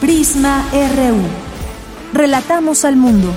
Prisma 0.00 0.64
RU. 0.72 1.20
Relatamos 2.14 2.86
al 2.86 2.96
mundo. 2.96 3.34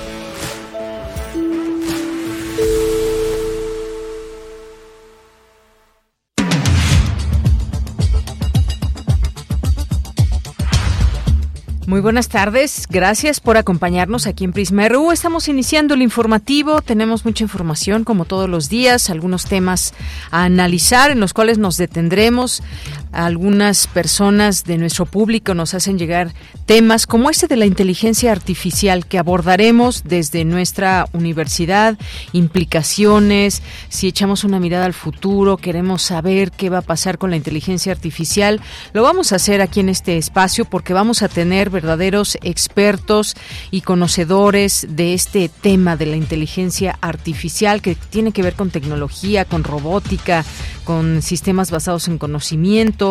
Muy 11.85 12.01
buenas 12.01 12.27
tardes, 12.27 12.87
gracias 12.89 13.39
por 13.39 13.55
acompañarnos 13.55 14.25
aquí 14.25 14.45
en 14.45 14.51
Prisma 14.51 14.87
RU. 14.89 15.11
Estamos 15.11 15.47
iniciando 15.47 15.93
el 15.93 16.01
informativo, 16.01 16.81
tenemos 16.81 17.23
mucha 17.23 17.43
información 17.43 18.03
como 18.03 18.25
todos 18.25 18.49
los 18.49 18.67
días, 18.67 19.11
algunos 19.11 19.45
temas 19.45 19.93
a 20.31 20.45
analizar 20.45 21.11
en 21.11 21.19
los 21.19 21.33
cuales 21.33 21.59
nos 21.59 21.77
detendremos. 21.77 22.63
Algunas 23.13 23.85
personas 23.85 24.63
de 24.63 24.79
nuestro 24.79 25.05
público 25.05 25.53
nos 25.53 25.75
hacen 25.75 25.99
llegar 25.99 26.33
temas 26.65 27.05
como 27.05 27.29
este 27.29 27.47
de 27.47 27.57
la 27.57 27.67
inteligencia 27.67 28.31
artificial 28.31 29.05
que 29.05 29.19
abordaremos 29.19 30.03
desde 30.03 30.45
nuestra 30.45 31.05
universidad, 31.13 31.97
implicaciones, 32.31 33.61
si 33.89 34.07
echamos 34.07 34.43
una 34.43 34.59
mirada 34.59 34.85
al 34.85 34.93
futuro, 34.93 35.57
queremos 35.57 36.01
saber 36.01 36.51
qué 36.51 36.71
va 36.71 36.79
a 36.79 36.81
pasar 36.81 37.19
con 37.19 37.29
la 37.29 37.35
inteligencia 37.35 37.91
artificial, 37.91 38.61
lo 38.93 39.03
vamos 39.03 39.31
a 39.31 39.35
hacer 39.35 39.61
aquí 39.61 39.79
en 39.79 39.89
este 39.89 40.17
espacio 40.17 40.65
porque 40.65 40.93
vamos 40.93 41.21
a 41.21 41.27
tener 41.27 41.69
verdaderos 41.69 42.39
expertos 42.41 43.35
y 43.69 43.81
conocedores 43.81 44.87
de 44.89 45.13
este 45.13 45.49
tema 45.49 45.97
de 45.97 46.07
la 46.07 46.15
inteligencia 46.15 46.97
artificial 46.99 47.81
que 47.83 47.93
tiene 47.93 48.31
que 48.31 48.41
ver 48.41 48.55
con 48.55 48.71
tecnología, 48.71 49.45
con 49.45 49.63
robótica, 49.63 50.43
con 50.83 51.21
sistemas 51.21 51.71
basados 51.71 52.07
en 52.07 52.17
conocimiento. 52.17 53.02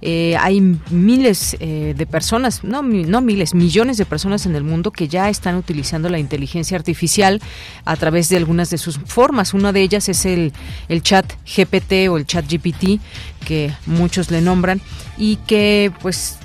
Eh, 0.00 0.36
hay 0.38 0.60
miles 0.90 1.56
eh, 1.60 1.94
de 1.96 2.06
personas, 2.06 2.64
no, 2.64 2.82
no 2.82 3.20
miles, 3.20 3.54
millones 3.54 3.96
de 3.98 4.04
personas 4.04 4.46
en 4.46 4.54
el 4.54 4.64
mundo 4.64 4.90
que 4.90 5.08
ya 5.08 5.28
están 5.28 5.56
utilizando 5.56 6.08
la 6.08 6.18
inteligencia 6.18 6.76
artificial 6.76 7.40
a 7.84 7.96
través 7.96 8.28
de 8.28 8.36
algunas 8.36 8.70
de 8.70 8.78
sus 8.78 8.98
formas. 8.98 9.54
Una 9.54 9.72
de 9.72 9.82
ellas 9.82 10.08
es 10.08 10.24
el, 10.24 10.52
el 10.88 11.02
chat 11.02 11.26
GPT 11.44 12.08
o 12.10 12.16
el 12.16 12.26
chat 12.26 12.44
GPT, 12.50 13.00
que 13.44 13.72
muchos 13.86 14.30
le 14.30 14.40
nombran, 14.40 14.80
y 15.16 15.36
que 15.36 15.92
pues 16.00 16.37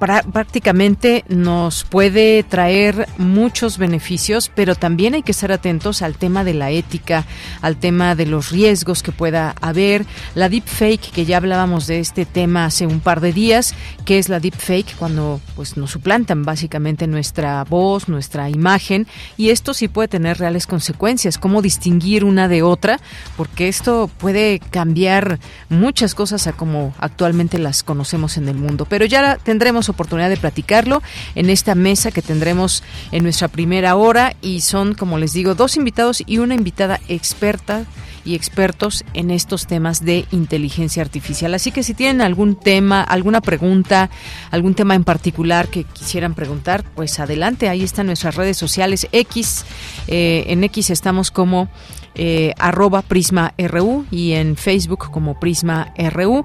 prácticamente 0.00 1.24
nos 1.28 1.84
puede 1.84 2.42
traer 2.42 3.06
muchos 3.18 3.78
beneficios, 3.78 4.50
pero 4.54 4.74
también 4.74 5.14
hay 5.14 5.22
que 5.22 5.32
estar 5.32 5.52
atentos 5.52 6.02
al 6.02 6.16
tema 6.16 6.42
de 6.42 6.54
la 6.54 6.70
ética, 6.70 7.26
al 7.60 7.76
tema 7.76 8.14
de 8.14 8.26
los 8.26 8.50
riesgos 8.50 9.02
que 9.02 9.12
pueda 9.12 9.54
haber. 9.60 10.06
La 10.34 10.48
deepfake, 10.48 11.12
que 11.12 11.26
ya 11.26 11.36
hablábamos 11.36 11.86
de 11.86 12.00
este 12.00 12.24
tema 12.24 12.64
hace 12.64 12.86
un 12.86 13.00
par 13.00 13.20
de 13.20 13.32
días, 13.32 13.74
que 14.04 14.18
es 14.18 14.28
la 14.28 14.40
deepfake 14.40 14.96
cuando 14.96 15.40
pues 15.54 15.76
nos 15.76 15.90
suplantan 15.90 16.44
básicamente 16.44 17.06
nuestra 17.06 17.62
voz, 17.64 18.08
nuestra 18.08 18.48
imagen, 18.48 19.06
y 19.36 19.50
esto 19.50 19.74
sí 19.74 19.88
puede 19.88 20.08
tener 20.08 20.38
reales 20.38 20.66
consecuencias. 20.66 21.36
¿Cómo 21.36 21.60
distinguir 21.62 22.24
una 22.24 22.48
de 22.48 22.62
otra? 22.62 23.00
Porque 23.36 23.68
esto 23.68 24.10
puede 24.18 24.60
cambiar 24.70 25.38
muchas 25.68 26.14
cosas 26.14 26.46
a 26.46 26.52
como 26.52 26.94
actualmente 26.98 27.58
las 27.58 27.82
conocemos 27.82 28.38
en 28.38 28.48
el 28.48 28.56
mundo. 28.56 28.86
Pero 28.88 29.04
ya 29.04 29.36
tendremos 29.36 29.89
oportunidad 29.90 30.28
de 30.28 30.36
platicarlo 30.36 31.02
en 31.34 31.50
esta 31.50 31.74
mesa 31.74 32.10
que 32.10 32.22
tendremos 32.22 32.82
en 33.12 33.22
nuestra 33.22 33.48
primera 33.48 33.96
hora 33.96 34.34
y 34.42 34.60
son, 34.60 34.94
como 34.94 35.18
les 35.18 35.32
digo, 35.32 35.54
dos 35.54 35.76
invitados 35.76 36.22
y 36.26 36.38
una 36.38 36.54
invitada 36.54 37.00
experta 37.08 37.84
y 38.24 38.34
expertos 38.34 39.04
en 39.14 39.30
estos 39.30 39.66
temas 39.66 40.04
de 40.04 40.26
inteligencia 40.30 41.02
artificial. 41.02 41.54
Así 41.54 41.72
que 41.72 41.82
si 41.82 41.94
tienen 41.94 42.20
algún 42.20 42.54
tema, 42.54 43.02
alguna 43.02 43.40
pregunta, 43.40 44.10
algún 44.50 44.74
tema 44.74 44.94
en 44.94 45.04
particular 45.04 45.68
que 45.68 45.84
quisieran 45.84 46.34
preguntar, 46.34 46.84
pues 46.94 47.18
adelante, 47.18 47.68
ahí 47.68 47.82
están 47.82 48.06
nuestras 48.06 48.34
redes 48.34 48.56
sociales 48.56 49.08
X. 49.12 49.64
Eh, 50.06 50.44
en 50.48 50.64
X 50.64 50.90
estamos 50.90 51.30
como 51.30 51.68
eh, 52.14 52.54
arroba 52.58 53.02
Prisma 53.02 53.54
RU 53.56 54.04
y 54.10 54.32
en 54.32 54.56
Facebook 54.56 55.10
como 55.10 55.38
Prisma 55.38 55.92
RU. 56.12 56.44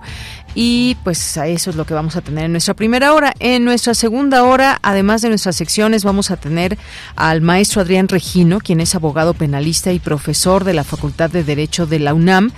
Y 0.58 0.96
pues 1.04 1.38
a 1.38 1.48
eso 1.48 1.70
es 1.70 1.76
lo 1.76 1.86
que 1.86 1.94
vamos 1.94 2.16
a 2.16 2.22
tener 2.22 2.46
en 2.46 2.54
nuestra 2.54 2.74
primera 2.74 3.14
hora. 3.14 3.34
En 3.40 3.66
nuestra 3.66 3.94
segunda 3.94 4.44
hora, 4.44 4.80
además 4.84 5.22
de 5.22 5.28
nuestras 5.28 5.58
secciones, 5.58 6.06
vamos 6.06 6.32
a 6.32 6.38
tener 6.38 6.78
al 7.18 7.42
maestro 7.42 7.82
Adrián 7.82 8.08
Regino, 8.08 8.60
quien 8.60 8.80
es 8.80 8.96
abogado 8.96 9.34
penalista 9.34 9.92
y 9.92 10.00
profesor 10.00 10.64
de 10.64 10.74
la 10.74 10.86
Facultad 10.86 11.30
de 11.30 11.44
Derecho 11.44 11.86
de 11.88 12.00
la 12.00 12.14
UNAM. 12.14 12.52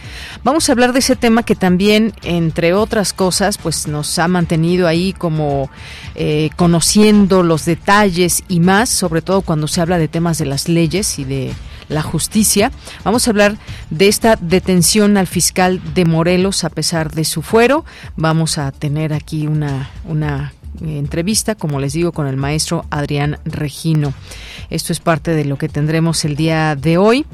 Vamos 0.44 0.70
a 0.70 0.74
hablar 0.74 0.94
de 0.94 1.00
ese 1.00 1.16
tema 1.16 1.42
que 1.42 1.56
también, 1.56 2.14
entre 2.24 2.76
otras 2.76 3.14
cosas, 3.14 3.58
pues 3.58 3.88
nos 3.88 4.20
ha 4.20 4.28
mantenido 4.28 4.88
ahí 4.88 5.14
como 5.14 5.72
eh, 6.14 6.52
conociendo 6.56 7.42
los 7.42 7.66
detalles 7.66 8.44
y 8.48 8.60
más, 8.60 8.90
sobre 8.90 9.24
todo 9.24 9.42
cuando 9.42 9.68
se 9.68 9.82
habla 9.82 9.98
de 9.98 10.08
temas 10.08 10.38
de 10.38 10.46
las 10.46 10.70
leyes 10.70 11.18
y 11.18 11.24
de 11.24 11.54
la 11.90 12.02
justicia. 12.02 12.72
Vamos 13.04 13.28
a 13.28 13.32
hablar 13.32 13.58
de 13.90 14.08
esta 14.08 14.36
detención 14.36 15.18
al 15.18 15.28
fiscal 15.28 15.82
de 15.94 16.06
Morelos 16.06 16.64
a 16.64 16.70
pesar 16.70 17.12
de 17.12 17.26
su 17.26 17.42
fuero. 17.42 17.86
Vamos 18.16 18.58
a 18.58 18.72
tener 18.72 19.14
aquí 19.14 19.48
una, 19.48 19.90
una 20.06 20.54
eh, 20.82 20.98
entrevista, 20.98 21.56
como 21.56 21.80
les 21.80 21.94
digo, 21.94 22.12
con 22.12 22.28
el 22.28 22.38
maestro 22.38 22.86
Adrián 22.90 23.40
Regino. 23.46 24.14
Esto 24.70 24.94
es 24.94 25.00
parte 25.00 25.32
de 25.32 25.46
lo 25.46 25.58
que 25.58 25.70
tendremos 25.70 26.26
el 26.26 26.36
día 26.36 26.76
de 26.76 26.98
hoy. 26.98 27.26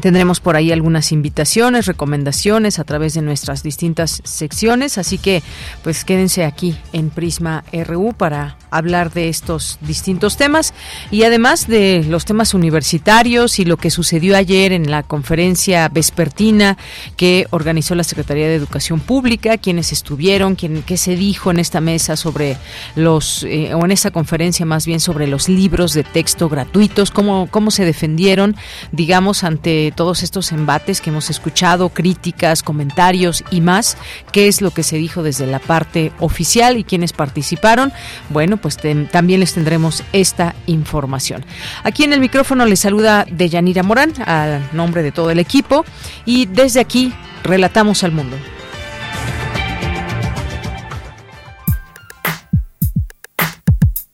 Tendremos 0.00 0.40
por 0.40 0.56
ahí 0.56 0.72
algunas 0.72 1.12
invitaciones, 1.12 1.84
recomendaciones 1.84 2.78
a 2.78 2.84
través 2.84 3.12
de 3.12 3.20
nuestras 3.20 3.62
distintas 3.62 4.22
secciones, 4.24 4.96
así 4.96 5.18
que 5.18 5.42
pues 5.84 6.04
quédense 6.04 6.46
aquí 6.46 6.76
en 6.94 7.10
Prisma 7.10 7.62
RU 7.72 8.14
para 8.14 8.56
hablar 8.70 9.12
de 9.12 9.28
estos 9.28 9.78
distintos 9.82 10.38
temas 10.38 10.72
y 11.10 11.24
además 11.24 11.68
de 11.68 12.06
los 12.08 12.24
temas 12.24 12.54
universitarios 12.54 13.58
y 13.58 13.66
lo 13.66 13.76
que 13.76 13.90
sucedió 13.90 14.34
ayer 14.34 14.72
en 14.72 14.90
la 14.90 15.02
conferencia 15.02 15.90
vespertina 15.90 16.78
que 17.16 17.46
organizó 17.50 17.94
la 17.94 18.02
Secretaría 18.04 18.48
de 18.48 18.54
Educación 18.54 18.98
Pública, 18.98 19.58
quienes 19.58 19.92
estuvieron, 19.92 20.54
quién, 20.54 20.82
qué 20.82 20.96
se 20.96 21.16
dijo 21.16 21.50
en 21.50 21.58
esta 21.58 21.82
mesa 21.82 22.16
sobre 22.16 22.56
los, 22.96 23.44
eh, 23.44 23.74
o 23.74 23.84
en 23.84 23.90
esta 23.90 24.10
conferencia 24.10 24.64
más 24.64 24.86
bien 24.86 25.00
sobre 25.00 25.26
los 25.26 25.50
libros 25.50 25.92
de 25.92 26.02
texto 26.02 26.48
gratuitos, 26.48 27.10
cómo, 27.10 27.48
cómo 27.50 27.70
se 27.70 27.84
defendieron, 27.84 28.56
digamos, 28.90 29.44
ante 29.44 29.81
todos 29.90 30.22
estos 30.22 30.52
embates 30.52 31.00
que 31.00 31.10
hemos 31.10 31.30
escuchado, 31.30 31.88
críticas, 31.88 32.62
comentarios 32.62 33.42
y 33.50 33.60
más, 33.60 33.96
qué 34.30 34.46
es 34.46 34.60
lo 34.60 34.70
que 34.70 34.82
se 34.84 34.96
dijo 34.96 35.22
desde 35.22 35.46
la 35.46 35.58
parte 35.58 36.12
oficial 36.20 36.76
y 36.76 36.84
quienes 36.84 37.12
participaron. 37.12 37.92
Bueno, 38.28 38.58
pues 38.58 38.78
también 39.10 39.40
les 39.40 39.54
tendremos 39.54 40.04
esta 40.12 40.54
información. 40.66 41.44
Aquí 41.82 42.04
en 42.04 42.12
el 42.12 42.20
micrófono 42.20 42.66
les 42.66 42.80
saluda 42.80 43.26
Deyanira 43.28 43.82
Morán, 43.82 44.12
a 44.26 44.60
nombre 44.72 45.02
de 45.02 45.10
todo 45.10 45.30
el 45.30 45.38
equipo, 45.38 45.84
y 46.24 46.46
desde 46.46 46.80
aquí 46.80 47.12
relatamos 47.42 48.04
al 48.04 48.12
mundo. 48.12 48.36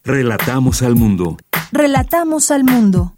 Relatamos 0.05 0.81
al 0.81 0.97
mundo. 0.97 1.37
Relatamos 1.71 2.51
al 2.51 2.65
mundo. 2.65 3.18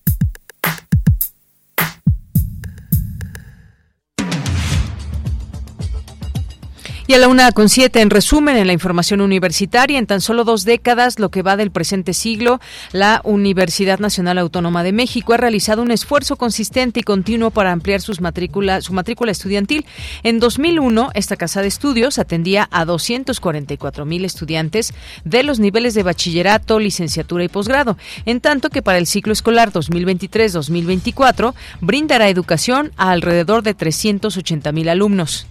Y 7.11 7.15
a 7.15 7.19
la 7.19 7.27
una 7.27 7.51
con 7.51 7.69
siete, 7.69 8.03
en 8.03 8.09
resumen, 8.09 8.57
en 8.57 8.69
la 8.69 8.73
información 8.73 9.21
universitaria, 9.21 9.99
en 9.99 10.07
tan 10.07 10.21
solo 10.21 10.45
dos 10.45 10.65
décadas, 10.65 11.19
lo 11.19 11.29
que 11.29 11.43
va 11.43 11.57
del 11.57 11.73
presente 11.73 12.15
siglo, 12.15 12.61
la 12.93 13.21
Universidad 13.25 13.99
Nacional 13.99 14.39
Autónoma 14.39 14.85
de 14.85 14.93
México 14.93 15.33
ha 15.33 15.37
realizado 15.37 15.83
un 15.83 15.91
esfuerzo 15.91 16.37
consistente 16.37 17.01
y 17.01 17.03
continuo 17.03 17.51
para 17.51 17.73
ampliar 17.73 18.01
sus 18.01 18.21
matrícula, 18.21 18.81
su 18.81 18.93
matrícula 18.93 19.33
estudiantil. 19.33 19.87
En 20.23 20.39
2001, 20.39 21.11
esta 21.15 21.35
casa 21.35 21.63
de 21.63 21.67
estudios 21.67 22.21
atendía 22.21 22.69
a 22.71 22.85
244 22.85 24.05
mil 24.05 24.25
estudiantes 24.25 24.95
de 25.25 25.43
los 25.43 25.59
niveles 25.59 25.95
de 25.95 26.05
bachillerato, 26.05 26.79
licenciatura 26.79 27.43
y 27.43 27.49
posgrado, 27.49 27.99
en 28.25 28.41
tanto 28.41 28.71
que 28.71 28.83
para 28.83 28.99
el 28.99 29.09
ciclo 29.09 29.33
escolar 29.33 29.73
2023-2024 29.73 31.55
brindará 31.81 32.29
educación 32.29 32.93
a 32.97 33.11
alrededor 33.11 33.65
de 33.65 33.75
380 33.75 34.71
mil 34.71 34.89
alumnos. 34.89 35.49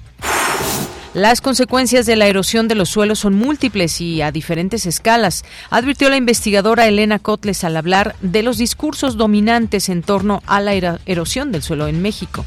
Las 1.16 1.42
consecuencias 1.42 2.06
de 2.06 2.16
la 2.16 2.28
erosión 2.28 2.68
de 2.68 2.76
los 2.76 2.90
suelos 2.90 3.18
son 3.18 3.34
múltiples 3.34 4.00
y 4.00 4.22
a 4.22 4.32
diferentes 4.32 4.86
escalas, 4.86 5.44
advirtió 5.72 6.08
la 6.08 6.18
investigadora 6.18 6.86
Elena 6.86 7.18
Cotles 7.18 7.64
al 7.64 7.78
hablar 7.78 8.16
de 8.22 8.44
los 8.44 8.60
discursos 8.60 9.18
dominantes 9.18 9.90
en 9.90 10.04
torno 10.04 10.44
a 10.46 10.62
la 10.62 10.76
erosión 11.08 11.52
del 11.52 11.64
suelo 11.64 11.88
en 11.88 12.04
México. 12.04 12.46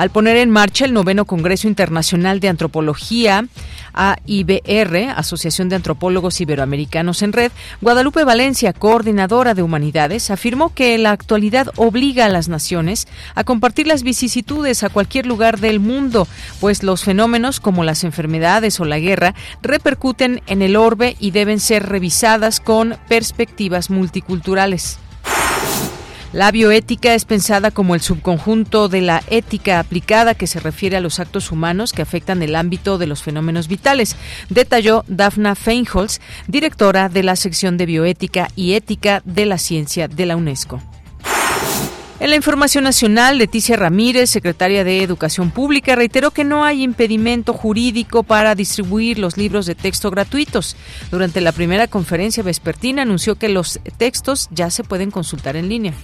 Al 0.00 0.08
poner 0.08 0.38
en 0.38 0.48
marcha 0.48 0.86
el 0.86 0.94
noveno 0.94 1.26
Congreso 1.26 1.68
Internacional 1.68 2.40
de 2.40 2.48
Antropología, 2.48 3.44
AIBR, 3.92 5.10
Asociación 5.14 5.68
de 5.68 5.76
Antropólogos 5.76 6.40
Iberoamericanos 6.40 7.20
en 7.20 7.34
Red, 7.34 7.52
Guadalupe 7.82 8.24
Valencia, 8.24 8.72
coordinadora 8.72 9.52
de 9.52 9.62
Humanidades, 9.62 10.30
afirmó 10.30 10.72
que 10.72 10.96
la 10.96 11.10
actualidad 11.10 11.70
obliga 11.76 12.24
a 12.24 12.30
las 12.30 12.48
naciones 12.48 13.08
a 13.34 13.44
compartir 13.44 13.86
las 13.86 14.02
vicisitudes 14.02 14.84
a 14.84 14.88
cualquier 14.88 15.26
lugar 15.26 15.60
del 15.60 15.80
mundo, 15.80 16.26
pues 16.60 16.82
los 16.82 17.04
fenómenos 17.04 17.60
como 17.60 17.84
las 17.84 18.02
enfermedades 18.02 18.80
o 18.80 18.86
la 18.86 19.00
guerra 19.00 19.34
repercuten 19.60 20.40
en 20.46 20.62
el 20.62 20.76
orbe 20.76 21.14
y 21.20 21.32
deben 21.32 21.60
ser 21.60 21.86
revisadas 21.86 22.60
con 22.60 22.96
perspectivas 23.06 23.90
multiculturales. 23.90 24.98
La 26.32 26.52
bioética 26.52 27.14
es 27.14 27.24
pensada 27.24 27.72
como 27.72 27.96
el 27.96 28.00
subconjunto 28.00 28.88
de 28.88 29.00
la 29.00 29.20
ética 29.30 29.80
aplicada 29.80 30.36
que 30.36 30.46
se 30.46 30.60
refiere 30.60 30.96
a 30.96 31.00
los 31.00 31.18
actos 31.18 31.50
humanos 31.50 31.92
que 31.92 32.02
afectan 32.02 32.40
el 32.42 32.54
ámbito 32.54 32.98
de 32.98 33.08
los 33.08 33.24
fenómenos 33.24 33.66
vitales, 33.66 34.14
detalló 34.48 35.04
Daphna 35.08 35.56
Feinholz, 35.56 36.20
directora 36.46 37.08
de 37.08 37.24
la 37.24 37.34
sección 37.34 37.76
de 37.76 37.86
bioética 37.86 38.46
y 38.54 38.74
ética 38.74 39.22
de 39.24 39.44
la 39.44 39.58
ciencia 39.58 40.06
de 40.06 40.26
la 40.26 40.36
UNESCO. 40.36 40.80
En 42.20 42.30
la 42.30 42.36
información 42.36 42.84
nacional, 42.84 43.38
Leticia 43.38 43.76
Ramírez, 43.76 44.30
secretaria 44.30 44.84
de 44.84 45.02
Educación 45.02 45.50
Pública, 45.50 45.96
reiteró 45.96 46.30
que 46.30 46.44
no 46.44 46.64
hay 46.64 46.84
impedimento 46.84 47.54
jurídico 47.54 48.22
para 48.22 48.54
distribuir 48.54 49.18
los 49.18 49.36
libros 49.36 49.66
de 49.66 49.74
texto 49.74 50.10
gratuitos. 50.12 50.76
Durante 51.10 51.40
la 51.40 51.50
primera 51.50 51.88
conferencia 51.88 52.42
vespertina 52.42 53.02
anunció 53.02 53.34
que 53.36 53.48
los 53.48 53.80
textos 53.96 54.48
ya 54.52 54.70
se 54.70 54.84
pueden 54.84 55.10
consultar 55.10 55.56
en 55.56 55.68
línea. 55.70 55.94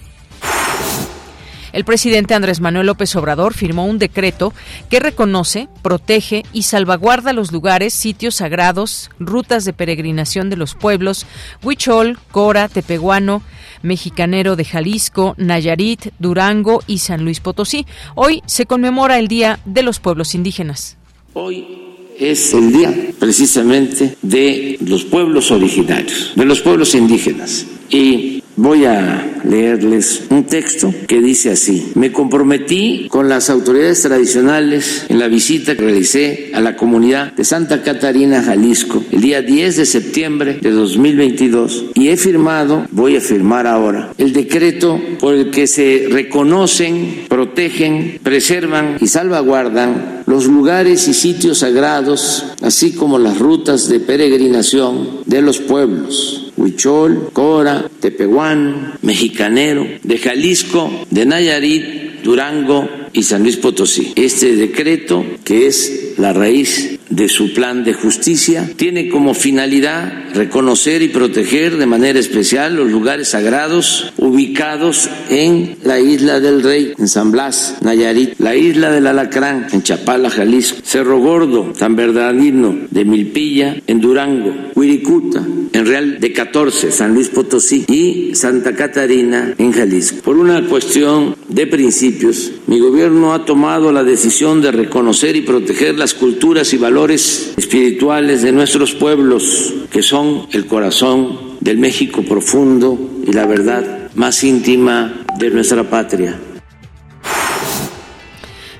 El 1.73 1.85
presidente 1.85 2.33
Andrés 2.33 2.61
Manuel 2.61 2.87
López 2.87 3.15
Obrador 3.15 3.53
firmó 3.53 3.85
un 3.85 3.99
decreto 3.99 4.53
que 4.89 4.99
reconoce, 4.99 5.67
protege 5.81 6.43
y 6.53 6.63
salvaguarda 6.63 7.33
los 7.33 7.51
lugares, 7.51 7.93
sitios 7.93 8.35
sagrados, 8.35 9.09
rutas 9.19 9.65
de 9.65 9.73
peregrinación 9.73 10.49
de 10.49 10.57
los 10.57 10.75
pueblos 10.75 11.25
Huichol, 11.63 12.17
Cora, 12.31 12.69
Tepehuano, 12.69 13.41
Mexicanero 13.81 14.55
de 14.55 14.65
Jalisco, 14.65 15.35
Nayarit, 15.37 16.07
Durango 16.19 16.81
y 16.87 16.99
San 16.99 17.23
Luis 17.23 17.39
Potosí. 17.39 17.85
Hoy 18.15 18.41
se 18.45 18.65
conmemora 18.65 19.19
el 19.19 19.27
Día 19.27 19.59
de 19.65 19.83
los 19.83 19.99
Pueblos 19.99 20.35
Indígenas. 20.35 20.97
Hoy 21.33 21.87
es 22.17 22.53
el 22.53 22.71
día 22.71 22.93
precisamente 23.19 24.17
de 24.21 24.77
los 24.81 25.05
pueblos 25.05 25.51
originarios, 25.51 26.33
de 26.35 26.45
los 26.45 26.61
pueblos 26.61 26.95
indígenas. 26.95 27.65
Y 27.89 28.43
Voy 28.59 28.85
a 28.85 29.39
leerles 29.43 30.23
un 30.31 30.45
texto 30.45 30.91
que 31.07 31.21
dice 31.21 31.51
así, 31.51 31.91
me 31.93 32.11
comprometí 32.11 33.07
con 33.07 33.29
las 33.29 33.51
autoridades 33.51 34.01
tradicionales 34.01 35.05
en 35.09 35.19
la 35.19 35.27
visita 35.27 35.75
que 35.75 35.83
realicé 35.83 36.49
a 36.55 36.59
la 36.59 36.75
comunidad 36.75 37.33
de 37.33 37.45
Santa 37.45 37.83
Catarina, 37.83 38.41
Jalisco, 38.41 39.03
el 39.11 39.21
día 39.21 39.43
10 39.43 39.77
de 39.77 39.85
septiembre 39.85 40.57
de 40.59 40.71
2022 40.71 41.91
y 41.93 42.07
he 42.07 42.17
firmado, 42.17 42.87
voy 42.89 43.15
a 43.15 43.21
firmar 43.21 43.67
ahora, 43.67 44.11
el 44.17 44.33
decreto 44.33 44.99
por 45.19 45.35
el 45.35 45.51
que 45.51 45.67
se 45.67 46.07
reconocen, 46.09 47.25
protegen, 47.29 48.17
preservan 48.23 48.97
y 48.99 49.05
salvaguardan 49.05 50.23
los 50.25 50.47
lugares 50.47 51.07
y 51.07 51.13
sitios 51.13 51.59
sagrados, 51.59 52.43
así 52.63 52.93
como 52.93 53.19
las 53.19 53.37
rutas 53.37 53.87
de 53.87 53.99
peregrinación 53.99 55.21
de 55.27 55.43
los 55.43 55.59
pueblos 55.59 56.46
Huichol, 56.57 57.29
Cora, 57.31 57.85
Tepehuán, 57.99 58.95
Mexicanero, 59.01 59.87
de 60.03 60.17
Jalisco, 60.17 61.05
de 61.09 61.25
Nayarit, 61.25 62.21
Durango 62.23 63.06
y 63.13 63.23
San 63.23 63.43
Luis 63.43 63.57
Potosí. 63.57 64.13
Este 64.15 64.55
decreto, 64.55 65.25
que 65.43 65.67
es 65.67 66.13
la 66.17 66.33
raíz 66.33 66.99
de 67.09 67.29
su 67.29 67.53
plan 67.53 67.83
de 67.83 67.93
justicia, 67.93 68.69
tiene 68.75 69.09
como 69.09 69.33
finalidad 69.33 70.33
reconocer 70.33 71.01
y 71.01 71.07
proteger 71.07 71.77
de 71.77 71.85
manera 71.85 72.19
especial 72.19 72.75
los 72.75 72.91
lugares 72.91 73.29
sagrados 73.29 74.13
ubicados 74.17 75.09
en 75.29 75.77
la 75.83 75.99
isla 75.99 76.39
del 76.39 76.63
Rey, 76.63 76.93
en 76.97 77.07
San 77.07 77.31
Blas, 77.31 77.77
Nayarit, 77.81 78.39
la 78.39 78.55
isla 78.55 78.91
del 78.91 79.07
Alacrán, 79.07 79.67
en 79.71 79.83
Chapala, 79.83 80.29
Jalisco, 80.29 80.79
Cerro 80.83 81.19
Gordo, 81.19 81.73
San 81.75 81.95
Bernardino, 81.95 82.75
de 82.89 83.05
Milpilla, 83.05 83.77
en 83.87 84.01
Durango, 84.01 84.53
Huiricuta, 84.75 85.45
en 85.73 85.85
Real 85.85 86.19
de 86.19 86.33
14, 86.33 86.91
San 86.91 87.13
Luis 87.13 87.29
Potosí 87.29 87.85
y 87.87 88.35
Santa 88.35 88.75
Catarina, 88.75 89.53
en 89.57 89.71
Jalisco. 89.71 90.21
Por 90.21 90.37
una 90.37 90.61
cuestión 90.67 91.35
de 91.47 91.67
principios, 91.67 92.51
mi 92.67 92.79
gobierno 92.79 92.96
ha 93.33 93.45
tomado 93.45 93.91
la 93.91 94.03
decisión 94.03 94.61
de 94.61 94.71
reconocer 94.71 95.35
y 95.35 95.41
proteger 95.41 95.97
las 95.97 96.13
culturas 96.13 96.73
y 96.73 96.77
valores 96.77 97.53
espirituales 97.57 98.41
de 98.41 98.51
nuestros 98.51 98.93
pueblos, 98.93 99.73
que 99.91 100.01
son 100.01 100.47
el 100.51 100.65
corazón 100.65 101.57
del 101.59 101.77
México 101.77 102.23
profundo 102.23 102.97
y 103.25 103.31
la 103.33 103.45
verdad 103.45 104.09
más 104.15 104.43
íntima 104.43 105.25
de 105.37 105.49
nuestra 105.51 105.83
patria. 105.83 106.39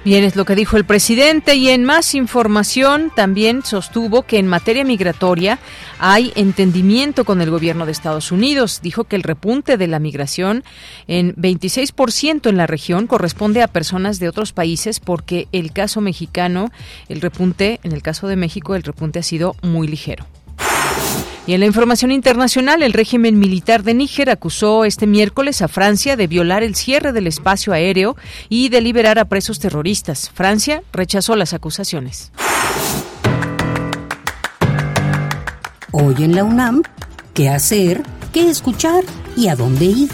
Bien, 0.08 0.24
es 0.24 0.38
lo 0.38 0.46
que 0.46 0.56
dijo 0.56 0.78
el 0.78 0.86
presidente 0.86 1.56
y 1.56 1.68
en 1.68 1.84
más 1.84 2.16
información 2.16 3.12
también 3.14 3.66
sostuvo 3.66 4.22
que 4.22 4.40
en 4.40 4.48
materia 4.48 4.86
migratoria 4.86 5.60
hay 6.00 6.32
entendimiento 6.38 7.26
con 7.26 7.42
el 7.42 7.50
gobierno 7.50 7.86
de 7.86 7.92
Estados 7.92 8.32
Unidos. 8.32 8.80
Dijo 8.82 9.04
que 9.04 9.18
el 9.18 9.24
repunte 9.24 9.76
de 9.76 9.88
la 9.88 10.00
migración 10.00 10.64
en 11.08 11.36
26% 11.36 12.48
en 12.48 12.56
la 12.56 12.68
región 12.68 13.06
corresponde 13.06 13.62
a 13.62 13.68
personas 13.68 14.18
de 14.20 14.30
otros 14.30 14.54
países 14.54 15.02
porque 15.02 15.50
el 15.52 15.74
caso 15.74 16.00
mexicano, 16.00 16.72
el 17.10 17.20
repunte, 17.20 17.82
en 17.84 17.92
el 17.92 18.02
caso 18.02 18.28
de 18.28 18.38
México, 18.38 18.76
el 18.76 18.84
repunte 18.84 19.20
ha 19.20 19.24
sido 19.24 19.58
muy 19.62 19.90
ligero. 19.90 20.26
Y 21.48 21.54
en 21.54 21.62
la 21.62 21.66
información 21.66 22.12
internacional, 22.12 22.84
el 22.84 22.92
régimen 22.92 23.40
militar 23.40 23.82
de 23.84 23.94
Níger 23.94 24.30
acusó 24.30 24.84
este 24.84 25.08
miércoles 25.08 25.62
a 25.62 25.70
Francia 25.70 26.18
de 26.18 26.28
violar 26.28 26.62
el 26.62 26.76
cierre 26.76 27.14
del 27.14 27.26
espacio 27.26 27.72
aéreo 27.72 28.18
y 28.50 28.68
de 28.68 28.82
liberar 28.82 29.18
a 29.18 29.26
presos 29.26 29.58
terroristas. 29.58 30.30
Francia 30.30 30.84
rechazó 30.92 31.38
las 31.38 31.54
acusaciones. 31.54 32.34
Hoy 35.94 36.16
en 36.20 36.36
la 36.36 36.44
UNAM, 36.44 36.84
¿qué 37.34 37.48
hacer? 37.48 38.04
¿Qué 38.34 38.50
escuchar? 38.50 39.06
¿Y 39.38 39.48
a 39.48 39.56
dónde 39.56 39.86
ir? 39.86 40.10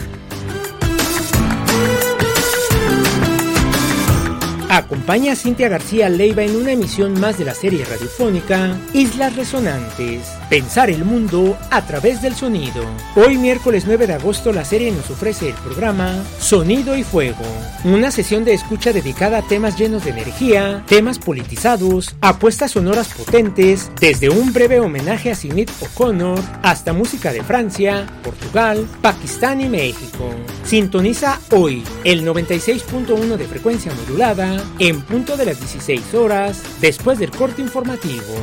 Acompaña 4.70 5.34
a 5.34 5.36
Cintia 5.36 5.68
García 5.68 6.10
Leiva 6.10 6.44
en 6.44 6.56
una 6.56 6.72
emisión 6.72 7.20
más 7.20 7.40
de 7.40 7.46
la 7.46 7.56
serie 7.56 7.86
radiofónica 7.86 8.76
Islas 8.94 9.36
Resonantes. 9.36 10.43
Pensar 10.54 10.92
el 10.92 11.04
mundo 11.04 11.58
a 11.72 11.84
través 11.88 12.22
del 12.22 12.36
sonido. 12.36 12.86
Hoy 13.16 13.40
miércoles 13.40 13.86
9 13.88 14.06
de 14.06 14.14
agosto 14.14 14.54
la 14.54 14.64
serie 14.64 14.92
nos 14.92 15.10
ofrece 15.10 15.50
el 15.50 15.56
programa 15.56 16.24
Sonido 16.38 16.96
y 16.96 17.02
Fuego. 17.02 17.44
Una 17.84 18.12
sesión 18.12 18.46
de 18.46 18.54
escucha 18.54 18.94
dedicada 18.94 19.40
a 19.40 19.42
temas 19.42 19.80
llenos 19.80 20.06
de 20.06 20.12
energía, 20.12 20.84
temas 20.86 21.18
politizados, 21.18 22.16
apuestas 22.22 22.70
sonoras 22.70 23.08
potentes, 23.16 23.90
desde 24.00 24.30
un 24.30 24.54
breve 24.54 24.80
homenaje 24.80 25.32
a 25.32 25.36
Sinead 25.36 25.70
O'Connor 25.82 26.40
hasta 26.62 26.94
música 26.94 27.34
de 27.34 27.42
Francia, 27.42 28.06
Portugal, 28.24 28.86
Pakistán 29.02 29.60
y 29.60 29.70
México. 29.70 30.30
Sintoniza 30.64 31.40
hoy 31.50 31.84
el 32.04 32.24
96.1 32.28 33.38
de 33.38 33.48
frecuencia 33.48 33.92
modulada 33.96 34.64
en 34.78 35.02
punto 35.02 35.36
de 35.36 35.46
las 35.46 35.58
16 35.58 36.14
horas 36.14 36.62
después 36.80 37.18
del 37.18 37.32
corte 37.32 37.64
informativo. 37.64 38.36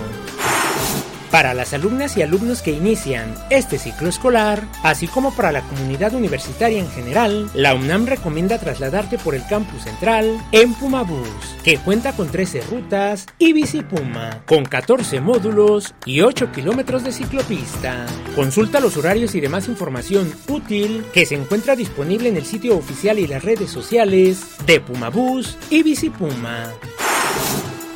Para 1.31 1.55
las 1.55 1.73
alumnas 1.75 2.17
y 2.17 2.23
alumnos 2.23 2.61
que 2.61 2.73
inician 2.73 3.35
este 3.51 3.79
ciclo 3.79 4.09
escolar, 4.09 4.67
así 4.83 5.07
como 5.07 5.33
para 5.35 5.53
la 5.53 5.63
comunidad 5.63 6.13
universitaria 6.15 6.81
en 6.81 6.91
general, 6.91 7.49
la 7.55 7.75
UNAM 7.75 8.07
recomienda 8.07 8.59
trasladarte 8.59 9.17
por 9.17 9.37
el 9.37 9.47
campus 9.47 9.83
central 9.83 10.41
en 10.51 10.75
Pumabús, 10.75 11.29
que 11.63 11.79
cuenta 11.79 12.15
con 12.15 12.29
13 12.29 12.63
rutas 12.63 13.27
y 13.39 13.53
Bicipuma, 13.53 14.43
con 14.45 14.65
14 14.65 15.21
módulos 15.21 15.95
y 16.05 16.21
8 16.21 16.51
kilómetros 16.51 17.05
de 17.05 17.13
ciclopista. 17.13 18.07
Consulta 18.35 18.81
los 18.81 18.97
horarios 18.97 19.37
y 19.37 19.41
demás 19.41 19.69
información 19.69 20.33
útil 20.49 21.05
que 21.13 21.27
se 21.27 21.37
encuentra 21.37 21.77
disponible 21.77 22.29
en 22.29 22.39
el 22.39 22.45
sitio 22.45 22.77
oficial 22.77 23.21
y 23.21 23.29
las 23.29 23.45
redes 23.45 23.71
sociales 23.71 24.41
de 24.67 24.81
Pumabús 24.81 25.57
y 25.71 25.85
Bicipuma. 25.85 26.73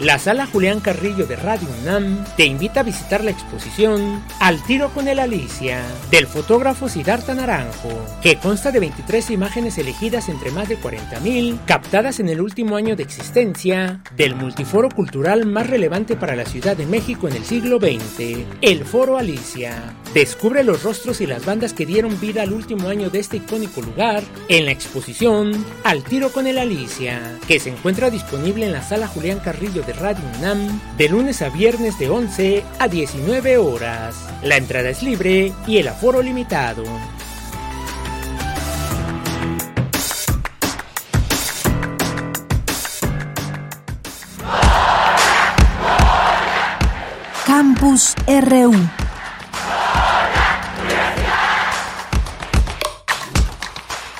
La 0.00 0.18
sala 0.18 0.46
Julián 0.46 0.80
Carrillo 0.80 1.24
de 1.24 1.36
Radio 1.36 1.68
UNAM 1.82 2.24
te 2.36 2.44
invita 2.44 2.80
a 2.80 2.82
visitar 2.82 3.22
la 3.22 3.30
exposición 3.30 4.24
Al 4.40 4.60
tiro 4.64 4.90
con 4.90 5.06
el 5.06 5.20
Alicia 5.20 5.82
del 6.10 6.26
fotógrafo 6.26 6.88
Siddhartha 6.88 7.32
Naranjo, 7.32 8.04
que 8.20 8.36
consta 8.36 8.72
de 8.72 8.80
23 8.80 9.30
imágenes 9.30 9.78
elegidas 9.78 10.28
entre 10.28 10.50
más 10.50 10.68
de 10.68 10.80
40.000 10.80 11.64
captadas 11.64 12.18
en 12.18 12.28
el 12.28 12.40
último 12.40 12.74
año 12.74 12.96
de 12.96 13.04
existencia 13.04 14.00
del 14.16 14.34
multiforo 14.34 14.88
cultural 14.88 15.46
más 15.46 15.68
relevante 15.68 16.16
para 16.16 16.34
la 16.34 16.44
Ciudad 16.44 16.76
de 16.76 16.86
México 16.86 17.28
en 17.28 17.36
el 17.36 17.44
siglo 17.44 17.78
XX, 17.78 18.44
el 18.62 18.84
Foro 18.84 19.16
Alicia. 19.16 19.94
Descubre 20.12 20.64
los 20.64 20.82
rostros 20.82 21.20
y 21.20 21.26
las 21.26 21.46
bandas 21.46 21.72
que 21.72 21.86
dieron 21.86 22.20
vida 22.20 22.42
al 22.42 22.52
último 22.52 22.88
año 22.88 23.10
de 23.10 23.20
este 23.20 23.36
icónico 23.36 23.80
lugar 23.80 24.24
en 24.48 24.64
la 24.64 24.72
exposición 24.72 25.64
Al 25.84 26.02
tiro 26.02 26.30
con 26.30 26.48
el 26.48 26.58
Alicia, 26.58 27.38
que 27.46 27.60
se 27.60 27.70
encuentra 27.70 28.10
disponible 28.10 28.66
en 28.66 28.72
la 28.72 28.82
sala 28.82 29.06
Julián 29.06 29.38
Carrillo 29.38 29.83
de 29.86 29.92
Radio 29.92 30.24
UNAM 30.38 30.80
de 30.96 31.08
lunes 31.08 31.42
a 31.42 31.48
viernes 31.48 31.98
de 31.98 32.08
11 32.08 32.64
a 32.78 32.88
19 32.88 33.58
horas. 33.58 34.16
La 34.42 34.56
entrada 34.56 34.88
es 34.88 35.02
libre 35.02 35.52
y 35.66 35.78
el 35.78 35.88
aforo 35.88 36.22
limitado. 36.22 36.84
Campus 47.46 48.14
RU 48.26 49.03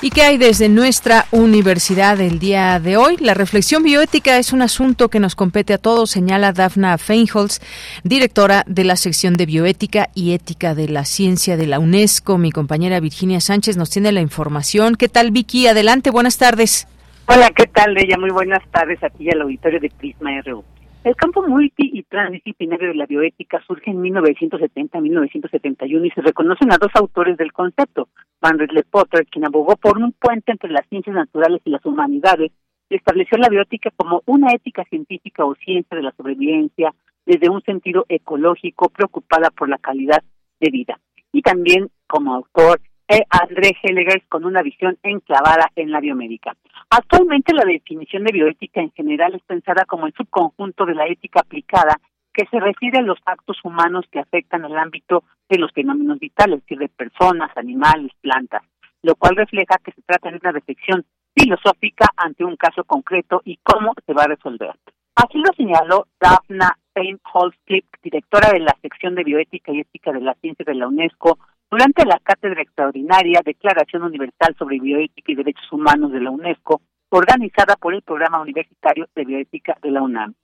¿Y 0.05 0.11
qué 0.11 0.21
hay 0.21 0.37
desde 0.37 0.69
nuestra 0.69 1.25
universidad 1.31 2.21
el 2.21 2.37
día 2.37 2.79
de 2.79 2.95
hoy? 2.95 3.17
La 3.17 3.33
reflexión 3.33 3.81
bioética 3.81 4.37
es 4.37 4.53
un 4.53 4.61
asunto 4.61 5.09
que 5.09 5.19
nos 5.19 5.33
compete 5.33 5.73
a 5.73 5.79
todos, 5.79 6.11
señala 6.11 6.53
Dafna 6.53 6.95
Feinholz, 6.99 7.59
directora 8.03 8.63
de 8.67 8.83
la 8.83 8.97
sección 8.97 9.33
de 9.33 9.47
bioética 9.47 10.09
y 10.13 10.33
ética 10.33 10.75
de 10.75 10.89
la 10.89 11.05
ciencia 11.05 11.57
de 11.57 11.65
la 11.65 11.79
UNESCO. 11.79 12.37
Mi 12.37 12.51
compañera 12.51 12.99
Virginia 12.99 13.39
Sánchez 13.39 13.77
nos 13.77 13.89
tiene 13.89 14.11
la 14.11 14.21
información. 14.21 14.93
¿Qué 14.93 15.09
tal, 15.09 15.31
Vicky? 15.31 15.65
Adelante, 15.65 16.11
buenas 16.11 16.37
tardes. 16.37 16.87
Hola, 17.25 17.49
¿qué 17.55 17.65
tal, 17.65 17.97
ella? 17.97 18.15
Muy 18.19 18.29
buenas 18.29 18.61
tardes 18.69 19.03
aquí 19.03 19.27
al 19.31 19.41
auditorio 19.41 19.79
de 19.79 19.89
Prisma 19.89 20.39
RU. 20.45 20.63
El 21.05 21.15
campo 21.15 21.47
multi 21.47 21.91
y 21.93 22.01
transdisciplinario 22.01 22.87
de 22.87 22.95
la 22.95 23.05
bioética 23.05 23.61
surge 23.67 23.91
en 23.91 24.01
1970-1971 24.01 26.07
y 26.07 26.09
se 26.09 26.21
reconocen 26.21 26.73
a 26.73 26.79
dos 26.81 26.89
autores 26.95 27.37
del 27.37 27.53
concepto, 27.53 28.09
Van 28.41 28.57
Ridley 28.57 28.81
Potter, 28.89 29.27
quien 29.27 29.45
abogó 29.45 29.75
por 29.75 29.99
un 29.99 30.13
puente 30.13 30.51
entre 30.51 30.71
las 30.71 30.87
ciencias 30.89 31.15
naturales 31.15 31.61
y 31.63 31.69
las 31.69 31.85
humanidades, 31.85 32.51
y 32.89 32.95
estableció 32.95 33.37
la 33.37 33.49
bioética 33.49 33.91
como 33.95 34.23
una 34.25 34.51
ética 34.51 34.83
científica 34.85 35.45
o 35.45 35.53
ciencia 35.53 35.95
de 35.95 36.01
la 36.01 36.11
sobrevivencia 36.13 36.91
desde 37.23 37.51
un 37.51 37.61
sentido 37.61 38.07
ecológico 38.09 38.89
preocupada 38.89 39.51
por 39.51 39.69
la 39.69 39.77
calidad 39.77 40.23
de 40.59 40.71
vida. 40.71 40.99
Y 41.31 41.43
también 41.43 41.91
como 42.07 42.33
autor 42.33 42.81
e 43.07 43.23
André 43.29 43.75
Hellegers 43.81 44.25
con 44.27 44.45
una 44.45 44.61
visión 44.61 44.97
enclavada 45.03 45.71
en 45.75 45.91
la 45.91 45.99
biomédica. 45.99 46.55
Actualmente 46.89 47.53
la 47.53 47.65
definición 47.65 48.23
de 48.23 48.33
bioética 48.33 48.81
en 48.81 48.91
general 48.91 49.35
es 49.35 49.43
pensada 49.43 49.85
como 49.85 50.07
el 50.07 50.13
subconjunto 50.13 50.85
de 50.85 50.95
la 50.95 51.07
ética 51.07 51.41
aplicada 51.41 51.99
que 52.33 52.45
se 52.51 52.59
refiere 52.59 52.99
a 52.99 53.03
los 53.03 53.17
actos 53.25 53.57
humanos 53.63 54.05
que 54.11 54.19
afectan 54.19 54.65
el 54.65 54.77
ámbito 54.77 55.23
de 55.49 55.57
los 55.57 55.71
fenómenos 55.71 56.19
vitales, 56.19 56.57
es 56.57 56.61
decir, 56.63 56.79
de 56.79 56.89
personas, 56.89 57.55
animales, 57.55 58.11
plantas, 58.21 58.63
lo 59.01 59.15
cual 59.15 59.35
refleja 59.35 59.79
que 59.83 59.91
se 59.91 60.01
trata 60.01 60.29
de 60.29 60.39
una 60.41 60.51
reflexión 60.51 61.05
filosófica 61.33 62.07
ante 62.17 62.43
un 62.43 62.57
caso 62.57 62.83
concreto 62.83 63.41
y 63.45 63.57
cómo 63.63 63.93
se 64.05 64.13
va 64.13 64.23
a 64.23 64.27
resolver. 64.27 64.73
Así 65.15 65.37
lo 65.37 65.53
señaló 65.55 66.07
Daphna 66.19 66.77
Feinholz, 66.93 67.55
directora 68.03 68.51
de 68.51 68.59
la 68.59 68.75
sección 68.81 69.15
de 69.15 69.23
bioética 69.23 69.71
y 69.71 69.79
ética 69.79 70.11
de 70.11 70.21
la 70.21 70.33
ciencia 70.35 70.65
de 70.65 70.75
la 70.75 70.87
UNESCO, 70.87 71.37
durante 71.75 72.05
la 72.05 72.19
Cátedra 72.23 72.61
Extraordinaria 72.61 73.41
Declaración 73.43 74.03
Universal 74.03 74.55
sobre 74.57 74.79
Bioética 74.79 75.29
y 75.33 75.35
Derechos 75.35 75.69
Humanos 75.73 76.09
de 76.13 76.21
la 76.21 76.31
UNESCO, 76.31 76.79
organizada 77.09 77.75
por 77.75 77.93
el 77.93 78.01
Programa 78.01 78.39
Universitario 78.39 79.09
de 79.13 79.25
Bioética 79.25 79.77
de 79.81 79.91
la 79.91 80.01
UNAM. 80.01 80.35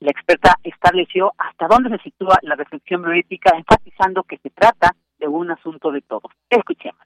La 0.00 0.10
experta 0.10 0.56
estableció 0.64 1.32
hasta 1.38 1.68
dónde 1.68 1.90
se 1.90 2.02
sitúa 2.02 2.40
la 2.42 2.56
reflexión 2.56 3.02
bioética, 3.02 3.56
enfatizando 3.56 4.24
que 4.24 4.38
se 4.38 4.50
trata 4.50 4.96
de 5.20 5.28
un 5.28 5.52
asunto 5.52 5.92
de 5.92 6.00
todos. 6.00 6.32
Escuchemos. 6.50 7.04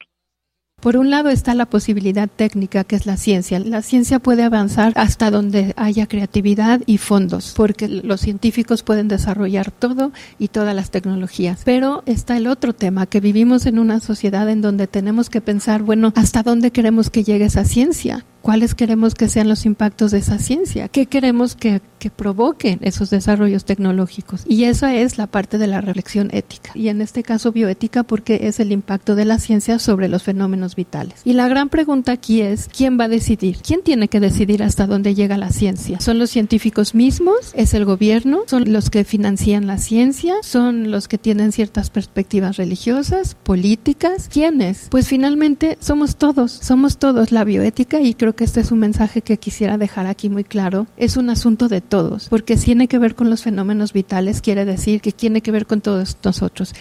Por 0.80 0.96
un 0.96 1.10
lado 1.10 1.28
está 1.28 1.54
la 1.54 1.66
posibilidad 1.66 2.28
técnica, 2.28 2.84
que 2.84 2.94
es 2.94 3.04
la 3.04 3.16
ciencia. 3.16 3.58
La 3.58 3.82
ciencia 3.82 4.20
puede 4.20 4.44
avanzar 4.44 4.92
hasta 4.94 5.32
donde 5.32 5.74
haya 5.76 6.06
creatividad 6.06 6.82
y 6.86 6.98
fondos, 6.98 7.52
porque 7.56 7.88
los 7.88 8.20
científicos 8.20 8.84
pueden 8.84 9.08
desarrollar 9.08 9.72
todo 9.72 10.12
y 10.38 10.48
todas 10.48 10.76
las 10.76 10.92
tecnologías. 10.92 11.62
Pero 11.64 12.04
está 12.06 12.36
el 12.36 12.46
otro 12.46 12.74
tema, 12.74 13.06
que 13.06 13.18
vivimos 13.18 13.66
en 13.66 13.80
una 13.80 13.98
sociedad 13.98 14.48
en 14.48 14.62
donde 14.62 14.86
tenemos 14.86 15.30
que 15.30 15.40
pensar, 15.40 15.82
bueno, 15.82 16.12
¿hasta 16.14 16.44
dónde 16.44 16.70
queremos 16.70 17.10
que 17.10 17.24
llegue 17.24 17.46
esa 17.46 17.64
ciencia? 17.64 18.24
Cuáles 18.42 18.74
queremos 18.74 19.14
que 19.14 19.28
sean 19.28 19.48
los 19.48 19.66
impactos 19.66 20.10
de 20.10 20.18
esa 20.18 20.38
ciencia, 20.38 20.88
qué 20.88 21.06
queremos 21.06 21.54
que, 21.54 21.80
que, 21.98 22.10
provoquen 22.10 22.78
esos 22.82 23.10
desarrollos 23.10 23.64
tecnológicos. 23.64 24.44
Y 24.48 24.64
esa 24.64 24.94
es 24.94 25.18
la 25.18 25.26
parte 25.26 25.58
de 25.58 25.66
la 25.66 25.80
reflexión 25.80 26.30
ética. 26.32 26.70
Y 26.74 26.88
en 26.88 27.00
este 27.00 27.22
caso 27.22 27.52
bioética 27.52 28.02
porque 28.02 28.40
es 28.44 28.60
el 28.60 28.72
impacto 28.72 29.14
de 29.14 29.24
la 29.24 29.38
ciencia 29.38 29.78
sobre 29.78 30.08
los 30.08 30.22
fenómenos 30.22 30.76
vitales. 30.76 31.20
Y 31.24 31.34
la 31.34 31.48
gran 31.48 31.68
pregunta 31.68 32.12
aquí 32.12 32.40
es, 32.40 32.68
¿quién 32.74 32.98
va 32.98 33.04
a 33.04 33.08
decidir? 33.08 33.58
¿Quién 33.58 33.82
tiene 33.82 34.08
que 34.08 34.20
decidir 34.20 34.62
hasta 34.62 34.86
dónde 34.86 35.14
llega 35.14 35.36
la 35.36 35.50
ciencia? 35.50 36.00
¿Son 36.00 36.18
los 36.18 36.30
científicos 36.30 36.94
mismos? 36.94 37.52
¿Es 37.54 37.74
el 37.74 37.84
gobierno? 37.84 38.42
¿Son 38.46 38.72
los 38.72 38.90
que 38.90 39.04
financian 39.04 39.66
la 39.66 39.78
ciencia? 39.78 40.34
¿Son 40.42 40.90
los 40.90 41.08
que 41.08 41.18
tienen 41.18 41.52
ciertas 41.52 41.90
perspectivas 41.90 42.56
religiosas, 42.56 43.34
políticas? 43.34 44.28
¿Quiénes? 44.32 44.88
Pues 44.90 45.08
finalmente 45.08 45.76
somos 45.80 46.16
todos, 46.16 46.52
somos 46.52 46.98
todos 46.98 47.32
la 47.32 47.44
bioética 47.44 48.00
y 48.00 48.14
creo 48.14 48.27
que 48.34 48.44
este 48.44 48.60
es 48.60 48.72
un 48.72 48.78
mensaje 48.78 49.22
que 49.22 49.36
quisiera 49.36 49.78
dejar 49.78 50.06
aquí 50.06 50.28
muy 50.28 50.44
claro. 50.44 50.86
Es 50.96 51.16
un 51.16 51.30
asunto 51.30 51.68
de 51.68 51.80
todos, 51.80 52.28
porque 52.28 52.56
si 52.56 52.66
tiene 52.66 52.88
que 52.88 52.98
ver 52.98 53.14
con 53.14 53.30
los 53.30 53.42
fenómenos 53.42 53.92
vitales, 53.92 54.42
quiere 54.42 54.64
decir 54.64 55.00
que 55.00 55.12
tiene 55.12 55.40
que 55.40 55.50
ver 55.50 55.66
con 55.66 55.80
todos 55.80 56.18
nosotros. 56.24 56.74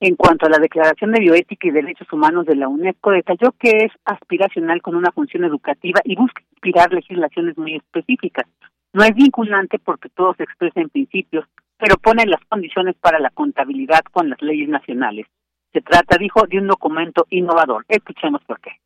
En 0.00 0.16
cuanto 0.16 0.46
a 0.46 0.50
la 0.50 0.58
Declaración 0.58 1.12
de 1.12 1.20
Bioética 1.20 1.68
y 1.68 1.70
Derechos 1.70 2.12
Humanos 2.12 2.44
de 2.44 2.56
la 2.56 2.68
UNESCO, 2.68 3.12
detalló 3.12 3.52
que 3.52 3.70
es 3.84 3.92
aspiracional 4.04 4.82
con 4.82 4.96
una 4.96 5.12
función 5.12 5.44
educativa 5.44 6.00
y 6.02 6.16
busca 6.16 6.42
inspirar 6.50 6.92
legislaciones 6.92 7.56
muy 7.56 7.76
específicas. 7.76 8.46
No 8.92 9.04
es 9.04 9.14
vinculante 9.14 9.78
porque 9.78 10.08
todo 10.08 10.34
se 10.34 10.42
expresa 10.42 10.80
en 10.80 10.90
principios, 10.90 11.46
pero 11.78 11.96
pone 11.96 12.26
las 12.26 12.44
condiciones 12.48 12.96
para 13.00 13.20
la 13.20 13.30
contabilidad 13.30 14.00
con 14.10 14.28
las 14.28 14.42
leyes 14.42 14.68
nacionales. 14.68 15.26
Se 15.72 15.80
trata, 15.80 16.18
dijo, 16.18 16.46
de 16.46 16.58
un 16.58 16.66
documento 16.66 17.26
innovador. 17.30 17.84
Escuchemos 17.88 18.42
por 18.44 18.60
qué. 18.60 18.81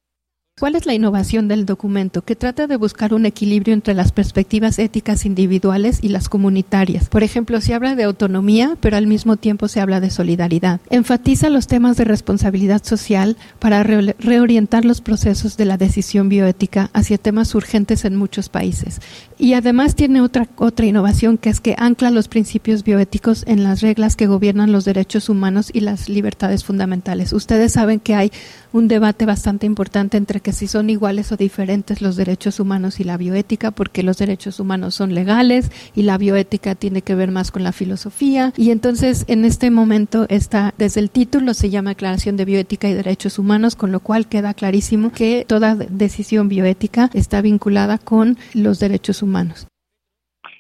¿Cuál 0.59 0.75
es 0.75 0.87
la 0.87 0.95
innovación 0.95 1.49
del 1.49 1.67
documento? 1.67 2.23
Que 2.23 2.35
trata 2.35 2.67
de 2.67 2.79
buscar 2.79 3.13
un 3.13 3.27
equilibrio 3.27 3.75
entre 3.75 3.93
las 3.93 4.11
perspectivas 4.11 4.79
éticas 4.79 5.27
individuales 5.27 5.99
y 6.01 6.09
las 6.09 6.31
comunitarias. 6.31 7.11
Por 7.11 7.23
ejemplo, 7.23 7.61
se 7.61 7.75
habla 7.75 7.95
de 7.95 8.05
autonomía, 8.05 8.75
pero 8.81 8.97
al 8.97 9.07
mismo 9.07 9.37
tiempo 9.37 9.69
se 9.69 9.81
habla 9.81 10.01
de 10.01 10.09
solidaridad. 10.09 10.81
Enfatiza 10.89 11.51
los 11.51 11.67
temas 11.67 11.99
de 11.99 12.05
responsabilidad 12.05 12.83
social 12.83 13.37
para 13.59 13.83
reorientar 13.83 14.87
los 14.87 15.03
procesos 15.03 15.59
de 15.59 15.67
la 15.67 15.77
decisión 15.77 16.31
bioética 16.31 16.89
hacia 16.95 17.19
temas 17.19 17.55
urgentes 17.55 18.07
en 18.07 18.17
muchos 18.17 18.49
países. 18.49 19.03
Y 19.37 19.53
además 19.53 19.95
tiene 19.95 20.23
otra, 20.23 20.49
otra 20.57 20.87
innovación 20.87 21.37
que 21.37 21.51
es 21.51 21.61
que 21.61 21.75
ancla 21.77 22.11
los 22.11 22.29
principios 22.29 22.83
bioéticos 22.83 23.45
en 23.47 23.63
las 23.63 23.83
reglas 23.83 24.17
que 24.17 24.27
gobiernan 24.27 24.73
los 24.73 24.87
derechos 24.87 25.29
humanos 25.29 25.69
y 25.71 25.81
las 25.81 26.09
libertades 26.09 26.65
fundamentales. 26.65 27.35
Ustedes 27.35 27.75
saben 27.75 28.01
que 28.01 28.15
hay 28.15 28.33
un 28.77 28.89
debate 28.89 29.25
bastante 29.25 29.65
importante 29.65 30.19
entre 30.19 30.41
que 30.41 30.53
si 30.53 30.67
son 30.67 30.91
iguales 30.91 31.33
o 31.33 31.39
diferentes 31.39 32.03
los 32.03 32.15
derechos 32.15 32.61
humanos 32.61 33.01
y 33.01 33.05
la 33.05 33.17
bioética, 33.17 33.71
porque 33.71 34.03
los 34.03 34.19
derechos 34.19 34.61
humanos 34.61 34.95
son 34.95 35.15
legales 35.15 35.73
y 35.95 36.03
la 36.03 36.19
bioética 36.19 36.75
tiene 36.75 37.01
que 37.01 37.15
ver 37.15 37.31
más 37.31 37.51
con 37.51 37.65
la 37.65 37.73
filosofía. 37.73 38.53
Y 38.55 38.71
entonces 38.73 39.25
en 39.29 39.47
este 39.47 39.71
momento 39.71 40.27
está, 40.29 40.75
desde 40.77 41.01
el 41.01 41.11
título 41.11 41.55
se 41.55 41.71
llama 41.71 41.91
Declaración 41.91 42.37
de 42.37 42.45
Bioética 42.45 42.87
y 42.87 42.93
Derechos 42.93 43.39
Humanos, 43.39 43.77
con 43.77 43.93
lo 43.93 44.01
cual 44.01 44.29
queda 44.29 44.53
clarísimo 44.53 45.11
que 45.11 45.47
toda 45.49 45.75
decisión 45.75 46.51
bioética 46.51 47.09
está 47.15 47.41
vinculada 47.41 47.97
con 47.97 48.37
los 48.53 48.79
derechos 48.79 49.23
humanos. 49.23 49.67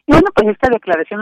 Bueno, 0.06 0.30
pues 0.34 0.48
esta 0.48 0.70
declaración 0.70 1.20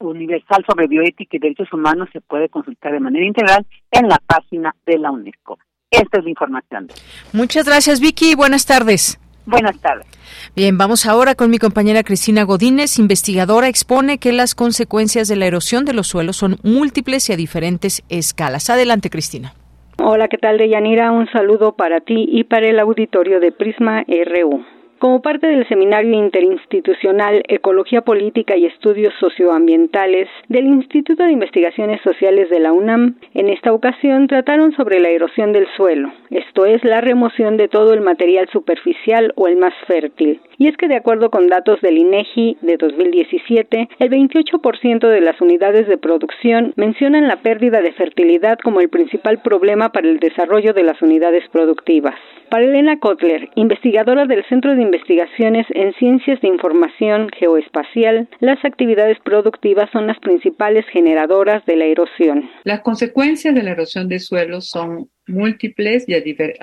universal 0.00 0.64
sobre 0.68 0.88
bioética 0.88 1.38
y 1.38 1.40
derechos 1.40 1.72
humanos 1.72 2.10
se 2.12 2.20
puede 2.20 2.50
consultar 2.50 2.92
de 2.92 3.00
manera 3.00 3.24
integral 3.24 3.66
en 3.92 4.08
la 4.08 4.18
página 4.26 4.74
de 4.84 4.98
la 4.98 5.10
UNESCO. 5.10 5.58
Esta 5.90 6.18
es 6.18 6.24
la 6.24 6.30
información. 6.30 6.88
Muchas 7.32 7.66
gracias, 7.66 8.00
Vicky. 8.00 8.34
Buenas 8.34 8.66
tardes. 8.66 9.18
Buenas 9.46 9.80
tardes. 9.80 10.06
Bien, 10.54 10.76
vamos 10.76 11.06
ahora 11.06 11.34
con 11.34 11.50
mi 11.50 11.58
compañera 11.58 12.02
Cristina 12.02 12.42
Godínez, 12.42 12.98
investigadora, 12.98 13.68
expone 13.68 14.18
que 14.18 14.32
las 14.32 14.54
consecuencias 14.54 15.26
de 15.26 15.36
la 15.36 15.46
erosión 15.46 15.86
de 15.86 15.94
los 15.94 16.06
suelos 16.06 16.36
son 16.36 16.56
múltiples 16.62 17.30
y 17.30 17.32
a 17.32 17.36
diferentes 17.36 18.02
escalas. 18.10 18.68
Adelante, 18.68 19.08
Cristina. 19.08 19.54
Hola, 20.00 20.28
¿qué 20.28 20.36
tal, 20.36 20.58
Deyanira? 20.58 21.10
Un 21.12 21.26
saludo 21.32 21.72
para 21.72 22.00
ti 22.00 22.26
y 22.30 22.44
para 22.44 22.68
el 22.68 22.78
auditorio 22.78 23.40
de 23.40 23.50
Prisma 23.52 24.04
RU. 24.06 24.64
Como 24.98 25.22
parte 25.22 25.46
del 25.46 25.66
Seminario 25.68 26.12
Interinstitucional 26.12 27.42
Ecología 27.48 28.02
Política 28.02 28.56
y 28.56 28.66
Estudios 28.66 29.14
Socioambientales 29.20 30.28
del 30.48 30.66
Instituto 30.66 31.24
de 31.24 31.32
Investigaciones 31.32 32.00
Sociales 32.02 32.50
de 32.50 32.60
la 32.60 32.72
UNAM. 32.72 33.16
En 33.34 33.48
esta 33.48 33.72
ocasión 33.72 34.26
trataron 34.26 34.72
sobre 34.72 35.00
la 35.00 35.08
erosión 35.08 35.52
del 35.52 35.66
suelo, 35.76 36.12
esto 36.30 36.66
es 36.66 36.84
la 36.84 37.00
remoción 37.00 37.56
de 37.56 37.68
todo 37.68 37.94
el 37.94 38.00
material 38.00 38.48
superficial 38.52 39.32
o 39.36 39.48
el 39.48 39.56
más 39.56 39.74
fértil. 39.86 40.40
Y 40.58 40.68
es 40.68 40.76
que 40.76 40.88
de 40.88 40.96
acuerdo 40.96 41.30
con 41.30 41.48
datos 41.48 41.80
del 41.80 41.98
INEGI 41.98 42.58
de 42.62 42.76
2017, 42.76 43.88
el 43.98 44.10
28% 44.10 45.08
de 45.08 45.20
las 45.20 45.40
unidades 45.40 45.86
de 45.86 45.98
producción 45.98 46.72
mencionan 46.76 47.28
la 47.28 47.36
pérdida 47.36 47.80
de 47.80 47.92
fertilidad 47.92 48.58
como 48.58 48.80
el 48.80 48.88
principal 48.88 49.40
problema 49.40 49.90
para 49.90 50.08
el 50.08 50.18
desarrollo 50.18 50.72
de 50.72 50.82
las 50.82 51.00
unidades 51.00 51.44
productivas. 51.50 52.16
Para 52.50 52.64
Elena 52.64 52.98
Kotler, 52.98 53.50
investigadora 53.56 54.24
del 54.24 54.44
Centro 54.46 54.74
de 54.74 54.82
Investigaciones 54.88 55.66
en 55.74 55.92
Ciencias 55.94 56.40
de 56.40 56.48
Información 56.48 57.28
Geoespacial, 57.38 58.26
las 58.40 58.64
actividades 58.64 59.18
productivas 59.22 59.90
son 59.92 60.06
las 60.06 60.18
principales 60.18 60.86
generadoras 60.90 61.62
de 61.66 61.76
la 61.76 61.84
erosión. 61.84 62.48
Las 62.64 62.80
consecuencias 62.80 63.54
de 63.54 63.62
la 63.62 63.72
erosión 63.72 64.08
de 64.08 64.18
suelos 64.18 64.70
son 64.70 65.10
múltiples 65.26 66.08
y 66.08 66.14
a, 66.14 66.20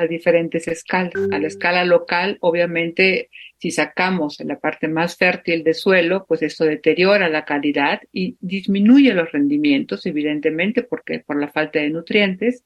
diferentes 0.07 0.67
escalas. 0.67 1.13
A 1.31 1.37
la 1.37 1.45
escala 1.45 1.85
local, 1.85 2.37
obviamente, 2.41 3.29
si 3.57 3.69
sacamos 3.69 4.39
la 4.43 4.59
parte 4.59 4.87
más 4.87 5.17
fértil 5.17 5.63
del 5.63 5.75
suelo, 5.75 6.25
pues 6.27 6.41
esto 6.41 6.65
deteriora 6.65 7.29
la 7.29 7.45
calidad 7.45 8.01
y 8.11 8.37
disminuye 8.39 9.13
los 9.13 9.31
rendimientos, 9.31 10.07
evidentemente, 10.07 10.81
porque 10.81 11.19
por 11.19 11.39
la 11.39 11.49
falta 11.49 11.79
de 11.79 11.91
nutrientes. 11.91 12.65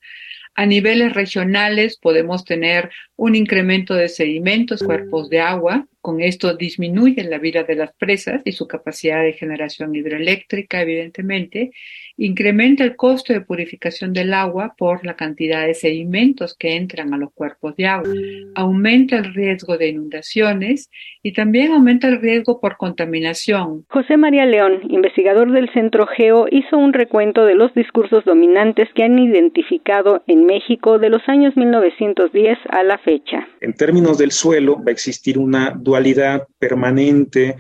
A 0.56 0.66
niveles 0.66 1.14
regionales 1.14 1.98
podemos 1.98 2.44
tener 2.44 2.92
un 3.16 3.36
incremento 3.36 3.94
de 3.94 4.10
sedimentos, 4.10 4.84
cuerpos 4.84 5.30
de 5.30 5.40
agua. 5.40 5.88
Con 6.02 6.22
esto 6.22 6.56
disminuye 6.56 7.24
la 7.26 7.40
vida 7.40 7.64
de 7.64 7.76
las 7.76 7.92
presas 7.94 8.42
y 8.46 8.54
su 8.54 8.68
capacidad 8.68 9.22
de 9.22 9.34
generación 9.34 9.94
hidroeléctrica, 9.94 10.82
evidentemente. 10.82 11.72
Incrementa 12.16 12.84
el 12.84 12.96
costo 12.96 13.34
de 13.34 13.42
purificación 13.42 14.14
del 14.14 14.34
agua 14.34 14.76
por 14.78 15.06
la 15.06 15.16
cantidad 15.16 15.66
de 15.66 15.74
sedimentos 15.74 16.56
que 16.58 16.76
entran 16.76 17.14
a 17.14 17.18
los 17.18 17.32
cuerpos 17.34 17.76
de 17.76 17.88
agua. 17.88 18.14
Aumenta 18.56 19.18
el 19.18 19.34
riesgo 19.34 19.78
de 19.78 19.90
inundaciones 19.90 20.90
y 21.22 21.34
también 21.34 21.72
aumenta 21.72 22.08
el 22.08 22.22
riesgo 22.22 22.60
por 22.60 22.78
contaminación. 22.78 23.86
José 23.90 24.18
María 24.18 24.46
León, 24.46 24.82
investigador 24.90 25.52
del 25.52 25.70
Centro 25.74 26.08
Geo, 26.08 26.48
hizo 26.50 26.78
un 26.78 26.94
recuento 26.94 27.46
de 27.46 27.56
los 27.56 27.74
discursos 27.74 28.24
dominantes 28.26 28.88
que 28.96 29.04
han 29.04 29.20
identificado 29.20 30.24
en 30.28 30.46
México 30.46 31.00
de 31.00 31.10
los 31.10 31.22
años 31.28 31.56
1910 31.58 32.58
a 32.70 32.84
la 32.84 32.98
fecha. 33.00 33.48
En 33.62 33.74
términos 33.74 34.18
del 34.18 34.32
suelo, 34.32 34.78
va 34.78 34.90
a 34.90 34.92
existir 34.92 35.38
una 35.38 35.72
dualidad 35.90 36.48
permanente 36.60 37.58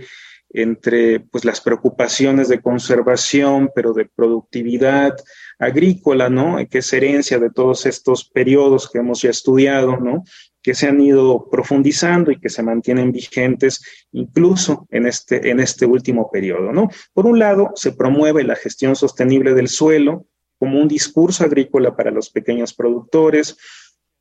entre 0.51 1.19
pues, 1.19 1.45
las 1.45 1.61
preocupaciones 1.61 2.47
de 2.47 2.61
conservación, 2.61 3.69
pero 3.75 3.93
de 3.93 4.05
productividad 4.05 5.15
agrícola, 5.59 6.29
¿no? 6.29 6.57
Que 6.69 6.79
es 6.79 6.93
herencia 6.93 7.37
de 7.37 7.51
todos 7.51 7.85
estos 7.85 8.27
periodos 8.27 8.89
que 8.89 8.99
hemos 8.99 9.21
ya 9.21 9.29
estudiado, 9.29 9.97
¿no? 9.97 10.23
Que 10.63 10.73
se 10.73 10.87
han 10.87 10.99
ido 11.01 11.47
profundizando 11.51 12.31
y 12.31 12.39
que 12.39 12.49
se 12.49 12.63
mantienen 12.63 13.11
vigentes 13.11 13.81
incluso 14.11 14.87
en 14.89 15.05
este, 15.05 15.51
en 15.51 15.59
este 15.59 15.85
último 15.85 16.31
periodo, 16.31 16.71
¿no? 16.71 16.89
Por 17.13 17.27
un 17.27 17.37
lado, 17.37 17.71
se 17.75 17.91
promueve 17.91 18.43
la 18.43 18.55
gestión 18.55 18.95
sostenible 18.95 19.53
del 19.53 19.67
suelo, 19.67 20.25
como 20.57 20.79
un 20.79 20.87
discurso 20.87 21.43
agrícola 21.43 21.95
para 21.95 22.11
los 22.11 22.29
pequeños 22.29 22.73
productores. 22.73 23.57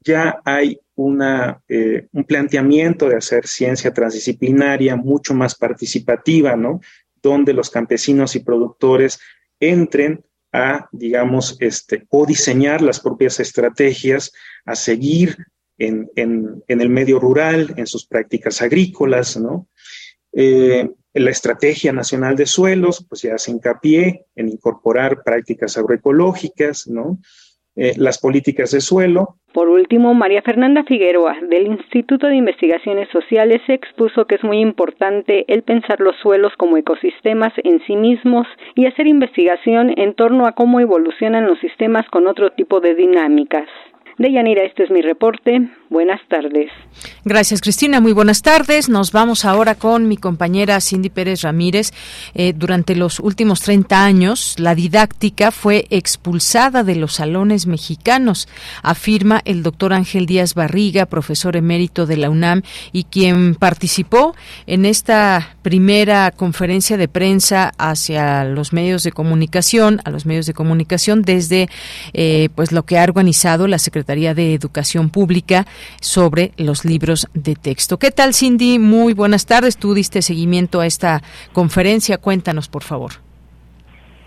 Ya 0.00 0.40
hay 0.44 0.78
eh, 1.68 2.08
un 2.12 2.24
planteamiento 2.24 3.08
de 3.08 3.16
hacer 3.16 3.46
ciencia 3.46 3.92
transdisciplinaria 3.92 4.96
mucho 4.96 5.32
más 5.32 5.54
participativa, 5.54 6.56
¿no? 6.56 6.80
Donde 7.22 7.52
los 7.52 7.70
campesinos 7.70 8.34
y 8.34 8.40
productores 8.40 9.20
entren 9.60 10.24
a, 10.52 10.88
digamos, 10.90 11.56
este, 11.60 12.06
o 12.10 12.26
diseñar 12.26 12.82
las 12.82 13.00
propias 13.00 13.38
estrategias, 13.38 14.32
a 14.64 14.74
seguir 14.74 15.36
en, 15.78 16.10
en, 16.16 16.64
en 16.66 16.80
el 16.80 16.88
medio 16.88 17.20
rural, 17.20 17.74
en 17.76 17.86
sus 17.86 18.06
prácticas 18.06 18.60
agrícolas, 18.60 19.36
¿no? 19.36 19.68
Eh, 20.32 20.90
la 21.14 21.30
Estrategia 21.30 21.92
Nacional 21.92 22.36
de 22.36 22.46
Suelos, 22.46 23.04
pues 23.08 23.22
ya 23.22 23.34
hace 23.34 23.50
hincapié 23.50 24.26
en 24.34 24.48
incorporar 24.48 25.22
prácticas 25.22 25.76
agroecológicas, 25.76 26.86
¿no? 26.88 27.20
Eh, 27.80 27.92
las 27.96 28.18
políticas 28.18 28.72
de 28.72 28.80
suelo. 28.80 29.36
Por 29.52 29.68
último, 29.68 30.12
María 30.12 30.42
Fernanda 30.42 30.82
Figueroa, 30.82 31.36
del 31.48 31.68
Instituto 31.68 32.26
de 32.26 32.34
Investigaciones 32.34 33.08
Sociales, 33.10 33.62
expuso 33.68 34.26
que 34.26 34.34
es 34.34 34.42
muy 34.42 34.58
importante 34.58 35.44
el 35.46 35.62
pensar 35.62 36.00
los 36.00 36.16
suelos 36.16 36.52
como 36.56 36.76
ecosistemas 36.76 37.52
en 37.62 37.80
sí 37.86 37.94
mismos 37.94 38.48
y 38.74 38.86
hacer 38.86 39.06
investigación 39.06 39.94
en 39.96 40.14
torno 40.14 40.46
a 40.46 40.56
cómo 40.56 40.80
evolucionan 40.80 41.46
los 41.46 41.60
sistemas 41.60 42.04
con 42.10 42.26
otro 42.26 42.50
tipo 42.50 42.80
de 42.80 42.96
dinámicas. 42.96 43.68
De 44.18 44.32
Yanira, 44.32 44.64
este 44.64 44.82
es 44.82 44.90
mi 44.90 45.00
reporte. 45.00 45.68
Buenas 45.90 46.20
tardes. 46.28 46.70
Gracias, 47.24 47.62
Cristina. 47.62 47.98
Muy 48.00 48.12
buenas 48.12 48.42
tardes. 48.42 48.90
Nos 48.90 49.10
vamos 49.10 49.46
ahora 49.46 49.74
con 49.74 50.06
mi 50.06 50.18
compañera 50.18 50.82
Cindy 50.82 51.08
Pérez 51.08 51.40
Ramírez. 51.40 51.92
Eh, 52.34 52.52
durante 52.54 52.94
los 52.94 53.20
últimos 53.20 53.62
30 53.62 54.04
años, 54.04 54.56
la 54.58 54.74
didáctica 54.74 55.50
fue 55.50 55.86
expulsada 55.88 56.84
de 56.84 56.94
los 56.94 57.14
salones 57.14 57.66
mexicanos, 57.66 58.48
afirma 58.82 59.40
el 59.46 59.62
doctor 59.62 59.94
Ángel 59.94 60.26
Díaz 60.26 60.54
Barriga, 60.54 61.06
profesor 61.06 61.56
emérito 61.56 62.04
de 62.04 62.18
la 62.18 62.28
UNAM 62.28 62.62
y 62.92 63.04
quien 63.04 63.54
participó 63.54 64.34
en 64.66 64.84
esta 64.84 65.56
primera 65.62 66.30
conferencia 66.32 66.98
de 66.98 67.08
prensa 67.08 67.72
hacia 67.78 68.44
los 68.44 68.74
medios 68.74 69.04
de 69.04 69.12
comunicación, 69.12 70.00
a 70.04 70.10
los 70.10 70.26
medios 70.26 70.44
de 70.44 70.52
comunicación 70.52 71.22
desde 71.22 71.70
eh, 72.12 72.50
pues 72.54 72.72
lo 72.72 72.82
que 72.82 72.98
ha 72.98 73.04
organizado 73.04 73.66
la 73.68 73.78
Secretaría 73.78 74.34
de 74.34 74.52
Educación 74.52 75.08
Pública 75.08 75.66
sobre 76.00 76.52
los 76.56 76.84
libros 76.84 77.28
de 77.34 77.54
texto. 77.54 77.98
¿Qué 77.98 78.10
tal, 78.10 78.34
Cindy? 78.34 78.78
Muy 78.78 79.14
buenas 79.14 79.46
tardes. 79.46 79.76
Tú 79.76 79.94
diste 79.94 80.22
seguimiento 80.22 80.80
a 80.80 80.86
esta 80.86 81.22
conferencia. 81.52 82.18
Cuéntanos, 82.18 82.68
por 82.68 82.82
favor. 82.82 83.12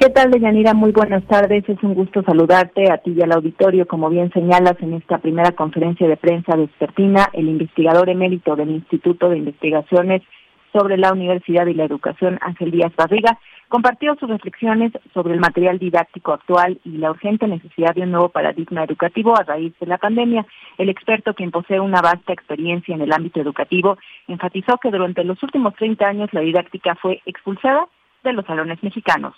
¿Qué 0.02 0.10
tal, 0.10 0.32
Deyanira? 0.32 0.74
Muy 0.74 0.92
buenas 0.92 1.24
tardes. 1.26 1.64
Es 1.70 1.78
un 1.84 1.94
gusto 1.94 2.24
saludarte 2.24 2.92
a 2.92 2.98
ti 2.98 3.14
y 3.16 3.22
al 3.22 3.34
auditorio. 3.34 3.88
Como 3.88 4.10
bien 4.10 4.32
señalas, 4.34 4.76
en 4.82 4.96
esta 4.96 5.20
primera 5.20 5.52
conferencia 5.52 6.08
de 6.08 6.18
prensa 6.18 6.58
de 6.58 6.64
Expertina, 6.64 7.30
el 7.34 7.48
investigador 7.48 8.10
emérito 8.10 8.56
del 8.56 8.72
Instituto 8.72 9.30
de 9.30 9.38
Investigaciones 9.38 10.24
sobre 10.72 10.98
la 10.98 11.12
Universidad 11.12 11.68
y 11.68 11.74
la 11.74 11.86
Educación, 11.86 12.38
Ángel 12.42 12.72
Díaz 12.72 12.94
Barriga, 12.96 13.38
compartió 13.68 14.16
sus 14.20 14.30
reflexiones 14.30 14.92
sobre 15.14 15.34
el 15.34 15.40
material 15.40 15.80
didáctico 15.80 16.34
actual 16.34 16.80
y 16.84 16.98
la 16.98 17.12
urgente 17.12 17.48
necesidad 17.48 17.96
de 17.96 18.02
un 18.02 18.12
nuevo 18.12 18.30
paradigma 18.30 18.84
educativo 18.84 19.36
a 19.38 19.44
raíz 19.44 19.74
de 19.80 19.88
la 19.88 19.98
pandemia. 19.98 20.46
El 20.78 20.90
experto, 20.90 21.34
quien 21.34 21.52
posee 21.52 21.80
una 21.80 22.02
vasta 22.02 22.34
experiencia 22.34 22.94
en 22.94 23.02
el 23.02 23.14
ámbito 23.14 23.40
educativo, 23.40 23.98
enfatizó 24.28 24.78
que 24.78 24.92
durante 24.92 25.24
los 25.24 25.42
últimos 25.42 25.74
30 25.76 26.06
años 26.06 26.30
la 26.34 26.42
didáctica 26.42 26.96
fue 26.96 27.22
expulsada 27.26 27.88
de 28.24 28.34
los 28.34 28.46
salones 28.46 28.84
mexicanos. 28.84 29.36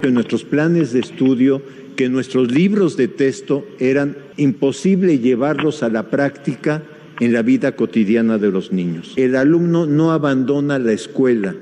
En 0.00 0.14
nuestros 0.14 0.44
planes 0.44 0.92
de 0.92 1.00
estudio, 1.00 1.60
que 1.96 2.08
nuestros 2.08 2.52
libros 2.52 2.96
de 2.96 3.08
texto 3.08 3.64
eran 3.80 4.16
imposible 4.36 5.18
llevarlos 5.18 5.82
a 5.82 5.88
la 5.88 6.04
práctica 6.04 6.82
en 7.20 7.32
la 7.32 7.42
vida 7.42 7.76
cotidiana 7.76 8.38
de 8.38 8.50
los 8.50 8.72
niños. 8.72 9.12
El 9.16 9.36
alumno 9.36 9.86
no 9.86 10.10
abandona 10.10 10.78
la 10.78 10.92
escuela, 10.92 11.54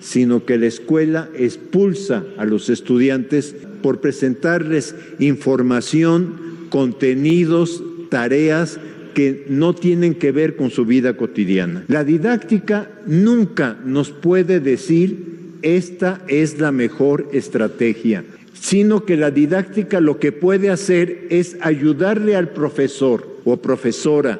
sino 0.00 0.44
que 0.44 0.58
la 0.58 0.66
escuela 0.66 1.28
expulsa 1.36 2.24
a 2.36 2.44
los 2.44 2.68
estudiantes 2.68 3.54
por 3.82 4.00
presentarles 4.00 4.94
información, 5.18 6.34
contenidos, 6.68 7.82
tareas 8.10 8.78
que 9.14 9.46
no 9.48 9.74
tienen 9.74 10.14
que 10.14 10.32
ver 10.32 10.56
con 10.56 10.70
su 10.70 10.84
vida 10.84 11.16
cotidiana. 11.16 11.84
La 11.88 12.04
didáctica 12.04 12.90
nunca 13.06 13.78
nos 13.84 14.10
puede 14.10 14.60
decir 14.60 15.36
esta 15.62 16.20
es 16.28 16.60
la 16.60 16.70
mejor 16.70 17.28
estrategia, 17.32 18.24
sino 18.52 19.04
que 19.04 19.16
la 19.16 19.30
didáctica 19.30 20.00
lo 20.00 20.18
que 20.18 20.32
puede 20.32 20.68
hacer 20.70 21.26
es 21.30 21.56
ayudarle 21.60 22.36
al 22.36 22.50
profesor 22.50 23.26
o 23.44 23.56
profesora 23.56 24.38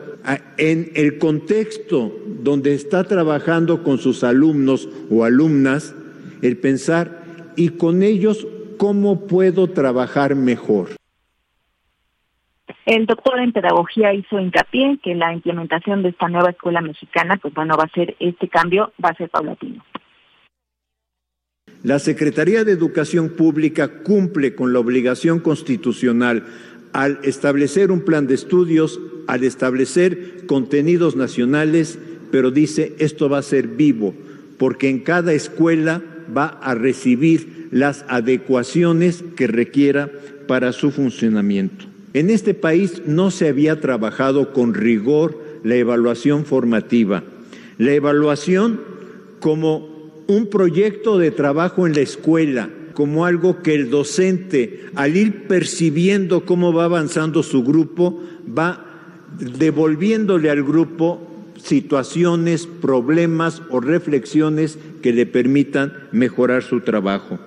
en 0.56 0.90
el 0.94 1.18
contexto 1.18 2.12
donde 2.42 2.74
está 2.74 3.04
trabajando 3.04 3.82
con 3.82 3.98
sus 3.98 4.24
alumnos 4.24 4.88
o 5.10 5.24
alumnas, 5.24 5.94
el 6.42 6.56
pensar, 6.58 7.22
y 7.56 7.70
con 7.70 8.02
ellos, 8.02 8.46
¿cómo 8.78 9.26
puedo 9.26 9.68
trabajar 9.68 10.34
mejor? 10.34 10.88
El 12.84 13.06
doctor 13.06 13.40
en 13.40 13.52
pedagogía 13.52 14.14
hizo 14.14 14.38
hincapié 14.38 14.98
que 15.02 15.14
la 15.14 15.32
implementación 15.32 16.02
de 16.02 16.10
esta 16.10 16.28
nueva 16.28 16.50
escuela 16.50 16.80
mexicana, 16.80 17.36
pues 17.36 17.52
bueno, 17.52 17.76
va 17.76 17.84
a 17.84 17.94
ser 17.94 18.14
este 18.20 18.48
cambio, 18.48 18.92
va 19.04 19.08
a 19.08 19.16
ser 19.16 19.28
paulatino. 19.28 19.82
La 21.82 21.98
Secretaría 21.98 22.64
de 22.64 22.72
Educación 22.72 23.30
Pública 23.36 24.02
cumple 24.02 24.54
con 24.54 24.72
la 24.72 24.80
obligación 24.80 25.40
constitucional 25.40 26.44
al 26.92 27.18
establecer 27.22 27.90
un 27.90 28.01
plan 28.01 28.27
de 28.27 28.35
estudios, 28.35 29.01
al 29.27 29.44
establecer 29.44 30.46
contenidos 30.46 31.16
nacionales, 31.16 31.99
pero 32.31 32.51
dice 32.51 32.94
esto 32.99 33.29
va 33.29 33.38
a 33.38 33.42
ser 33.42 33.68
vivo, 33.68 34.14
porque 34.59 34.88
en 34.88 35.01
cada 35.01 35.33
escuela 35.33 36.03
va 36.37 36.46
a 36.62 36.75
recibir 36.75 37.68
las 37.70 38.05
adecuaciones 38.09 39.25
que 39.37 39.46
requiera 39.46 40.11
para 40.46 40.72
su 40.72 40.90
funcionamiento. 40.90 41.85
En 42.14 42.31
este 42.31 42.55
país 42.55 43.03
no 43.07 43.31
se 43.31 43.49
había 43.49 43.81
trabajado 43.81 44.53
con 44.53 44.75
rigor 44.75 45.38
la 45.64 45.77
evaluación 45.77 46.46
formativa. 46.46 47.22
La 47.79 47.92
evaluación 47.92 48.81
como 49.40 49.96
un 50.27 50.46
proyecto 50.46 51.18
de 51.18 51.31
trabajo 51.31 51.87
en 51.87 51.94
la 51.94 52.01
escuela, 52.01 52.70
como 52.96 53.26
algo 53.26 53.62
que 53.62 53.74
el 53.74 53.90
docente, 53.90 54.87
al 54.94 55.18
ir 55.18 55.46
percibiendo 55.48 56.46
cómo 56.46 56.72
va 56.72 56.85
avanzando 56.85 57.42
su 57.42 57.62
grupo, 57.62 58.18
va 58.46 58.87
devolviéndole 59.38 60.50
al 60.50 60.62
grupo 60.62 61.20
situaciones, 61.59 62.66
problemas 62.66 63.61
o 63.70 63.80
reflexiones 63.80 64.78
que 65.02 65.12
le 65.12 65.26
permitan 65.26 65.92
mejorar 66.11 66.62
su 66.62 66.80
trabajo. 66.80 67.38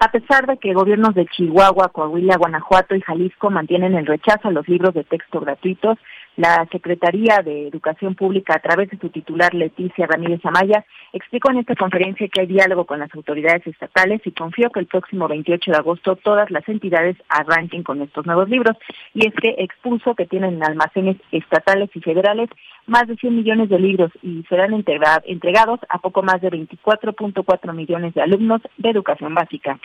A 0.00 0.10
pesar 0.10 0.46
de 0.46 0.56
que 0.56 0.72
gobiernos 0.72 1.14
de 1.14 1.26
Chihuahua, 1.26 1.88
Coahuila, 1.88 2.38
Guanajuato 2.38 2.94
y 2.94 3.02
Jalisco 3.02 3.50
mantienen 3.50 3.94
el 3.94 4.06
rechazo 4.06 4.48
a 4.48 4.52
los 4.52 4.66
libros 4.68 4.94
de 4.94 5.04
texto 5.04 5.40
gratuitos, 5.40 5.98
la 6.38 6.64
Secretaría 6.70 7.42
de 7.44 7.66
Educación 7.66 8.14
Pública, 8.14 8.54
a 8.54 8.60
través 8.60 8.88
de 8.90 8.98
su 8.98 9.08
titular 9.08 9.52
Leticia 9.54 10.06
Ramírez 10.06 10.40
Amaya, 10.44 10.84
explicó 11.12 11.50
en 11.50 11.58
esta 11.58 11.74
conferencia 11.74 12.28
que 12.28 12.42
hay 12.42 12.46
diálogo 12.46 12.84
con 12.84 13.00
las 13.00 13.12
autoridades 13.12 13.66
estatales 13.66 14.20
y 14.24 14.30
confió 14.30 14.70
que 14.70 14.78
el 14.78 14.86
próximo 14.86 15.26
28 15.26 15.72
de 15.72 15.76
agosto 15.76 16.14
todas 16.14 16.48
las 16.52 16.66
entidades 16.68 17.16
arranquen 17.28 17.82
con 17.82 18.00
estos 18.02 18.24
nuevos 18.24 18.48
libros. 18.48 18.76
Y 19.14 19.26
es 19.26 19.34
que 19.34 19.56
expuso 19.58 20.14
que 20.14 20.26
tienen 20.26 20.54
en 20.54 20.64
almacenes 20.64 21.16
estatales 21.32 21.90
y 21.94 22.00
federales 22.00 22.48
más 22.88 23.06
de 23.06 23.16
100 23.16 23.36
millones 23.36 23.68
de 23.68 23.78
libros 23.78 24.10
y 24.22 24.42
serán 24.48 24.72
entregados 24.74 25.80
a 25.88 25.98
poco 25.98 26.22
más 26.22 26.40
de 26.40 26.50
24.4 26.50 27.74
millones 27.74 28.14
de 28.14 28.22
alumnos 28.22 28.62
de 28.78 28.90
educación 28.90 29.34
básica. 29.34 29.78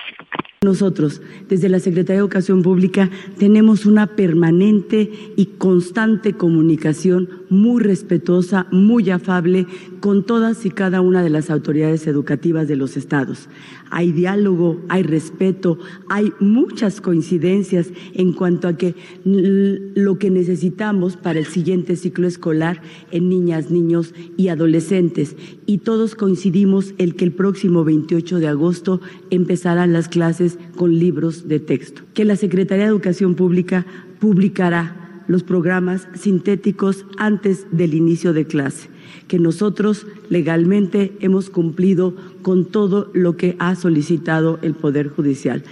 Nosotros, 0.64 1.22
desde 1.50 1.68
la 1.68 1.80
Secretaría 1.80 2.22
de 2.22 2.26
Educación 2.26 2.62
Pública, 2.62 3.10
tenemos 3.38 3.86
una 3.86 4.08
permanente 4.08 5.12
y 5.36 5.58
constante 5.58 6.34
comunicación 6.34 7.28
muy 7.50 7.84
respetuosa, 7.84 8.66
muy 8.72 9.10
afable 9.10 9.66
con 10.00 10.26
todas 10.26 10.66
y 10.66 10.72
cada 10.72 11.02
una 11.02 11.22
de 11.22 11.30
las 11.30 11.50
autoridades 11.50 12.08
educativas 12.08 12.70
de 12.70 12.78
los 12.78 12.96
estados. 12.96 13.50
Hay 13.92 14.14
diálogo, 14.14 14.80
hay 14.88 15.04
respeto, 15.04 15.78
hay 16.10 16.32
muchas 16.40 17.02
coincidencias 17.02 17.92
en 18.14 18.32
cuanto 18.32 18.70
a 18.70 18.78
que 18.78 18.96
lo 19.26 20.18
que 20.18 20.30
necesitamos 20.30 21.18
para 21.18 21.40
el 21.40 21.46
siguiente 21.46 21.98
ciclo 21.98 22.26
escolar 22.26 22.82
en 23.12 23.30
niñas, 23.30 23.72
niños 23.72 24.14
y 24.38 24.48
adolescentes. 24.50 25.36
Y 25.66 25.80
todos 25.80 26.16
coincidimos 26.16 26.94
el 26.98 27.16
que 27.16 27.26
el 27.26 27.32
próximo 27.32 27.84
28 27.84 28.40
de 28.40 28.48
agosto 28.48 29.02
empezarán 29.30 29.94
las 29.94 30.10
clases 30.10 30.58
con 30.76 30.98
libros 30.98 31.48
de 31.48 31.60
texto, 31.60 32.02
que 32.14 32.26
la 32.26 32.36
Secretaría 32.36 32.86
de 32.86 32.92
Educación 32.92 33.36
Pública 33.36 33.86
publicará 34.20 35.24
los 35.28 35.44
programas 35.44 36.08
sintéticos 36.16 37.06
antes 37.18 37.66
del 37.72 37.94
inicio 37.94 38.34
de 38.34 38.46
clase, 38.46 38.90
que 39.28 39.40
nosotros 39.40 40.06
legalmente 40.30 41.14
hemos 41.20 41.50
cumplido 41.50 42.16
con 42.42 42.66
todo 42.66 43.10
lo 43.14 43.38
que 43.38 43.56
ha 43.60 43.76
solicitado 43.76 44.60
el 44.62 44.74
Poder 44.74 45.08
Judicial. 45.08 45.64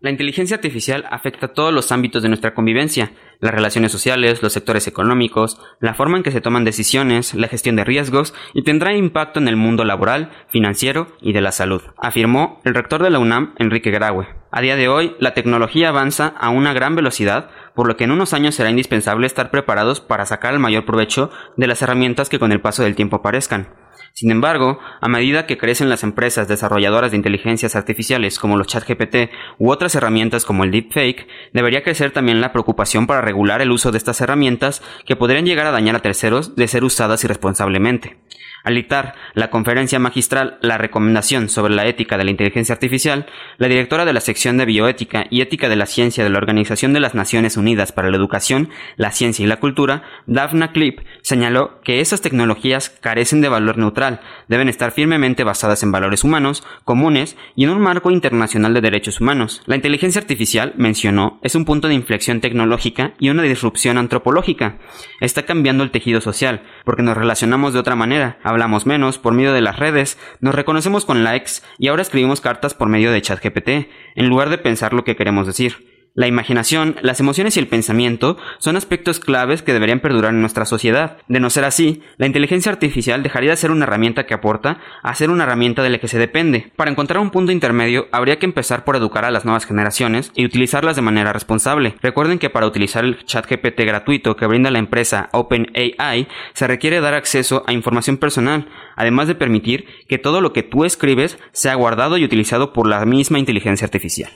La 0.00 0.10
inteligencia 0.10 0.56
artificial 0.56 1.04
afecta 1.10 1.46
a 1.46 1.52
todos 1.52 1.72
los 1.72 1.92
ámbitos 1.92 2.24
de 2.24 2.28
nuestra 2.28 2.54
convivencia, 2.54 3.12
las 3.42 3.52
relaciones 3.52 3.92
sociales, 3.92 4.42
los 4.42 4.52
sectores 4.52 4.86
económicos, 4.86 5.58
la 5.80 5.94
forma 5.94 6.16
en 6.16 6.22
que 6.22 6.30
se 6.30 6.40
toman 6.40 6.64
decisiones, 6.64 7.34
la 7.34 7.48
gestión 7.48 7.76
de 7.76 7.84
riesgos 7.84 8.32
y 8.54 8.62
tendrá 8.62 8.94
impacto 8.94 9.40
en 9.40 9.48
el 9.48 9.56
mundo 9.56 9.84
laboral, 9.84 10.30
financiero 10.48 11.08
y 11.20 11.32
de 11.32 11.40
la 11.40 11.52
salud, 11.52 11.82
afirmó 11.98 12.60
el 12.64 12.74
rector 12.74 13.02
de 13.02 13.10
la 13.10 13.18
UNAM, 13.18 13.52
Enrique 13.58 13.90
Graue. 13.90 14.28
A 14.52 14.60
día 14.60 14.76
de 14.76 14.88
hoy, 14.88 15.16
la 15.18 15.34
tecnología 15.34 15.88
avanza 15.88 16.28
a 16.38 16.50
una 16.50 16.72
gran 16.72 16.94
velocidad, 16.94 17.50
por 17.74 17.88
lo 17.88 17.96
que 17.96 18.04
en 18.04 18.12
unos 18.12 18.32
años 18.32 18.54
será 18.54 18.70
indispensable 18.70 19.26
estar 19.26 19.50
preparados 19.50 20.00
para 20.00 20.24
sacar 20.24 20.54
el 20.54 20.60
mayor 20.60 20.84
provecho 20.84 21.30
de 21.56 21.66
las 21.66 21.82
herramientas 21.82 22.28
que 22.28 22.38
con 22.38 22.52
el 22.52 22.60
paso 22.60 22.84
del 22.84 22.94
tiempo 22.94 23.16
aparezcan. 23.16 23.81
Sin 24.12 24.30
embargo, 24.30 24.78
a 25.00 25.08
medida 25.08 25.46
que 25.46 25.58
crecen 25.58 25.88
las 25.88 26.02
empresas 26.02 26.48
desarrolladoras 26.48 27.10
de 27.10 27.16
inteligencias 27.16 27.76
artificiales 27.76 28.38
como 28.38 28.56
los 28.56 28.66
ChatGPT 28.66 29.30
u 29.58 29.70
otras 29.70 29.94
herramientas 29.94 30.44
como 30.44 30.64
el 30.64 30.70
deepfake, 30.70 31.26
debería 31.52 31.82
crecer 31.82 32.10
también 32.10 32.40
la 32.40 32.52
preocupación 32.52 33.06
para 33.06 33.20
regular 33.20 33.62
el 33.62 33.70
uso 33.70 33.90
de 33.90 33.98
estas 33.98 34.20
herramientas 34.20 34.82
que 35.06 35.16
podrían 35.16 35.46
llegar 35.46 35.66
a 35.66 35.72
dañar 35.72 35.96
a 35.96 36.02
terceros 36.02 36.56
de 36.56 36.68
ser 36.68 36.84
usadas 36.84 37.24
irresponsablemente. 37.24 38.18
Al 38.64 38.74
dictar 38.74 39.14
la 39.34 39.50
conferencia 39.50 39.98
magistral 39.98 40.58
La 40.62 40.78
recomendación 40.78 41.48
sobre 41.48 41.74
la 41.74 41.86
ética 41.86 42.16
de 42.16 42.24
la 42.24 42.30
inteligencia 42.30 42.74
artificial, 42.74 43.26
la 43.58 43.68
directora 43.68 44.04
de 44.04 44.12
la 44.12 44.20
sección 44.20 44.56
de 44.56 44.64
bioética 44.64 45.26
y 45.30 45.40
ética 45.40 45.68
de 45.68 45.76
la 45.76 45.86
ciencia 45.86 46.24
de 46.24 46.30
la 46.30 46.38
Organización 46.38 46.92
de 46.92 47.00
las 47.00 47.14
Naciones 47.14 47.56
Unidas 47.56 47.92
para 47.92 48.10
la 48.10 48.16
Educación, 48.16 48.70
la 48.96 49.10
Ciencia 49.12 49.44
y 49.44 49.48
la 49.48 49.60
Cultura, 49.60 50.02
Daphna 50.26 50.72
Klipp, 50.72 51.00
señaló 51.22 51.80
que 51.82 52.00
esas 52.00 52.20
tecnologías 52.20 52.90
carecen 52.90 53.40
de 53.40 53.48
valor 53.48 53.78
neutral, 53.78 54.20
deben 54.48 54.68
estar 54.68 54.92
firmemente 54.92 55.44
basadas 55.44 55.82
en 55.82 55.92
valores 55.92 56.24
humanos, 56.24 56.64
comunes 56.84 57.36
y 57.56 57.64
en 57.64 57.70
un 57.70 57.80
marco 57.80 58.10
internacional 58.10 58.74
de 58.74 58.80
derechos 58.80 59.20
humanos. 59.20 59.62
La 59.66 59.76
inteligencia 59.76 60.20
artificial, 60.20 60.74
mencionó, 60.76 61.40
es 61.42 61.54
un 61.54 61.64
punto 61.64 61.88
de 61.88 61.94
inflexión 61.94 62.40
tecnológica 62.40 63.14
y 63.18 63.30
una 63.30 63.42
disrupción 63.42 63.98
antropológica. 63.98 64.78
Está 65.20 65.44
cambiando 65.44 65.84
el 65.84 65.90
tejido 65.90 66.20
social, 66.20 66.62
porque 66.84 67.02
nos 67.02 67.16
relacionamos 67.16 67.72
de 67.72 67.80
otra 67.80 67.96
manera, 67.96 68.38
hablamos 68.52 68.86
menos 68.86 69.18
por 69.18 69.34
medio 69.34 69.52
de 69.52 69.60
las 69.60 69.78
redes, 69.78 70.18
nos 70.40 70.54
reconocemos 70.54 71.04
con 71.04 71.24
likes 71.24 71.52
y 71.78 71.88
ahora 71.88 72.02
escribimos 72.02 72.40
cartas 72.40 72.74
por 72.74 72.88
medio 72.88 73.10
de 73.10 73.20
ChatGPT, 73.20 73.88
en 74.14 74.28
lugar 74.28 74.48
de 74.48 74.58
pensar 74.58 74.92
lo 74.92 75.04
que 75.04 75.16
queremos 75.16 75.46
decir. 75.46 75.91
La 76.14 76.26
imaginación, 76.26 76.96
las 77.00 77.20
emociones 77.20 77.56
y 77.56 77.60
el 77.60 77.68
pensamiento 77.68 78.36
son 78.58 78.76
aspectos 78.76 79.18
claves 79.18 79.62
que 79.62 79.72
deberían 79.72 80.00
perdurar 80.00 80.34
en 80.34 80.42
nuestra 80.42 80.66
sociedad. 80.66 81.16
De 81.26 81.40
no 81.40 81.48
ser 81.48 81.64
así, 81.64 82.02
la 82.18 82.26
inteligencia 82.26 82.70
artificial 82.70 83.22
dejaría 83.22 83.48
de 83.48 83.56
ser 83.56 83.70
una 83.70 83.86
herramienta 83.86 84.26
que 84.26 84.34
aporta 84.34 84.78
a 85.02 85.14
ser 85.14 85.30
una 85.30 85.44
herramienta 85.44 85.82
de 85.82 85.88
la 85.88 85.96
que 85.98 86.08
se 86.08 86.18
depende. 86.18 86.70
Para 86.76 86.90
encontrar 86.90 87.22
un 87.22 87.30
punto 87.30 87.50
intermedio, 87.50 88.08
habría 88.12 88.38
que 88.38 88.44
empezar 88.44 88.84
por 88.84 88.94
educar 88.96 89.24
a 89.24 89.30
las 89.30 89.46
nuevas 89.46 89.64
generaciones 89.64 90.32
y 90.34 90.44
utilizarlas 90.44 90.96
de 90.96 91.02
manera 91.02 91.32
responsable. 91.32 91.94
Recuerden 92.02 92.38
que 92.38 92.50
para 92.50 92.66
utilizar 92.66 93.06
el 93.06 93.24
chat 93.24 93.48
GPT 93.48 93.80
gratuito 93.86 94.36
que 94.36 94.46
brinda 94.46 94.70
la 94.70 94.80
empresa 94.80 95.30
OpenAI, 95.32 96.28
se 96.52 96.66
requiere 96.66 97.00
dar 97.00 97.14
acceso 97.14 97.64
a 97.66 97.72
información 97.72 98.18
personal, 98.18 98.68
además 98.96 99.28
de 99.28 99.34
permitir 99.34 99.86
que 100.08 100.18
todo 100.18 100.42
lo 100.42 100.52
que 100.52 100.62
tú 100.62 100.84
escribes 100.84 101.38
sea 101.52 101.74
guardado 101.74 102.18
y 102.18 102.24
utilizado 102.24 102.74
por 102.74 102.86
la 102.86 103.02
misma 103.06 103.38
inteligencia 103.38 103.86
artificial. 103.86 104.30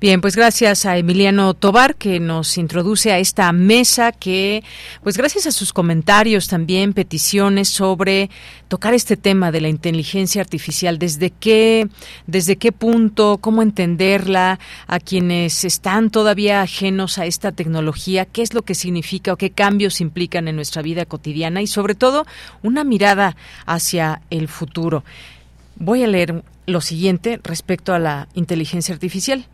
Bien, 0.00 0.20
pues 0.20 0.36
gracias 0.36 0.86
a 0.86 0.96
Emiliano 0.96 1.54
Tobar 1.54 1.96
que 1.96 2.20
nos 2.20 2.56
introduce 2.56 3.10
a 3.10 3.18
esta 3.18 3.50
mesa 3.50 4.12
que, 4.12 4.62
pues 5.02 5.16
gracias 5.16 5.48
a 5.48 5.50
sus 5.50 5.72
comentarios 5.72 6.46
también, 6.46 6.92
peticiones 6.92 7.68
sobre 7.68 8.30
tocar 8.68 8.94
este 8.94 9.16
tema 9.16 9.50
de 9.50 9.60
la 9.60 9.66
inteligencia 9.66 10.40
artificial, 10.40 11.00
desde 11.00 11.30
qué, 11.30 11.88
desde 12.28 12.54
qué 12.54 12.70
punto, 12.70 13.38
cómo 13.40 13.60
entenderla, 13.60 14.60
a 14.86 15.00
quienes 15.00 15.64
están 15.64 16.10
todavía 16.10 16.62
ajenos 16.62 17.18
a 17.18 17.26
esta 17.26 17.50
tecnología, 17.50 18.24
qué 18.24 18.42
es 18.42 18.54
lo 18.54 18.62
que 18.62 18.76
significa 18.76 19.32
o 19.32 19.36
qué 19.36 19.50
cambios 19.50 20.00
implican 20.00 20.46
en 20.46 20.54
nuestra 20.54 20.80
vida 20.80 21.06
cotidiana 21.06 21.60
y 21.60 21.66
sobre 21.66 21.96
todo 21.96 22.24
una 22.62 22.84
mirada 22.84 23.34
hacia 23.66 24.22
el 24.30 24.46
futuro. 24.46 25.02
Voy 25.74 26.04
a 26.04 26.06
leer 26.06 26.44
lo 26.66 26.80
siguiente 26.80 27.40
respecto 27.42 27.94
a 27.94 27.98
la 27.98 28.28
inteligencia 28.34 28.94
artificial. 28.94 29.48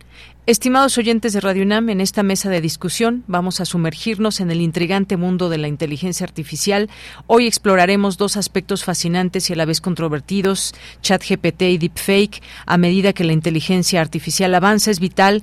Estimados 0.47 0.99
oyentes 0.99 1.33
de 1.33 1.41
Radio 1.41 1.63
UNAM, 1.63 1.89
en 1.89 2.03
esta 2.03 2.23
mesa 2.23 2.51
de 2.51 2.61
discusión 2.61 3.25
vamos 3.27 3.63
a 3.63 3.65
sumergirnos 3.65 4.41
en 4.41 4.51
el 4.51 4.61
intrigante 4.61 5.17
mundo 5.17 5.49
de 5.49 5.57
la 5.57 5.69
inteligencia 5.69 6.27
artificial. 6.27 6.91
Hoy 7.27 7.47
exploraremos 7.47 8.19
dos 8.19 8.37
aspectos 8.37 8.85
fascinantes 8.85 9.49
y 9.49 9.55
a 9.55 9.57
la 9.57 9.65
vez 9.65 9.81
controvertidos, 9.81 10.75
ChatGPT 11.01 11.63
y 11.63 11.79
Deepfake. 11.79 12.43
A 12.67 12.77
medida 12.77 13.15
que 13.15 13.25
la 13.25 13.33
inteligencia 13.33 14.03
artificial 14.03 14.55
avanza, 14.55 14.91
es 14.91 15.01
vital 15.01 15.43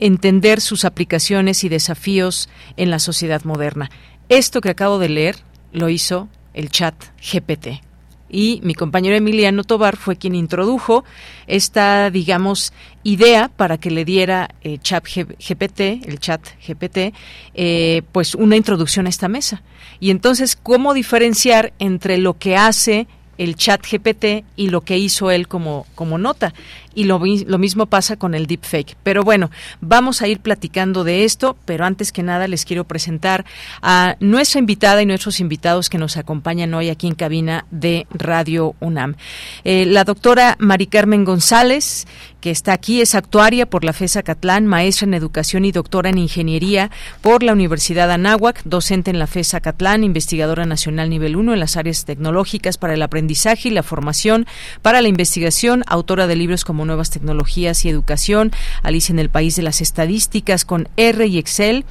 entender 0.00 0.60
sus 0.60 0.84
aplicaciones 0.84 1.62
y 1.62 1.68
desafíos 1.68 2.48
en 2.76 2.90
la 2.90 2.98
sociedad 2.98 3.44
moderna. 3.44 3.88
Esto 4.28 4.60
que 4.60 4.70
acabo 4.70 4.98
de 4.98 5.10
leer 5.10 5.36
lo 5.70 5.90
hizo 5.90 6.28
el 6.54 6.70
chat 6.70 6.96
GPT 7.22 7.89
y 8.30 8.60
mi 8.62 8.74
compañero 8.74 9.16
Emiliano 9.16 9.64
Tobar 9.64 9.96
fue 9.96 10.16
quien 10.16 10.34
introdujo 10.34 11.04
esta, 11.46 12.10
digamos, 12.10 12.72
idea 13.02 13.50
para 13.54 13.78
que 13.78 13.90
le 13.90 14.04
diera 14.04 14.50
eh, 14.62 14.78
chat 14.78 15.04
GPT, 15.04 16.06
el 16.06 16.20
chat 16.20 16.40
GPT, 16.66 17.14
eh, 17.54 18.02
pues 18.12 18.34
una 18.34 18.56
introducción 18.56 19.06
a 19.06 19.08
esta 19.10 19.28
mesa. 19.28 19.62
Y 19.98 20.10
entonces, 20.10 20.56
¿cómo 20.56 20.94
diferenciar 20.94 21.72
entre 21.78 22.18
lo 22.18 22.38
que 22.38 22.56
hace 22.56 23.06
el 23.36 23.56
chat 23.56 23.80
GPT 23.84 24.44
y 24.56 24.68
lo 24.68 24.82
que 24.82 24.98
hizo 24.98 25.30
él 25.30 25.48
como, 25.48 25.86
como 25.94 26.18
nota? 26.18 26.54
Y 26.94 27.04
lo, 27.04 27.18
lo, 27.18 27.58
mismo 27.58 27.86
pasa 27.86 28.16
con 28.16 28.34
el 28.34 28.46
deepfake. 28.46 28.96
Pero 29.02 29.22
bueno, 29.22 29.50
vamos 29.80 30.22
a 30.22 30.28
ir 30.28 30.40
platicando 30.40 31.04
de 31.04 31.24
esto, 31.24 31.56
pero 31.64 31.84
antes 31.84 32.12
que 32.12 32.22
nada 32.22 32.48
les 32.48 32.64
quiero 32.64 32.84
presentar 32.84 33.44
a 33.82 34.16
nuestra 34.20 34.58
invitada 34.58 35.02
y 35.02 35.06
nuestros 35.06 35.40
invitados 35.40 35.88
que 35.88 35.98
nos 35.98 36.16
acompañan 36.16 36.74
hoy 36.74 36.88
aquí 36.88 37.06
en 37.06 37.14
cabina 37.14 37.66
de 37.70 38.06
Radio 38.10 38.74
UNAM. 38.80 39.16
Eh, 39.64 39.86
la 39.86 40.04
doctora 40.04 40.56
Mari 40.58 40.86
Carmen 40.86 41.24
González, 41.24 42.06
que 42.40 42.50
está 42.50 42.72
aquí, 42.72 43.00
es 43.00 43.14
actuaria 43.14 43.66
por 43.66 43.84
la 43.84 43.92
FESA 43.92 44.22
Catlán, 44.22 44.66
maestra 44.66 45.06
en 45.06 45.14
educación 45.14 45.64
y 45.64 45.72
doctora 45.72 46.10
en 46.10 46.18
ingeniería 46.18 46.90
por 47.20 47.42
la 47.42 47.52
Universidad 47.52 48.10
Anáhuac, 48.10 48.62
docente 48.64 49.10
en 49.10 49.18
la 49.18 49.26
FESA 49.26 49.60
Catlán, 49.60 50.04
investigadora 50.04 50.66
nacional 50.66 51.10
nivel 51.10 51.36
1 51.36 51.54
en 51.54 51.60
las 51.60 51.76
áreas 51.76 52.04
tecnológicas 52.04 52.78
para 52.78 52.94
el 52.94 53.02
aprendizaje 53.02 53.68
y 53.68 53.72
la 53.72 53.82
formación 53.82 54.46
para 54.82 55.02
la 55.02 55.08
investigación, 55.08 55.84
autora 55.86 56.26
de 56.26 56.36
libros 56.36 56.64
como 56.64 56.79
Nuevas 56.84 57.10
Tecnologías 57.10 57.84
y 57.84 57.88
Educación, 57.88 58.52
Alicia 58.82 59.12
en 59.12 59.18
el 59.18 59.30
País 59.30 59.56
de 59.56 59.62
las 59.62 59.80
Estadísticas 59.80 60.64
con 60.64 60.88
R 60.96 61.26
y 61.26 61.38
Excel. 61.38 61.84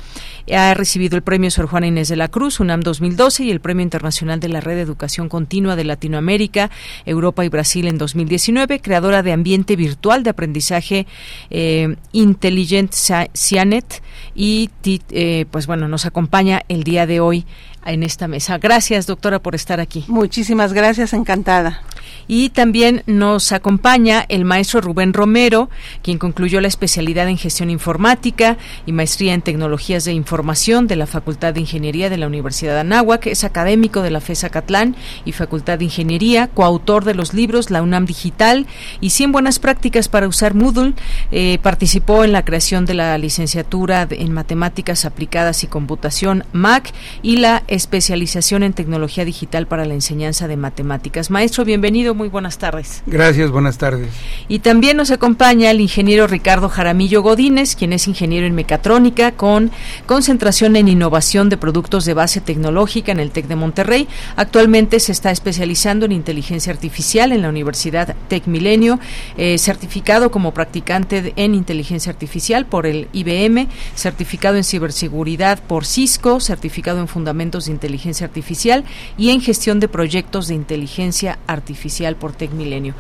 Ha 0.54 0.74
recibido 0.74 1.16
el 1.16 1.22
premio 1.22 1.52
Sor 1.52 1.68
Juana 1.68 1.88
Inés 1.88 2.10
de 2.10 2.16
la 2.16 2.28
Cruz, 2.28 2.60
UNAM 2.60 2.82
2012, 2.82 3.44
y 3.44 3.52
el 3.52 3.60
Premio 3.60 3.84
Internacional 3.84 4.40
de 4.40 4.50
la 4.50 4.62
Red 4.62 4.76
de 4.76 4.82
Educación 4.82 5.30
Continua 5.30 5.76
de 5.76 5.84
Latinoamérica, 5.84 6.72
Europa 7.06 7.46
y 7.46 7.50
Brasil 7.50 7.88
en 7.88 7.98
2019, 7.98 8.80
creadora 8.80 9.24
de 9.24 9.32
ambiente 9.32 9.76
virtual 9.76 10.24
de 10.24 10.30
aprendizaje 10.30 11.08
eh, 11.50 11.96
Intelligent 12.12 12.94
Cianet 13.34 14.02
y 14.36 14.70
eh, 14.86 15.46
pues 15.50 15.68
bueno, 15.68 15.88
nos 15.88 16.06
acompaña 16.06 16.62
el 16.68 16.84
día 16.84 17.06
de 17.06 17.20
hoy 17.20 17.46
en 17.86 18.04
esta 18.04 18.28
mesa. 18.28 18.58
Gracias, 18.58 19.08
doctora, 19.08 19.40
por 19.40 19.56
estar 19.56 19.80
aquí. 19.80 20.06
Muchísimas 20.08 20.74
gracias, 20.74 21.14
encantada. 21.14 21.82
Y 22.28 22.50
también 22.50 23.02
nos 23.08 23.52
acompaña 23.52 24.24
el 24.30 24.46
maestro 24.46 24.82
Rubén 24.82 25.14
Romero, 25.14 25.70
quien 26.04 26.20
concluyó 26.20 26.62
la 26.62 26.68
especialidad 26.68 27.28
en 27.28 27.38
gestión 27.38 27.72
informática 27.72 28.58
y 28.86 28.92
maestría 28.92 29.34
en 29.34 29.42
tecnologías 29.42 30.06
de 30.06 30.14
información 30.14 30.86
de 30.86 30.96
la 30.96 31.08
Facultad 31.08 31.56
de 31.56 31.62
Ingeniería 31.62 32.10
de 32.10 32.18
la 32.18 32.28
Universidad 32.28 32.76
de 32.76 32.82
Anáhuac. 32.82 33.26
Es 33.26 33.44
académico 33.44 34.04
de 34.04 34.12
la 34.12 34.22
FESA 34.22 34.50
Catlán 34.50 34.96
y 35.26 35.32
Facultad 35.32 35.80
de 35.80 35.86
Ingeniería, 35.86 36.48
coautor 36.48 37.04
de 37.04 37.16
los 37.16 37.34
libros 37.34 37.72
La 37.72 37.82
UNAM 37.82 38.06
Digital 38.06 38.68
y 39.02 39.10
100 39.10 39.32
buenas 39.32 39.58
prácticas 39.58 40.08
para 40.08 40.28
usar 40.28 40.54
Moodle. 40.54 40.94
Eh, 41.32 41.58
participó 41.64 42.24
en 42.24 42.32
la 42.32 42.46
creación 42.46 42.86
de 42.86 42.94
la 42.94 43.18
licenciatura 43.18 44.08
en 44.10 44.34
matemáticas 44.34 45.06
aplicadas 45.06 45.64
y 45.64 45.68
computación 45.68 46.44
MAC 46.54 46.94
y 47.24 47.38
la 47.38 47.64
especialización 47.70 48.64
en 48.64 48.74
tecnología 48.74 49.26
digital 49.26 49.68
para 49.68 49.86
la 49.86 49.94
enseñanza 49.94 50.48
de 50.48 50.58
matemáticas. 50.58 51.30
Maestro, 51.30 51.66
bienvenido, 51.66 52.16
muy 52.16 52.28
buenas 52.28 52.58
tardes. 52.58 53.04
Gracias, 53.06 53.52
buenas 53.52 53.78
tardes. 53.78 54.10
Y 54.48 54.60
también 54.60 54.98
nos 54.98 55.12
acompaña 55.12 55.72
el 55.72 55.80
ingeniero 55.80 56.28
Ricardo 56.28 56.68
Jaramillo 56.70 57.22
Godínez, 57.22 57.76
quien 57.76 57.94
es 57.94 58.08
ingeniero 58.08 58.48
en 58.48 58.56
mecatrónica 58.56 59.32
con 59.32 59.72
concentración 60.06 60.76
en 60.76 60.88
innovación 60.88 61.50
de 61.50 61.58
productos 61.58 62.06
de 62.06 62.14
base 62.14 62.42
tecnológica 62.42 63.12
en 63.12 63.20
el 63.20 63.32
TEC 63.32 63.48
de 63.48 63.56
Monterrey. 63.56 64.08
Actualmente 64.36 65.00
se 65.00 65.12
está 65.12 65.32
especializando 65.32 66.06
en 66.06 66.12
inteligencia 66.12 66.74
artificial 66.74 67.32
en 67.32 67.42
la 67.42 67.50
Universidad 67.50 68.16
TEC 68.28 68.48
Milenio, 68.48 69.00
eh, 69.38 69.58
certificado 69.58 70.32
como 70.32 70.54
practicante 70.54 71.34
en 71.36 71.56
inteligencia 71.56 72.12
artificial 72.12 72.66
por 72.66 72.86
el 72.86 73.08
IBM, 73.14 73.68
certificado 73.96 74.58
en 74.58 74.64
ciberseguridad 74.64 75.62
por 75.62 75.86
Cisco, 75.86 76.40
certificado 76.40 77.00
en 77.00 77.08
fundamentos 77.08 77.59
de 77.66 77.72
inteligencia 77.72 78.26
artificial 78.26 78.84
y 79.18 79.30
en 79.32 79.42
gestión 79.42 79.80
de 79.80 79.88
proyectos 79.88 80.48
de 80.48 80.56
inteligencia 80.56 81.40
artificial 81.48 82.16
por 82.16 82.34
Tecmilenio. 82.34 82.96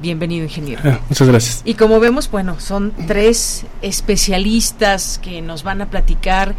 Bienvenido, 0.00 0.44
ingeniero. 0.44 0.82
Ah, 0.84 1.00
muchas 1.08 1.26
gracias. 1.26 1.62
Y 1.64 1.72
como 1.72 1.98
vemos, 2.00 2.30
bueno, 2.30 2.60
son 2.60 2.92
tres 3.06 3.64
especialistas 3.80 5.18
que 5.22 5.40
nos 5.40 5.62
van 5.62 5.80
a 5.80 5.86
platicar 5.86 6.54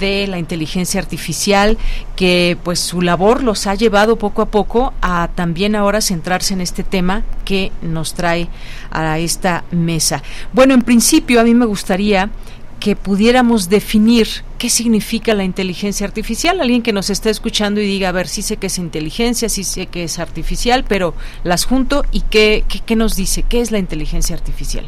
de 0.00 0.26
la 0.26 0.40
inteligencia 0.40 1.00
artificial, 1.00 1.78
que 2.16 2.58
pues 2.64 2.80
su 2.80 3.00
labor 3.00 3.44
los 3.44 3.68
ha 3.68 3.76
llevado 3.76 4.16
poco 4.16 4.42
a 4.42 4.46
poco 4.46 4.92
a 5.02 5.30
también 5.36 5.76
ahora 5.76 6.00
centrarse 6.00 6.52
en 6.52 6.60
este 6.60 6.82
tema 6.82 7.22
que 7.44 7.70
nos 7.80 8.14
trae 8.14 8.48
a 8.90 9.20
esta 9.20 9.62
mesa. 9.70 10.24
Bueno, 10.52 10.74
en 10.74 10.82
principio 10.82 11.40
a 11.40 11.44
mí 11.44 11.54
me 11.54 11.66
gustaría 11.66 12.30
que 12.80 12.96
pudiéramos 12.96 13.68
definir 13.68 14.26
qué 14.58 14.70
significa 14.70 15.34
la 15.34 15.44
inteligencia 15.44 16.06
artificial. 16.06 16.60
Alguien 16.60 16.82
que 16.82 16.92
nos 16.92 17.10
está 17.10 17.28
escuchando 17.28 17.80
y 17.80 17.84
diga, 17.84 18.08
a 18.08 18.12
ver, 18.12 18.26
sí 18.26 18.42
sé 18.42 18.56
que 18.56 18.68
es 18.68 18.78
inteligencia, 18.78 19.48
sí 19.50 19.64
sé 19.64 19.86
que 19.86 20.04
es 20.04 20.18
artificial, 20.18 20.84
pero 20.88 21.14
las 21.44 21.66
junto 21.66 22.04
y 22.10 22.22
qué, 22.22 22.64
qué, 22.86 22.96
nos 22.96 23.16
dice, 23.16 23.44
qué 23.48 23.60
es 23.60 23.70
la 23.70 23.78
inteligencia 23.78 24.34
artificial. 24.34 24.86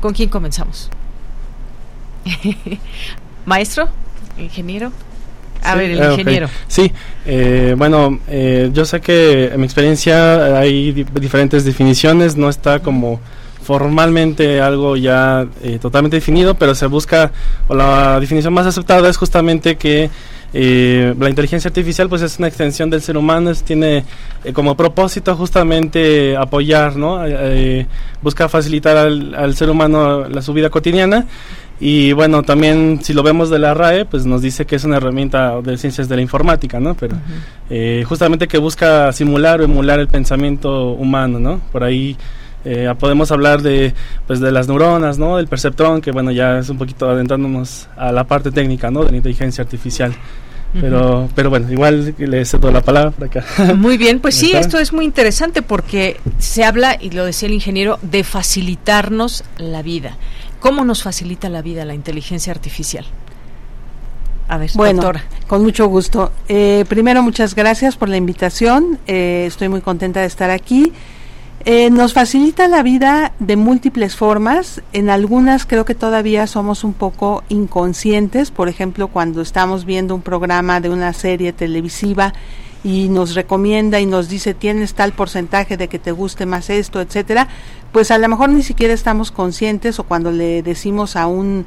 ¿Con 0.00 0.12
quién 0.12 0.28
comenzamos? 0.28 0.90
Maestro, 3.46 3.88
ingeniero. 4.36 4.92
A 5.62 5.76
ver, 5.76 5.92
el 5.92 6.02
ah, 6.02 6.10
ingeniero. 6.12 6.48
Sí, 6.66 6.90
eh, 7.24 7.76
bueno, 7.78 8.18
eh, 8.26 8.70
yo 8.72 8.84
sé 8.84 9.00
que 9.00 9.44
en 9.44 9.60
mi 9.60 9.64
experiencia 9.64 10.58
hay 10.58 10.90
diferentes 10.92 11.64
definiciones, 11.64 12.36
no 12.36 12.48
está 12.48 12.80
como 12.80 13.20
formalmente 13.62 14.60
algo 14.60 14.96
ya 14.96 15.46
eh, 15.62 15.78
totalmente 15.80 16.16
definido, 16.16 16.54
pero 16.54 16.74
se 16.74 16.86
busca, 16.86 17.32
o 17.68 17.74
la 17.74 18.20
definición 18.20 18.52
más 18.52 18.66
aceptada 18.66 19.08
es 19.08 19.16
justamente 19.16 19.76
que 19.76 20.10
eh, 20.54 21.14
la 21.18 21.30
inteligencia 21.30 21.68
artificial 21.68 22.10
pues 22.10 22.20
es 22.20 22.38
una 22.38 22.48
extensión 22.48 22.90
del 22.90 23.00
ser 23.00 23.16
humano, 23.16 23.52
tiene 23.54 24.04
eh, 24.44 24.52
como 24.52 24.76
propósito 24.76 25.34
justamente 25.36 26.36
apoyar, 26.36 26.96
¿no? 26.96 27.20
busca 28.20 28.48
facilitar 28.48 28.96
al, 28.96 29.56
ser 29.56 29.70
humano 29.70 30.28
la, 30.28 30.42
su 30.42 30.52
vida 30.52 30.68
cotidiana 30.68 31.26
y 31.80 32.12
bueno, 32.12 32.42
también 32.42 33.00
si 33.02 33.12
lo 33.12 33.22
vemos 33.22 33.50
de 33.50 33.58
la 33.58 33.74
RAE, 33.74 34.04
pues 34.04 34.26
nos 34.26 34.42
dice 34.42 34.66
que 34.66 34.76
es 34.76 34.84
una 34.84 34.98
herramienta 34.98 35.60
de 35.62 35.76
ciencias 35.78 36.08
de 36.08 36.16
la 36.16 36.22
informática, 36.22 36.78
¿no? 36.78 36.94
Pero 36.94 37.16
justamente 38.06 38.46
que 38.46 38.58
busca 38.58 39.10
simular 39.12 39.60
o 39.60 39.64
emular 39.64 39.98
el 39.98 40.06
pensamiento 40.06 40.90
humano, 40.90 41.40
¿no? 41.40 41.60
Por 41.72 41.82
ahí 41.82 42.16
eh, 42.64 42.92
podemos 42.98 43.30
hablar 43.32 43.62
de, 43.62 43.94
pues, 44.26 44.40
de 44.40 44.52
las 44.52 44.68
neuronas, 44.68 45.18
¿no? 45.18 45.36
Del 45.36 45.48
perceptrón, 45.48 46.00
que 46.00 46.12
bueno, 46.12 46.30
ya 46.30 46.58
es 46.58 46.68
un 46.68 46.78
poquito 46.78 47.08
adentrándonos 47.08 47.88
a 47.96 48.12
la 48.12 48.24
parte 48.24 48.50
técnica, 48.50 48.90
¿no? 48.90 49.04
De 49.04 49.10
la 49.10 49.16
inteligencia 49.16 49.62
artificial. 49.62 50.14
Pero, 50.80 51.28
pero 51.34 51.50
bueno, 51.50 51.70
igual 51.70 52.14
le 52.16 52.44
cedo 52.46 52.70
la 52.70 52.80
palabra 52.80 53.10
para 53.10 53.26
acá. 53.26 53.74
Muy 53.76 53.98
bien, 53.98 54.20
pues 54.20 54.36
sí, 54.36 54.52
esto 54.52 54.78
es 54.78 54.94
muy 54.94 55.04
interesante 55.04 55.60
porque 55.60 56.18
se 56.38 56.64
habla, 56.64 56.96
y 56.98 57.10
lo 57.10 57.26
decía 57.26 57.46
el 57.46 57.54
ingeniero, 57.54 57.98
de 58.00 58.24
facilitarnos 58.24 59.44
la 59.58 59.82
vida. 59.82 60.16
¿Cómo 60.60 60.84
nos 60.84 61.02
facilita 61.02 61.50
la 61.50 61.60
vida 61.60 61.84
la 61.84 61.92
inteligencia 61.92 62.52
artificial? 62.52 63.04
A 64.48 64.58
ver, 64.58 64.70
bueno, 64.74 65.02
doctora. 65.02 65.24
con 65.46 65.62
mucho 65.62 65.86
gusto. 65.88 66.32
Eh, 66.48 66.84
primero, 66.88 67.22
muchas 67.22 67.54
gracias 67.54 67.96
por 67.96 68.08
la 68.08 68.16
invitación. 68.16 68.98
Eh, 69.06 69.44
estoy 69.46 69.68
muy 69.68 69.80
contenta 69.80 70.20
de 70.20 70.26
estar 70.26 70.50
aquí. 70.50 70.92
Eh, 71.64 71.90
nos 71.90 72.12
facilita 72.12 72.66
la 72.66 72.82
vida 72.82 73.32
de 73.38 73.56
múltiples 73.56 74.16
formas. 74.16 74.82
En 74.92 75.10
algunas 75.10 75.64
creo 75.64 75.84
que 75.84 75.94
todavía 75.94 76.48
somos 76.48 76.82
un 76.82 76.92
poco 76.92 77.44
inconscientes. 77.48 78.50
Por 78.50 78.68
ejemplo, 78.68 79.06
cuando 79.06 79.42
estamos 79.42 79.84
viendo 79.84 80.16
un 80.16 80.22
programa 80.22 80.80
de 80.80 80.90
una 80.90 81.12
serie 81.12 81.52
televisiva 81.52 82.32
y 82.82 83.08
nos 83.08 83.36
recomienda 83.36 84.00
y 84.00 84.06
nos 84.06 84.28
dice 84.28 84.54
tienes 84.54 84.94
tal 84.94 85.12
porcentaje 85.12 85.76
de 85.76 85.86
que 85.86 86.00
te 86.00 86.10
guste 86.10 86.46
más 86.46 86.68
esto, 86.68 87.00
etcétera, 87.00 87.46
pues 87.92 88.10
a 88.10 88.18
lo 88.18 88.28
mejor 88.28 88.48
ni 88.48 88.64
siquiera 88.64 88.92
estamos 88.92 89.30
conscientes 89.30 90.00
o 90.00 90.02
cuando 90.02 90.32
le 90.32 90.64
decimos 90.64 91.14
a 91.14 91.28
un 91.28 91.64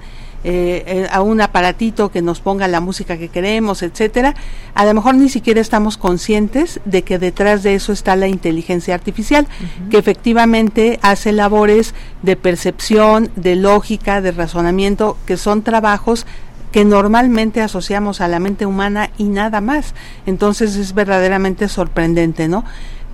eh, 0.47 0.83
eh, 0.85 1.07
a 1.11 1.23
un 1.23 1.41
aparatito 1.41 2.11
que 2.11 2.21
nos 2.21 2.39
ponga 2.39 2.67
la 2.67 2.79
música 2.79 3.17
que 3.17 3.29
queremos, 3.29 3.81
etcétera, 3.81 4.35
a 4.75 4.85
lo 4.85 4.93
mejor 4.93 5.15
ni 5.15 5.27
siquiera 5.27 5.59
estamos 5.59 5.97
conscientes 5.97 6.79
de 6.85 7.01
que 7.01 7.17
detrás 7.17 7.63
de 7.63 7.73
eso 7.73 7.91
está 7.91 8.15
la 8.15 8.27
inteligencia 8.27 8.93
artificial, 8.93 9.47
que 9.89 9.97
efectivamente 9.97 10.99
hace 11.01 11.31
labores 11.31 11.95
de 12.21 12.35
percepción, 12.35 13.31
de 13.35 13.55
lógica, 13.55 14.21
de 14.21 14.33
razonamiento, 14.33 15.17
que 15.25 15.37
son 15.37 15.63
trabajos 15.63 16.27
que 16.71 16.85
normalmente 16.85 17.61
asociamos 17.61 18.21
a 18.21 18.27
la 18.27 18.39
mente 18.39 18.67
humana 18.67 19.09
y 19.17 19.23
nada 19.23 19.61
más. 19.61 19.95
Entonces 20.27 20.75
es 20.75 20.93
verdaderamente 20.93 21.69
sorprendente, 21.69 22.47
¿no? 22.47 22.65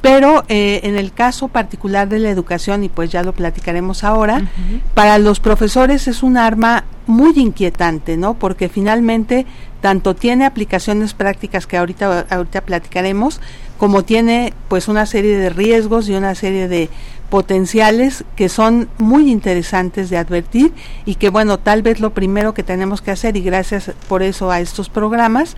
Pero 0.02 0.44
eh, 0.48 0.82
en 0.84 0.98
el 0.98 1.14
caso 1.14 1.48
particular 1.48 2.10
de 2.10 2.20
la 2.20 2.30
educación, 2.30 2.84
y 2.84 2.90
pues 2.90 3.12
ya 3.12 3.22
lo 3.24 3.34
platicaremos 3.34 4.04
ahora, 4.04 4.50
para 4.96 5.20
los 5.20 5.40
profesores 5.40 6.08
es 6.08 6.24
un 6.24 6.38
arma 6.38 6.86
muy 7.06 7.34
inquietante, 7.36 8.18
¿no? 8.18 8.34
Porque 8.34 8.68
finalmente 8.68 9.46
tanto 9.80 10.16
tiene 10.16 10.46
aplicaciones 10.46 11.14
prácticas 11.14 11.68
que 11.68 11.78
ahorita, 11.78 12.26
ahorita 12.30 12.62
platicaremos, 12.62 13.42
como 13.78 14.04
tiene 14.04 14.54
pues 14.70 14.88
una 14.88 15.06
serie 15.06 15.38
de 15.38 15.50
riesgos 15.50 16.08
y 16.08 16.14
una 16.14 16.36
serie 16.36 16.68
de 16.68 16.90
potenciales 17.32 18.26
que 18.36 18.50
son 18.50 18.90
muy 18.98 19.32
interesantes 19.32 20.10
de 20.10 20.18
advertir 20.18 20.74
y 21.06 21.16
que 21.16 21.30
bueno, 21.30 21.58
tal 21.58 21.82
vez 21.82 22.00
lo 22.00 22.14
primero 22.14 22.54
que 22.54 22.62
tenemos 22.62 23.02
que 23.02 23.10
hacer 23.10 23.38
y 23.38 23.42
gracias 23.42 23.92
por 24.10 24.22
eso 24.22 24.52
a 24.52 24.60
estos 24.60 24.90
programas 24.90 25.56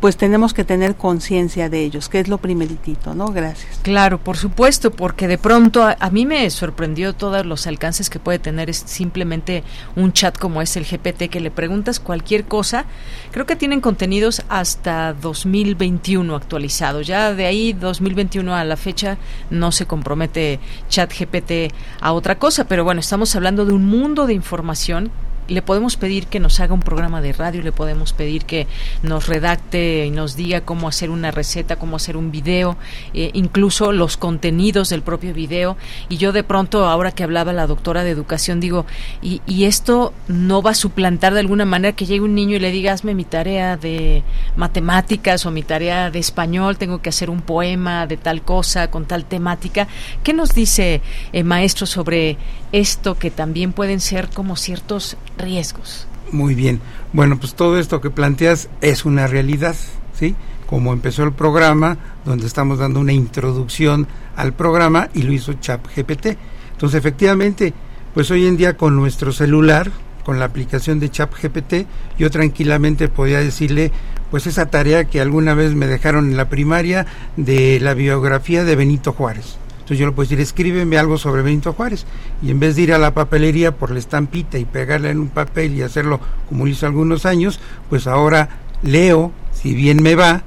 pues 0.00 0.16
tenemos 0.16 0.52
que 0.52 0.64
tener 0.64 0.94
conciencia 0.94 1.68
de 1.68 1.82
ellos, 1.82 2.08
que 2.08 2.20
es 2.20 2.28
lo 2.28 2.38
primeritito, 2.38 3.14
¿no? 3.14 3.28
Gracias. 3.28 3.80
Claro, 3.82 4.18
por 4.18 4.36
supuesto, 4.36 4.90
porque 4.90 5.26
de 5.26 5.38
pronto 5.38 5.82
a, 5.84 6.10
mí 6.10 6.26
me 6.26 6.48
sorprendió 6.50 7.14
todos 7.14 7.46
los 7.46 7.66
alcances 7.66 8.10
que 8.10 8.18
puede 8.18 8.38
tener 8.38 8.68
es 8.68 8.76
simplemente 8.76 9.64
un 9.96 10.12
chat 10.12 10.36
como 10.38 10.60
es 10.60 10.76
el 10.76 10.84
GPT, 10.84 11.30
que 11.30 11.40
le 11.40 11.50
preguntas 11.50 11.98
cualquier 11.98 12.44
cosa. 12.44 12.84
Creo 13.30 13.46
que 13.46 13.56
tienen 13.56 13.80
contenidos 13.80 14.42
hasta 14.48 15.14
2021 15.14 16.34
actualizados. 16.34 17.06
Ya 17.06 17.32
de 17.32 17.46
ahí 17.46 17.72
2021 17.72 18.54
a 18.54 18.64
la 18.64 18.76
fecha 18.76 19.16
no 19.50 19.72
se 19.72 19.86
compromete 19.86 20.60
chat 20.88 21.12
GPT 21.12 21.72
a 22.00 22.12
otra 22.12 22.38
cosa, 22.38 22.66
pero 22.66 22.84
bueno, 22.84 23.00
estamos 23.00 23.34
hablando 23.34 23.64
de 23.64 23.72
un 23.72 23.86
mundo 23.86 24.26
de 24.26 24.34
información 24.34 25.10
le 25.48 25.62
podemos 25.62 25.96
pedir 25.96 26.26
que 26.26 26.40
nos 26.40 26.60
haga 26.60 26.74
un 26.74 26.80
programa 26.80 27.20
de 27.20 27.32
radio, 27.32 27.62
le 27.62 27.72
podemos 27.72 28.12
pedir 28.12 28.44
que 28.44 28.66
nos 29.02 29.26
redacte 29.26 30.06
y 30.06 30.10
nos 30.10 30.36
diga 30.36 30.62
cómo 30.62 30.88
hacer 30.88 31.10
una 31.10 31.30
receta, 31.30 31.76
cómo 31.76 31.96
hacer 31.96 32.16
un 32.16 32.30
video, 32.30 32.76
eh, 33.14 33.30
incluso 33.34 33.92
los 33.92 34.16
contenidos 34.16 34.88
del 34.88 35.02
propio 35.02 35.34
video. 35.34 35.76
Y 36.08 36.16
yo 36.16 36.32
de 36.32 36.42
pronto, 36.42 36.86
ahora 36.86 37.12
que 37.12 37.24
hablaba 37.24 37.52
la 37.52 37.66
doctora 37.66 38.04
de 38.04 38.10
educación, 38.10 38.60
digo, 38.60 38.86
y, 39.22 39.40
esto 39.66 40.12
no 40.28 40.62
va 40.62 40.70
a 40.70 40.74
suplantar 40.74 41.34
de 41.34 41.40
alguna 41.40 41.64
manera 41.64 41.96
que 41.96 42.06
llegue 42.06 42.20
un 42.20 42.36
niño 42.36 42.56
y 42.56 42.60
le 42.60 42.70
diga, 42.70 42.92
hazme 42.92 43.14
mi 43.14 43.24
tarea 43.24 43.76
de 43.76 44.22
matemáticas 44.54 45.44
o 45.44 45.50
mi 45.50 45.64
tarea 45.64 46.10
de 46.10 46.20
español, 46.20 46.78
tengo 46.78 47.02
que 47.02 47.08
hacer 47.08 47.30
un 47.30 47.40
poema 47.40 48.06
de 48.06 48.16
tal 48.16 48.42
cosa, 48.42 48.90
con 48.90 49.06
tal 49.06 49.24
temática. 49.24 49.88
¿Qué 50.22 50.32
nos 50.32 50.54
dice, 50.54 51.00
eh, 51.32 51.42
maestro, 51.42 51.86
sobre 51.86 52.36
esto 52.72 53.16
que 53.16 53.30
también 53.30 53.72
pueden 53.72 54.00
ser 54.00 54.28
como 54.28 54.56
ciertos 54.56 55.16
riesgos. 55.38 56.06
Muy 56.32 56.54
bien. 56.54 56.80
Bueno, 57.12 57.38
pues 57.38 57.54
todo 57.54 57.78
esto 57.78 58.00
que 58.00 58.10
planteas 58.10 58.68
es 58.80 59.04
una 59.04 59.26
realidad, 59.26 59.76
¿sí? 60.18 60.34
Como 60.66 60.92
empezó 60.92 61.22
el 61.22 61.32
programa, 61.32 61.96
donde 62.24 62.46
estamos 62.46 62.78
dando 62.78 63.00
una 63.00 63.12
introducción 63.12 64.08
al 64.34 64.52
programa 64.52 65.08
y 65.14 65.22
lo 65.22 65.32
hizo 65.32 65.52
ChatGPT. 65.54 66.36
Entonces, 66.72 66.98
efectivamente, 66.98 67.72
pues 68.12 68.30
hoy 68.30 68.46
en 68.46 68.56
día 68.56 68.76
con 68.76 68.96
nuestro 68.96 69.32
celular, 69.32 69.90
con 70.24 70.40
la 70.40 70.46
aplicación 70.46 70.98
de 70.98 71.10
ChatGPT, 71.10 71.86
yo 72.18 72.30
tranquilamente 72.30 73.08
podía 73.08 73.38
decirle, 73.38 73.92
pues 74.30 74.48
esa 74.48 74.66
tarea 74.66 75.04
que 75.04 75.20
alguna 75.20 75.54
vez 75.54 75.74
me 75.74 75.86
dejaron 75.86 76.30
en 76.30 76.36
la 76.36 76.48
primaria 76.48 77.06
de 77.36 77.78
la 77.80 77.94
biografía 77.94 78.64
de 78.64 78.74
Benito 78.74 79.12
Juárez 79.12 79.58
entonces 79.86 80.00
yo 80.00 80.06
le 80.06 80.12
puedo 80.12 80.28
decir, 80.28 80.40
escríbeme 80.40 80.98
algo 80.98 81.16
sobre 81.16 81.42
Benito 81.42 81.72
Juárez. 81.72 82.06
Y 82.42 82.50
en 82.50 82.58
vez 82.58 82.74
de 82.74 82.82
ir 82.82 82.92
a 82.92 82.98
la 82.98 83.14
papelería 83.14 83.70
por 83.70 83.92
la 83.92 84.00
estampita 84.00 84.58
y 84.58 84.64
pegarla 84.64 85.10
en 85.10 85.20
un 85.20 85.28
papel 85.28 85.76
y 85.76 85.82
hacerlo 85.82 86.18
como 86.48 86.64
lo 86.64 86.72
hizo 86.72 86.86
algunos 86.86 87.24
años, 87.24 87.60
pues 87.88 88.08
ahora 88.08 88.48
leo, 88.82 89.30
si 89.52 89.76
bien 89.76 90.02
me 90.02 90.16
va, 90.16 90.42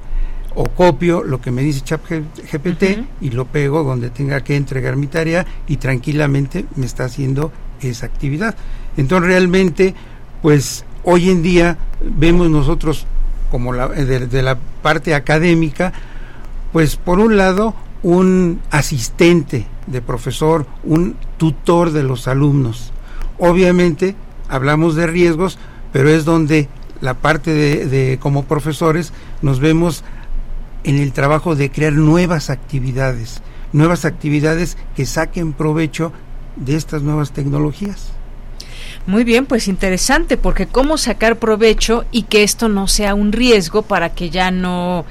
o 0.54 0.64
copio 0.68 1.24
lo 1.24 1.40
que 1.40 1.52
me 1.52 1.62
dice 1.62 1.80
ChatGPT 1.80 2.82
y 3.22 3.30
lo 3.30 3.46
pego 3.46 3.82
donde 3.82 4.10
tenga 4.10 4.42
que 4.42 4.56
entregar 4.56 4.96
mi 4.96 5.06
tarea 5.06 5.46
y 5.66 5.78
tranquilamente 5.78 6.66
me 6.76 6.84
está 6.84 7.04
haciendo 7.04 7.50
esa 7.80 8.04
actividad. 8.04 8.54
Entonces 8.98 9.26
realmente, 9.26 9.94
pues 10.42 10.84
hoy 11.02 11.30
en 11.30 11.42
día 11.42 11.78
vemos 12.02 12.50
nosotros 12.50 13.06
como 13.50 13.72
la, 13.72 13.88
de 13.88 14.42
la 14.42 14.58
parte 14.82 15.14
académica, 15.14 15.94
pues 16.74 16.96
por 16.96 17.20
un 17.20 17.38
lado 17.38 17.74
un 18.02 18.60
asistente 18.70 19.66
de 19.86 20.00
profesor, 20.02 20.66
un 20.84 21.16
tutor 21.36 21.90
de 21.90 22.02
los 22.02 22.28
alumnos. 22.28 22.92
Obviamente 23.38 24.14
hablamos 24.48 24.94
de 24.94 25.06
riesgos, 25.06 25.58
pero 25.92 26.08
es 26.08 26.24
donde 26.24 26.68
la 27.00 27.14
parte 27.14 27.54
de, 27.54 28.18
como 28.18 28.44
profesores 28.44 29.12
nos 29.42 29.60
vemos 29.60 30.04
en 30.84 30.96
el 30.96 31.12
trabajo 31.12 31.56
de 31.56 31.70
crear 31.70 31.92
nuevas 31.92 32.50
actividades, 32.50 33.42
nuevas 33.72 34.04
actividades 34.04 34.76
que 34.96 35.06
saquen 35.06 35.52
provecho 35.52 36.12
de 36.56 36.76
estas 36.76 37.02
nuevas 37.02 37.32
tecnologías. 37.32 38.12
Muy 39.06 39.24
bien, 39.24 39.46
pues 39.46 39.66
interesante, 39.66 40.36
porque 40.36 40.66
cómo 40.66 40.98
sacar 40.98 41.38
provecho 41.38 42.04
y 42.10 42.24
que 42.24 42.42
esto 42.42 42.68
no 42.68 42.86
sea 42.86 43.14
un 43.14 43.32
riesgo 43.32 43.82
para 43.82 44.10
que 44.10 44.30
ya 44.30 44.50
no 44.50 45.06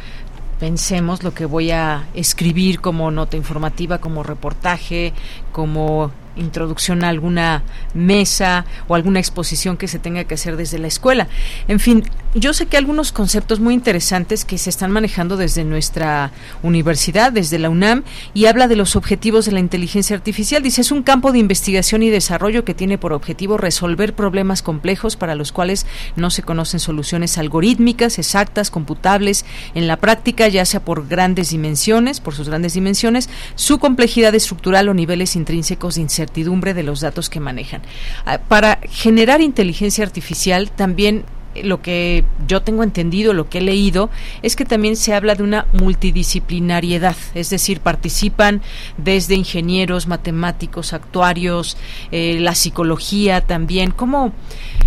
pensemos 0.60 1.24
lo 1.24 1.34
que 1.34 1.46
voy 1.46 1.72
a 1.72 2.08
escribir 2.14 2.82
como 2.82 3.12
nota 3.12 3.38
informativa, 3.38 4.00
como 4.00 4.24
reportaje, 4.24 5.14
como 5.52 6.12
introducción 6.36 7.04
a 7.04 7.10
alguna 7.10 7.64
mesa 7.94 8.66
o 8.88 8.96
alguna 8.96 9.20
exposición 9.20 9.78
que 9.78 9.88
se 9.88 10.00
tenga 10.00 10.24
que 10.24 10.36
hacer 10.36 10.58
desde 10.58 10.80
la 10.80 10.88
escuela. 10.88 11.28
En 11.68 11.80
fin, 11.80 12.04
yo 12.36 12.54
sé 12.54 12.68
que 12.68 12.78
algunos 12.78 13.12
conceptos 13.12 13.60
muy 13.60 13.74
interesantes 13.74 14.46
que 14.46 14.60
se 14.60 14.70
están 14.70 14.92
manejando 14.92 15.36
desde 15.36 15.64
nuestra 15.64 16.32
universidad, 16.62 17.32
desde 17.32 17.58
la 17.58 17.72
UNAM, 17.72 18.04
y 18.36 18.46
habla 18.46 18.68
de 18.68 18.76
los 18.76 18.96
objetivos 18.96 19.46
de 19.46 19.52
la 19.52 19.60
inteligencia 19.60 20.16
artificial. 20.16 20.62
Dice, 20.62 20.82
es 20.82 20.92
un 20.92 21.02
campo 21.02 21.32
de 21.32 21.40
investigación 21.40 22.04
y 22.04 22.10
desarrollo 22.10 22.64
que 22.64 22.76
tiene 22.76 23.00
por 23.00 23.14
objetivo 23.14 23.58
resolver 23.58 24.14
problemas 24.14 24.62
complejos 24.62 25.16
para 25.16 25.34
los 25.34 25.52
cuales 25.52 25.88
no 26.16 26.30
se 26.30 26.44
conocen 26.44 26.80
soluciones 26.80 27.38
algorítmicas, 27.40 28.20
exactas, 28.20 28.70
computables, 28.70 29.44
en 29.74 29.88
la 29.88 29.98
práctica, 29.98 30.48
ya 30.48 30.66
sea 30.66 30.86
por 30.86 31.08
grandes 31.08 31.50
dimensiones, 31.50 32.20
por 32.20 32.36
sus 32.36 32.48
grandes 32.48 32.74
dimensiones, 32.74 33.30
su 33.56 33.80
complejidad 33.80 34.36
estructural 34.36 34.88
o 34.90 34.94
niveles 34.94 35.36
intrínsecos 35.36 35.96
de 35.96 36.02
incertidumbre 36.02 36.76
de 36.76 36.84
los 36.84 37.02
datos 37.02 37.30
que 37.30 37.40
manejan. 37.40 37.82
Ah, 38.26 38.38
para 38.38 38.80
generar 38.88 39.42
inteligencia 39.42 40.04
artificial 40.04 40.70
también 40.70 41.26
lo 41.64 41.82
que 41.82 42.24
yo 42.48 42.62
tengo 42.62 42.84
entendido, 42.84 43.34
lo 43.34 43.50
que 43.50 43.60
he 43.60 43.62
leído, 43.62 44.10
es 44.42 44.56
que 44.56 44.66
también 44.66 44.96
se 44.96 45.14
habla 45.14 45.36
de 45.36 45.44
una 45.44 45.68
multidisciplinariedad, 45.74 47.16
es 47.34 47.50
decir, 47.50 47.80
participan 47.80 48.62
desde 48.98 49.36
ingenieros, 49.36 50.08
matemáticos, 50.08 50.94
actuarios, 50.94 51.78
eh, 52.12 52.38
la 52.40 52.56
psicología 52.56 53.42
también. 53.42 53.92
¿Cómo, 53.92 54.34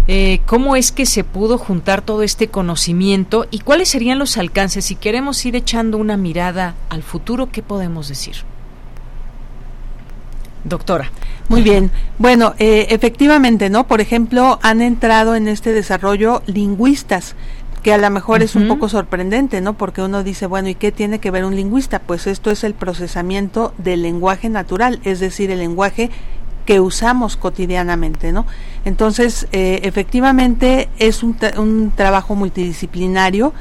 eh, 0.08 0.40
¿Cómo 0.46 0.76
es 0.76 0.92
que 0.92 1.06
se 1.06 1.24
pudo 1.24 1.58
juntar 1.58 2.02
todo 2.02 2.22
este 2.22 2.48
conocimiento 2.48 3.46
y 3.50 3.61
cuáles 3.61 3.88
serían 3.88 4.18
los 4.18 4.37
alcances? 4.37 4.85
Si 4.85 4.94
queremos 4.94 5.44
ir 5.46 5.56
echando 5.56 5.98
una 5.98 6.16
mirada 6.16 6.74
al 6.88 7.02
futuro, 7.02 7.50
¿qué 7.50 7.62
podemos 7.62 8.08
decir? 8.08 8.52
Doctora. 10.64 11.11
Muy 11.48 11.62
bien. 11.62 11.90
Bueno, 12.18 12.55
eh, 12.59 12.87
efectivamente, 12.90 13.68
¿no? 13.68 13.87
Por 13.87 14.01
ejemplo, 14.01 14.59
han 14.62 14.81
entrado 14.81 15.35
en 15.35 15.48
este 15.48 15.72
desarrollo 15.72 16.42
lingüistas 16.46 17.35
que 17.83 17.92
a 17.92 17.98
lo 17.98 18.09
mejor 18.11 18.42
es 18.42 18.55
un 18.55 18.68
poco 18.68 18.88
sorprendente, 18.88 19.61
¿no? 19.61 19.75
Porque 19.75 20.03
uno 20.03 20.22
dice, 20.22 20.46
bueno, 20.46 20.68
¿y 20.68 20.77
qué 20.77 20.92
tiene 20.92 21.18
que 21.18 21.33
ver 21.33 21.44
un 21.44 21.57
lingüista? 21.57 21.98
Pues 21.98 22.29
esto 22.29 22.53
es 22.53 22.62
el 22.62 22.75
procesamiento 22.75 23.75
del 23.77 24.03
lenguaje 24.03 24.48
natural, 24.48 25.01
es 25.03 25.18
decir, 25.18 25.51
el 25.51 25.59
lenguaje 25.59 26.09
que 26.64 26.79
usamos 26.79 27.37
cotidianamente, 27.37 28.31
¿no? 28.31 28.46
Entonces, 28.85 29.48
eh, 29.51 29.81
efectivamente 29.83 30.90
es 30.98 31.25
un, 31.25 31.37
un 31.59 31.90
trabajo 31.90 32.37
multidisciplinario 32.37 33.53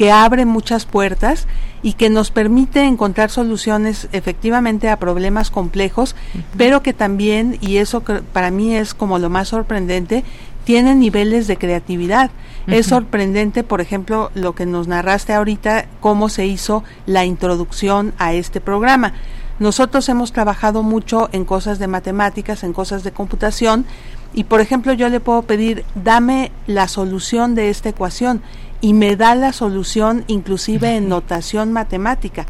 que 0.00 0.10
abre 0.10 0.46
muchas 0.46 0.86
puertas 0.86 1.46
y 1.82 1.92
que 1.92 2.08
nos 2.08 2.30
permite 2.30 2.84
encontrar 2.84 3.28
soluciones 3.28 4.08
efectivamente 4.12 4.88
a 4.88 4.98
problemas 4.98 5.50
complejos, 5.50 6.16
pero 6.56 6.82
que 6.82 6.94
también, 6.94 7.58
y 7.60 7.76
eso 7.76 8.02
para 8.32 8.50
mí 8.50 8.74
es 8.74 8.94
como 8.94 9.18
lo 9.18 9.28
más 9.28 9.48
sorprendente, 9.48 10.24
tiene 10.64 10.94
niveles 10.94 11.46
de 11.48 11.58
creatividad. 11.58 12.30
Es 12.66 12.86
sorprendente, 12.86 13.62
por 13.62 13.82
ejemplo, 13.82 14.30
lo 14.34 14.54
que 14.54 14.64
nos 14.64 14.88
narraste 14.88 15.34
ahorita, 15.34 15.84
cómo 16.00 16.30
se 16.30 16.46
hizo 16.46 16.82
la 17.04 17.26
introducción 17.26 18.14
a 18.16 18.32
este 18.32 18.62
programa. 18.62 19.12
Nosotros 19.58 20.08
hemos 20.08 20.32
trabajado 20.32 20.82
mucho 20.82 21.28
en 21.32 21.44
cosas 21.44 21.78
de 21.78 21.88
matemáticas, 21.88 22.64
en 22.64 22.72
cosas 22.72 23.04
de 23.04 23.12
computación, 23.12 23.84
y 24.32 24.44
por 24.44 24.62
ejemplo 24.62 24.94
yo 24.94 25.10
le 25.10 25.20
puedo 25.20 25.42
pedir, 25.42 25.84
dame 25.94 26.52
la 26.66 26.88
solución 26.88 27.54
de 27.54 27.68
esta 27.68 27.90
ecuación 27.90 28.40
y 28.80 28.94
me 28.94 29.16
da 29.16 29.34
la 29.34 29.52
solución 29.52 30.24
inclusive 30.26 30.96
en 30.96 31.08
notación 31.08 31.72
matemática. 31.72 32.46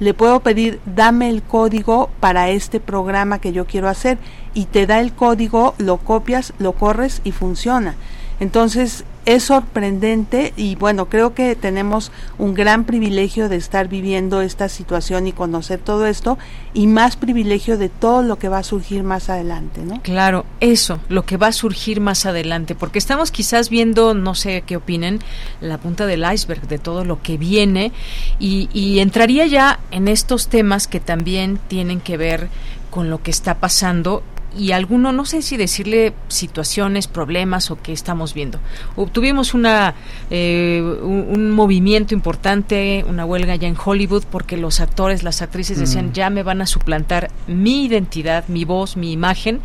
Le 0.00 0.14
puedo 0.14 0.40
pedir, 0.40 0.80
dame 0.86 1.28
el 1.28 1.42
código 1.42 2.10
para 2.20 2.48
este 2.48 2.80
programa 2.80 3.38
que 3.38 3.52
yo 3.52 3.66
quiero 3.66 3.88
hacer 3.88 4.18
y 4.54 4.66
te 4.66 4.86
da 4.86 5.00
el 5.00 5.12
código, 5.12 5.74
lo 5.78 5.98
copias, 5.98 6.52
lo 6.58 6.72
corres 6.72 7.20
y 7.24 7.32
funciona. 7.32 7.96
Entonces, 8.40 9.04
es 9.26 9.44
sorprendente 9.44 10.52
y 10.56 10.74
bueno, 10.76 11.08
creo 11.08 11.34
que 11.34 11.56
tenemos 11.56 12.12
un 12.38 12.54
gran 12.54 12.84
privilegio 12.84 13.48
de 13.48 13.56
estar 13.56 13.88
viviendo 13.88 14.40
esta 14.42 14.68
situación 14.68 15.26
y 15.26 15.32
conocer 15.32 15.80
todo 15.80 16.06
esto 16.06 16.38
y 16.72 16.86
más 16.86 17.16
privilegio 17.16 17.78
de 17.78 17.88
todo 17.88 18.22
lo 18.22 18.38
que 18.38 18.48
va 18.48 18.58
a 18.58 18.62
surgir 18.62 19.02
más 19.02 19.30
adelante, 19.30 19.82
¿no? 19.82 20.00
Claro, 20.02 20.44
eso, 20.60 21.00
lo 21.08 21.24
que 21.24 21.36
va 21.36 21.48
a 21.48 21.52
surgir 21.52 22.00
más 22.00 22.26
adelante, 22.26 22.74
porque 22.74 22.98
estamos 22.98 23.30
quizás 23.30 23.70
viendo, 23.70 24.14
no 24.14 24.34
sé 24.34 24.62
qué 24.66 24.76
opinen, 24.76 25.20
la 25.60 25.78
punta 25.78 26.06
del 26.06 26.24
iceberg 26.30 26.68
de 26.68 26.78
todo 26.78 27.04
lo 27.04 27.22
que 27.22 27.38
viene 27.38 27.92
y, 28.38 28.68
y 28.72 28.98
entraría 28.98 29.46
ya 29.46 29.80
en 29.90 30.08
estos 30.08 30.48
temas 30.48 30.86
que 30.86 31.00
también 31.00 31.58
tienen 31.68 32.00
que 32.00 32.16
ver 32.16 32.48
con 32.90 33.10
lo 33.10 33.22
que 33.22 33.30
está 33.30 33.56
pasando 33.56 34.22
y 34.56 34.72
alguno, 34.72 35.12
no 35.12 35.24
sé 35.24 35.42
si 35.42 35.56
decirle 35.56 36.14
situaciones, 36.28 37.06
problemas 37.06 37.70
o 37.70 37.80
qué 37.80 37.92
estamos 37.92 38.34
viendo. 38.34 38.58
Obtuvimos 38.96 39.54
una, 39.54 39.94
eh, 40.30 40.80
un, 41.02 41.50
movimiento 41.50 42.14
importante, 42.14 43.04
una 43.08 43.24
huelga 43.24 43.56
ya 43.56 43.68
en 43.68 43.76
Hollywood, 43.82 44.24
porque 44.30 44.56
los 44.56 44.80
actores, 44.80 45.22
las 45.22 45.42
actrices 45.42 45.78
decían, 45.78 46.08
mm. 46.08 46.12
ya 46.12 46.30
me 46.30 46.42
van 46.42 46.62
a 46.62 46.66
suplantar 46.66 47.30
mi 47.46 47.84
identidad, 47.84 48.46
mi 48.48 48.64
voz, 48.64 48.96
mi 48.96 49.12
imagen, 49.12 49.60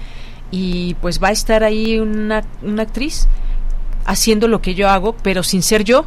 y 0.52 0.96
pues 0.96 1.22
va 1.22 1.30
a 1.30 1.32
estar 1.32 1.64
ahí 1.64 2.00
una, 2.00 2.44
una 2.62 2.84
actriz 2.84 3.28
haciendo 4.06 4.48
lo 4.48 4.62
que 4.62 4.76
yo 4.76 4.90
hago, 4.90 5.16
pero 5.22 5.44
sin 5.44 5.62
ser 5.62 5.84
yo 5.84 6.06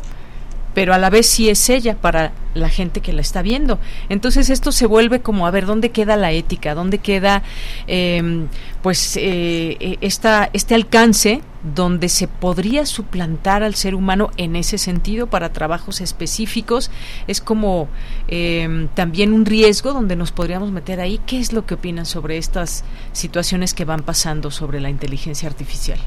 pero 0.75 0.95
a 0.95 0.99
la 0.99 1.11
vez 1.11 1.27
sí 1.27 1.49
es 1.49 1.69
ella 1.69 1.97
para 1.97 2.33
la 2.55 2.69
gente 2.69 3.01
que 3.01 3.13
la 3.13 3.21
está 3.21 3.43
viendo. 3.43 3.79
Entonces 4.09 4.51
esto 4.51 4.73
se 4.73 4.87
vuelve 4.87 5.21
como 5.21 5.47
a 5.47 5.51
ver 5.51 5.67
dónde 5.67 5.91
queda 5.91 6.17
la 6.17 6.33
ética, 6.33 6.75
dónde 6.75 6.99
queda 6.99 7.43
em, 7.87 8.49
pues 8.83 9.17
eh, 9.17 9.77
e, 9.81 9.99
esta, 10.01 10.51
este 10.53 10.75
alcance 10.75 11.43
donde 11.75 12.09
se 12.09 12.27
podría 12.27 12.87
suplantar 12.87 13.63
al 13.63 13.75
ser 13.75 13.95
humano 13.95 14.31
en 14.37 14.57
ese 14.57 14.79
sentido 14.79 15.29
para 15.29 15.53
trabajos 15.53 16.01
específicos. 16.01 16.91
Es 17.27 17.41
como 17.41 17.89
em, 18.29 18.89
también 18.89 19.33
un 19.33 19.47
riesgo 19.47 19.93
donde 19.93 20.17
nos 20.17 20.33
podríamos 20.33 20.73
meter 20.73 21.01
ahí. 21.01 21.21
¿Qué 21.27 21.39
es 21.39 21.53
lo 21.53 21.67
que 21.67 21.75
opinan 21.75 22.07
sobre 22.07 22.37
estas 22.37 22.85
situaciones 23.13 23.75
que 23.75 23.85
van 23.85 24.03
pasando 24.03 24.51
sobre 24.51 24.81
la 24.81 24.91
inteligencia 24.91 25.49
artificial? 25.49 25.99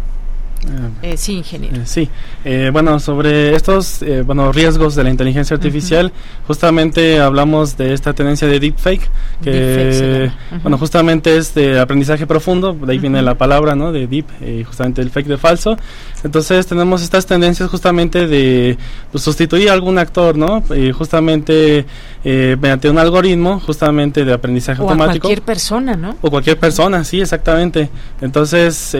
Eh, 1.02 1.18
sí, 1.18 1.34
ingeniero. 1.34 1.78
Eh, 1.78 1.82
sí, 1.86 2.10
eh, 2.44 2.70
bueno, 2.72 3.00
sobre 3.00 3.56
estos 3.56 4.04
bueno 4.26 4.52
riesgos 4.52 4.96
de 4.96 5.04
la 5.04 5.10
inteligencia 5.10 5.56
artificial, 5.56 6.12
justamente 6.48 7.20
hablamos 7.20 7.78
de 7.78 7.94
esta 7.94 8.14
tendencia 8.14 8.48
de 8.48 8.60
deepfake, 8.60 9.10
que 9.44 10.32
bueno, 10.64 10.78
justamente 10.78 11.38
es 11.38 11.54
de 11.54 11.80
aprendizaje 11.80 12.26
profundo, 12.26 12.74
de 12.74 12.92
ahí 12.92 13.00
viene 13.00 13.22
la 13.22 13.36
palabra, 13.36 13.76
¿no? 13.76 13.92
De 13.92 14.08
deep, 14.08 14.26
justamente 14.66 15.02
el 15.02 15.12
fake 15.12 15.28
de 15.28 15.38
falso. 15.38 15.78
Entonces 16.26 16.68
tenemos 16.68 17.02
estas 17.02 17.26
tendencias 17.26 17.70
justamente 17.70 18.28
de 18.28 18.78
pues, 19.12 19.24
sustituir 19.24 19.70
a 19.70 19.74
algún 19.74 19.98
actor, 19.98 20.36
¿no? 20.36 20.62
Y 20.76 20.92
justamente 20.92 21.86
mediante 22.26 22.90
un 22.90 22.98
algoritmo, 22.98 23.60
justamente 23.60 24.26
de 24.26 24.34
aprendizaje 24.34 24.82
o 24.82 24.86
automático. 24.86 25.28
O 25.28 25.30
cualquier 25.30 25.46
persona, 25.46 25.96
¿no? 25.96 26.18
O 26.22 26.32
cualquier 26.32 26.58
persona, 26.58 27.04
sí, 27.04 27.22
exactamente. 27.22 27.90
Entonces 28.20 28.98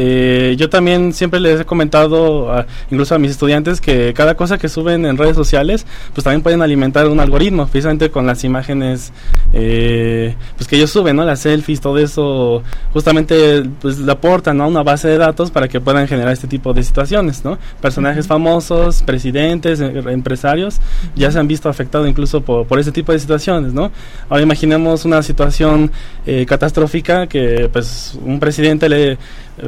yo 0.58 0.70
también 0.70 1.12
siempre 1.12 1.40
les 1.40 1.62
he 1.62 1.66
comentado 1.66 2.66
incluso 2.92 3.16
a 3.16 3.18
mis 3.18 3.32
estudiantes 3.32 3.82
que 3.82 4.14
cada 4.14 4.36
cosa 4.36 4.60
que 4.60 4.70
suben 4.70 5.08
en 5.08 5.18
redes 5.18 5.36
sociales, 5.36 5.88
pues 6.14 6.24
también 6.24 6.44
pueden 6.44 6.62
alimentar 6.62 7.08
un 7.08 7.20
algoritmo, 7.20 7.66
precisamente 7.66 8.12
con 8.12 8.28
las 8.28 8.44
imágenes 8.44 9.12
eh, 9.54 10.36
pues 10.58 10.68
que 10.68 10.76
ellos 10.76 10.92
suben, 10.92 11.16
¿no? 11.16 11.24
Las 11.24 11.40
selfies, 11.40 11.82
todo 11.82 11.98
eso, 11.98 12.62
justamente 12.94 13.64
pues 13.82 13.98
le 13.98 14.12
aportan 14.12 14.62
a 14.62 14.68
una 14.68 14.84
base 14.84 15.08
de 15.08 15.18
datos 15.18 15.50
para 15.50 15.68
que 15.68 15.80
puedan 15.82 16.08
generar 16.08 16.34
este 16.34 16.48
tipo 16.48 16.74
de 16.74 16.84
situaciones, 16.84 17.15
¿no? 17.24 17.58
Personajes 17.82 18.28
famosos, 18.28 19.04
presidentes, 19.04 19.80
eh, 19.80 20.04
empresarios, 20.08 20.80
ya 21.16 21.32
se 21.32 21.40
han 21.40 21.48
visto 21.48 21.70
afectados 21.70 22.08
incluso 22.08 22.42
por, 22.42 22.66
por 22.68 22.80
ese 22.80 22.92
tipo 22.92 23.12
de 23.12 23.20
situaciones, 23.20 23.74
¿no? 23.74 23.92
Ahora 24.30 24.44
imaginemos 24.44 25.06
una 25.06 25.22
situación 25.24 25.92
eh, 26.26 26.46
catastrófica 26.48 27.28
que 27.28 27.70
pues 27.72 28.18
un 28.24 28.40
presidente 28.40 28.90
le 28.90 29.18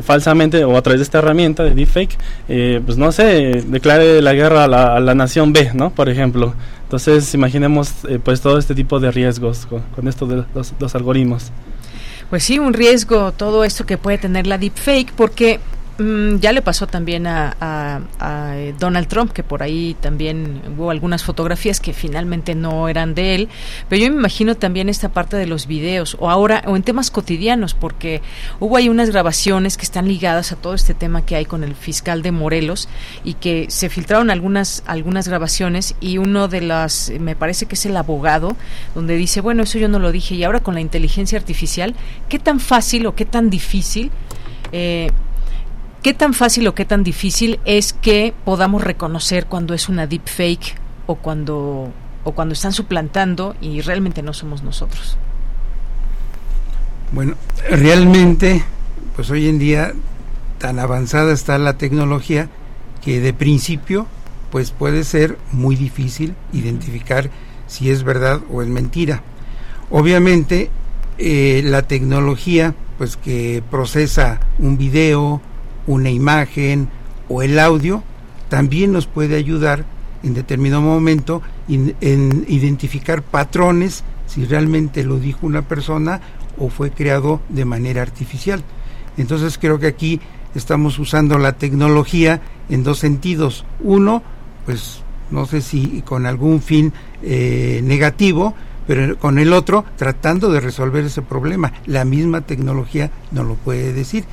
falsamente 0.02 0.64
o 0.66 0.78
a 0.78 0.82
través 0.82 1.00
de 1.00 1.04
esta 1.04 1.20
herramienta 1.20 1.64
de 1.64 1.74
deepfake, 1.74 2.18
eh, 2.50 2.82
pues 2.86 2.98
no 2.98 3.12
sé, 3.12 3.64
declare 3.68 4.22
la 4.22 4.34
guerra 4.34 4.66
a 4.66 5.00
la, 5.00 5.16
nación 5.16 5.54
B, 5.54 5.72
¿no? 5.74 5.92
Por 5.92 6.10
ejemplo. 6.10 6.54
Entonces, 6.84 7.34
imaginemos 7.34 7.92
eh, 8.08 8.20
pues 8.24 8.42
todo 8.42 8.58
este 8.58 8.76
tipo 8.76 9.00
de 9.00 9.12
riesgos 9.12 9.66
con, 9.66 10.08
esto 10.08 10.26
de 10.26 10.44
los, 10.54 10.74
los 10.80 10.96
algoritmos. 10.96 11.52
Pues 12.30 12.44
sí, 12.44 12.60
un 12.60 12.74
riesgo 12.74 13.32
todo 13.32 13.64
esto 13.64 13.86
que 13.86 13.98
puede 13.98 14.18
tener 14.18 14.48
la 14.48 14.58
deepfake 14.58 15.14
porque 15.14 15.60
Mm, 16.00 16.38
ya 16.38 16.52
le 16.52 16.62
pasó 16.62 16.86
también 16.86 17.26
a, 17.26 18.02
eh, 18.54 18.76
Donald 18.78 19.08
Trump, 19.08 19.32
que 19.32 19.42
por 19.42 19.64
ahí 19.64 19.96
también 20.00 20.62
hubo 20.78 20.92
algunas 20.92 21.24
fotografías 21.24 21.80
que 21.80 21.92
finalmente 21.92 22.54
no 22.54 22.88
eran 22.88 23.16
de 23.16 23.34
él, 23.34 23.50
pero 23.90 24.04
yo 24.04 24.12
me 24.12 24.18
imagino 24.18 24.56
también 24.56 24.90
esta 24.90 25.10
parte 25.10 25.38
de 25.38 25.48
los 25.48 25.66
videos, 25.66 26.16
o 26.20 26.30
ahora, 26.30 26.64
o 26.68 26.76
en 26.76 26.84
temas 26.84 27.10
cotidianos, 27.10 27.74
porque 27.74 28.22
hubo 28.60 28.78
ahí 28.78 28.90
unas 28.90 29.10
grabaciones 29.10 29.76
que 29.76 29.86
están 29.86 30.08
ligadas 30.08 30.52
a 30.52 30.56
todo 30.56 30.76
este 30.76 30.94
tema 30.94 31.26
que 31.26 31.36
hay 31.36 31.46
con 31.46 31.64
el 31.64 31.74
fiscal 31.74 32.22
de 32.22 32.32
Morelos 32.32 32.90
y 33.24 33.34
que 33.34 33.66
se 33.70 33.90
filtraron 33.90 34.30
algunas, 34.30 34.84
algunas 34.86 35.28
grabaciones 35.28 35.96
y 36.00 36.20
uno 36.20 36.48
de 36.48 36.62
las, 36.62 37.12
me 37.20 37.36
parece 37.36 37.66
que 37.66 37.74
es 37.74 37.86
el 37.88 37.98
abogado, 37.98 38.56
donde 38.94 39.16
dice, 39.16 39.42
bueno, 39.42 39.64
eso 39.64 39.80
yo 39.80 39.88
no 39.88 39.98
lo 39.98 40.12
dije, 40.12 40.36
y 40.36 40.44
ahora 40.44 40.60
con 40.60 40.76
la 40.76 40.82
inteligencia 40.82 41.40
artificial, 41.40 41.96
¿qué 42.30 42.38
tan 42.38 42.60
fácil 42.60 43.08
o 43.08 43.16
qué 43.16 43.26
tan 43.26 43.50
difícil? 43.50 44.12
Eh, 44.72 45.10
¿Qué 46.04 46.14
tan 46.14 46.34
fácil 46.34 46.68
o 46.68 46.76
qué 46.76 46.86
tan 46.86 47.04
difícil 47.04 47.60
es 47.66 47.94
que 47.94 48.34
podamos 48.46 48.84
reconocer 48.84 49.48
cuando 49.48 49.74
es 49.74 49.90
una 49.90 50.08
deepfake 50.08 50.76
o 51.06 51.16
cuando 51.16 51.92
o 52.24 52.34
cuando 52.34 52.54
están 52.54 52.74
suplantando 52.74 53.56
y 53.62 53.80
realmente 53.82 54.22
no 54.22 54.34
somos 54.34 54.62
nosotros? 54.62 55.18
Bueno, 57.14 57.36
realmente, 57.70 58.64
pues 59.16 59.30
hoy 59.30 59.48
en 59.48 59.60
día 59.60 59.94
tan 60.58 60.80
avanzada 60.80 61.32
está 61.32 61.58
la 61.58 61.78
tecnología 61.78 62.50
que 63.04 63.22
de 63.22 63.32
principio, 63.32 64.08
pues 64.52 64.72
puede 64.72 65.06
ser 65.06 65.38
muy 65.54 65.78
difícil 65.78 66.36
identificar 66.52 67.30
si 67.68 67.92
es 67.92 68.04
verdad 68.04 68.42
o 68.52 68.62
es 68.62 68.68
mentira. 68.68 69.24
Obviamente, 69.90 70.70
eh, 71.18 71.62
la 71.64 71.84
tecnología, 71.84 72.76
pues 72.98 73.16
que 73.16 73.64
procesa 73.72 74.42
un 74.60 74.78
video, 74.78 75.42
una 75.88 76.10
imagen 76.10 76.90
o 77.30 77.42
el 77.42 77.58
audio, 77.60 78.04
también 78.50 78.92
nos 78.92 79.08
puede 79.08 79.36
ayudar 79.36 79.86
en 80.24 80.34
determinado 80.34 80.82
momento 80.82 81.42
en 81.68 82.46
identificar 82.48 83.22
patrones 83.24 84.04
si 84.28 84.46
realmente 84.46 85.04
lo 85.04 85.20
dijo 85.20 85.48
una 85.48 85.64
persona 85.64 86.22
o 86.58 86.70
fue 86.70 86.92
creado 86.92 87.42
de 87.50 87.66
manera 87.66 88.02
artificial. 88.02 88.64
Entonces 89.18 89.58
creo 89.58 89.80
que 89.80 89.88
aquí 89.88 90.20
estamos 90.54 91.00
usando 91.00 91.38
la 91.38 91.54
tecnología 91.54 92.42
en 92.70 92.84
dos 92.84 93.00
sentidos. 93.00 93.66
Uno, 93.80 94.22
pues 94.66 95.02
no 95.32 95.46
sé 95.46 95.62
si 95.62 96.02
con 96.04 96.26
algún 96.26 96.62
fin 96.62 96.94
eh, 97.24 97.82
negativo, 97.84 98.54
pero 98.86 99.18
con 99.18 99.40
el 99.40 99.54
otro 99.54 99.86
tratando 99.98 100.52
de 100.52 100.60
resolver 100.60 101.06
ese 101.06 101.22
problema. 101.22 101.74
La 101.86 102.06
misma 102.06 102.42
tecnología 102.42 103.12
no 103.32 103.44
lo 103.44 103.56
puede 103.56 103.94
decir 103.94 104.26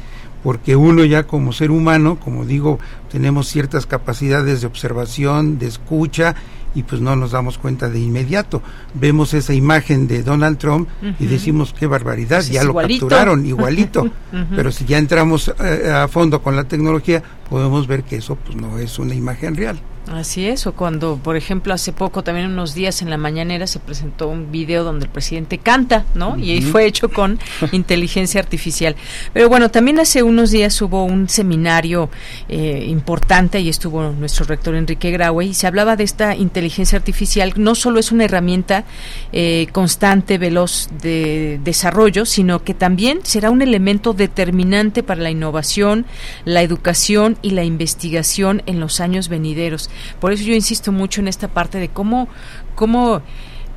porque 0.45 0.77
uno 0.77 1.05
ya 1.07 1.27
como 1.27 1.55
ser 1.55 1.71
humano, 1.71 2.21
como 2.21 2.45
digo, 2.45 2.79
tenemos 3.11 3.49
ciertas 3.49 3.87
capacidades 3.87 4.61
de 4.61 4.67
observación, 4.67 5.59
de 5.59 5.67
escucha, 5.67 6.37
y 6.75 6.83
pues 6.83 7.01
no 7.01 7.17
nos 7.17 7.31
damos 7.31 7.57
cuenta 7.57 7.89
de 7.89 7.99
inmediato. 7.99 8.61
Vemos 8.93 9.33
esa 9.33 9.55
imagen 9.55 10.07
de 10.07 10.23
Donald 10.23 10.59
Trump 10.59 10.89
y 11.19 11.27
decimos 11.27 11.75
qué 11.77 11.87
barbaridad, 11.87 12.39
pues 12.39 12.51
ya 12.51 12.63
lo 12.63 12.75
capturaron 12.75 13.47
igualito. 13.47 14.11
Pero 14.55 14.71
si 14.71 14.85
ya 14.85 14.99
entramos 14.99 15.53
eh, 15.61 15.91
a 15.91 16.09
fondo 16.09 16.43
con 16.43 16.57
la 16.57 16.65
tecnología, 16.65 17.23
podemos 17.49 17.87
ver 17.87 18.03
que 18.03 18.17
eso 18.17 18.37
pues 18.37 18.57
no 18.57 18.79
es 18.79 18.99
una 18.99 19.15
imagen 19.15 19.57
real. 19.57 19.81
Así 20.13 20.47
es, 20.47 20.67
o 20.67 20.73
cuando, 20.73 21.17
por 21.17 21.35
ejemplo, 21.35 21.73
hace 21.73 21.93
poco, 21.93 22.23
también 22.23 22.47
unos 22.47 22.75
días 22.75 23.01
en 23.01 23.09
la 23.09 23.17
mañanera 23.17 23.67
se 23.67 23.81
presentó 23.81 24.29
un 24.29 24.53
video 24.53 24.85
donde 24.85 25.07
el 25.07 25.11
presidente 25.11 25.57
canta, 25.57 26.05
¿no? 26.15 26.37
Y 26.37 26.61
fue 26.61 26.85
hecho 26.85 27.09
con 27.09 27.39
inteligencia 27.73 28.39
artificial. 28.39 28.97
Pero 29.33 29.49
bueno, 29.49 29.71
también 29.71 29.99
hace 29.99 30.23
unos 30.23 30.51
días 30.51 30.81
hubo 30.83 31.05
un 31.05 31.31
seminario 31.31 32.11
eh, 32.51 32.85
importante 32.87 33.61
y 33.61 33.71
estuvo 33.71 34.11
nuestro 34.13 34.45
rector 34.45 34.75
Enrique 34.75 35.11
Graue 35.11 35.47
y 35.47 35.55
se 35.55 35.67
hablaba 35.67 35.97
de 35.97 36.05
esta 36.05 36.37
inteligencia 36.37 36.99
artificial. 36.99 37.55
No 37.57 37.75
solo 37.75 37.99
es 37.99 38.13
una 38.13 38.25
herramienta 38.25 38.85
eh, 39.33 39.69
constante, 39.73 40.37
veloz 40.37 40.89
de 41.01 41.59
desarrollo, 41.65 42.27
sino 42.27 42.63
que 42.63 42.75
también 42.75 43.21
será 43.23 43.51
un 43.51 43.63
elemento 43.63 44.13
determinante 44.13 45.03
para 45.03 45.23
la 45.23 45.31
innovación, 45.31 46.05
la 46.45 46.61
educación 46.61 47.39
y 47.41 47.51
la 47.51 47.65
investigación 47.65 48.63
en 48.67 48.81
los 48.81 49.01
años 49.01 49.31
venideros. 49.31 49.89
Por 50.21 50.33
eso 50.33 50.45
yo 50.45 50.55
insisto 50.55 50.93
mucho 50.93 51.21
en 51.21 51.29
esta 51.29 51.49
parte 51.49 51.79
de 51.79 51.89
cómo, 51.89 52.29
cómo, 52.75 53.23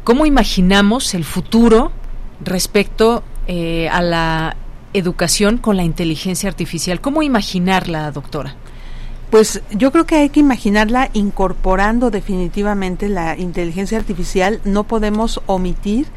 cómo 0.04 0.26
imaginamos 0.26 1.14
el 1.14 1.24
futuro 1.24 1.92
respecto 2.44 3.24
eh, 3.48 3.90
a 3.90 4.02
la 4.02 4.56
educación 4.94 5.58
con 5.58 5.78
la 5.78 5.84
inteligencia 5.84 6.50
artificial. 6.50 7.02
¿Cómo 7.02 7.24
imaginarla, 7.24 8.12
doctora? 8.12 8.56
Pues 9.30 9.62
yo 9.72 9.92
creo 9.92 10.06
que 10.06 10.16
hay 10.16 10.30
que 10.30 10.40
imaginarla 10.40 11.10
incorporando 11.12 12.12
definitivamente 12.12 13.10
la 13.10 13.38
inteligencia 13.38 13.98
artificial. 13.98 14.62
No 14.64 14.86
podemos 14.86 15.42
omitir 15.48 16.08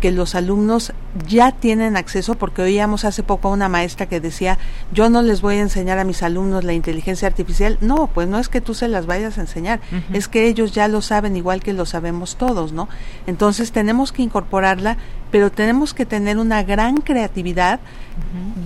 que 0.00 0.10
los 0.10 0.34
alumnos 0.34 0.92
ya 1.28 1.52
tienen 1.52 1.96
acceso, 1.96 2.34
porque 2.34 2.62
oíamos 2.62 3.04
hace 3.04 3.22
poco 3.22 3.48
a 3.48 3.52
una 3.52 3.68
maestra 3.68 4.06
que 4.06 4.20
decía, 4.20 4.58
yo 4.92 5.08
no 5.08 5.22
les 5.22 5.40
voy 5.40 5.56
a 5.56 5.60
enseñar 5.60 5.98
a 5.98 6.04
mis 6.04 6.22
alumnos 6.22 6.64
la 6.64 6.72
inteligencia 6.72 7.28
artificial. 7.28 7.78
No, 7.80 8.08
pues 8.08 8.28
no 8.28 8.38
es 8.38 8.48
que 8.48 8.60
tú 8.60 8.74
se 8.74 8.88
las 8.88 9.06
vayas 9.06 9.38
a 9.38 9.42
enseñar, 9.42 9.80
es 10.12 10.28
que 10.28 10.46
ellos 10.46 10.72
ya 10.72 10.88
lo 10.88 11.02
saben 11.02 11.36
igual 11.36 11.62
que 11.62 11.72
lo 11.72 11.86
sabemos 11.86 12.36
todos, 12.36 12.72
¿no? 12.72 12.88
Entonces 13.26 13.72
tenemos 13.72 14.12
que 14.12 14.22
incorporarla, 14.22 14.96
pero 15.30 15.50
tenemos 15.50 15.94
que 15.94 16.06
tener 16.06 16.38
una 16.38 16.62
gran 16.62 16.98
creatividad, 16.98 17.80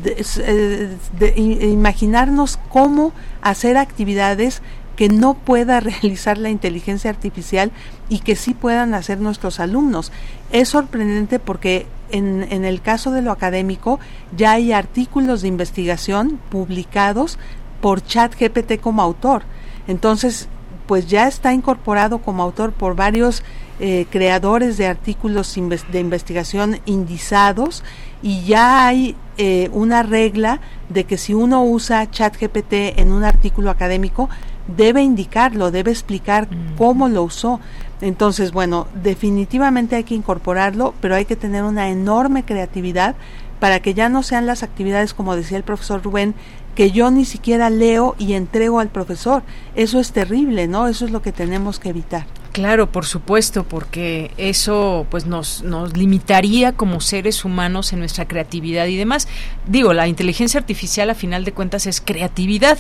de, 0.03 0.97
de 1.19 1.35
imaginarnos 1.67 2.59
cómo 2.69 3.13
hacer 3.41 3.77
actividades 3.77 4.63
que 4.99 5.09
no 5.09 5.35
pueda 5.35 5.79
realizar 5.81 6.39
la 6.39 6.51
inteligencia 6.51 7.09
artificial 7.09 7.71
y 8.09 8.19
que 8.19 8.35
sí 8.35 8.53
puedan 8.53 8.95
hacer 8.95 9.21
nuestros 9.21 9.61
alumnos. 9.61 10.11
Es 10.51 10.71
sorprendente 10.71 11.39
porque 11.39 11.87
en, 12.11 12.45
en, 12.51 12.65
el 12.65 12.83
caso 12.83 13.13
de 13.13 13.23
lo 13.23 13.31
académico 13.31 14.01
ya 14.37 14.53
hay 14.53 14.73
artículos 14.73 15.43
de 15.43 15.49
investigación 15.49 16.41
publicados 16.51 17.39
por 17.81 18.05
ChatGPT 18.05 18.81
como 18.81 19.01
autor. 19.01 19.45
Entonces, 19.87 20.49
pues 20.89 21.07
ya 21.07 21.29
está 21.29 21.53
incorporado 21.53 22.19
como 22.19 22.43
autor 22.43 22.73
por 22.73 22.97
varios 22.97 23.45
eh, 23.79 24.07
creadores 24.11 24.79
de 24.79 24.89
artículos 24.89 25.55
de 25.93 26.01
investigación 26.01 26.81
indizados 26.87 27.85
y 28.23 28.43
ya 28.43 28.87
hay 28.87 29.17
eh, 29.37 29.71
una 29.73 30.03
regla 30.03 30.61
de 30.89 31.05
que 31.05 31.19
si 31.19 31.35
uno 31.35 31.65
usa 31.65 32.11
ChatGPT 32.11 32.99
en 32.99 33.13
un 33.13 33.25
artículo 33.25 33.71
académico, 33.71 34.29
debe 34.77 35.03
indicarlo, 35.03 35.71
debe 35.71 35.91
explicar 35.91 36.49
mm. 36.51 36.77
cómo 36.77 37.09
lo 37.09 37.23
usó. 37.23 37.61
Entonces, 38.01 38.53
bueno, 38.53 38.87
definitivamente 39.03 39.97
hay 39.97 40.05
que 40.05 40.15
incorporarlo, 40.15 40.95
pero 41.01 41.15
hay 41.15 41.25
que 41.25 41.37
tener 41.37 41.65
una 41.65 41.89
enorme 41.89 42.45
creatividad 42.45 43.17
para 43.61 43.81
que 43.81 43.95
ya 43.95 44.09
no 44.09 44.23
sean 44.23 44.47
las 44.47 44.63
actividades, 44.63 45.15
como 45.15 45.35
decía 45.35 45.57
el 45.57 45.65
profesor 45.65 46.03
Rubén, 46.03 46.35
que 46.75 46.93
yo 46.93 47.11
ni 47.11 47.25
siquiera 47.25 47.71
leo 47.71 48.15
y 48.19 48.35
entrego 48.35 48.79
al 48.79 48.89
profesor. 48.89 49.43
Eso 49.75 49.99
es 49.99 50.13
terrible, 50.13 50.69
¿no? 50.69 50.87
Eso 50.87 51.07
es 51.07 51.11
lo 51.11 51.23
que 51.23 51.33
tenemos 51.33 51.81
que 51.81 51.89
evitar. 51.89 52.27
Claro, 52.53 52.91
por 52.91 53.05
supuesto, 53.05 53.65
porque 53.65 54.31
eso 54.37 55.07
pues 55.11 55.27
nos, 55.27 55.63
nos 55.63 55.97
limitaría 55.97 56.73
como 56.73 57.01
seres 57.01 57.45
humanos 57.45 57.93
en 57.93 58.01
nuestra 58.01 58.27
creatividad 58.27 58.87
y 58.87 58.97
demás. 58.97 59.29
Digo, 59.67 59.93
la 59.93 60.09
inteligencia 60.09 60.59
artificial 60.59 61.11
a 61.11 61.15
final 61.15 61.45
de 61.45 61.53
cuentas 61.53 61.87
es 61.87 62.01
creatividad, 62.01 62.79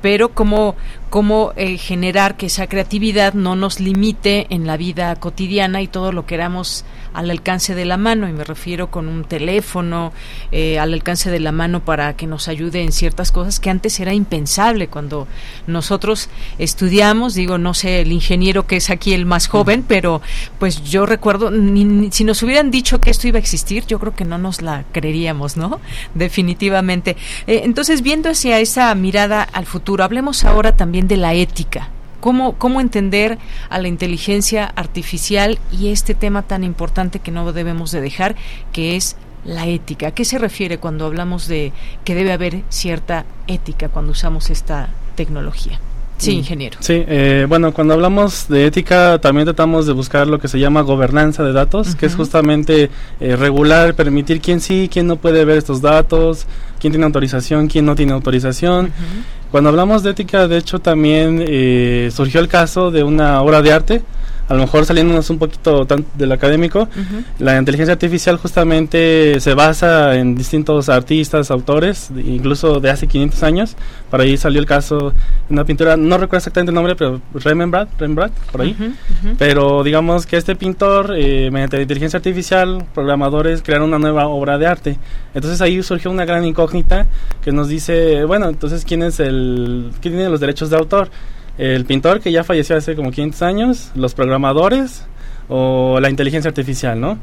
pero 0.00 0.30
cómo, 0.30 0.74
cómo 1.10 1.52
eh, 1.56 1.76
generar 1.76 2.36
que 2.36 2.46
esa 2.46 2.66
creatividad 2.66 3.34
no 3.34 3.56
nos 3.56 3.78
limite 3.78 4.46
en 4.50 4.66
la 4.66 4.76
vida 4.76 5.14
cotidiana 5.16 5.82
y 5.82 5.86
todo 5.86 6.12
lo 6.12 6.26
queramos 6.26 6.84
al 7.12 7.30
alcance 7.30 7.74
de 7.74 7.84
la 7.84 7.96
mano, 7.96 8.28
y 8.28 8.32
me 8.32 8.44
refiero 8.44 8.90
con 8.90 9.08
un 9.08 9.24
teléfono 9.24 10.12
eh, 10.52 10.78
al 10.78 10.94
alcance 10.94 11.30
de 11.30 11.40
la 11.40 11.52
mano 11.52 11.84
para 11.84 12.16
que 12.16 12.26
nos 12.26 12.48
ayude 12.48 12.82
en 12.82 12.92
ciertas 12.92 13.32
cosas 13.32 13.60
que 13.60 13.70
antes 13.70 13.98
era 14.00 14.14
impensable 14.14 14.88
cuando 14.88 15.26
nosotros 15.66 16.28
estudiamos, 16.58 17.34
digo, 17.34 17.58
no 17.58 17.74
sé, 17.74 18.00
el 18.00 18.12
ingeniero 18.12 18.66
que 18.66 18.76
es 18.76 18.90
aquí 18.90 19.14
el 19.14 19.26
más 19.26 19.48
joven, 19.48 19.84
pero 19.86 20.22
pues 20.58 20.82
yo 20.84 21.06
recuerdo, 21.06 21.50
si 22.10 22.24
nos 22.24 22.42
hubieran 22.42 22.70
dicho 22.70 23.00
que 23.00 23.10
esto 23.10 23.28
iba 23.28 23.36
a 23.36 23.40
existir, 23.40 23.84
yo 23.86 23.98
creo 23.98 24.14
que 24.14 24.24
no 24.24 24.38
nos 24.38 24.62
la 24.62 24.84
creeríamos, 24.92 25.56
¿no? 25.56 25.80
Definitivamente. 26.14 27.16
Eh, 27.46 27.62
entonces, 27.64 28.02
viendo 28.02 28.30
hacia 28.30 28.58
esa 28.60 28.94
mirada 28.94 29.42
al 29.42 29.66
futuro, 29.66 30.04
hablemos 30.04 30.44
ahora 30.44 30.76
también 30.76 31.08
de 31.08 31.16
la 31.16 31.34
ética 31.34 31.90
cómo, 32.20 32.54
cómo 32.56 32.80
entender 32.80 33.38
a 33.68 33.78
la 33.78 33.88
inteligencia 33.88 34.66
artificial 34.66 35.58
y 35.72 35.88
este 35.88 36.14
tema 36.14 36.42
tan 36.42 36.64
importante 36.64 37.18
que 37.18 37.30
no 37.30 37.52
debemos 37.52 37.90
de 37.90 38.00
dejar, 38.00 38.36
que 38.72 38.96
es 38.96 39.16
la 39.44 39.66
ética. 39.66 40.08
¿A 40.08 40.10
qué 40.12 40.24
se 40.24 40.38
refiere 40.38 40.78
cuando 40.78 41.06
hablamos 41.06 41.48
de 41.48 41.72
que 42.04 42.14
debe 42.14 42.32
haber 42.32 42.62
cierta 42.68 43.24
ética 43.46 43.88
cuando 43.88 44.12
usamos 44.12 44.50
esta 44.50 44.90
tecnología? 45.16 45.80
Sí, 46.20 46.32
mm. 46.32 46.38
ingeniero. 46.38 46.76
Sí, 46.80 47.02
eh, 47.06 47.46
bueno, 47.48 47.72
cuando 47.72 47.94
hablamos 47.94 48.46
de 48.48 48.66
ética 48.66 49.18
también 49.20 49.46
tratamos 49.46 49.86
de 49.86 49.94
buscar 49.94 50.26
lo 50.26 50.38
que 50.38 50.48
se 50.48 50.58
llama 50.58 50.82
gobernanza 50.82 51.42
de 51.42 51.52
datos, 51.52 51.94
que 51.94 52.06
es 52.06 52.14
justamente 52.14 52.90
eh, 53.20 53.36
regular, 53.36 53.94
permitir 53.94 54.40
quién 54.40 54.60
sí, 54.60 54.90
quién 54.92 55.06
no 55.06 55.16
puede 55.16 55.44
ver 55.46 55.56
estos 55.56 55.80
datos, 55.80 56.46
quién 56.78 56.92
tiene 56.92 57.06
autorización, 57.06 57.68
quién 57.68 57.86
no 57.86 57.94
tiene 57.94 58.12
autorización. 58.12 58.92
Cuando 59.50 59.70
hablamos 59.70 60.04
de 60.04 60.10
ética, 60.10 60.46
de 60.46 60.58
hecho, 60.58 60.78
también 60.78 61.44
eh, 61.44 62.10
surgió 62.14 62.40
el 62.40 62.46
caso 62.46 62.92
de 62.92 63.02
una 63.02 63.42
obra 63.42 63.62
de 63.62 63.72
arte 63.72 64.02
a 64.50 64.54
lo 64.54 64.62
mejor 64.62 64.84
saliéndonos 64.84 65.30
un 65.30 65.38
poquito 65.38 65.86
del 66.14 66.32
académico, 66.32 66.88
la 67.38 67.56
inteligencia 67.56 67.92
artificial 67.92 68.36
justamente 68.36 69.38
se 69.38 69.54
basa 69.54 70.16
en 70.16 70.34
distintos 70.34 70.88
artistas, 70.88 71.52
autores, 71.52 72.10
incluso 72.16 72.80
de 72.80 72.90
hace 72.90 73.06
500 73.06 73.42
años. 73.44 73.76
Por 74.10 74.20
ahí 74.20 74.36
salió 74.36 74.58
el 74.58 74.66
caso 74.66 75.12
de 75.48 75.54
una 75.54 75.64
pintura, 75.64 75.96
no 75.96 76.18
recuerdo 76.18 76.38
exactamente 76.38 76.70
el 76.70 76.74
nombre, 76.74 76.96
pero 76.96 77.20
Rembrandt, 77.32 77.92
Rembrandt 77.96 78.34
por 78.50 78.62
ahí. 78.62 78.76
Pero 79.38 79.84
digamos 79.84 80.26
que 80.26 80.36
este 80.36 80.56
pintor, 80.56 81.14
eh, 81.16 81.48
mediante 81.52 81.76
la 81.76 81.82
inteligencia 81.82 82.16
artificial, 82.16 82.84
programadores 82.92 83.62
crearon 83.62 83.90
una 83.90 84.00
nueva 84.00 84.26
obra 84.26 84.58
de 84.58 84.66
arte. 84.66 84.98
Entonces 85.32 85.60
ahí 85.60 85.80
surgió 85.84 86.10
una 86.10 86.24
gran 86.24 86.44
incógnita 86.44 87.06
que 87.40 87.52
nos 87.52 87.68
dice, 87.68 88.24
bueno, 88.24 88.48
entonces, 88.48 88.84
¿quién 88.84 89.04
es 89.04 89.20
el, 89.20 89.92
quién 90.00 90.14
tiene 90.14 90.28
los 90.28 90.40
derechos 90.40 90.70
de 90.70 90.76
autor? 90.76 91.08
El 91.60 91.84
pintor 91.84 92.20
que 92.20 92.32
ya 92.32 92.42
falleció 92.42 92.76
hace 92.76 92.96
como 92.96 93.10
500 93.10 93.42
años, 93.42 93.90
los 93.94 94.14
programadores 94.14 95.06
o 95.48 96.00
la 96.00 96.08
inteligencia 96.08 96.48
artificial, 96.48 96.98
¿no? 96.98 97.18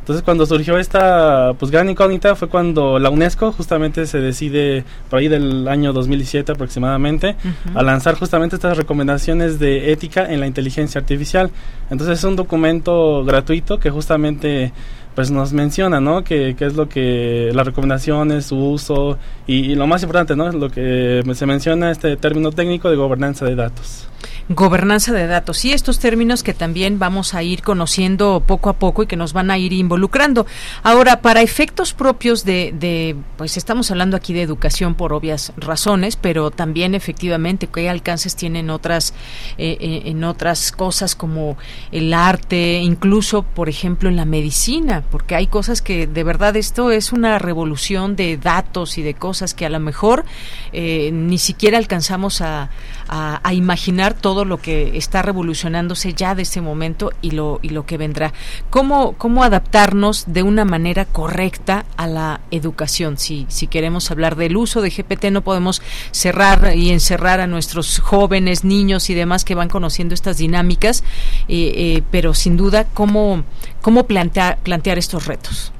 Entonces 0.00 0.24
cuando 0.24 0.46
surgió 0.46 0.78
esta 0.78 1.52
pues 1.58 1.70
gran 1.70 1.88
incógnita 1.88 2.34
fue 2.34 2.48
cuando 2.48 2.98
la 2.98 3.08
UNESCO 3.10 3.52
justamente 3.52 4.06
se 4.06 4.18
decide 4.18 4.82
por 5.08 5.20
ahí 5.20 5.28
del 5.28 5.68
año 5.68 5.92
2017 5.92 6.50
aproximadamente 6.50 7.36
a 7.72 7.82
lanzar 7.84 8.16
justamente 8.16 8.56
estas 8.56 8.76
recomendaciones 8.76 9.60
de 9.60 9.92
ética 9.92 10.32
en 10.32 10.40
la 10.40 10.48
inteligencia 10.48 11.00
artificial. 11.00 11.50
Entonces 11.88 12.18
es 12.18 12.24
un 12.24 12.34
documento 12.34 13.24
gratuito 13.24 13.78
que 13.78 13.90
justamente 13.90 14.72
pues 15.14 15.30
nos 15.30 15.52
menciona, 15.52 16.00
¿no? 16.00 16.24
Que, 16.24 16.56
es 16.58 16.74
lo 16.74 16.88
que 16.88 17.50
las 17.54 17.66
recomendaciones, 17.66 18.46
su 18.46 18.56
uso 18.56 19.18
y, 19.46 19.74
lo 19.74 19.86
más 19.86 20.02
importante, 20.02 20.36
¿no? 20.36 20.50
Lo 20.52 20.70
que 20.70 21.22
se 21.34 21.46
menciona 21.46 21.90
este 21.90 22.16
término 22.16 22.50
técnico 22.50 22.90
de 22.90 22.96
gobernanza 22.96 23.44
de 23.44 23.54
datos. 23.54 24.08
Gobernanza 24.48 25.12
de 25.12 25.26
datos 25.26 25.64
y 25.64 25.72
estos 25.72 25.98
términos 25.98 26.42
que 26.42 26.54
también 26.54 26.98
vamos 26.98 27.34
a 27.34 27.42
ir 27.42 27.62
conociendo 27.62 28.42
poco 28.46 28.68
a 28.70 28.74
poco 28.74 29.02
y 29.02 29.06
que 29.06 29.16
nos 29.16 29.32
van 29.32 29.50
a 29.50 29.58
ir 29.58 29.72
involucrando. 29.72 30.46
Ahora, 30.82 31.20
para 31.20 31.42
efectos 31.42 31.92
propios 31.92 32.44
de, 32.44 32.74
de 32.78 33.16
pues 33.36 33.56
estamos 33.56 33.90
hablando 33.90 34.16
aquí 34.16 34.32
de 34.32 34.42
educación 34.42 34.94
por 34.94 35.12
obvias 35.12 35.52
razones, 35.56 36.16
pero 36.16 36.50
también 36.50 36.94
efectivamente 36.94 37.68
qué 37.68 37.88
alcances 37.88 38.36
tienen 38.36 38.70
otras 38.70 39.14
eh, 39.58 39.76
eh, 39.80 40.02
en 40.06 40.24
otras 40.24 40.72
cosas 40.72 41.14
como 41.14 41.56
el 41.90 42.14
arte, 42.14 42.78
incluso 42.78 43.42
por 43.42 43.68
ejemplo 43.68 44.08
en 44.08 44.16
la 44.16 44.24
medicina, 44.24 45.02
porque 45.10 45.34
hay 45.34 45.46
cosas 45.46 45.82
que 45.82 46.06
de 46.06 46.24
verdad 46.24 46.56
esto 46.56 46.90
es 46.90 47.12
una 47.12 47.38
revolución 47.38 48.16
de 48.16 48.36
datos 48.36 48.98
y 48.98 49.02
de 49.02 49.14
cosas 49.14 49.54
que 49.54 49.66
a 49.66 49.70
lo 49.70 49.80
mejor 49.80 50.24
eh, 50.72 51.10
ni 51.12 51.38
siquiera 51.38 51.78
alcanzamos 51.78 52.40
a, 52.40 52.70
a, 53.08 53.52
imaginar 53.52 54.14
todo 54.14 54.44
lo 54.44 54.58
que 54.58 54.96
está 54.96 55.20
revolucionándose 55.20 56.14
ya 56.14 56.34
de 56.34 56.42
este 56.42 56.60
momento 56.60 57.10
y 57.20 57.32
lo, 57.32 57.58
y 57.62 57.68
lo 57.68 57.84
que 57.84 57.98
vendrá. 57.98 58.32
¿Cómo, 58.70 59.12
cómo 59.18 59.44
adaptarnos 59.44 60.24
de 60.26 60.42
una 60.42 60.64
manera 60.64 61.04
correcta 61.04 61.84
a 61.96 62.06
la 62.06 62.40
educación? 62.50 63.18
Si, 63.18 63.46
si 63.48 63.66
queremos 63.66 64.10
hablar 64.10 64.36
del 64.36 64.56
uso 64.56 64.80
de 64.80 64.90
GPT, 64.90 65.26
no 65.30 65.42
podemos 65.42 65.82
cerrar 66.10 66.74
y 66.76 66.90
encerrar 66.90 67.40
a 67.40 67.46
nuestros 67.46 67.98
jóvenes, 67.98 68.64
niños 68.64 69.10
y 69.10 69.14
demás 69.14 69.44
que 69.44 69.54
van 69.54 69.68
conociendo 69.68 70.14
estas 70.14 70.38
dinámicas, 70.38 71.04
eh, 71.48 71.72
eh, 71.74 72.02
pero 72.10 72.34
sin 72.34 72.56
duda, 72.56 72.86
¿cómo, 72.94 73.44
cómo 73.80 74.06
plantear, 74.06 74.58
plantear 74.58 74.98
estos 74.98 75.26
retos? 75.26 75.72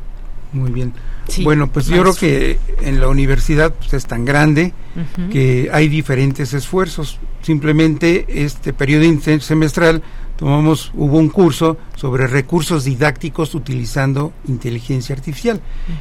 Muy 0.53 0.70
bien. 0.70 0.92
bueno, 1.42 1.72
pues 1.72 1.86
yo 1.86 2.03
creo 2.03 2.14
que 2.14 2.59
en 2.82 3.00
la 3.00 3.09
universidad 3.09 3.72
pues, 3.72 3.94
es 3.94 4.07
tan 4.07 4.24
grande 4.24 4.74
que 5.30 5.70
hay 5.72 5.88
diferentes 5.88 6.53
esfuerzos. 6.53 7.18
Simplemente 7.40 8.44
este 8.44 8.72
periodo 8.72 9.05
semestral 9.40 10.03
tomamos 10.36 10.92
hubo 10.94 11.18
un 11.18 11.28
curso 11.28 11.78
sobre 11.96 12.26
recursos 12.26 12.84
didácticos 12.84 13.55
utilizando 13.55 14.32
inteligencia 14.46 15.14
artificial 15.14 15.61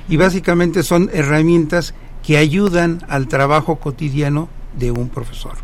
y 0.09 0.17
básicamente 0.17 0.83
son 0.83 1.09
herramientas 1.13 1.93
que 2.23 2.37
ayudan 2.37 3.03
al 3.07 3.27
trabajo 3.27 3.77
cotidiano 3.77 4.49
de 4.77 4.91
un 4.91 5.09
profesor. 5.09 5.55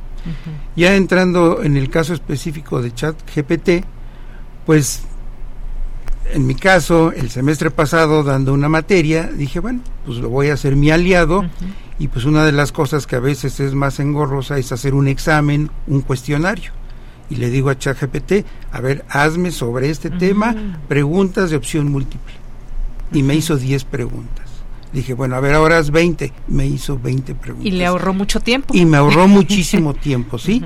Ya 0.75 0.95
entrando 0.95 1.63
en 1.63 1.77
el 1.77 1.89
caso 1.89 2.13
específico 2.13 2.81
de 2.81 2.93
ChatGPT, 2.93 3.85
pues 4.65 5.03
en 6.31 6.45
mi 6.45 6.55
caso, 6.55 7.11
el 7.11 7.29
semestre 7.29 7.71
pasado, 7.71 8.23
dando 8.23 8.53
una 8.53 8.69
materia, 8.69 9.23
dije, 9.23 9.59
bueno, 9.59 9.81
pues 10.05 10.17
lo 10.19 10.29
voy 10.29 10.49
a 10.49 10.53
hacer 10.53 10.75
mi 10.75 10.91
aliado. 10.91 11.45
Y 11.99 12.09
pues 12.09 12.25
una 12.25 12.45
de 12.45 12.51
las 12.51 12.71
cosas 12.71 13.07
que 13.07 13.15
a 13.15 13.19
veces 13.19 13.59
es 13.59 13.73
más 13.73 13.99
engorrosa 13.99 14.57
es 14.57 14.71
hacer 14.71 14.93
un 14.93 15.07
examen, 15.07 15.71
un 15.87 16.01
cuestionario. 16.01 16.71
Y 17.29 17.35
le 17.35 17.49
digo 17.49 17.69
a 17.69 17.77
ChatGPT, 17.77 18.45
a 18.71 18.79
ver, 18.79 19.03
hazme 19.09 19.51
sobre 19.51 19.89
este 19.89 20.09
tema 20.09 20.55
preguntas 20.87 21.49
de 21.49 21.57
opción 21.57 21.91
múltiple. 21.91 22.33
Y 23.11 23.23
me 23.23 23.35
hizo 23.35 23.57
10 23.57 23.83
preguntas. 23.85 24.45
Dije, 24.93 25.13
bueno, 25.13 25.35
a 25.35 25.39
ver, 25.39 25.55
ahora 25.55 25.79
es 25.79 25.91
20. 25.91 26.31
Me 26.47 26.65
hizo 26.65 26.99
20 26.99 27.35
preguntas. 27.35 27.67
Y 27.67 27.71
le 27.71 27.85
ahorró 27.85 28.13
mucho 28.13 28.39
tiempo. 28.39 28.73
Y 28.75 28.85
me 28.85 28.97
ahorró 28.97 29.27
muchísimo 29.27 29.93
tiempo, 29.93 30.37
¿sí? 30.37 30.63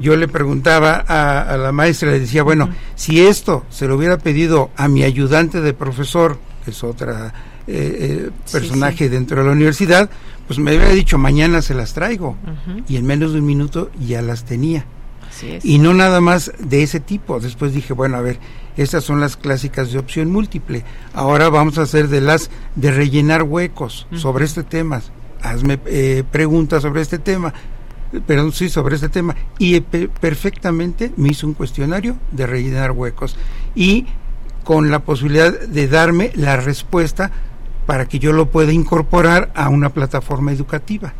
Yo 0.00 0.16
le 0.16 0.28
preguntaba 0.28 1.04
a, 1.06 1.56
la 1.56 1.72
maestra, 1.72 2.10
le 2.10 2.20
decía, 2.20 2.42
bueno, 2.42 2.70
si 2.94 3.20
esto 3.20 3.64
se 3.70 3.86
lo 3.86 3.96
hubiera 3.96 4.18
pedido 4.18 4.70
a 4.76 4.88
mi 4.88 5.02
ayudante 5.02 5.60
de 5.60 5.74
profesor, 5.74 6.38
que 6.64 6.70
es 6.70 6.82
otra 6.82 7.32
eh, 7.66 7.96
eh, 8.00 8.30
personaje 8.50 9.08
dentro 9.08 9.40
de 9.40 9.46
la 9.46 9.52
universidad, 9.52 10.10
pues 10.46 10.58
me 10.58 10.74
hubiera 10.74 10.92
dicho, 10.92 11.18
mañana 11.18 11.62
se 11.62 11.74
las 11.74 11.92
traigo. 11.92 12.36
Y 12.88 12.96
en 12.96 13.06
menos 13.06 13.32
de 13.32 13.38
un 13.38 13.46
minuto 13.46 13.90
ya 14.00 14.22
las 14.22 14.44
tenía. 14.44 14.84
Y 15.62 15.78
no 15.78 15.94
nada 15.94 16.20
más 16.20 16.52
de 16.58 16.82
ese 16.82 16.98
tipo. 16.98 17.38
Después 17.38 17.72
dije, 17.72 17.92
bueno, 17.92 18.16
a 18.16 18.20
ver, 18.20 18.38
estas 18.76 19.04
son 19.04 19.20
las 19.20 19.36
clásicas 19.36 19.92
de 19.92 19.98
opción 19.98 20.30
múltiple. 20.30 20.84
Ahora 21.14 21.48
vamos 21.50 21.78
a 21.78 21.82
hacer 21.82 22.08
de 22.08 22.20
las 22.20 22.50
de 22.74 22.90
rellenar 22.90 23.44
huecos 23.44 24.06
sobre 24.14 24.44
este 24.44 24.64
tema. 24.64 25.02
Hazme 25.42 25.78
eh, 25.86 26.24
preguntas 26.30 26.82
sobre 26.82 27.02
este 27.02 27.18
tema 27.18 27.54
perdón, 28.26 28.52
sí, 28.52 28.68
sobre 28.68 28.96
este 28.96 29.08
tema. 29.08 29.36
Y 29.58 29.80
perfectamente 29.80 31.12
me 31.16 31.30
hizo 31.30 31.46
un 31.46 31.54
cuestionario 31.54 32.16
de 32.32 32.46
rellenar 32.46 32.92
huecos. 32.92 33.36
Y 33.74 34.06
con 34.64 34.90
la 34.90 35.00
posibilidad 35.00 35.58
de 35.58 35.88
darme 35.88 36.32
la 36.34 36.56
respuesta 36.56 37.30
para 37.86 38.06
que 38.06 38.18
yo 38.18 38.32
lo 38.32 38.50
pueda 38.50 38.72
incorporar 38.72 39.50
a 39.54 39.68
una 39.68 39.90
plataforma 39.90 40.52
educativa. 40.52 41.12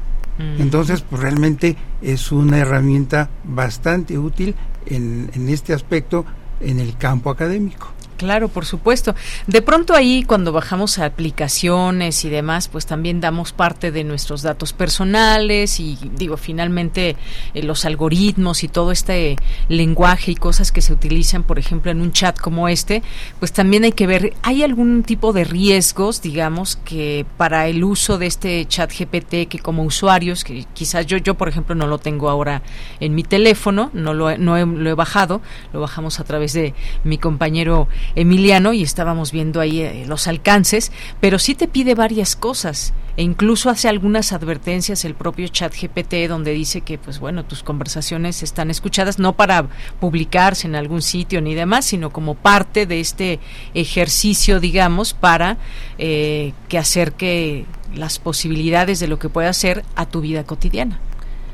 Entonces, 0.59 1.03
pues 1.03 1.20
realmente 1.20 1.76
es 2.01 2.32
una 2.32 2.57
herramienta 2.57 3.28
bastante 3.45 4.16
útil 4.16 4.55
en, 4.86 5.30
en 5.34 5.51
este 5.51 5.74
aspecto 5.74 6.24
en 6.61 6.80
el 6.80 6.97
campo 6.97 7.28
académico. 7.28 7.88
Claro, 8.20 8.50
por 8.50 8.66
supuesto. 8.66 9.14
De 9.46 9.62
pronto 9.62 9.94
ahí 9.94 10.24
cuando 10.24 10.52
bajamos 10.52 10.98
a 10.98 11.06
aplicaciones 11.06 12.22
y 12.26 12.28
demás, 12.28 12.68
pues 12.68 12.84
también 12.84 13.18
damos 13.18 13.52
parte 13.52 13.90
de 13.92 14.04
nuestros 14.04 14.42
datos 14.42 14.74
personales 14.74 15.80
y 15.80 15.96
digo, 16.18 16.36
finalmente 16.36 17.16
eh, 17.54 17.62
los 17.62 17.86
algoritmos 17.86 18.62
y 18.62 18.68
todo 18.68 18.92
este 18.92 19.36
lenguaje 19.70 20.32
y 20.32 20.34
cosas 20.34 20.70
que 20.70 20.82
se 20.82 20.92
utilizan, 20.92 21.44
por 21.44 21.58
ejemplo, 21.58 21.90
en 21.90 22.02
un 22.02 22.12
chat 22.12 22.38
como 22.38 22.68
este, 22.68 23.02
pues 23.38 23.54
también 23.54 23.84
hay 23.84 23.92
que 23.92 24.06
ver, 24.06 24.34
¿hay 24.42 24.64
algún 24.64 25.02
tipo 25.02 25.32
de 25.32 25.44
riesgos, 25.44 26.20
digamos, 26.20 26.76
que 26.76 27.24
para 27.38 27.68
el 27.68 27.82
uso 27.82 28.18
de 28.18 28.26
este 28.26 28.66
chat 28.66 28.92
GPT 28.92 29.48
que 29.48 29.60
como 29.62 29.82
usuarios, 29.82 30.44
que 30.44 30.66
quizás 30.74 31.06
yo, 31.06 31.16
yo 31.16 31.36
por 31.36 31.48
ejemplo, 31.48 31.74
no 31.74 31.86
lo 31.86 31.96
tengo 31.96 32.28
ahora 32.28 32.60
en 33.00 33.14
mi 33.14 33.22
teléfono, 33.22 33.90
no 33.94 34.12
lo, 34.12 34.36
no 34.36 34.62
lo 34.66 34.90
he 34.90 34.94
bajado, 34.94 35.40
lo 35.72 35.80
bajamos 35.80 36.20
a 36.20 36.24
través 36.24 36.52
de 36.52 36.74
mi 37.02 37.16
compañero 37.16 37.88
Emiliano 38.14 38.72
y 38.72 38.82
estábamos 38.82 39.32
viendo 39.32 39.61
ahí 39.61 39.80
eh, 39.80 40.04
los 40.06 40.26
alcances, 40.26 40.92
pero 41.20 41.38
sí 41.38 41.54
te 41.54 41.68
pide 41.68 41.94
varias 41.94 42.36
cosas 42.36 42.92
e 43.16 43.22
incluso 43.22 43.70
hace 43.70 43.88
algunas 43.88 44.32
advertencias 44.32 45.04
el 45.04 45.14
propio 45.14 45.48
chat 45.48 45.74
GPT 45.74 46.28
donde 46.28 46.52
dice 46.52 46.80
que 46.80 46.96
pues 46.96 47.18
bueno, 47.18 47.44
tus 47.44 47.62
conversaciones 47.62 48.42
están 48.42 48.70
escuchadas 48.70 49.18
no 49.18 49.34
para 49.34 49.68
publicarse 49.98 50.66
en 50.66 50.74
algún 50.74 51.02
sitio 51.02 51.40
ni 51.40 51.54
demás, 51.54 51.84
sino 51.84 52.11
como 52.11 52.34
parte 52.34 52.86
de 52.86 53.00
este 53.00 53.40
ejercicio, 53.74 54.61
digamos, 54.61 55.12
para 55.12 55.58
eh, 55.98 56.52
que 56.68 56.78
acerque 56.78 57.66
las 57.94 58.18
posibilidades 58.18 59.00
de 59.00 59.08
lo 59.08 59.18
que 59.18 59.28
puede 59.28 59.48
hacer 59.48 59.84
a 59.96 60.06
tu 60.06 60.20
vida 60.20 60.44
cotidiana, 60.44 61.00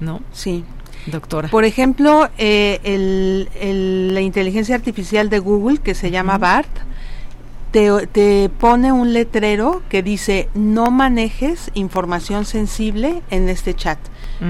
¿no? 0.00 0.20
Sí, 0.32 0.64
doctora? 1.06 1.48
Por 1.48 1.64
ejemplo, 1.64 2.28
eh, 2.38 2.80
el, 2.84 4.14
la 4.14 4.20
inteligencia 4.20 4.74
artificial 4.74 5.30
de 5.30 5.38
Google, 5.38 5.78
que 5.78 5.94
se 5.94 6.10
llama 6.10 6.38
BART, 6.38 6.68
te, 7.70 8.06
te, 8.06 8.48
pone 8.48 8.92
un 8.92 9.12
letrero 9.12 9.82
que 9.88 10.02
dice 10.02 10.48
no 10.54 10.90
manejes 10.90 11.70
información 11.74 12.44
sensible 12.44 13.22
en 13.30 13.48
este 13.48 13.74
chat 13.74 13.98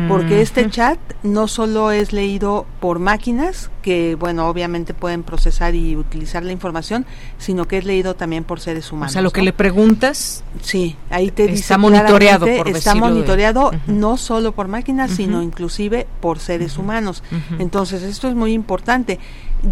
porque 0.09 0.43
este 0.43 0.69
chat 0.69 0.99
no 1.23 1.47
solo 1.47 1.93
es 1.93 2.13
leído 2.13 2.67
por 2.81 2.99
máquinas, 2.99 3.71
que 3.83 4.17
bueno, 4.17 4.49
obviamente 4.49 4.95
pueden 4.95 5.23
procesar 5.23 5.75
y 5.75 5.95
utilizar 5.97 6.43
la 6.43 6.53
información, 6.53 7.07
sino 7.39 7.67
que 7.69 7.79
es 7.79 7.85
leído 7.85 8.15
también 8.15 8.43
por 8.43 8.59
seres 8.59 8.91
humanos. 8.91 9.13
O 9.13 9.15
sea, 9.15 9.23
lo 9.23 9.31
que 9.31 9.43
le 9.43 9.53
preguntas, 9.53 10.43
sí, 10.61 10.97
ahí 11.11 11.31
te 11.31 11.53
está 11.53 11.79
monitoreado, 11.79 12.47
por 12.57 12.69
está 12.69 12.95
monitoreado 12.95 13.71
no 13.87 14.17
solo 14.17 14.53
por 14.53 14.67
máquinas, 14.69 15.13
sino 15.13 15.43
inclusive 15.43 16.07
por 16.21 16.41
seres 16.41 16.79
humanos. 16.79 17.23
Entonces, 17.59 18.03
esto 18.03 18.29
es 18.29 18.35
muy 18.35 18.53
importante. 18.53 19.21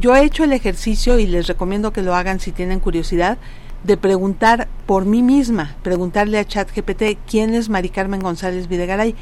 Yo 0.01 0.15
he 0.15 0.25
hecho 0.25 0.45
el 0.45 0.53
ejercicio 0.53 1.19
y 1.19 1.27
les 1.27 1.47
recomiendo 1.47 1.93
que 1.93 2.03
lo 2.03 2.15
hagan 2.15 2.41
si 2.41 2.53
tienen 2.53 2.81
curiosidad 2.81 3.39
de 3.85 3.97
preguntar 3.97 4.67
por 4.87 5.05
mí 5.05 5.23
misma, 5.23 5.77
preguntarle 5.83 6.39
a 6.39 6.45
ChatGPT 6.47 7.19
quién 7.29 7.55
es 7.55 7.69
Mari 7.69 7.91
Carmen 7.91 8.21
González 8.21 8.67
Videgaray 8.67 9.15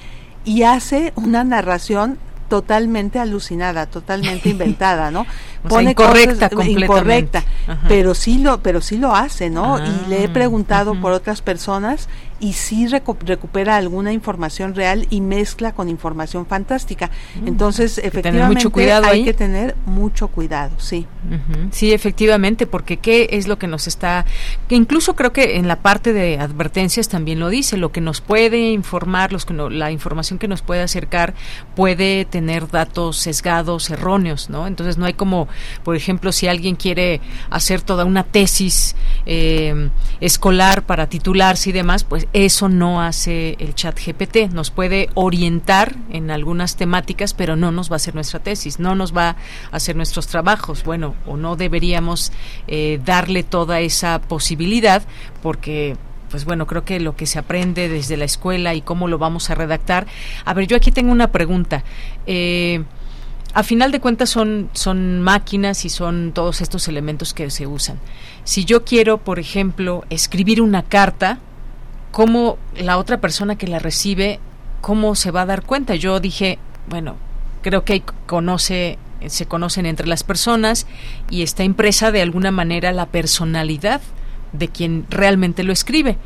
y 0.44 0.62
hace 0.62 1.12
una 1.16 1.44
narración 1.44 2.18
totalmente 2.48 3.18
alucinada, 3.18 3.86
totalmente 3.86 4.48
inventada, 4.50 5.10
¿no? 5.10 5.26
Pone 5.66 5.92
incorrecta, 5.92 6.50
incorrecta, 6.64 7.44
pero 7.88 8.14
sí 8.14 8.38
lo, 8.38 8.62
pero 8.62 8.80
sí 8.80 8.98
lo 8.98 9.14
hace, 9.14 9.48
¿no? 9.48 9.78
y 9.78 10.08
le 10.08 10.22
he 10.22 10.26
ah, 10.26 10.32
preguntado 10.32 11.00
por 11.00 11.12
otras 11.12 11.40
personas 11.40 12.08
y 12.42 12.54
sí 12.54 12.88
recupera 12.88 13.76
alguna 13.76 14.12
información 14.12 14.74
real 14.74 15.06
y 15.10 15.20
mezcla 15.20 15.72
con 15.72 15.88
información 15.88 16.44
fantástica. 16.44 17.08
Mm. 17.40 17.46
Entonces, 17.46 17.98
efectivamente, 17.98 18.68
hay 19.04 19.22
que 19.22 19.32
tener 19.32 19.76
mucho 19.86 20.26
cuidado, 20.26 20.72
sí. 20.78 21.06
Sí, 21.70 21.92
efectivamente, 21.92 22.66
porque 22.66 22.96
qué 22.96 23.28
es 23.30 23.46
lo 23.46 23.58
que 23.60 23.68
nos 23.68 23.86
está, 23.86 24.26
que 24.68 24.74
incluso 24.74 25.14
creo 25.14 25.32
que 25.32 25.56
en 25.56 25.68
la 25.68 25.82
parte 25.82 26.12
de 26.12 26.40
advertencias 26.40 27.08
también 27.08 27.38
lo 27.38 27.48
dice, 27.48 27.76
lo 27.76 27.92
que 27.92 28.00
nos 28.00 28.20
puede 28.20 28.72
informar, 28.72 29.32
los 29.32 29.46
que 29.46 29.54
la 29.54 29.92
información 29.92 30.40
que 30.40 30.48
nos 30.48 30.62
puede 30.62 30.82
acercar 30.82 31.34
puede 31.76 32.24
tener 32.24 32.68
datos 32.68 33.18
sesgados, 33.18 33.88
erróneos, 33.88 34.50
¿no? 34.50 34.66
Entonces 34.66 34.98
no 34.98 35.06
hay 35.06 35.14
como, 35.14 35.46
por 35.84 35.94
ejemplo, 35.94 36.32
si 36.32 36.48
alguien 36.48 36.74
quiere 36.74 37.20
hacer 37.50 37.82
toda 37.82 38.04
una 38.04 38.24
tesis 38.24 38.96
eh, 39.26 39.90
escolar 40.20 40.82
para 40.82 41.06
titularse 41.06 41.70
y 41.70 41.72
demás, 41.72 42.02
pues 42.02 42.26
eso 42.32 42.68
no 42.68 43.02
hace 43.02 43.56
el 43.58 43.74
chat 43.74 43.98
GPT. 43.98 44.52
Nos 44.52 44.70
puede 44.70 45.10
orientar 45.14 45.94
en 46.10 46.30
algunas 46.30 46.76
temáticas, 46.76 47.34
pero 47.34 47.56
no 47.56 47.72
nos 47.72 47.90
va 47.90 47.94
a 47.94 47.96
hacer 47.96 48.14
nuestra 48.14 48.40
tesis, 48.40 48.78
no 48.78 48.94
nos 48.94 49.14
va 49.14 49.30
a 49.30 49.36
hacer 49.76 49.96
nuestros 49.96 50.26
trabajos. 50.26 50.84
Bueno, 50.84 51.14
o 51.26 51.36
no 51.36 51.56
deberíamos 51.56 52.32
eh, 52.68 53.00
darle 53.04 53.42
toda 53.42 53.80
esa 53.80 54.20
posibilidad 54.20 55.02
porque 55.42 55.96
pues 56.30 56.46
bueno, 56.46 56.66
creo 56.66 56.82
que 56.82 56.98
lo 56.98 57.14
que 57.14 57.26
se 57.26 57.38
aprende 57.38 57.90
desde 57.90 58.16
la 58.16 58.24
escuela 58.24 58.74
y 58.74 58.80
cómo 58.80 59.06
lo 59.06 59.18
vamos 59.18 59.50
a 59.50 59.54
redactar. 59.54 60.06
A 60.46 60.54
ver, 60.54 60.66
yo 60.66 60.78
aquí 60.78 60.90
tengo 60.90 61.12
una 61.12 61.30
pregunta. 61.30 61.84
Eh, 62.26 62.82
a 63.52 63.62
final 63.62 63.92
de 63.92 64.00
cuentas 64.00 64.30
son, 64.30 64.70
son 64.72 65.20
máquinas 65.20 65.84
y 65.84 65.90
son 65.90 66.32
todos 66.32 66.62
estos 66.62 66.88
elementos 66.88 67.34
que 67.34 67.50
se 67.50 67.66
usan. 67.66 67.98
Si 68.44 68.64
yo 68.64 68.82
quiero, 68.82 69.18
por 69.18 69.38
ejemplo, 69.38 70.06
escribir 70.08 70.62
una 70.62 70.82
carta, 70.82 71.38
cómo 72.12 72.58
la 72.76 72.98
otra 72.98 73.20
persona 73.20 73.56
que 73.56 73.66
la 73.66 73.80
recibe, 73.80 74.38
cómo 74.80 75.16
se 75.16 75.32
va 75.32 75.42
a 75.42 75.46
dar 75.46 75.62
cuenta. 75.62 75.96
Yo 75.96 76.20
dije, 76.20 76.58
bueno, 76.88 77.16
creo 77.62 77.84
que 77.84 78.02
conoce 78.26 78.98
se 79.26 79.46
conocen 79.46 79.86
entre 79.86 80.06
las 80.06 80.24
personas 80.24 80.86
y 81.30 81.42
está 81.42 81.64
impresa 81.64 82.10
de 82.10 82.22
alguna 82.22 82.50
manera 82.50 82.92
la 82.92 83.06
personalidad 83.06 84.00
de 84.52 84.68
quien 84.68 85.06
realmente 85.10 85.62
lo 85.62 85.72
escribe. 85.72 86.16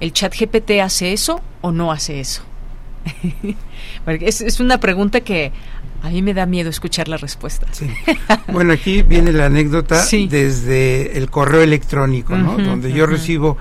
¿El 0.00 0.12
chat 0.12 0.34
GPT 0.38 0.80
hace 0.82 1.12
eso 1.12 1.40
o 1.60 1.72
no 1.72 1.92
hace 1.92 2.20
eso? 2.20 2.42
es, 4.06 4.40
es, 4.40 4.60
una 4.60 4.78
pregunta 4.78 5.20
que 5.20 5.52
a 6.02 6.10
mí 6.10 6.22
me 6.22 6.34
da 6.34 6.46
miedo 6.46 6.70
escuchar 6.70 7.08
la 7.08 7.16
respuesta. 7.16 7.66
Bueno, 8.48 8.72
aquí 8.72 9.02
viene 9.02 9.32
la 9.32 9.46
anécdota 9.46 10.04
desde 10.28 11.18
el 11.18 11.28
correo 11.28 11.62
electrónico, 11.62 12.36
¿no? 12.36 12.56
Donde 12.56 12.92
yo 12.92 13.06
recibo 13.06 13.56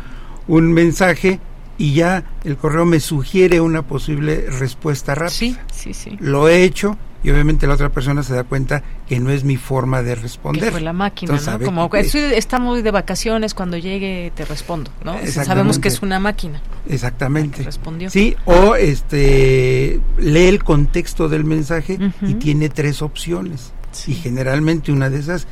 un 0.47 0.71
mensaje 0.71 1.39
y 1.83 1.93
ya 1.95 2.23
el 2.45 2.55
correo 2.55 2.85
me 2.85 3.01
sugiere 3.01 3.59
una 3.59 3.81
posible 3.81 4.45
respuesta 4.49 5.15
rápida. 5.15 5.31
Sí, 5.31 5.57
sí, 5.69 5.93
sí. 5.93 6.15
Lo 6.21 6.47
he 6.47 6.63
hecho 6.63 6.97
y 7.23 7.29
obviamente 7.29 7.67
la 7.67 7.73
otra 7.73 7.89
persona 7.89 8.23
se 8.23 8.33
da 8.33 8.45
cuenta 8.45 8.81
que 9.05 9.19
no 9.19 9.31
es 9.31 9.43
mi 9.43 9.57
forma 9.57 10.01
de 10.01 10.15
responder. 10.15 10.63
Que 10.63 10.71
fue 10.71 10.79
la 10.79 10.93
máquina, 10.93 11.37
¿no? 11.37 11.59
Como 11.59 11.89
que 11.89 11.99
está 11.99 12.59
muy 12.59 12.83
de 12.83 12.91
vacaciones, 12.91 13.53
cuando 13.53 13.75
llegue 13.75 14.31
te 14.33 14.45
respondo, 14.45 14.91
¿no? 15.03 15.17
Sabemos 15.27 15.77
que 15.77 15.89
es 15.89 16.01
una 16.01 16.21
máquina. 16.21 16.61
Exactamente. 16.87 17.63
respondió. 17.63 18.09
Sí, 18.09 18.37
o 18.45 18.75
este 18.75 19.99
lee 20.17 20.45
el 20.45 20.63
contexto 20.63 21.27
del 21.27 21.43
mensaje 21.43 21.99
y 22.21 22.35
tiene 22.35 22.69
tres 22.69 23.01
opciones. 23.01 23.73
Y 24.07 24.13
generalmente 24.13 24.93
una 24.93 25.09
de 25.09 25.19
esas 25.19 25.47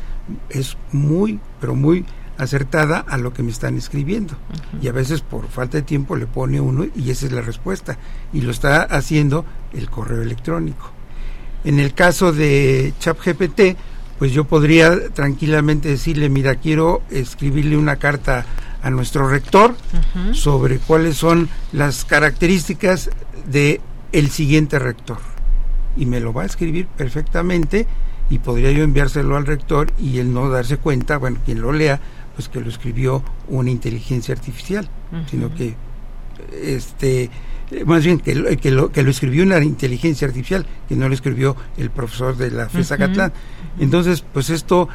es 0.50 0.78
muy, 0.94 1.42
pero 1.60 1.76
muy 1.76 2.06
acertada 2.42 3.06
a 3.08 3.18
lo 3.18 3.34
que 3.34 3.44
me 3.44 3.52
están 3.52 3.78
escribiendo. 3.78 4.34
Y 4.82 4.88
a 4.88 4.92
veces 4.92 5.22
por 5.22 5.48
falta 5.48 5.78
de 5.78 5.84
tiempo 5.84 6.16
le 6.16 6.26
pone 6.26 6.60
uno 6.60 6.86
y 6.96 7.12
esa 7.12 7.28
es 7.28 7.32
la 7.32 7.42
respuesta. 7.42 8.00
Y 8.34 8.42
lo 8.42 8.52
está 8.52 8.82
haciendo 8.82 9.46
el 9.74 9.90
correo 9.90 10.24
electrónico. 10.24 10.92
En 11.64 11.80
el 11.80 11.94
caso 11.94 12.34
de 12.34 12.94
ChatGPT, 13.00 13.78
pues 14.18 14.32
yo 14.32 14.46
podría 14.46 15.10
tranquilamente 15.10 15.90
decirle, 15.90 16.30
mira, 16.30 16.56
quiero 16.56 17.04
escribirle 17.12 17.78
una 17.78 17.98
carta 17.98 18.46
a 18.82 18.90
nuestro 18.90 19.30
rector 19.30 19.76
sobre 20.34 20.80
cuáles 20.80 21.18
son 21.18 21.48
las 21.72 22.06
características 22.06 23.12
de 23.46 23.82
el 24.12 24.32
siguiente 24.32 24.80
rector. 24.80 25.20
Y 25.96 26.08
me 26.08 26.20
lo 26.20 26.34
va 26.34 26.44
a 26.44 26.48
escribir 26.48 26.88
perfectamente 26.88 27.86
y 28.32 28.40
podría 28.40 28.72
yo 28.72 28.84
enviárselo 28.84 29.38
al 29.38 29.46
rector 29.46 29.92
y 30.00 30.18
él 30.18 30.34
no 30.34 30.50
darse 30.50 30.78
cuenta, 30.78 31.18
bueno, 31.18 31.38
quien 31.46 31.62
lo 31.62 31.74
lea, 31.74 32.00
pues 32.42 32.50
que 32.50 32.60
lo 32.60 32.70
escribió 32.70 33.24
una 33.50 33.70
inteligencia 33.70 34.34
artificial, 34.34 34.90
sino 35.30 35.54
que 35.54 35.76
este 36.52 37.30
más 37.86 38.04
bien 38.04 38.20
que, 38.20 38.36
lo, 38.36 38.50
que, 38.58 38.72
lo, 38.72 38.92
que 38.92 39.04
lo 39.04 39.12
escribió 39.12 39.44
una 39.44 39.64
inteligencia 39.64 40.28
artificial, 40.28 40.66
que 40.90 40.96
no 40.96 41.08
lo 41.08 41.14
escribió 41.14 41.56
el 41.78 41.90
profesor 41.92 42.36
de 42.36 42.52
la 42.52 42.68
FESA 42.68 42.98
Catlán. 42.98 43.32
Entonces, 43.80 44.26
pues 44.34 44.50
esto 44.50 44.90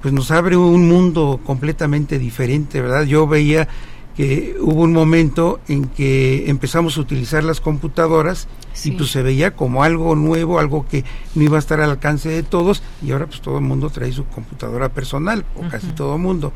pues 0.00 0.14
nos 0.14 0.30
abre 0.30 0.56
un 0.56 0.88
mundo 0.88 1.40
completamente 1.44 2.18
diferente, 2.18 2.80
¿verdad? 2.80 3.04
Yo 3.04 3.26
veía 3.26 3.68
que 4.16 4.56
hubo 4.60 4.82
un 4.82 4.92
momento 4.92 5.60
en 5.66 5.86
que 5.86 6.48
empezamos 6.48 6.96
a 6.96 7.00
utilizar 7.00 7.42
las 7.42 7.60
computadoras 7.60 8.46
y 8.84 8.92
pues 8.92 9.10
se 9.10 9.22
veía 9.22 9.56
como 9.56 9.82
algo 9.82 10.14
nuevo, 10.14 10.58
algo 10.58 10.86
que 10.86 11.04
no 11.34 11.42
iba 11.42 11.56
a 11.56 11.60
estar 11.60 11.80
al 11.80 11.90
alcance 11.90 12.28
de 12.28 12.42
todos 12.42 12.82
y 13.02 13.10
ahora 13.10 13.26
pues 13.26 13.40
todo 13.40 13.58
el 13.58 13.64
mundo 13.64 13.90
trae 13.90 14.12
su 14.12 14.24
computadora 14.26 14.88
personal, 14.90 15.44
o 15.56 15.68
casi 15.68 15.88
todo 15.88 16.14
el 16.14 16.22
mundo. 16.22 16.52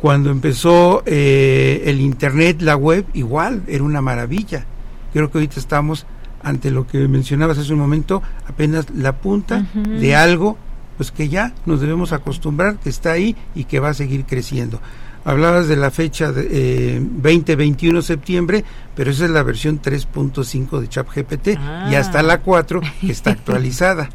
Cuando 0.00 0.30
empezó 0.30 1.02
eh, 1.04 1.82
el 1.86 2.00
Internet, 2.00 2.62
la 2.62 2.76
web, 2.76 3.04
igual, 3.12 3.62
era 3.66 3.84
una 3.84 4.00
maravilla. 4.00 4.64
Creo 5.12 5.30
que 5.30 5.38
ahorita 5.38 5.60
estamos 5.60 6.06
ante 6.42 6.70
lo 6.70 6.86
que 6.86 7.06
mencionabas 7.06 7.58
hace 7.58 7.72
un 7.72 7.80
momento, 7.80 8.22
apenas 8.46 8.86
la 8.94 9.16
punta 9.16 9.66
de 9.74 10.16
algo, 10.16 10.56
pues 10.96 11.10
que 11.10 11.28
ya 11.28 11.52
nos 11.66 11.80
debemos 11.80 12.12
acostumbrar, 12.12 12.78
que 12.78 12.88
está 12.88 13.12
ahí 13.12 13.36
y 13.54 13.64
que 13.64 13.80
va 13.80 13.90
a 13.90 13.94
seguir 13.94 14.24
creciendo. 14.24 14.80
Hablabas 15.24 15.68
de 15.68 15.76
la 15.76 15.90
fecha 15.90 16.32
de 16.32 16.48
eh, 16.96 17.00
20-21 17.00 18.00
septiembre, 18.00 18.64
pero 18.96 19.10
esa 19.10 19.26
es 19.26 19.30
la 19.30 19.42
versión 19.42 19.82
3.5 19.82 20.80
de 20.80 20.88
ChatGPT 20.88 21.48
y 21.90 21.94
hasta 21.94 22.22
la 22.22 22.40
4 22.40 22.80
que 23.02 23.12
está 23.12 23.30
actualizada. 23.32 24.08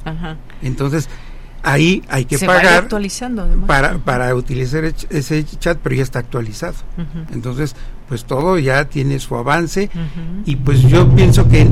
Entonces, 0.64 1.10
ahí 1.66 2.04
hay 2.08 2.26
que 2.26 2.38
pagar 2.40 2.88
para, 3.68 3.98
para 3.98 4.34
utilizar 4.36 4.86
ese 4.86 5.44
chat, 5.44 5.78
pero 5.82 5.96
ya 5.96 6.04
está 6.04 6.20
actualizado. 6.20 6.76
Entonces, 7.34 7.76
pues 8.08 8.24
todo 8.26 8.58
ya 8.60 8.86
tiene 8.86 9.20
su 9.20 9.36
avance 9.36 9.90
y 10.46 10.56
pues 10.56 10.82
yo 10.84 11.10
pienso 11.14 11.48
que... 11.50 11.68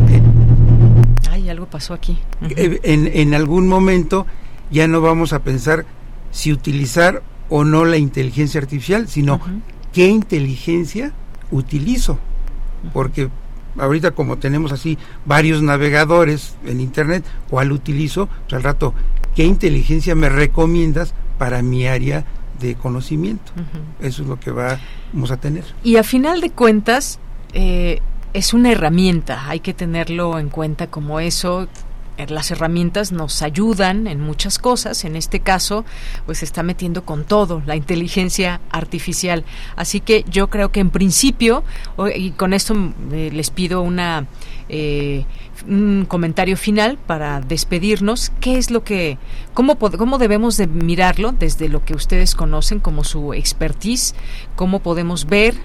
Ay, 1.29 1.49
algo 1.49 1.67
pasó 1.67 1.93
aquí. 1.93 2.17
En, 2.41 3.07
en 3.07 3.33
algún 3.33 3.67
momento 3.67 4.25
ya 4.71 4.87
no 4.87 5.01
vamos 5.01 5.33
a 5.33 5.39
pensar 5.43 5.85
si 6.31 6.51
utilizar 6.51 7.21
o 7.49 7.63
no 7.63 7.85
la 7.85 7.97
inteligencia 7.97 8.59
artificial, 8.59 9.07
sino 9.07 9.39
qué 9.93 10.07
inteligencia 10.07 11.13
utilizo. 11.51 12.17
Porque 12.91 13.29
ahorita 13.77 14.11
como 14.11 14.37
tenemos 14.37 14.71
así 14.71 14.97
varios 15.25 15.61
navegadores 15.61 16.55
en 16.65 16.79
Internet, 16.79 17.23
¿cuál 17.49 17.71
utilizo? 17.71 18.27
Pues 18.43 18.53
al 18.53 18.63
rato, 18.63 18.93
¿qué 19.35 19.43
inteligencia 19.43 20.15
me 20.15 20.29
recomiendas 20.29 21.13
para 21.37 21.61
mi 21.61 21.87
área 21.87 22.25
de 22.59 22.75
conocimiento? 22.75 23.51
Eso 23.99 24.23
es 24.23 24.27
lo 24.27 24.39
que 24.39 24.51
vamos 24.51 25.31
a 25.31 25.37
tener. 25.37 25.63
Y 25.83 25.97
a 25.97 26.03
final 26.03 26.41
de 26.41 26.51
cuentas, 26.51 27.19
eh, 27.53 28.01
es 28.33 28.53
una 28.53 28.71
herramienta, 28.71 29.47
hay 29.47 29.59
que 29.59 29.73
tenerlo 29.73 30.39
en 30.39 30.49
cuenta 30.49 30.87
como 30.87 31.19
eso 31.19 31.67
las 32.27 32.51
herramientas 32.51 33.11
nos 33.11 33.41
ayudan 33.41 34.07
en 34.07 34.19
muchas 34.19 34.59
cosas. 34.59 35.03
En 35.05 35.15
este 35.15 35.39
caso, 35.39 35.85
pues 36.25 36.39
se 36.39 36.45
está 36.45 36.63
metiendo 36.63 37.05
con 37.05 37.25
todo 37.25 37.61
la 37.65 37.75
inteligencia 37.75 38.61
artificial. 38.69 39.43
Así 39.75 39.99
que 39.99 40.25
yo 40.29 40.49
creo 40.49 40.71
que 40.71 40.79
en 40.79 40.89
principio, 40.89 41.63
y 42.15 42.31
con 42.31 42.53
esto 42.53 42.75
eh, 43.11 43.29
les 43.33 43.49
pido 43.49 43.81
una 43.81 44.27
eh, 44.69 45.25
un 45.67 46.05
comentario 46.07 46.57
final 46.57 46.97
para 46.97 47.39
despedirnos. 47.39 48.31
¿Qué 48.39 48.57
es 48.57 48.71
lo 48.71 48.83
que, 48.83 49.17
cómo, 49.53 49.77
cómo 49.77 50.17
debemos 50.17 50.57
de 50.57 50.67
mirarlo 50.67 51.31
desde 51.31 51.69
lo 51.69 51.83
que 51.85 51.93
ustedes 51.93 52.35
conocen 52.35 52.79
como 52.79 53.03
su 53.03 53.33
expertise? 53.33 54.15
¿Cómo 54.55 54.79
podemos 54.79 55.25
ver 55.25 55.55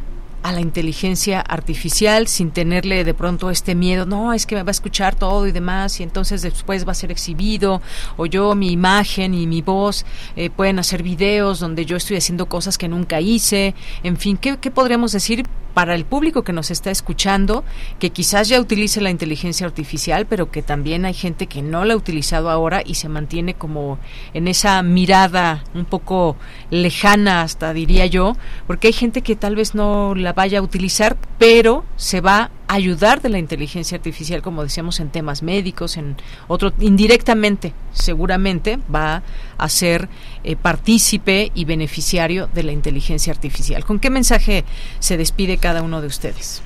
a 0.42 0.52
la 0.52 0.60
inteligencia 0.60 1.40
artificial 1.40 2.26
sin 2.28 2.50
tenerle 2.50 3.04
de 3.04 3.14
pronto 3.14 3.50
este 3.50 3.74
miedo, 3.74 4.06
no, 4.06 4.32
es 4.32 4.46
que 4.46 4.54
me 4.54 4.62
va 4.62 4.70
a 4.70 4.72
escuchar 4.72 5.14
todo 5.14 5.46
y 5.46 5.52
demás 5.52 6.00
y 6.00 6.02
entonces 6.02 6.42
después 6.42 6.86
va 6.86 6.92
a 6.92 6.94
ser 6.94 7.10
exhibido 7.10 7.82
o 8.16 8.26
yo 8.26 8.54
mi 8.54 8.70
imagen 8.72 9.34
y 9.34 9.46
mi 9.46 9.62
voz 9.62 10.04
eh, 10.36 10.50
pueden 10.50 10.78
hacer 10.78 11.02
videos 11.02 11.60
donde 11.60 11.84
yo 11.84 11.96
estoy 11.96 12.16
haciendo 12.16 12.46
cosas 12.46 12.78
que 12.78 12.88
nunca 12.88 13.20
hice, 13.20 13.74
en 14.02 14.16
fin, 14.16 14.36
¿qué, 14.36 14.58
qué 14.58 14.70
podríamos 14.70 15.12
decir 15.12 15.46
para 15.78 15.94
el 15.94 16.04
público 16.04 16.42
que 16.42 16.52
nos 16.52 16.72
está 16.72 16.90
escuchando, 16.90 17.62
que 18.00 18.10
quizás 18.10 18.48
ya 18.48 18.60
utilice 18.60 19.00
la 19.00 19.10
inteligencia 19.10 19.64
artificial, 19.64 20.26
pero 20.26 20.50
que 20.50 20.60
también 20.60 21.04
hay 21.04 21.14
gente 21.14 21.46
que 21.46 21.62
no 21.62 21.84
la 21.84 21.94
ha 21.94 21.96
utilizado 21.96 22.50
ahora 22.50 22.82
y 22.84 22.96
se 22.96 23.08
mantiene 23.08 23.54
como 23.54 24.00
en 24.34 24.48
esa 24.48 24.82
mirada 24.82 25.62
un 25.74 25.84
poco 25.84 26.34
lejana 26.70 27.42
hasta 27.42 27.72
diría 27.72 28.06
yo, 28.06 28.36
porque 28.66 28.88
hay 28.88 28.92
gente 28.92 29.22
que 29.22 29.36
tal 29.36 29.54
vez 29.54 29.76
no 29.76 30.16
la 30.16 30.32
vaya 30.32 30.58
a 30.58 30.62
utilizar, 30.62 31.16
pero 31.38 31.84
se 31.94 32.20
va 32.20 32.50
ayudar 32.68 33.22
de 33.22 33.30
la 33.30 33.38
inteligencia 33.38 33.96
artificial, 33.96 34.42
como 34.42 34.62
decíamos, 34.62 35.00
en 35.00 35.08
temas 35.08 35.42
médicos, 35.42 35.96
en 35.96 36.16
otro, 36.46 36.72
indirectamente, 36.78 37.72
seguramente 37.92 38.78
va 38.94 39.22
a 39.56 39.68
ser 39.68 40.08
eh, 40.44 40.54
partícipe 40.54 41.50
y 41.54 41.64
beneficiario 41.64 42.48
de 42.52 42.62
la 42.62 42.72
inteligencia 42.72 43.32
artificial. 43.32 43.84
¿Con 43.84 43.98
qué 43.98 44.10
mensaje 44.10 44.64
se 45.00 45.16
despide 45.16 45.56
cada 45.56 45.82
uno 45.82 46.00
de 46.00 46.06
ustedes? 46.06 46.62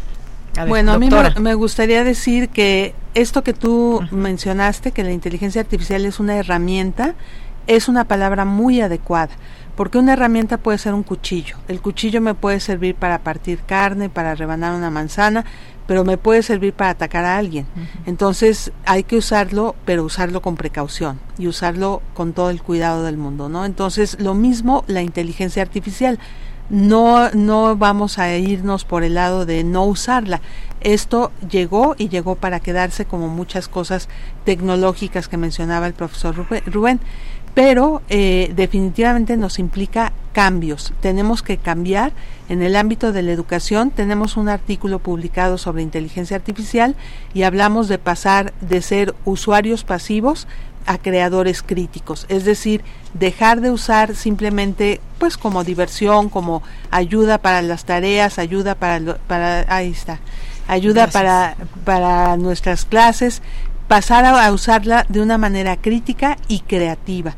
bueno, 0.69 0.93
a 0.93 0.99
mí 0.99 1.09
me, 1.41 1.55
gustaría 1.55 2.05
decir 2.05 2.51
que 2.51 2.95
esto 3.15 3.43
que 3.43 3.55
tú 3.55 4.03
mencionaste, 4.11 4.93
que 4.93 5.03
la 5.03 5.13
inteligencia 5.13 5.63
artificial 5.63 6.05
es 6.05 6.21
una 6.21 6.37
herramienta, 6.37 7.15
es 7.67 7.89
una 7.89 8.05
palabra 8.05 8.45
muy 8.45 8.83
adecuada 8.83 9.31
porque 9.77 9.99
una 9.99 10.13
herramienta 10.13 10.59
puede 10.59 10.79
ser 10.79 10.95
un 10.95 11.03
cuchillo. 11.03 11.57
El 11.69 11.81
cuchillo 11.81 12.21
me 12.21 12.35
puede 12.35 12.61
servir 12.61 12.95
para 12.95 13.21
partir 13.21 13.61
carne, 13.61 14.11
para 14.11 14.35
rebanar 14.35 14.75
una 14.75 14.91
manzana, 14.91 15.45
pero 15.87 16.05
me 16.05 16.19
puede 16.19 16.43
servir 16.43 16.73
para 16.73 16.91
atacar 16.91 17.25
a 17.25 17.37
alguien. 17.37 17.67
Entonces 18.07 18.73
hay 18.85 19.05
que 19.05 19.17
usarlo, 19.17 19.75
pero 19.85 20.05
usarlo 20.05 20.43
con 20.43 20.57
precaución 20.57 21.21
y 21.39 21.47
usarlo 21.47 22.03
con 22.15 22.33
todo 22.33 22.51
el 22.51 22.63
cuidado 22.63 23.05
del 23.05 23.17
mundo, 23.17 23.49
¿no? 23.49 23.65
Entonces 23.65 24.17
lo 24.21 24.35
mismo 24.35 24.85
la 24.87 25.03
inteligencia 25.03 25.63
artificial. 25.63 26.19
No, 26.71 27.29
no 27.31 27.77
vamos 27.77 28.19
a 28.19 28.35
irnos 28.37 28.85
por 28.85 29.03
el 29.05 29.15
lado 29.15 29.45
de 29.45 29.63
no 29.63 29.85
usarla. 29.85 30.41
Esto 30.81 31.31
llegó 31.51 31.95
y 31.99 32.09
llegó 32.09 32.35
para 32.37 32.61
quedarse 32.61 33.05
como 33.05 33.29
muchas 33.29 33.69
cosas 33.69 34.09
tecnológicas 34.45 35.29
que 35.29 35.37
mencionaba 35.37 35.87
el 35.87 35.93
profesor 35.93 36.35
Rubén 36.67 37.01
pero 37.55 38.03
eh, 38.09 38.53
definitivamente 38.57 39.37
nos 39.37 39.59
implica 39.59 40.13
cambios. 40.33 40.93
Tenemos 41.01 41.43
que 41.43 41.59
cambiar 41.59 42.13
en 42.49 42.63
el 42.63 42.77
ámbito 42.77 43.13
de 43.13 43.23
la 43.23 43.33
educación. 43.33 43.91
Tenemos 43.91 44.37
un 44.37 44.49
artículo 44.49 44.99
publicado 44.99 45.59
sobre 45.59 45.83
inteligencia 45.83 46.37
artificial 46.37 46.97
y 47.35 47.43
hablamos 47.43 47.89
de 47.89 47.99
pasar 47.99 48.55
de 48.61 48.81
ser 48.81 49.15
usuarios 49.25 49.85
pasivos 49.85 50.47
a 50.87 50.99
creadores 50.99 51.63
críticos, 51.63 52.27
es 52.29 52.45
decir, 52.45 52.83
dejar 53.15 53.61
de 53.61 53.71
usar 53.71 54.17
simplemente 54.17 55.01
pues 55.19 55.37
como 55.37 55.63
diversión, 55.63 56.29
como 56.29 56.63
ayuda 56.91 57.39
para 57.39 57.63
las 57.63 57.85
tareas, 57.85 58.39
ayuda 58.39 58.75
para 58.75 59.17
para 59.29 59.65
ahí 59.69 59.91
está, 59.91 60.19
ayuda 60.67 61.07
para 61.07 61.57
para 61.85 62.37
nuestras 62.37 62.85
clases, 62.85 63.43
pasar 63.93 64.25
a 64.25 64.51
usarla 64.51 65.05
de 65.11 65.21
una 65.21 65.37
manera 65.37 65.77
crítica 65.77 66.39
y 66.49 66.61
creativa 66.61 67.37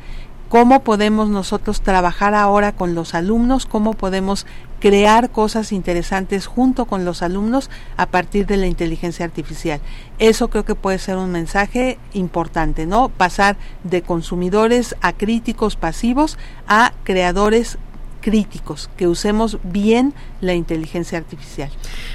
cómo 0.55 0.85
podemos 0.85 1.29
nosotros 1.29 1.81
trabajar 1.81 2.33
ahora 2.33 2.71
con 2.71 2.95
los 2.95 3.17
alumnos, 3.17 3.67
cómo 3.67 3.95
podemos 3.95 4.47
crear 4.79 5.31
cosas 5.31 5.73
interesantes 5.73 6.47
junto 6.47 6.85
con 6.85 7.05
los 7.05 7.23
alumnos 7.23 7.71
a 7.97 8.07
partir 8.07 8.47
de 8.47 8.57
la 8.57 8.69
inteligencia 8.69 9.25
artificial. 9.25 9.81
Eso 10.21 10.51
creo 10.51 10.65
que 10.65 10.77
puede 10.77 11.01
ser 11.01 11.17
un 11.17 11.33
mensaje 11.33 11.99
importante, 12.13 12.87
¿no? 12.87 13.09
Pasar 13.09 13.57
de 13.83 14.03
consumidores 14.03 14.95
a 15.01 15.13
críticos 15.13 15.75
pasivos 15.75 16.39
a 16.69 16.93
creadores 17.03 17.79
críticos, 18.25 18.89
que 18.97 19.07
usemos 19.07 19.59
bien 19.63 20.15
la 20.41 20.55
inteligencia 20.55 21.19
artificial. 21.19 21.69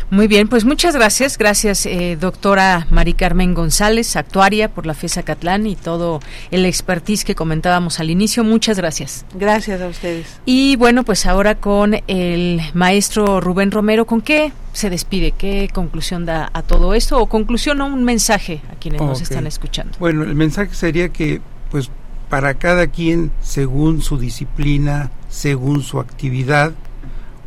Muy 0.09 0.27
bien, 0.27 0.47
pues 0.47 0.65
muchas 0.65 0.95
gracias. 0.95 1.37
Gracias, 1.37 1.85
eh, 1.85 2.17
doctora 2.19 2.87
Mari 2.89 3.13
Carmen 3.13 3.53
González, 3.53 4.15
actuaria 4.15 4.69
por 4.69 4.87
la 4.87 4.95
FESA 4.95 5.21
Catlán 5.21 5.67
y 5.67 5.75
todo 5.75 6.19
el 6.49 6.65
expertise 6.65 7.23
que 7.23 7.35
comentábamos 7.35 7.99
al 7.99 8.09
inicio. 8.09 8.43
Muchas 8.43 8.77
gracias. 8.77 9.23
Gracias 9.35 9.81
a 9.81 9.87
ustedes. 9.87 10.39
Y 10.45 10.77
bueno, 10.77 11.03
pues 11.03 11.27
ahora 11.27 11.53
con 11.53 11.95
el 12.07 12.59
maestro 12.73 13.39
Rubén 13.39 13.69
Romero, 13.69 14.07
¿con 14.07 14.21
qué 14.21 14.51
se 14.73 14.89
despide? 14.89 15.33
¿Qué 15.33 15.69
conclusión 15.71 16.25
da 16.25 16.49
a 16.53 16.63
todo 16.63 16.95
esto? 16.95 17.19
¿O 17.19 17.27
conclusión 17.27 17.81
o 17.81 17.85
un 17.85 18.03
mensaje 18.03 18.61
a 18.73 18.79
quienes 18.79 18.99
nos 18.99 19.21
están 19.21 19.45
escuchando? 19.45 19.95
Bueno, 19.99 20.23
el 20.23 20.33
mensaje 20.33 20.73
sería 20.73 21.09
que, 21.09 21.39
pues, 21.69 21.91
para 22.29 22.53
cada 22.55 22.87
quien, 22.87 23.31
según 23.41 24.01
su 24.01 24.17
disciplina, 24.17 25.11
según 25.29 25.81
su 25.81 25.99
actividad, 25.99 26.73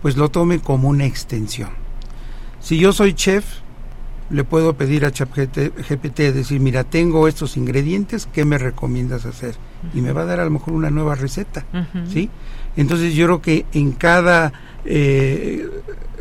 pues 0.03 0.17
lo 0.17 0.31
tome 0.31 0.59
como 0.59 0.89
una 0.89 1.07
extensión. 1.07 1.71
Si 2.61 2.79
yo 2.79 2.93
soy 2.93 3.15
chef, 3.15 3.45
le 4.31 4.45
puedo 4.45 4.75
pedir 4.75 5.05
a 5.05 5.13
ChatGPT 5.13 6.19
decir, 6.33 6.61
mira, 6.61 6.85
tengo 6.85 7.29
estos 7.29 7.57
ingredientes, 7.57 8.27
¿qué 8.33 8.45
me 8.45 8.59
recomiendas 8.59 9.27
hacer? 9.27 9.55
Y 9.95 10.01
me 10.01 10.13
va 10.13 10.23
a 10.23 10.25
dar 10.27 10.41
a 10.41 10.45
lo 10.45 10.51
mejor 10.51 10.75
una 10.75 10.91
nueva 10.91 11.15
receta, 11.15 11.65
¿sí? 12.11 12.31
Entonces 12.77 13.15
yo 13.15 13.27
creo 13.27 13.43
que 13.43 13.67
en 13.73 13.93
cada 13.93 14.53
eh, 14.85 15.69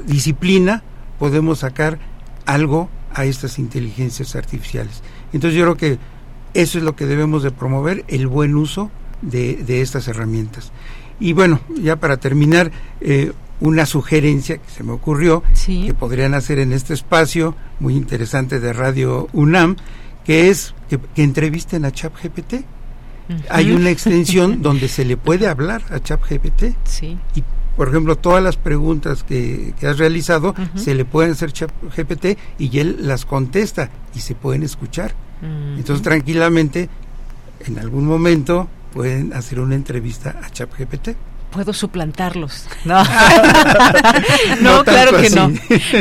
disciplina 0.06 0.84
podemos 1.20 1.60
sacar 1.60 2.00
algo 2.46 2.90
a 3.14 3.26
estas 3.26 3.60
inteligencias 3.60 4.36
artificiales. 4.36 5.02
Entonces 5.32 5.58
yo 5.58 5.64
creo 5.64 5.78
que 5.78 6.00
eso 6.54 6.78
es 6.78 6.84
lo 6.84 6.96
que 6.96 7.06
debemos 7.06 7.44
de 7.44 7.52
promover, 7.52 8.06
el 8.08 8.28
buen 8.28 8.56
uso 8.56 8.92
de, 9.22 9.56
de 9.56 9.82
estas 9.82 10.08
herramientas. 10.08 10.72
Y 11.20 11.34
bueno, 11.34 11.60
ya 11.82 11.98
para 11.98 12.18
terminar, 12.18 12.72
eh, 13.00 13.32
una 13.62 13.86
sugerencia 13.86 14.58
que 14.58 14.70
se 14.70 14.84
me 14.84 14.92
ocurrió, 14.92 15.44
que 15.66 15.94
podrían 15.94 16.34
hacer 16.34 16.60
en 16.60 16.74
este 16.74 16.94
espacio 16.94 17.56
muy 17.80 17.96
interesante 17.96 18.60
de 18.60 18.74
Radio 18.74 19.30
UNAM, 19.34 19.78
que 20.26 20.50
es 20.50 20.74
que, 20.90 21.00
entrevisten 21.16 21.86
a 21.86 21.92
ChatGPT. 21.92 22.54
GPT. 22.54 22.66
Hay 23.50 23.72
una 23.72 23.92
extensión 23.92 24.62
donde 24.64 24.88
se 24.88 25.06
le 25.06 25.16
puede 25.16 25.48
hablar 25.48 25.84
a 25.92 26.00
ChatGPT. 26.00 26.76
Sí. 26.84 27.18
Y, 27.36 27.44
por 27.78 27.88
ejemplo, 27.90 28.18
todas 28.18 28.44
las 28.44 28.58
preguntas 28.58 29.24
que, 29.24 29.74
has 29.84 29.98
realizado 30.00 30.54
se 30.76 30.96
le 30.96 31.06
pueden 31.06 31.32
hacer 31.32 31.54
ChatGPT 31.54 32.38
y 32.60 32.80
él 32.80 32.98
las 33.02 33.26
contesta 33.26 33.92
y 34.16 34.20
se 34.20 34.34
pueden 34.36 34.64
escuchar. 34.64 35.14
Entonces, 35.42 36.04
tranquilamente, 36.04 36.90
en 37.66 37.80
algún 37.80 38.06
momento 38.06 38.68
pueden 38.94 39.34
hacer 39.34 39.60
una 39.60 39.76
entrevista 39.76 40.40
a 40.44 40.50
ChatGPT 40.50 41.10
puedo 41.52 41.74
suplantarlos. 41.74 42.66
No, 42.86 43.04
no, 44.62 44.84
claro 44.84 45.22
que 45.22 45.30
no. 45.30 45.52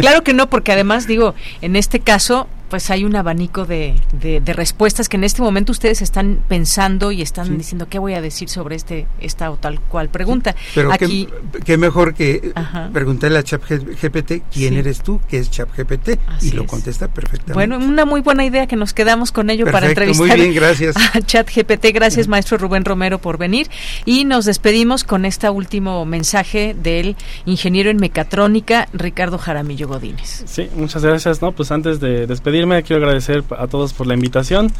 Claro 0.01 0.25
que 0.25 0.33
no, 0.33 0.49
porque 0.49 0.73
además 0.73 1.07
digo, 1.07 1.35
en 1.61 1.77
este 1.77 2.01
caso 2.01 2.49
pues 2.71 2.89
hay 2.91 3.05
un 3.05 3.17
abanico 3.17 3.67
de, 3.67 3.95
de, 4.13 4.41
respuestas 4.55 5.09
que 5.09 5.17
en 5.17 5.25
este 5.25 5.43
momento 5.43 5.73
ustedes 5.73 6.01
están 6.03 6.41
pensando 6.49 7.11
y 7.13 7.21
están 7.21 7.59
diciendo 7.59 7.89
qué 7.91 7.99
voy 7.99 8.15
a 8.15 8.21
decir 8.21 8.49
sobre 8.49 8.77
este 8.77 9.07
esta 9.21 9.51
o 9.51 9.57
tal 9.57 9.81
cual 9.81 10.09
pregunta. 10.09 10.55
pero 10.75 10.93
Aquí, 10.93 11.29
qué, 11.65 11.77
mejor 11.77 12.15
que 12.15 12.53
preguntarle 12.93 13.39
a 13.39 13.43
ChatGPT 13.43 14.45
quién 14.53 14.77
eres 14.77 15.03
tú, 15.03 15.21
qué 15.29 15.39
es 15.39 15.51
ChatGPT 15.51 16.11
y 16.43 16.53
lo 16.53 16.67
contesta 16.67 17.09
perfectamente. 17.09 17.55
Bueno, 17.55 17.79
una 17.79 18.05
muy 18.05 18.21
buena 18.21 18.45
idea 18.45 18.67
que 18.67 18.77
nos 18.77 18.95
quedamos 18.95 19.33
con 19.33 19.51
ello 19.51 19.67
para 19.71 19.89
entrevistar 19.89 20.27
muy 20.27 20.37
bien, 20.37 20.55
gracias. 20.55 20.97
a 21.15 21.21
ChatGPT. 21.21 21.87
Gracias, 21.93 22.29
maestro 22.29 22.57
Rubén 22.57 22.85
Romero, 22.85 23.19
por 23.19 23.37
venir. 23.37 23.69
Y 24.05 24.25
nos 24.25 24.45
despedimos 24.45 25.03
con 25.03 25.25
este 25.25 25.51
último 25.51 26.05
mensaje 26.05 26.77
del 26.81 27.17
ingeniero 27.47 27.91
en 27.91 27.97
mecatrónica, 27.97 28.89
Ricardo 28.93 29.39
Jaramillo 29.39 29.89
Godínez. 29.89 30.45
Sí, 30.47 30.69
muchas 30.77 31.05
gracias. 31.05 31.43
No, 31.43 31.53
pues 31.53 31.73
antes 31.73 31.99
de 31.99 32.27
despedir 32.29 32.60
quiero 32.83 32.97
agradecer 32.97 33.43
a 33.57 33.67
todos 33.67 33.93
por 33.93 34.07
la 34.07 34.15
invitación. 34.15 34.71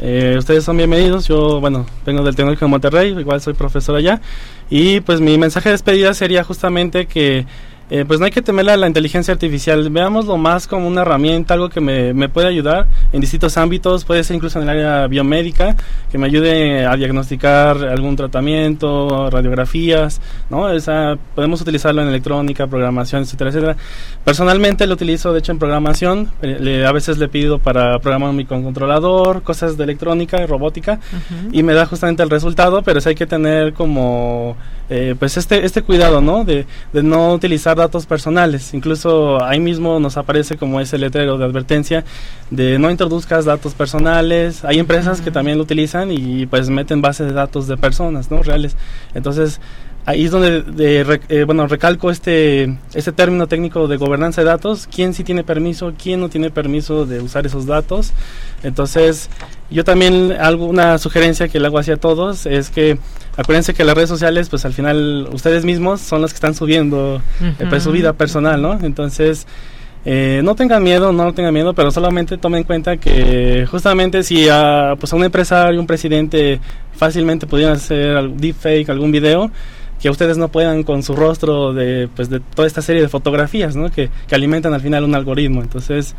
Eh, 0.00 0.36
ustedes 0.38 0.64
son 0.64 0.76
bienvenidos. 0.76 1.28
Yo, 1.28 1.60
bueno, 1.60 1.86
vengo 2.04 2.22
del 2.22 2.34
Tecnológico 2.34 2.64
de 2.64 2.70
Monterrey, 2.70 3.18
igual 3.18 3.40
soy 3.40 3.54
profesor 3.54 3.96
allá. 3.96 4.20
Y 4.68 5.00
pues 5.00 5.20
mi 5.20 5.38
mensaje 5.38 5.68
de 5.68 5.74
despedida 5.74 6.14
sería 6.14 6.42
justamente 6.42 7.06
que 7.06 7.46
eh, 7.90 8.04
pues 8.06 8.20
no 8.20 8.26
hay 8.26 8.32
que 8.32 8.42
temerle 8.42 8.72
a 8.72 8.76
la 8.76 8.86
inteligencia 8.86 9.32
artificial. 9.32 9.90
Veámoslo 9.90 10.36
más 10.36 10.66
como 10.66 10.86
una 10.86 11.02
herramienta, 11.02 11.54
algo 11.54 11.68
que 11.68 11.80
me, 11.80 12.14
me, 12.14 12.28
puede 12.28 12.46
ayudar 12.46 12.86
en 13.12 13.20
distintos 13.20 13.56
ámbitos, 13.56 14.04
puede 14.04 14.22
ser 14.24 14.36
incluso 14.36 14.58
en 14.58 14.68
el 14.68 14.70
área 14.70 15.06
biomédica, 15.06 15.76
que 16.10 16.18
me 16.18 16.26
ayude 16.26 16.86
a 16.86 16.96
diagnosticar 16.96 17.76
algún 17.84 18.16
tratamiento, 18.16 19.28
radiografías, 19.30 20.20
¿no? 20.48 20.70
Esa, 20.70 21.18
podemos 21.34 21.60
utilizarlo 21.60 22.02
en 22.02 22.08
electrónica, 22.08 22.66
programación, 22.66 23.22
etcétera, 23.22 23.50
etcétera. 23.50 23.76
Personalmente 24.24 24.86
lo 24.86 24.94
utilizo, 24.94 25.32
de 25.32 25.40
hecho, 25.40 25.52
en 25.52 25.58
programación. 25.58 26.30
Eh, 26.42 26.84
a 26.86 26.92
veces 26.92 27.18
le 27.18 27.28
pido 27.28 27.58
para 27.58 27.98
programar 27.98 28.30
un 28.30 28.36
microcontrolador, 28.36 29.42
cosas 29.42 29.76
de 29.76 29.84
electrónica, 29.84 30.44
robótica, 30.46 31.00
y 31.52 31.62
me 31.62 31.74
da 31.74 31.86
justamente 31.86 32.22
el 32.22 32.30
resultado, 32.30 32.82
pero 32.82 33.00
sí 33.00 33.10
hay 33.10 33.14
que 33.14 33.26
tener 33.26 33.72
como, 33.72 34.56
eh, 34.90 35.14
pues 35.18 35.36
este, 35.36 35.64
este 35.64 35.82
cuidado, 35.82 36.20
¿no? 36.20 36.44
De, 36.44 36.66
de 36.92 37.02
no 37.02 37.32
utilizar 37.32 37.76
datos 37.76 38.06
personales. 38.06 38.74
Incluso 38.74 39.42
ahí 39.42 39.60
mismo 39.60 40.00
nos 40.00 40.16
aparece 40.16 40.56
como 40.56 40.80
ese 40.80 40.98
letrero 40.98 41.38
de 41.38 41.44
advertencia 41.44 42.04
de 42.50 42.78
no 42.78 42.90
introduzcas 42.90 43.44
datos 43.44 43.74
personales. 43.74 44.64
Hay 44.64 44.80
empresas 44.80 45.20
que 45.20 45.30
también 45.30 45.58
lo 45.58 45.62
utilizan 45.62 46.10
y 46.10 46.46
pues 46.46 46.68
meten 46.70 47.00
bases 47.00 47.28
de 47.28 47.34
datos 47.34 47.68
de 47.68 47.76
personas, 47.76 48.32
¿no? 48.32 48.42
Reales. 48.42 48.76
Entonces, 49.14 49.60
ahí 50.06 50.24
es 50.24 50.30
donde 50.30 50.62
de, 50.62 51.20
eh, 51.28 51.44
bueno 51.44 51.66
recalco 51.66 52.10
este 52.10 52.78
este 52.94 53.12
término 53.12 53.46
técnico 53.46 53.86
de 53.86 53.96
gobernanza 53.96 54.40
de 54.40 54.46
datos 54.46 54.88
quién 54.92 55.12
sí 55.12 55.24
tiene 55.24 55.44
permiso 55.44 55.92
quién 56.02 56.20
no 56.20 56.28
tiene 56.28 56.50
permiso 56.50 57.04
de 57.04 57.20
usar 57.20 57.46
esos 57.46 57.66
datos 57.66 58.12
entonces 58.62 59.28
yo 59.70 59.84
también 59.84 60.32
algo 60.32 60.66
una 60.66 60.96
sugerencia 60.98 61.48
que 61.48 61.60
le 61.60 61.66
hago 61.66 61.78
hacia 61.78 61.96
todos 61.96 62.46
es 62.46 62.70
que 62.70 62.98
acuérdense 63.40 63.74
que 63.74 63.84
las 63.84 63.94
redes 63.94 64.08
sociales, 64.08 64.48
pues 64.48 64.64
al 64.64 64.72
final 64.72 65.28
ustedes 65.32 65.64
mismos 65.64 66.00
son 66.00 66.20
los 66.20 66.32
que 66.32 66.36
están 66.36 66.54
subiendo 66.54 67.22
eh, 67.40 67.66
pues, 67.68 67.82
su 67.82 67.90
vida 67.90 68.12
personal, 68.12 68.60
¿no? 68.60 68.78
Entonces, 68.82 69.46
eh, 70.04 70.40
no 70.44 70.54
tengan 70.54 70.82
miedo, 70.82 71.12
no 71.12 71.32
tengan 71.32 71.52
miedo, 71.52 71.74
pero 71.74 71.90
solamente 71.90 72.38
tomen 72.38 72.58
en 72.58 72.64
cuenta 72.64 72.96
que 72.98 73.66
justamente 73.70 74.22
si 74.22 74.48
a, 74.48 74.94
pues 74.98 75.12
a 75.12 75.16
un 75.16 75.24
empresario, 75.24 75.80
un 75.80 75.86
presidente 75.86 76.60
fácilmente 76.92 77.46
pudieran 77.46 77.76
hacer 77.76 78.30
deepfake, 78.30 78.88
algún 78.90 79.10
video, 79.10 79.50
que 80.00 80.10
ustedes 80.10 80.38
no 80.38 80.48
puedan 80.48 80.82
con 80.82 81.02
su 81.02 81.14
rostro 81.14 81.72
de, 81.72 82.08
pues, 82.14 82.30
de 82.30 82.40
toda 82.40 82.66
esta 82.66 82.82
serie 82.82 83.02
de 83.02 83.08
fotografías 83.08 83.76
¿no? 83.76 83.90
que, 83.90 84.08
que 84.26 84.34
alimentan 84.34 84.72
al 84.72 84.80
final 84.80 85.04
un 85.04 85.14
algoritmo. 85.14 85.62
Entonces, 85.62 86.14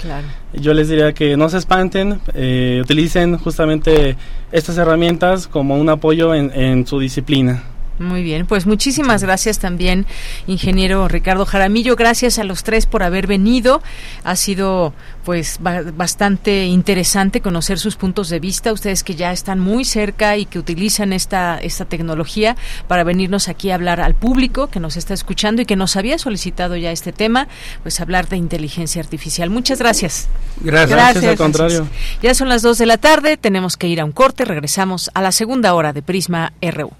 yo 0.53 0.73
les 0.73 0.89
diría 0.89 1.13
que 1.13 1.36
no 1.36 1.49
se 1.49 1.57
espanten, 1.57 2.21
eh, 2.34 2.79
utilicen 2.84 3.38
justamente 3.38 4.15
estas 4.51 4.77
herramientas 4.77 5.47
como 5.47 5.77
un 5.77 5.89
apoyo 5.89 6.36
en, 6.36 6.51
en 6.53 6.86
su 6.86 6.99
disciplina. 6.99 7.63
Muy 8.02 8.24
bien, 8.24 8.47
pues 8.47 8.66
muchísimas 8.66 9.24
gracias 9.24 9.60
también, 9.60 10.06
ingeniero 10.47 11.08
Ricardo 11.08 11.45
Jaramillo. 11.45 11.95
Gracias 11.95 12.39
a 12.39 12.43
los 12.43 12.64
tres 12.64 12.86
por 12.86 13.04
haber 13.04 13.28
venido. 13.28 13.82
Ha 14.24 14.36
sido 14.36 14.93
pues 15.24 15.60
bastante 15.62 16.66
interesante 16.66 17.41
conocer 17.41 17.78
sus 17.80 17.95
puntos 17.95 18.30
de 18.30 18.39
vista. 18.39 18.74
Ustedes 18.74 19.04
que 19.04 19.16
ya 19.16 19.32
están 19.32 19.60
muy 19.60 19.86
cerca 19.86 20.38
y 20.38 20.45
que 20.45 20.58
utilizan 20.58 21.14
esta, 21.14 21.60
esta 21.60 21.86
tecnología 21.86 22.56
para 22.88 23.04
venirnos 23.04 23.47
aquí 23.47 23.70
a 23.70 23.76
hablar 23.76 24.02
al 24.02 24.16
público 24.16 24.68
que 24.68 24.80
nos 24.80 24.97
está 24.97 25.14
escuchando 25.14 25.62
y 25.62 25.66
que 25.66 25.76
nos 25.76 25.95
había 25.95 26.18
solicitado 26.18 26.76
ya 26.76 26.91
este 26.91 27.12
tema, 27.12 27.47
pues 27.84 27.99
hablar 27.99 28.28
de 28.28 28.38
inteligencia 28.38 29.02
artificial. 29.02 29.49
Muchas 29.49 29.80
gracias. 29.80 30.28
Gracias, 30.62 30.89
gracias 30.89 31.26
al 31.26 31.38
contrario. 31.38 31.88
Ya 32.22 32.34
son 32.34 32.49
las 32.49 32.62
dos 32.62 32.78
de 32.78 32.88
la 32.88 32.97
tarde, 32.97 33.38
tenemos 33.38 33.78
que 33.78 33.88
ir 33.88 34.02
a 34.02 34.06
un 34.06 34.12
corte. 34.12 34.45
Regresamos 34.45 35.12
a 35.14 35.22
la 35.22 35.32
segunda 35.32 35.74
hora 35.74 35.93
de 35.93 36.02
Prisma 36.02 36.54
RU. 36.62 36.91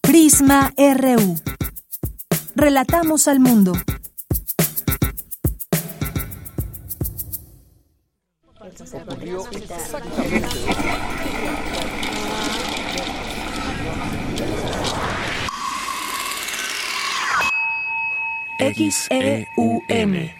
Prisma 0.00 0.72
RU. 0.76 1.36
Relatamos 2.54 3.28
al 3.28 3.40
mundo. 3.40 3.72
ocurrió 8.94 9.44
exactamente. 9.52 10.48
XEUM. 18.58 20.30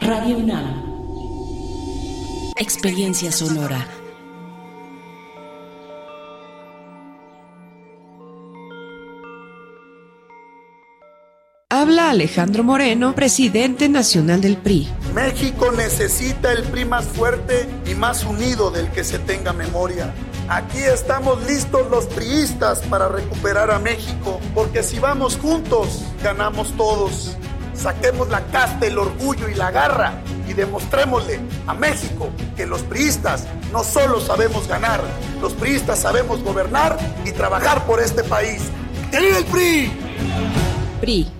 Radio 0.00 0.38
UNAM. 0.38 0.79
Experiencia 2.60 3.32
sonora. 3.32 3.88
Habla 11.70 12.10
Alejandro 12.10 12.62
Moreno, 12.62 13.14
presidente 13.14 13.88
nacional 13.88 14.42
del 14.42 14.58
PRI. 14.58 14.90
México 15.14 15.72
necesita 15.72 16.52
el 16.52 16.64
PRI 16.64 16.84
más 16.84 17.06
fuerte 17.06 17.66
y 17.90 17.94
más 17.94 18.24
unido 18.26 18.70
del 18.70 18.90
que 18.90 19.04
se 19.04 19.18
tenga 19.18 19.54
memoria. 19.54 20.12
Aquí 20.46 20.80
estamos 20.80 21.42
listos 21.46 21.90
los 21.90 22.04
priistas 22.08 22.80
para 22.90 23.08
recuperar 23.08 23.70
a 23.70 23.78
México, 23.78 24.38
porque 24.54 24.82
si 24.82 24.98
vamos 24.98 25.38
juntos, 25.38 26.02
ganamos 26.22 26.76
todos. 26.76 27.38
Saquemos 27.80 28.28
la 28.28 28.42
casta, 28.46 28.86
el 28.86 28.98
orgullo 28.98 29.48
y 29.48 29.54
la 29.54 29.70
garra 29.70 30.20
y 30.46 30.52
demostrémosle 30.52 31.40
a 31.66 31.72
México 31.72 32.28
que 32.54 32.66
los 32.66 32.82
priistas 32.82 33.46
no 33.72 33.82
solo 33.84 34.20
sabemos 34.20 34.68
ganar, 34.68 35.00
los 35.40 35.54
priistas 35.54 36.00
sabemos 36.00 36.42
gobernar 36.42 36.98
y 37.24 37.32
trabajar 37.32 37.86
por 37.86 38.00
este 38.00 38.22
país. 38.22 38.60
¡Que 39.10 39.38
el 39.38 39.44
PRI! 39.46 39.92
PRI 41.00 41.39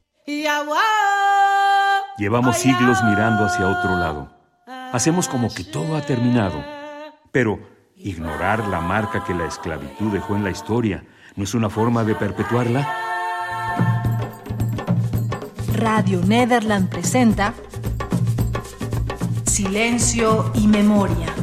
Llevamos 2.17 2.57
siglos 2.57 3.03
mirando 3.03 3.45
hacia 3.45 3.67
otro 3.67 3.97
lado. 3.97 4.29
Hacemos 4.93 5.27
como 5.27 5.53
que 5.53 5.63
todo 5.63 5.97
ha 5.97 6.01
terminado. 6.01 6.63
Pero 7.31 7.59
ignorar 7.95 8.67
la 8.67 8.81
marca 8.81 9.23
que 9.23 9.33
la 9.33 9.45
esclavitud 9.45 10.11
dejó 10.11 10.35
en 10.35 10.43
la 10.43 10.51
historia 10.51 11.03
no 11.35 11.43
es 11.43 11.53
una 11.53 11.69
forma 11.69 12.03
de 12.03 12.15
perpetuarla. 12.15 12.87
Radio 15.73 16.21
Nederland 16.23 16.89
presenta 16.89 17.53
Silencio 19.45 20.51
y 20.53 20.67
Memoria. 20.67 21.33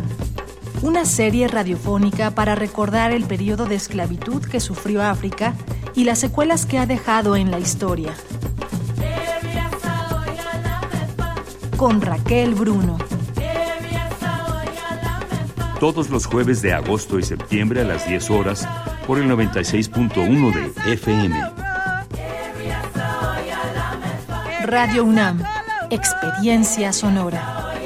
Una 0.83 1.05
serie 1.05 1.49
radiofónica 1.49 2.31
para 2.31 2.55
recordar 2.55 3.11
el 3.11 3.25
periodo 3.25 3.67
de 3.67 3.75
esclavitud 3.75 4.43
que 4.45 4.61
sufrió 4.61 5.03
África 5.03 5.55
y 5.95 6.05
las 6.05 6.21
secuelas 6.21 6.67
que 6.67 6.79
ha 6.79 6.87
dejado 6.87 7.35
en 7.35 7.51
la 7.51 7.59
historia. 7.59 8.15
Con 11.79 12.03
Raquel 12.03 12.55
Bruno. 12.55 12.99
Todos 15.79 16.11
los 16.11 16.27
jueves 16.27 16.61
de 16.61 16.75
agosto 16.75 17.21
y 17.21 17.23
septiembre 17.23 17.83
a 17.83 17.85
las 17.85 18.05
10 18.07 18.31
horas 18.31 18.69
por 19.07 19.19
el 19.19 19.31
96.1 19.31 20.53
de 20.53 20.73
FM. 20.93 21.41
Radio 24.65 25.05
UNAM, 25.05 25.45
Experiencia 25.91 26.93
Sonora. 26.93 27.77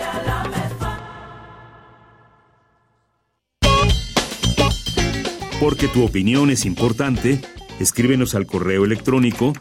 Porque 5.60 5.88
tu 5.88 6.02
opinión 6.02 6.48
es 6.48 6.64
importante, 6.64 7.42
escríbenos 7.78 8.34
al 8.34 8.46
correo 8.46 8.86
electrónico 8.86 9.52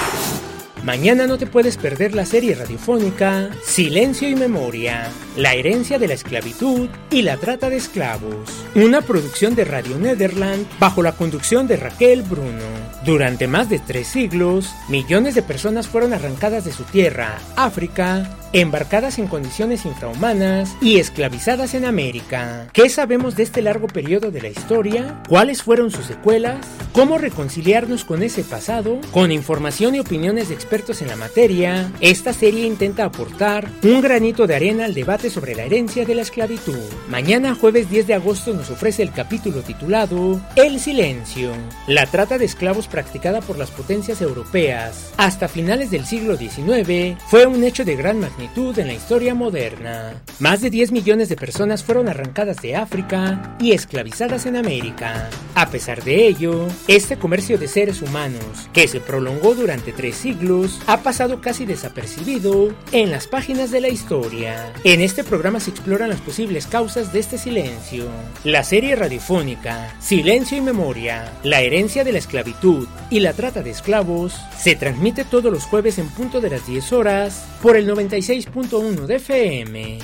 Mañana 0.86 1.26
no 1.26 1.36
te 1.36 1.48
puedes 1.48 1.76
perder 1.78 2.14
la 2.14 2.24
serie 2.24 2.54
radiofónica 2.54 3.50
Silencio 3.64 4.28
y 4.28 4.36
Memoria, 4.36 5.08
la 5.36 5.52
herencia 5.52 5.98
de 5.98 6.06
la 6.06 6.14
esclavitud 6.14 6.88
y 7.10 7.22
la 7.22 7.38
trata 7.38 7.68
de 7.68 7.76
esclavos, 7.76 8.64
una 8.76 9.00
producción 9.02 9.56
de 9.56 9.64
Radio 9.64 9.98
Nederland 9.98 10.64
bajo 10.78 11.02
la 11.02 11.10
conducción 11.10 11.66
de 11.66 11.76
Raquel 11.76 12.22
Bruno. 12.22 12.62
Durante 13.04 13.48
más 13.48 13.68
de 13.68 13.80
tres 13.80 14.06
siglos, 14.06 14.72
millones 14.88 15.34
de 15.34 15.42
personas 15.42 15.88
fueron 15.88 16.12
arrancadas 16.12 16.64
de 16.64 16.70
su 16.70 16.84
tierra, 16.84 17.36
África, 17.56 18.36
embarcadas 18.60 19.18
en 19.18 19.26
condiciones 19.26 19.84
infrahumanas 19.84 20.74
y 20.80 20.96
esclavizadas 20.96 21.74
en 21.74 21.84
América. 21.84 22.68
¿Qué 22.72 22.88
sabemos 22.88 23.36
de 23.36 23.42
este 23.42 23.60
largo 23.60 23.86
periodo 23.86 24.30
de 24.30 24.40
la 24.40 24.48
historia? 24.48 25.22
¿Cuáles 25.28 25.62
fueron 25.62 25.90
sus 25.90 26.06
secuelas? 26.06 26.64
¿Cómo 26.92 27.18
reconciliarnos 27.18 28.06
con 28.06 28.22
ese 28.22 28.44
pasado? 28.44 28.98
Con 29.12 29.30
información 29.30 29.94
y 29.94 30.00
opiniones 30.00 30.48
de 30.48 30.54
expertos 30.54 31.02
en 31.02 31.08
la 31.08 31.16
materia, 31.16 31.92
esta 32.00 32.32
serie 32.32 32.66
intenta 32.66 33.04
aportar 33.04 33.68
un 33.82 34.00
granito 34.00 34.46
de 34.46 34.56
arena 34.56 34.86
al 34.86 34.94
debate 34.94 35.28
sobre 35.28 35.54
la 35.54 35.64
herencia 35.64 36.06
de 36.06 36.14
la 36.14 36.22
esclavitud. 36.22 36.78
Mañana 37.08 37.54
jueves 37.54 37.90
10 37.90 38.06
de 38.06 38.14
agosto 38.14 38.54
nos 38.54 38.70
ofrece 38.70 39.02
el 39.02 39.12
capítulo 39.12 39.60
titulado 39.60 40.40
El 40.54 40.80
silencio, 40.80 41.52
la 41.86 42.06
trata 42.06 42.38
de 42.38 42.46
esclavos 42.46 42.88
practicada 42.88 43.42
por 43.42 43.58
las 43.58 43.70
potencias 43.70 44.22
europeas 44.22 45.12
hasta 45.18 45.48
finales 45.48 45.90
del 45.90 46.06
siglo 46.06 46.36
XIX 46.36 47.20
fue 47.26 47.44
un 47.44 47.62
hecho 47.62 47.84
de 47.84 47.96
gran 47.96 48.20
magnitud 48.20 48.45
en 48.54 48.86
la 48.86 48.94
historia 48.94 49.34
moderna. 49.34 50.22
Más 50.38 50.60
de 50.60 50.70
10 50.70 50.92
millones 50.92 51.28
de 51.28 51.36
personas 51.36 51.82
fueron 51.82 52.08
arrancadas 52.08 52.56
de 52.62 52.76
África 52.76 53.56
y 53.58 53.72
esclavizadas 53.72 54.46
en 54.46 54.56
América. 54.56 55.28
A 55.54 55.68
pesar 55.68 56.02
de 56.04 56.26
ello, 56.26 56.66
este 56.86 57.16
comercio 57.16 57.58
de 57.58 57.68
seres 57.68 58.02
humanos, 58.02 58.68
que 58.72 58.88
se 58.88 59.00
prolongó 59.00 59.54
durante 59.54 59.92
tres 59.92 60.16
siglos, 60.16 60.80
ha 60.86 61.02
pasado 61.02 61.40
casi 61.40 61.66
desapercibido 61.66 62.74
en 62.92 63.10
las 63.10 63.26
páginas 63.26 63.70
de 63.70 63.80
la 63.80 63.88
historia. 63.88 64.72
En 64.84 65.00
este 65.00 65.24
programa 65.24 65.60
se 65.60 65.70
exploran 65.70 66.10
las 66.10 66.20
posibles 66.20 66.66
causas 66.66 67.12
de 67.12 67.18
este 67.18 67.38
silencio. 67.38 68.06
La 68.44 68.62
serie 68.62 68.96
radiofónica 68.96 69.94
Silencio 70.00 70.56
y 70.56 70.60
Memoria, 70.60 71.32
la 71.42 71.60
herencia 71.60 72.04
de 72.04 72.12
la 72.12 72.18
esclavitud 72.18 72.86
y 73.10 73.20
la 73.20 73.32
trata 73.32 73.62
de 73.62 73.70
esclavos 73.70 74.34
se 74.56 74.76
transmite 74.76 75.24
todos 75.24 75.52
los 75.52 75.64
jueves 75.64 75.98
en 75.98 76.08
punto 76.08 76.40
de 76.40 76.50
las 76.50 76.66
10 76.66 76.92
horas 76.92 77.46
por 77.62 77.76
el 77.76 77.86
96 77.86 78.25
6.1 78.26 79.06
de 79.06 79.14
FM. 79.16 79.98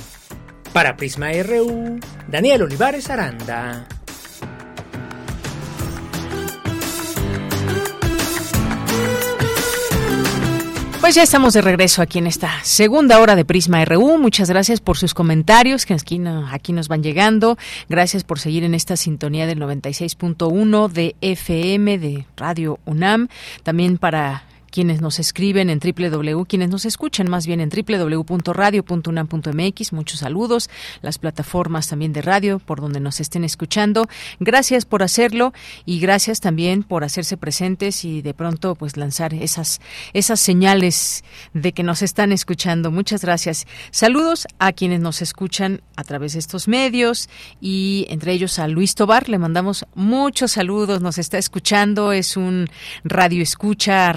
Para 0.73 0.97
Prisma 0.97 1.33
RU, 1.43 1.99
Daniel 2.29 2.62
Olivares 2.62 3.11
Aranda. 3.11 3.89
Pues 11.01 11.16
ya 11.16 11.25
estamos 11.25 11.53
de 11.53 11.62
regreso 11.62 12.01
aquí 12.01 12.20
en 12.20 12.29
esta 12.29 12.62
segunda 12.62 13.18
hora 13.18 13.35
de 13.35 13.45
Prisma 13.45 13.85
RU. 13.85 14.18
Muchas 14.18 14.49
gracias 14.49 14.81
por 14.81 14.97
sus 14.97 15.14
comentarios 15.14 15.85
que 15.85 15.95
aquí, 15.95 16.23
aquí 16.53 16.73
nos 16.73 16.87
van 16.87 17.03
llegando. 17.03 17.59
Gracias 17.89 18.23
por 18.23 18.39
seguir 18.39 18.62
en 18.62 18.77
esta 18.77 18.97
sintonía 18.97 19.49
del 19.49 19.59
96.1 19.59 20.89
de 20.93 21.16
FM 21.20 21.99
de 21.99 22.27
Radio 22.37 22.79
UNAM. 22.85 23.27
También 23.64 23.99
para 23.99 24.45
quienes 24.73 25.01
nos 25.01 25.20
escriben 25.20 25.70
en 25.70 25.79
www, 25.79 26.43
quienes 26.47 26.70
nos 26.70 26.85
escuchan 26.87 27.31
más 27.31 27.47
bien 27.47 27.61
en 27.61 27.68
www.radio.unam.mx. 27.68 29.93
Muchos 29.93 30.18
saludos, 30.20 30.70
las 31.03 31.18
plataformas 31.18 31.89
también 31.89 32.12
de 32.12 32.23
radio 32.23 32.59
por 32.59 32.81
donde 32.81 32.99
nos 32.99 33.20
estén 33.20 33.45
escuchando. 33.45 34.09
Gracias 34.41 34.85
por 34.87 35.05
hacerlo 35.05 35.53
y 35.85 36.01
gracias 36.01 36.41
también 36.41 36.83
por 36.83 37.05
hacerse 37.05 37.37
presentes 37.37 38.05
y 38.05 38.23
de 38.23 38.35
pronto 38.35 38.75
pues 38.75 38.97
lanzar 38.97 39.35
esas 39.35 39.81
esas 40.14 40.41
señales 40.41 41.23
de 41.53 41.73
que 41.73 41.83
nos 41.83 42.01
están 42.03 42.33
escuchando. 42.33 42.91
Muchas 42.91 43.20
gracias. 43.23 43.66
Saludos 43.91 44.47
a 44.59 44.73
quienes 44.73 45.01
nos 45.01 45.20
escuchan 45.20 45.83
a 45.97 46.05
través 46.05 46.33
de 46.33 46.39
estos 46.39 46.66
medios 46.66 47.29
y 47.61 48.07
entre 48.09 48.33
ellos 48.33 48.59
a 48.59 48.68
Luis 48.68 48.95
Tobar 48.95 49.29
le 49.29 49.37
mandamos 49.39 49.85
muchos 49.95 50.53
saludos, 50.53 51.03
nos 51.03 51.18
está 51.18 51.37
escuchando, 51.37 52.12
es 52.12 52.39
un 52.39 52.70
radio 53.05 53.43
escucha 53.43 54.11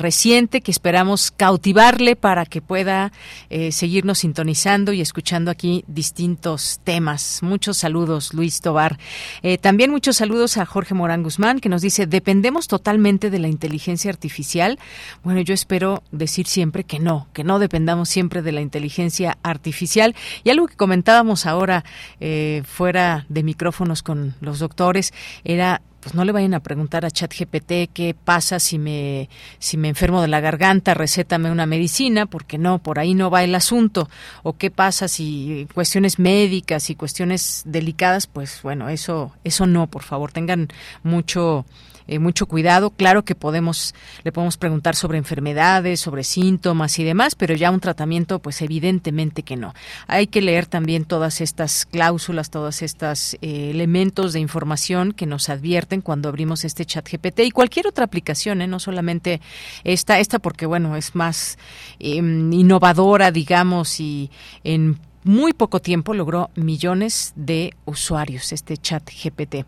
que 0.47 0.71
esperamos 0.71 1.31
cautivarle 1.31 2.15
para 2.15 2.45
que 2.45 2.61
pueda 2.61 3.11
eh, 3.49 3.71
seguirnos 3.71 4.19
sintonizando 4.19 4.93
y 4.93 5.01
escuchando 5.01 5.51
aquí 5.51 5.83
distintos 5.87 6.79
temas. 6.83 7.39
Muchos 7.41 7.77
saludos, 7.77 8.33
Luis 8.33 8.61
Tobar. 8.61 8.97
Eh, 9.41 9.57
también 9.57 9.91
muchos 9.91 10.17
saludos 10.17 10.57
a 10.57 10.65
Jorge 10.65 10.93
Morán 10.93 11.23
Guzmán, 11.23 11.59
que 11.59 11.69
nos 11.69 11.81
dice, 11.81 12.05
¿dependemos 12.07 12.67
totalmente 12.67 13.29
de 13.29 13.39
la 13.39 13.47
inteligencia 13.47 14.11
artificial? 14.11 14.79
Bueno, 15.23 15.41
yo 15.41 15.53
espero 15.53 16.03
decir 16.11 16.47
siempre 16.47 16.83
que 16.83 16.99
no, 16.99 17.27
que 17.33 17.43
no 17.43 17.59
dependamos 17.59 18.09
siempre 18.09 18.41
de 18.41 18.51
la 18.51 18.61
inteligencia 18.61 19.37
artificial. 19.43 20.15
Y 20.43 20.49
algo 20.49 20.67
que 20.67 20.75
comentábamos 20.75 21.45
ahora 21.45 21.83
eh, 22.19 22.63
fuera 22.65 23.25
de 23.29 23.43
micrófonos 23.43 24.03
con 24.03 24.35
los 24.41 24.59
doctores 24.59 25.13
era 25.43 25.81
pues 26.06 26.14
no 26.14 26.24
le 26.24 26.32
vayan 26.32 26.53
a 26.53 26.60
preguntar 26.60 27.03
a 27.03 27.10
ChatGPT 27.10 27.91
qué 27.91 28.16
pasa 28.24 28.60
si 28.60 28.78
me 28.78 29.28
si 29.58 29.76
me 29.76 29.89
enfermo 29.89 30.22
de 30.22 30.28
la 30.28 30.39
garganta, 30.39 30.93
recétame 30.93 31.49
una 31.49 31.66
medicina, 31.66 32.28
porque 32.28 32.60
no, 32.60 32.78
por 32.78 32.99
ahí 32.99 33.16
no 33.16 33.32
va 33.32 33.43
el 33.43 33.56
asunto, 33.56 34.08
o 34.43 34.53
qué 34.53 34.70
pasa 34.70 35.08
si 35.08 35.68
cuestiones 35.74 36.20
médicas 36.20 36.91
y 36.91 36.95
cuestiones 36.95 37.64
delicadas, 37.66 38.28
pues 38.28 38.60
bueno, 38.62 38.88
eso 38.89 39.32
eso 39.43 39.66
no, 39.66 39.88
por 39.88 40.03
favor, 40.03 40.32
tengan 40.32 40.68
mucho 41.01 41.66
eh, 42.08 42.20
mucho 42.20 42.45
cuidado. 42.45 42.91
Claro 42.91 43.24
que 43.24 43.36
podemos, 43.36 43.95
le 44.24 44.32
podemos 44.32 44.58
preguntar 44.58 44.95
sobre 44.95 45.18
enfermedades, 45.18 45.99
sobre 45.99 46.24
síntomas 46.24 46.99
y 46.99 47.03
demás, 47.03 47.36
pero 47.36 47.56
ya 47.56 47.72
un 47.72 47.80
tratamiento, 47.80 48.39
pues 48.39 48.62
evidentemente 48.62 49.43
que 49.43 49.56
no. 49.56 49.74
Hay 50.08 50.28
que 50.28 50.41
leer 50.41 50.66
también 50.66 51.06
todas 51.06 51.41
estas 51.41 51.86
cláusulas, 51.86 52.49
todos 52.49 52.82
estos 52.82 53.36
eh, 53.41 53.72
elementos 53.72 54.34
de 54.34 54.39
información 54.39 55.14
que 55.14 55.26
nos 55.26 55.49
advierten 55.49 56.01
cuando 56.01 56.30
abrimos 56.30 56.64
este 56.66 56.86
chat 56.86 57.08
GPT 57.10 57.41
y 57.41 57.51
cualquier 57.51 57.88
otra 57.88 58.06
aplicación, 58.06 58.62
¿eh? 58.62 58.68
no 58.68 58.80
solamente 58.80 59.41
esta, 59.84 60.20
esta 60.20 60.39
porque 60.39 60.66
bueno, 60.66 60.95
es 60.95 61.16
más 61.16 61.58
em, 61.99 62.51
innovadora, 62.53 63.32
digamos, 63.32 63.99
y 63.99 64.30
en 64.64 64.99
muy 65.26 65.53
poco 65.53 65.82
tiempo 65.82 66.13
logró 66.13 66.51
millones 66.55 67.34
de 67.36 67.73
usuarios 67.86 68.53
este 68.53 68.78
chat 68.78 69.03
GPT. 69.09 69.65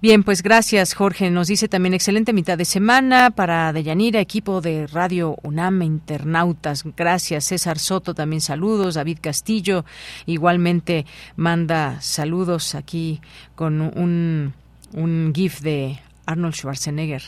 Bien, 0.00 0.24
pues 0.24 0.42
gracias 0.42 0.94
Jorge. 0.94 1.30
Nos 1.30 1.48
dice 1.48 1.68
también 1.68 1.92
excelente 1.92 2.32
mitad 2.32 2.56
de 2.56 2.64
semana 2.64 3.30
para 3.30 3.72
Deyanira, 3.74 4.18
equipo 4.18 4.62
de 4.62 4.86
Radio 4.86 5.36
UNAM, 5.42 5.82
internautas. 5.82 6.84
Gracias. 6.96 7.44
César 7.44 7.78
Soto 7.78 8.14
también 8.14 8.40
saludos. 8.40 8.94
David 8.94 9.18
Castillo 9.20 9.84
igualmente 10.24 11.04
manda 11.36 12.00
saludos 12.00 12.74
aquí 12.74 13.20
con 13.54 13.82
un, 13.82 14.54
un 14.94 15.32
GIF 15.34 15.60
de 15.60 16.00
Arnold 16.24 16.54
Schwarzenegger 16.54 17.22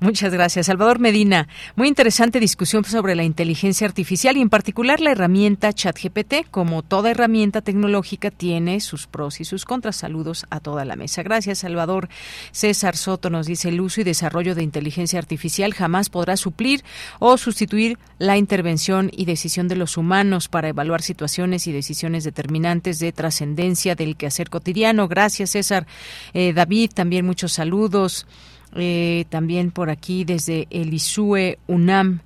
Muchas 0.00 0.32
gracias. 0.32 0.66
Salvador 0.66 0.98
Medina, 0.98 1.48
muy 1.76 1.88
interesante 1.88 2.40
discusión 2.40 2.84
sobre 2.84 3.14
la 3.14 3.24
inteligencia 3.24 3.86
artificial 3.86 4.36
y 4.36 4.40
en 4.40 4.50
particular 4.50 5.00
la 5.00 5.12
herramienta 5.12 5.72
ChatGPT. 5.72 6.50
Como 6.50 6.82
toda 6.82 7.10
herramienta 7.10 7.60
tecnológica 7.60 8.30
tiene 8.30 8.80
sus 8.80 9.06
pros 9.06 9.40
y 9.40 9.44
sus 9.44 9.64
contras. 9.64 9.96
Saludos 9.96 10.46
a 10.50 10.60
toda 10.60 10.84
la 10.84 10.96
mesa. 10.96 11.22
Gracias, 11.22 11.58
Salvador. 11.58 12.08
César 12.52 12.96
Soto 12.96 13.30
nos 13.30 13.46
dice, 13.46 13.68
el 13.68 13.80
uso 13.80 14.00
y 14.00 14.04
desarrollo 14.04 14.54
de 14.54 14.62
inteligencia 14.62 15.18
artificial 15.18 15.74
jamás 15.74 16.08
podrá 16.08 16.36
suplir 16.36 16.82
o 17.18 17.36
sustituir 17.36 17.98
la 18.18 18.36
intervención 18.36 19.10
y 19.14 19.24
decisión 19.24 19.68
de 19.68 19.76
los 19.76 19.96
humanos 19.96 20.48
para 20.48 20.68
evaluar 20.68 21.02
situaciones 21.02 21.66
y 21.66 21.72
decisiones 21.72 22.24
determinantes 22.24 22.98
de 22.98 23.12
trascendencia 23.12 23.94
del 23.94 24.16
quehacer 24.16 24.50
cotidiano. 24.50 25.08
Gracias, 25.08 25.50
César. 25.50 25.86
Eh, 26.34 26.52
David, 26.52 26.90
también 26.94 27.26
muchos 27.26 27.52
saludos. 27.52 28.26
Eh, 28.76 29.24
también 29.28 29.70
por 29.70 29.90
aquí 29.90 30.24
desde 30.24 30.68
el 30.70 30.94
ISUE 30.94 31.58
UNAM 31.66 32.20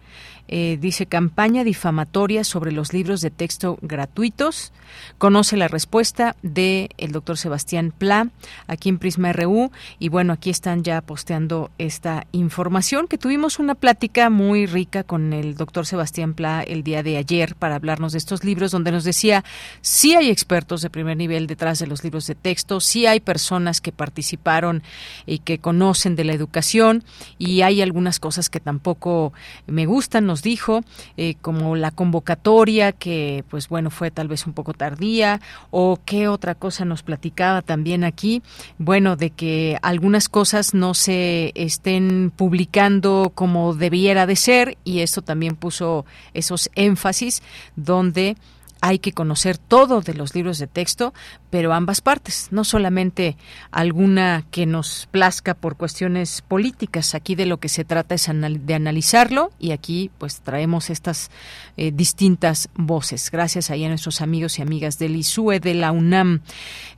eh, 0.46 0.78
dice 0.80 1.06
campaña 1.06 1.64
difamatoria 1.64 2.44
sobre 2.44 2.70
los 2.70 2.92
libros 2.92 3.20
de 3.22 3.30
texto 3.30 3.78
gratuitos. 3.80 4.72
Conoce 5.18 5.56
la 5.56 5.68
respuesta 5.68 6.36
de 6.42 6.90
el 6.98 7.12
doctor 7.12 7.38
Sebastián 7.38 7.92
Pla 7.96 8.28
aquí 8.66 8.90
en 8.90 8.98
Prisma 8.98 9.32
RU 9.32 9.72
y 9.98 10.08
bueno 10.10 10.32
aquí 10.34 10.50
están 10.50 10.84
ya 10.84 11.00
posteando 11.00 11.70
esta 11.78 12.26
información 12.32 13.08
que 13.08 13.18
tuvimos 13.18 13.58
una 13.58 13.74
plática 13.74 14.30
muy 14.30 14.66
rica 14.66 15.02
con 15.02 15.32
el 15.32 15.56
doctor 15.56 15.86
Sebastián 15.86 16.34
Pla 16.34 16.62
el 16.62 16.82
día 16.84 17.02
de 17.02 17.16
ayer 17.16 17.56
para 17.56 17.76
hablarnos 17.76 18.12
de 18.12 18.18
estos 18.18 18.44
libros 18.44 18.70
donde 18.70 18.92
nos 18.92 19.04
decía 19.04 19.44
sí 19.80 20.14
hay 20.14 20.30
expertos 20.30 20.82
de 20.82 20.90
primer 20.90 21.16
nivel 21.16 21.46
detrás 21.46 21.78
de 21.78 21.86
los 21.86 22.04
libros 22.04 22.26
de 22.26 22.34
texto, 22.34 22.80
sí 22.80 23.06
hay 23.06 23.20
personas 23.20 23.80
que 23.80 23.92
participaron 23.92 24.82
y 25.26 25.38
que 25.38 25.58
conocen 25.58 26.16
de 26.16 26.24
la 26.24 26.34
educación 26.34 27.02
y 27.38 27.62
hay 27.62 27.82
algunas 27.82 28.20
cosas 28.20 28.50
que 28.50 28.60
tampoco 28.60 29.32
me 29.66 29.86
gustan 29.86 30.26
nos 30.34 30.42
dijo, 30.42 30.80
eh, 31.16 31.36
como 31.40 31.76
la 31.76 31.92
convocatoria 31.92 32.90
que, 32.90 33.44
pues 33.50 33.68
bueno, 33.68 33.90
fue 33.90 34.10
tal 34.10 34.26
vez 34.26 34.48
un 34.48 34.52
poco 34.52 34.72
tardía, 34.74 35.40
o 35.70 36.00
qué 36.04 36.26
otra 36.26 36.56
cosa 36.56 36.84
nos 36.84 37.04
platicaba 37.04 37.62
también 37.62 38.02
aquí, 38.02 38.42
bueno, 38.76 39.14
de 39.14 39.30
que 39.30 39.78
algunas 39.80 40.28
cosas 40.28 40.74
no 40.74 40.92
se 40.94 41.52
estén 41.54 42.32
publicando 42.34 43.30
como 43.32 43.74
debiera 43.74 44.26
de 44.26 44.34
ser, 44.34 44.76
y 44.82 45.02
esto 45.02 45.22
también 45.22 45.54
puso 45.54 46.04
esos 46.32 46.68
énfasis 46.74 47.40
donde 47.76 48.36
hay 48.80 48.98
que 48.98 49.12
conocer 49.12 49.56
todo 49.56 50.00
de 50.02 50.14
los 50.14 50.34
libros 50.34 50.58
de 50.58 50.66
texto, 50.66 51.14
pero 51.54 51.72
ambas 51.72 52.00
partes, 52.00 52.48
no 52.50 52.64
solamente 52.64 53.36
alguna 53.70 54.44
que 54.50 54.66
nos 54.66 55.06
plazca 55.12 55.54
por 55.54 55.76
cuestiones 55.76 56.42
políticas. 56.42 57.14
Aquí 57.14 57.36
de 57.36 57.46
lo 57.46 57.58
que 57.58 57.68
se 57.68 57.84
trata 57.84 58.16
es 58.16 58.28
de 58.28 58.74
analizarlo 58.74 59.52
y 59.60 59.70
aquí 59.70 60.10
pues 60.18 60.40
traemos 60.40 60.90
estas 60.90 61.30
eh, 61.76 61.92
distintas 61.94 62.70
voces. 62.74 63.30
Gracias 63.30 63.70
a 63.70 63.76
nuestros 63.76 64.20
amigos 64.20 64.58
y 64.58 64.62
amigas 64.62 64.98
del 64.98 65.14
ISUE, 65.14 65.60
de 65.60 65.74
la 65.74 65.92
UNAM, 65.92 66.40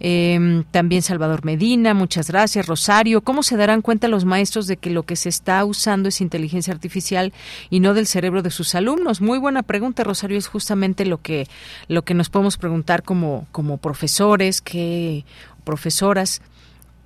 em, 0.01 0.65
también 0.71 1.03
Salvador 1.03 1.45
Medina, 1.45 1.93
muchas 1.93 2.31
gracias. 2.31 2.67
Rosario, 2.67 3.21
¿cómo 3.21 3.43
se 3.43 3.59
darán 3.59 3.83
cuenta 3.83 4.09
los 4.09 4.25
maestros 4.25 4.67
de 4.67 4.79
que 4.79 4.89
lo 4.89 5.03
que 5.03 5.17
se 5.17 5.29
está 5.29 5.63
usando 5.67 6.09
es 6.09 6.23
inteligencia 6.23 6.73
artificial 6.73 7.35
y 7.69 7.81
no 7.81 7.93
del 7.93 8.07
cerebro 8.07 8.41
de 8.41 8.51
sus 8.51 8.75
alumnos? 8.75 9.21
Muy 9.21 9.39
buena 9.39 9.63
pregunta, 9.63 10.03
Rosario, 10.03 10.39
es 10.39 10.47
justamente 10.47 11.05
lo 11.05 11.21
que 11.21 11.47
lo 11.89 12.07
que 12.07 12.15
nos 12.15 12.31
podemos 12.31 12.57
preguntar 12.57 13.03
como, 13.03 13.47
como 13.53 13.77
profesores, 13.77 14.46
que, 14.63 15.25
profesoras, 15.65 16.43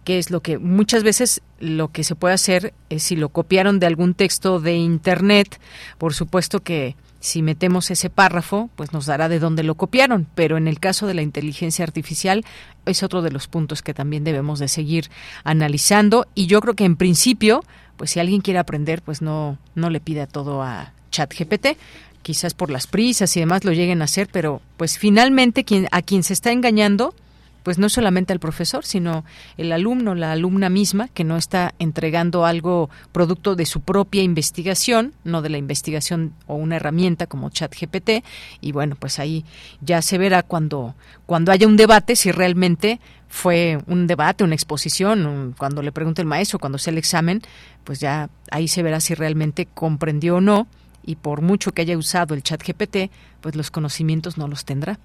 qué 0.05 0.19
es 0.19 0.31
lo 0.31 0.41
que 0.41 0.59
muchas 0.59 1.03
veces 1.03 1.43
lo 1.59 1.89
que 1.89 2.05
se 2.05 2.15
puede 2.15 2.35
hacer 2.35 2.75
es 2.89 3.03
si 3.03 3.17
lo 3.17 3.29
copiaron 3.29 3.81
de 3.81 3.87
algún 3.87 4.15
texto 4.15 4.61
de 4.61 4.77
internet, 4.77 5.61
por 5.99 6.15
supuesto 6.15 6.61
que 6.61 6.97
si 7.21 7.43
metemos 7.43 7.91
ese 7.91 8.09
párrafo, 8.09 8.71
pues 8.77 8.95
nos 8.95 9.05
dará 9.05 9.29
de 9.29 9.39
dónde 9.39 9.63
lo 9.63 9.75
copiaron, 9.75 10.27
pero 10.35 10.57
en 10.57 10.67
el 10.67 10.81
caso 10.81 11.07
de 11.07 11.13
la 11.13 11.23
inteligencia 11.23 11.85
artificial 11.85 12.45
es 12.87 13.03
otro 13.03 13.21
de 13.21 13.31
los 13.31 13.47
puntos 13.47 13.83
que 13.83 13.93
también 13.93 14.25
debemos 14.25 14.59
de 14.59 14.69
seguir 14.69 15.11
analizando. 15.45 16.27
Y 16.35 16.47
yo 16.47 16.63
creo 16.63 16.75
que 16.75 16.87
en 16.87 16.97
principio, 16.97 17.63
pues 17.99 18.13
si 18.13 18.21
alguien 18.21 18.41
quiere 18.41 18.59
aprender, 18.59 19.03
pues 19.03 19.21
no 19.21 19.59
no 19.75 19.91
le 19.91 20.01
pida 20.01 20.27
todo 20.27 20.63
a 20.63 20.95
ChatGPT, 21.11 21.77
quizás 22.23 22.55
por 22.55 22.71
las 22.71 22.87
prisas 22.87 23.37
y 23.37 23.41
demás 23.41 23.65
lo 23.65 23.73
lleguen 23.73 24.01
a 24.01 24.07
hacer, 24.07 24.29
pero 24.33 24.63
pues 24.79 24.99
finalmente 24.99 25.65
a 25.91 26.03
quien 26.03 26.23
se 26.23 26.33
está 26.33 26.53
engañando 26.53 27.15
pues 27.63 27.79
no 27.79 27.89
solamente 27.89 28.33
al 28.33 28.41
profesor, 28.41 28.85
sino 28.85 29.25
el 29.57 29.73
alumno, 29.73 30.15
la 30.15 30.33
alumna 30.33 30.69
misma, 30.69 31.09
que 31.09 31.25
no 31.25 31.37
está 31.37 31.75
entregando 31.79 32.45
algo 32.45 32.91
producto 33.13 33.57
de 33.57 33.67
su 33.67 33.81
propia 33.81 34.23
investigación, 34.23 35.15
no 35.25 35.43
de 35.43 35.51
la 35.51 35.59
investigación 35.59 36.33
o 36.47 36.55
una 36.55 36.77
herramienta 36.77 37.27
como 37.27 37.51
ChatGPT. 37.51 38.25
Y 38.61 38.73
bueno, 38.73 38.97
pues 38.99 39.19
ahí 39.19 39.45
ya 39.81 40.03
se 40.03 40.19
verá 40.19 40.43
cuando, 40.43 40.95
cuando 41.27 41.53
haya 41.53 41.67
un 41.67 41.77
debate 41.77 42.17
si 42.17 42.33
realmente 42.33 43.01
fue 43.29 43.79
un 43.87 44.07
debate, 44.07 44.43
una 44.43 44.55
exposición, 44.55 45.55
cuando 45.57 45.83
le 45.83 45.93
pregunte 45.93 46.21
el 46.21 46.27
maestro, 46.27 46.59
cuando 46.59 46.79
sea 46.79 46.91
el 46.91 46.99
examen, 46.99 47.43
pues 47.85 48.01
ya 48.01 48.29
ahí 48.51 48.67
se 48.67 48.83
verá 48.83 49.01
si 49.01 49.15
realmente 49.15 49.67
comprendió 49.67 50.37
o 50.37 50.41
no 50.41 50.67
y 51.05 51.17
por 51.17 51.43
mucho 51.43 51.73
que 51.73 51.83
haya 51.83 51.97
usado 51.97 52.35
el 52.35 52.43
chat 52.43 52.63
GPT, 52.63 53.11
pues 53.41 53.57
los 53.57 53.71
conocimientos 53.71 54.39
no 54.39 54.49
los 54.49 54.65
tendrá. 54.65 54.99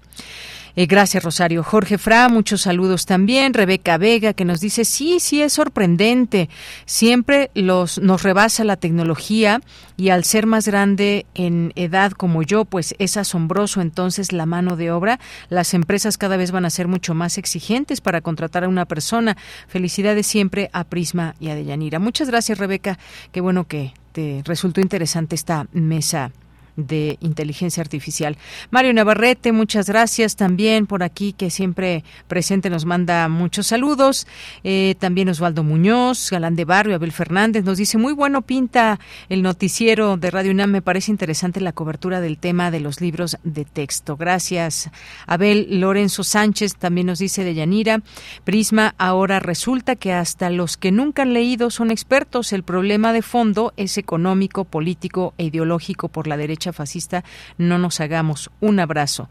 Eh, 0.78 0.84
gracias, 0.84 1.24
Rosario. 1.24 1.62
Jorge 1.62 1.96
Fra, 1.96 2.28
muchos 2.28 2.60
saludos 2.60 3.06
también. 3.06 3.54
Rebeca 3.54 3.96
Vega, 3.96 4.34
que 4.34 4.44
nos 4.44 4.60
dice, 4.60 4.84
sí, 4.84 5.20
sí, 5.20 5.40
es 5.40 5.54
sorprendente. 5.54 6.50
Siempre 6.84 7.50
los, 7.54 7.98
nos 7.98 8.22
rebasa 8.22 8.62
la 8.62 8.76
tecnología 8.76 9.62
y 9.96 10.10
al 10.10 10.24
ser 10.24 10.44
más 10.44 10.68
grande 10.68 11.24
en 11.34 11.72
edad 11.76 12.12
como 12.12 12.42
yo, 12.42 12.66
pues 12.66 12.94
es 12.98 13.16
asombroso 13.16 13.80
entonces 13.80 14.32
la 14.32 14.44
mano 14.44 14.76
de 14.76 14.90
obra. 14.90 15.18
Las 15.48 15.72
empresas 15.72 16.18
cada 16.18 16.36
vez 16.36 16.50
van 16.50 16.66
a 16.66 16.70
ser 16.70 16.88
mucho 16.88 17.14
más 17.14 17.38
exigentes 17.38 18.02
para 18.02 18.20
contratar 18.20 18.64
a 18.64 18.68
una 18.68 18.84
persona. 18.84 19.38
Felicidades 19.68 20.26
siempre 20.26 20.68
a 20.74 20.84
Prisma 20.84 21.36
y 21.40 21.48
a 21.48 21.54
Deyanira. 21.54 21.98
Muchas 21.98 22.28
gracias, 22.28 22.58
Rebeca. 22.58 22.98
Qué 23.32 23.40
bueno 23.40 23.66
que 23.66 23.94
te 24.16 24.40
resultó 24.46 24.80
interesante 24.80 25.34
esta 25.34 25.66
mesa 25.72 26.32
de 26.76 27.16
inteligencia 27.20 27.80
artificial. 27.80 28.36
Mario 28.70 28.92
Navarrete, 28.92 29.52
muchas 29.52 29.88
gracias 29.88 30.36
también 30.36 30.86
por 30.86 31.02
aquí, 31.02 31.32
que 31.32 31.50
siempre 31.50 32.04
presente 32.28 32.70
nos 32.70 32.84
manda 32.84 33.28
muchos 33.28 33.66
saludos. 33.66 34.26
Eh, 34.64 34.94
también 34.98 35.28
Osvaldo 35.28 35.62
Muñoz, 35.62 36.30
Galán 36.30 36.56
de 36.56 36.64
Barrio, 36.64 36.94
Abel 36.94 37.12
Fernández, 37.12 37.64
nos 37.64 37.78
dice, 37.78 37.98
muy 37.98 38.12
bueno 38.12 38.42
pinta 38.42 39.00
el 39.28 39.42
noticiero 39.42 40.16
de 40.16 40.30
Radio 40.30 40.52
UNAM, 40.52 40.70
me 40.70 40.82
parece 40.82 41.10
interesante 41.10 41.60
la 41.60 41.72
cobertura 41.72 42.20
del 42.20 42.38
tema 42.38 42.70
de 42.70 42.80
los 42.80 43.00
libros 43.00 43.38
de 43.42 43.64
texto. 43.64 44.16
Gracias. 44.16 44.90
Abel 45.26 45.80
Lorenzo 45.80 46.24
Sánchez 46.24 46.76
también 46.76 47.06
nos 47.06 47.18
dice 47.18 47.44
de 47.44 47.54
Yanira, 47.54 48.02
Prisma, 48.44 48.94
ahora 48.98 49.40
resulta 49.40 49.96
que 49.96 50.12
hasta 50.12 50.50
los 50.50 50.76
que 50.76 50.92
nunca 50.92 51.22
han 51.22 51.32
leído 51.32 51.70
son 51.70 51.90
expertos. 51.90 52.52
El 52.52 52.62
problema 52.62 53.12
de 53.12 53.22
fondo 53.22 53.72
es 53.76 53.98
económico, 53.98 54.64
político 54.64 55.34
e 55.38 55.44
ideológico 55.44 56.08
por 56.08 56.26
la 56.26 56.36
derecha 56.36 56.65
fascista, 56.72 57.24
no 57.58 57.78
nos 57.78 58.00
hagamos. 58.00 58.50
Un 58.60 58.80
abrazo. 58.80 59.28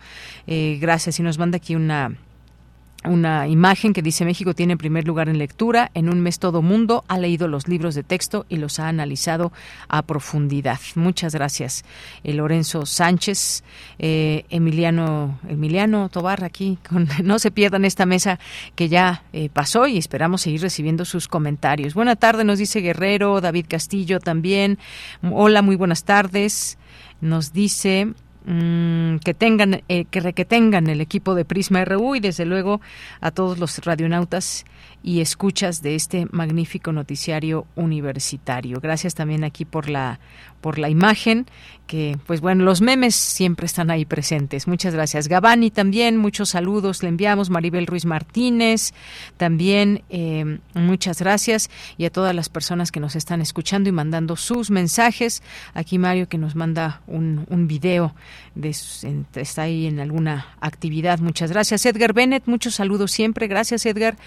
Eh, 0.48 0.78
gracias. 0.80 1.20
Y 1.20 1.24
nos 1.24 1.38
manda 1.38 1.57
aquí 1.57 1.76
una 1.76 2.16
una 3.07 3.48
imagen 3.48 3.94
que 3.94 4.02
dice 4.02 4.26
México 4.26 4.53
tiene 4.53 4.78
primer 4.78 5.07
lugar 5.07 5.30
en 5.30 5.38
lectura. 5.38 5.91
En 5.94 6.10
un 6.10 6.22
mes 6.22 6.40
todo 6.40 6.62
mundo 6.62 7.03
ha 7.07 7.18
leído 7.18 7.48
los 7.48 7.68
libros 7.68 7.95
de 7.95 8.03
texto 8.03 8.45
y 8.49 8.57
los 8.57 8.80
ha 8.80 8.88
analizado 8.88 9.52
a 9.88 10.02
profundidad. 10.02 10.80
Muchas 10.95 11.34
gracias. 11.34 11.86
Eh, 12.24 12.34
Lorenzo 12.34 12.86
Sánchez, 12.86 13.64
eh, 13.99 14.45
Emiliano, 14.49 15.40
Emiliano 15.48 16.10
Tobar 16.10 16.44
aquí. 16.44 16.78
no 17.24 17.40
se 17.40 17.52
pierdan 17.52 17.86
esta 17.86 18.06
mesa 18.06 18.40
que 18.76 18.90
ya 18.90 19.24
eh, 19.34 19.49
pasó 19.49 19.88
y 19.88 19.98
esperamos 19.98 20.41
seguir 20.41 20.62
recibiendo 20.62 21.06
sus 21.06 21.28
comentarios. 21.28 21.94
Buena 21.94 22.16
tarde, 22.16 22.44
nos 22.44 22.60
dice 22.60 22.82
Guerrero, 22.82 23.41
David 23.41 23.66
Castillo 23.70 24.20
también. 24.20 24.80
Hola, 25.22 25.62
muy 25.62 25.76
buenas 25.76 26.03
tardes. 26.03 26.78
Nos 27.26 27.52
dice 27.52 28.14
Mm, 28.47 29.18
que 29.26 29.34
tengan 29.34 29.81
eh, 29.89 30.06
que, 30.06 30.34
que 30.34 30.45
tengan 30.45 30.88
el 30.88 31.02
equipo 31.02 31.34
de 31.34 31.45
Prisma 31.45 31.84
RU 31.84 32.15
y 32.15 32.19
desde 32.19 32.45
luego 32.45 32.80
a 33.19 33.31
todos 33.31 33.57
los 33.57 33.80
radionautas 33.80 34.65
y 35.06 35.22
escuchas 35.22 35.84
de 35.84 35.94
este 35.94 36.26
magnífico 36.32 36.91
noticiario 36.91 37.68
universitario. 37.76 38.80
Gracias 38.82 39.14
también 39.14 39.44
aquí 39.44 39.64
por 39.64 39.88
la 39.88 40.19
por 40.61 40.80
la 40.80 40.90
imagen 40.90 41.45
que 41.86 42.18
pues 42.26 42.41
bueno, 42.41 42.64
los 42.64 42.82
memes 42.82 43.14
siempre 43.15 43.68
están 43.68 43.91
ahí 43.91 44.06
presentes. 44.06 44.68
Muchas 44.68 44.95
gracias. 44.95 45.27
Gabani 45.27 45.69
también, 45.69 46.18
muchos 46.18 46.49
saludos 46.49 47.03
le 47.03 47.10
enviamos. 47.10 47.52
Maribel 47.52 47.86
Ruiz 47.86 48.06
Martínez 48.06 48.94
también, 49.38 50.02
eh, 50.10 50.57
muchas 50.73 51.19
gracias. 51.19 51.69
Y 51.99 52.06
a 52.06 52.10
todas 52.10 52.34
las 52.34 52.49
personas 52.49 52.91
que 52.91 52.99
nos 52.99 53.15
están 53.15 53.41
escuchando 53.41 53.90
y 53.90 53.91
mandando 53.91 54.36
sus 54.36 54.72
mensajes. 54.72 55.44
Aquí 55.76 55.99
Mario 55.99 56.27
que 56.27 56.40
nos 56.40 56.56
manda 56.56 57.02
un, 57.06 57.45
un 57.52 57.68
video, 57.68 58.15
de, 58.56 58.76
está 59.36 59.61
ahí 59.61 59.86
en 59.86 59.99
alguna 59.99 60.48
actividad. 60.61 61.19
Muchas 61.19 61.52
gracias. 61.52 61.86
Edgar 61.86 62.14
Bennett, 62.14 62.48
muchos 62.48 62.73
saludos 62.73 63.11
siempre. 63.11 63.48
Gracias 63.48 63.86
Edgar. 63.86 64.18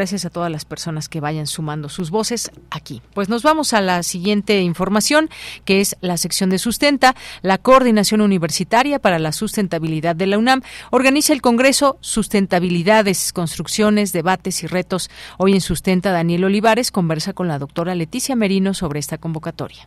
A 0.00 0.30
todas 0.30 0.50
las 0.50 0.64
personas 0.64 1.10
que 1.10 1.20
vayan 1.20 1.46
sumando 1.46 1.90
sus 1.90 2.10
voces 2.10 2.50
aquí. 2.70 3.02
Pues 3.12 3.28
nos 3.28 3.42
vamos 3.42 3.74
a 3.74 3.82
la 3.82 4.02
siguiente 4.02 4.62
información, 4.62 5.28
que 5.66 5.82
es 5.82 5.94
la 6.00 6.16
sección 6.16 6.48
de 6.48 6.58
sustenta. 6.58 7.14
La 7.42 7.58
Coordinación 7.58 8.22
Universitaria 8.22 8.98
para 8.98 9.18
la 9.18 9.32
Sustentabilidad 9.32 10.16
de 10.16 10.26
la 10.26 10.38
UNAM 10.38 10.62
organiza 10.90 11.34
el 11.34 11.42
Congreso 11.42 11.98
Sustentabilidades, 12.00 13.34
Construcciones, 13.34 14.14
Debates 14.14 14.62
y 14.62 14.68
Retos. 14.68 15.10
Hoy 15.36 15.52
en 15.52 15.60
Sustenta, 15.60 16.12
Daniel 16.12 16.44
Olivares 16.44 16.90
conversa 16.90 17.34
con 17.34 17.46
la 17.46 17.58
doctora 17.58 17.94
Leticia 17.94 18.34
Merino 18.36 18.72
sobre 18.72 19.00
esta 19.00 19.18
convocatoria. 19.18 19.86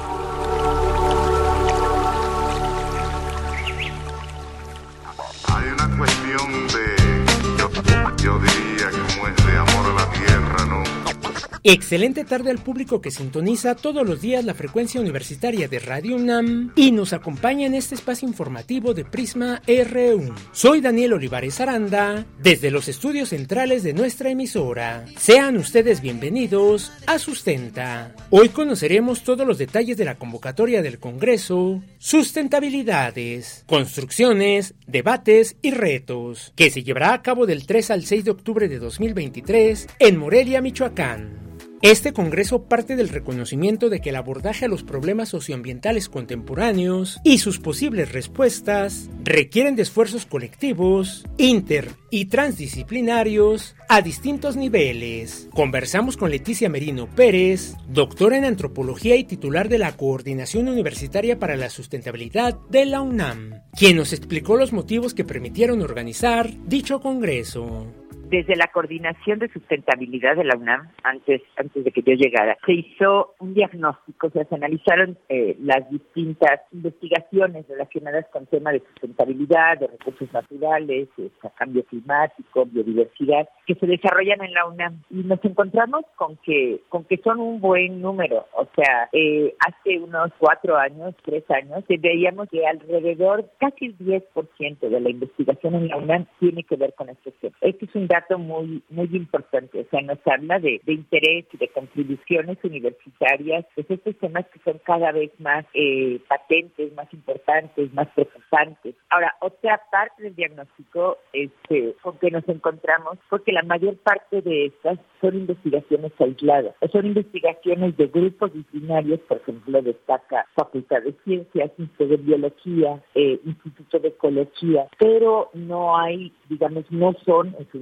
Excelente 11.63 12.23
tarde 12.23 12.49
al 12.49 12.57
público 12.57 13.01
que 13.01 13.11
sintoniza 13.11 13.75
todos 13.75 14.03
los 14.03 14.19
días 14.19 14.43
la 14.43 14.55
frecuencia 14.55 14.99
universitaria 14.99 15.67
de 15.67 15.77
Radio 15.77 16.15
UNAM 16.15 16.71
y 16.75 16.91
nos 16.91 17.13
acompaña 17.13 17.67
en 17.67 17.75
este 17.75 17.93
espacio 17.93 18.27
informativo 18.27 18.95
de 18.95 19.05
Prisma 19.05 19.61
RU. 19.67 20.33
Soy 20.53 20.81
Daniel 20.81 21.13
Olivares 21.13 21.61
Aranda, 21.61 22.25
desde 22.41 22.71
los 22.71 22.87
estudios 22.87 23.29
centrales 23.29 23.83
de 23.83 23.93
nuestra 23.93 24.31
emisora. 24.31 25.05
Sean 25.19 25.55
ustedes 25.55 26.01
bienvenidos 26.01 26.91
a 27.05 27.19
Sustenta. 27.19 28.15
Hoy 28.31 28.49
conoceremos 28.49 29.23
todos 29.23 29.45
los 29.45 29.59
detalles 29.59 29.97
de 29.97 30.05
la 30.05 30.17
convocatoria 30.17 30.81
del 30.81 30.97
Congreso, 30.97 31.83
sustentabilidades, 31.99 33.65
construcciones, 33.67 34.73
debates 34.87 35.57
y 35.61 35.69
retos, 35.69 36.53
que 36.55 36.71
se 36.71 36.81
llevará 36.81 37.13
a 37.13 37.21
cabo 37.21 37.45
del 37.45 37.67
3 37.67 37.91
al 37.91 38.03
6 38.03 38.25
de 38.25 38.31
octubre 38.31 38.67
de 38.67 38.79
2023 38.79 39.89
en 39.99 40.17
Morelia, 40.17 40.59
Michoacán. 40.59 41.50
Este 41.81 42.13
Congreso 42.13 42.65
parte 42.65 42.95
del 42.95 43.09
reconocimiento 43.09 43.89
de 43.89 44.01
que 44.01 44.09
el 44.09 44.15
abordaje 44.15 44.65
a 44.65 44.67
los 44.67 44.83
problemas 44.83 45.29
socioambientales 45.29 46.09
contemporáneos 46.09 47.19
y 47.23 47.39
sus 47.39 47.59
posibles 47.59 48.11
respuestas 48.11 49.09
requieren 49.23 49.75
de 49.75 49.81
esfuerzos 49.81 50.27
colectivos, 50.27 51.25
inter 51.39 51.89
y 52.11 52.25
transdisciplinarios 52.25 53.75
a 53.89 54.03
distintos 54.03 54.57
niveles. 54.57 55.49
Conversamos 55.55 56.17
con 56.17 56.29
Leticia 56.29 56.69
Merino 56.69 57.07
Pérez, 57.07 57.73
doctora 57.89 58.37
en 58.37 58.45
antropología 58.45 59.15
y 59.15 59.23
titular 59.23 59.67
de 59.67 59.79
la 59.79 59.97
Coordinación 59.97 60.69
Universitaria 60.69 61.39
para 61.39 61.55
la 61.55 61.71
Sustentabilidad 61.71 62.59
de 62.69 62.85
la 62.85 63.01
UNAM, 63.01 63.63
quien 63.75 63.97
nos 63.97 64.13
explicó 64.13 64.55
los 64.55 64.71
motivos 64.71 65.15
que 65.15 65.25
permitieron 65.25 65.81
organizar 65.81 66.51
dicho 66.67 67.01
Congreso 67.01 67.87
desde 68.31 68.55
la 68.55 68.67
coordinación 68.67 69.39
de 69.39 69.49
sustentabilidad 69.49 70.37
de 70.37 70.45
la 70.45 70.55
UNAM, 70.55 70.87
antes, 71.03 71.41
antes 71.57 71.83
de 71.83 71.91
que 71.91 72.01
yo 72.01 72.13
llegara, 72.13 72.57
se 72.65 72.71
hizo 72.71 73.35
un 73.39 73.53
diagnóstico, 73.53 74.27
o 74.27 74.29
sea, 74.29 74.45
se 74.45 74.55
analizaron 74.55 75.17
eh, 75.27 75.57
las 75.59 75.89
distintas 75.89 76.61
investigaciones 76.71 77.67
relacionadas 77.67 78.25
con 78.31 78.45
temas 78.45 78.73
de 78.73 78.79
sustentabilidad, 78.79 79.79
de 79.79 79.87
recursos 79.87 80.31
naturales, 80.31 81.09
de 81.17 81.29
cambio 81.57 81.83
climático, 81.83 82.65
biodiversidad, 82.67 83.49
que 83.67 83.75
se 83.75 83.85
desarrollan 83.85 84.41
en 84.41 84.53
la 84.53 84.65
UNAM. 84.65 85.03
Y 85.09 85.23
nos 85.23 85.43
encontramos 85.43 86.05
con 86.15 86.37
que, 86.37 86.79
con 86.87 87.03
que 87.03 87.17
son 87.17 87.41
un 87.41 87.59
buen 87.59 88.01
número. 88.01 88.47
O 88.53 88.65
sea, 88.77 89.09
eh, 89.11 89.53
hace 89.59 89.99
unos 89.99 90.31
cuatro 90.37 90.77
años, 90.77 91.15
tres 91.25 91.43
años, 91.51 91.83
veíamos 91.89 92.47
que 92.47 92.65
alrededor, 92.65 93.51
casi 93.59 93.87
el 93.87 93.97
10% 93.97 94.79
de 94.79 94.99
la 95.01 95.09
investigación 95.09 95.75
en 95.75 95.89
la 95.89 95.97
UNAM 95.97 96.27
tiene 96.39 96.63
que 96.63 96.77
ver 96.77 96.93
con 96.93 97.09
este 97.09 97.31
tema. 97.31 97.57
Este 97.59 97.85
es 97.85 97.95
un 97.95 98.07
dato 98.07 98.20
dato 98.21 98.37
muy 98.37 98.83
muy 98.89 99.09
importante, 99.13 99.81
o 99.81 99.89
sea, 99.89 100.01
nos 100.01 100.19
habla 100.25 100.59
de, 100.59 100.81
interés 100.85 101.45
y 101.51 101.57
de 101.57 101.67
contribuciones 101.69 102.57
universitarias, 102.63 103.65
pues 103.75 103.89
estos 103.89 104.15
temas 104.17 104.45
que 104.47 104.59
son 104.63 104.79
cada 104.85 105.11
vez 105.11 105.31
más 105.39 105.65
eh, 105.73 106.19
patentes, 106.27 106.93
más 106.93 107.11
importantes, 107.13 107.93
más 107.93 108.07
preocupantes. 108.09 108.95
Ahora, 109.09 109.35
otra 109.41 109.81
parte 109.91 110.23
del 110.23 110.35
diagnóstico 110.35 111.17
este, 111.33 111.95
con 112.01 112.17
que 112.17 112.31
nos 112.31 112.47
encontramos, 112.47 113.17
porque 113.29 113.51
la 113.51 113.63
mayor 113.63 113.97
parte 113.97 114.41
de 114.41 114.65
estas 114.65 114.99
son 115.19 115.35
investigaciones 115.35 116.11
aisladas, 116.19 116.75
son 116.91 117.05
investigaciones 117.05 117.95
de 117.97 118.07
grupos 118.07 118.53
disciplinarios, 118.53 119.19
por 119.21 119.37
ejemplo, 119.37 119.81
destaca 119.81 120.45
Facultad 120.55 121.01
de 121.03 121.13
Ciencias, 121.23 121.71
Instituto 121.77 122.07
de 122.07 122.17
Biología, 122.17 123.03
eh, 123.15 123.39
Instituto 123.45 123.99
de 123.99 124.09
Ecología, 124.09 124.87
pero 124.99 125.49
no 125.53 125.97
hay, 125.97 126.33
digamos, 126.49 126.85
no 126.91 127.13
son 127.25 127.55
en 127.57 127.67
su 127.71 127.79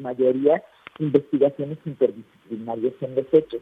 investigaciones 1.00 1.78
interdisciplinarias 1.86 2.94
en 3.02 3.16
los 3.16 3.26
hechos. 3.32 3.62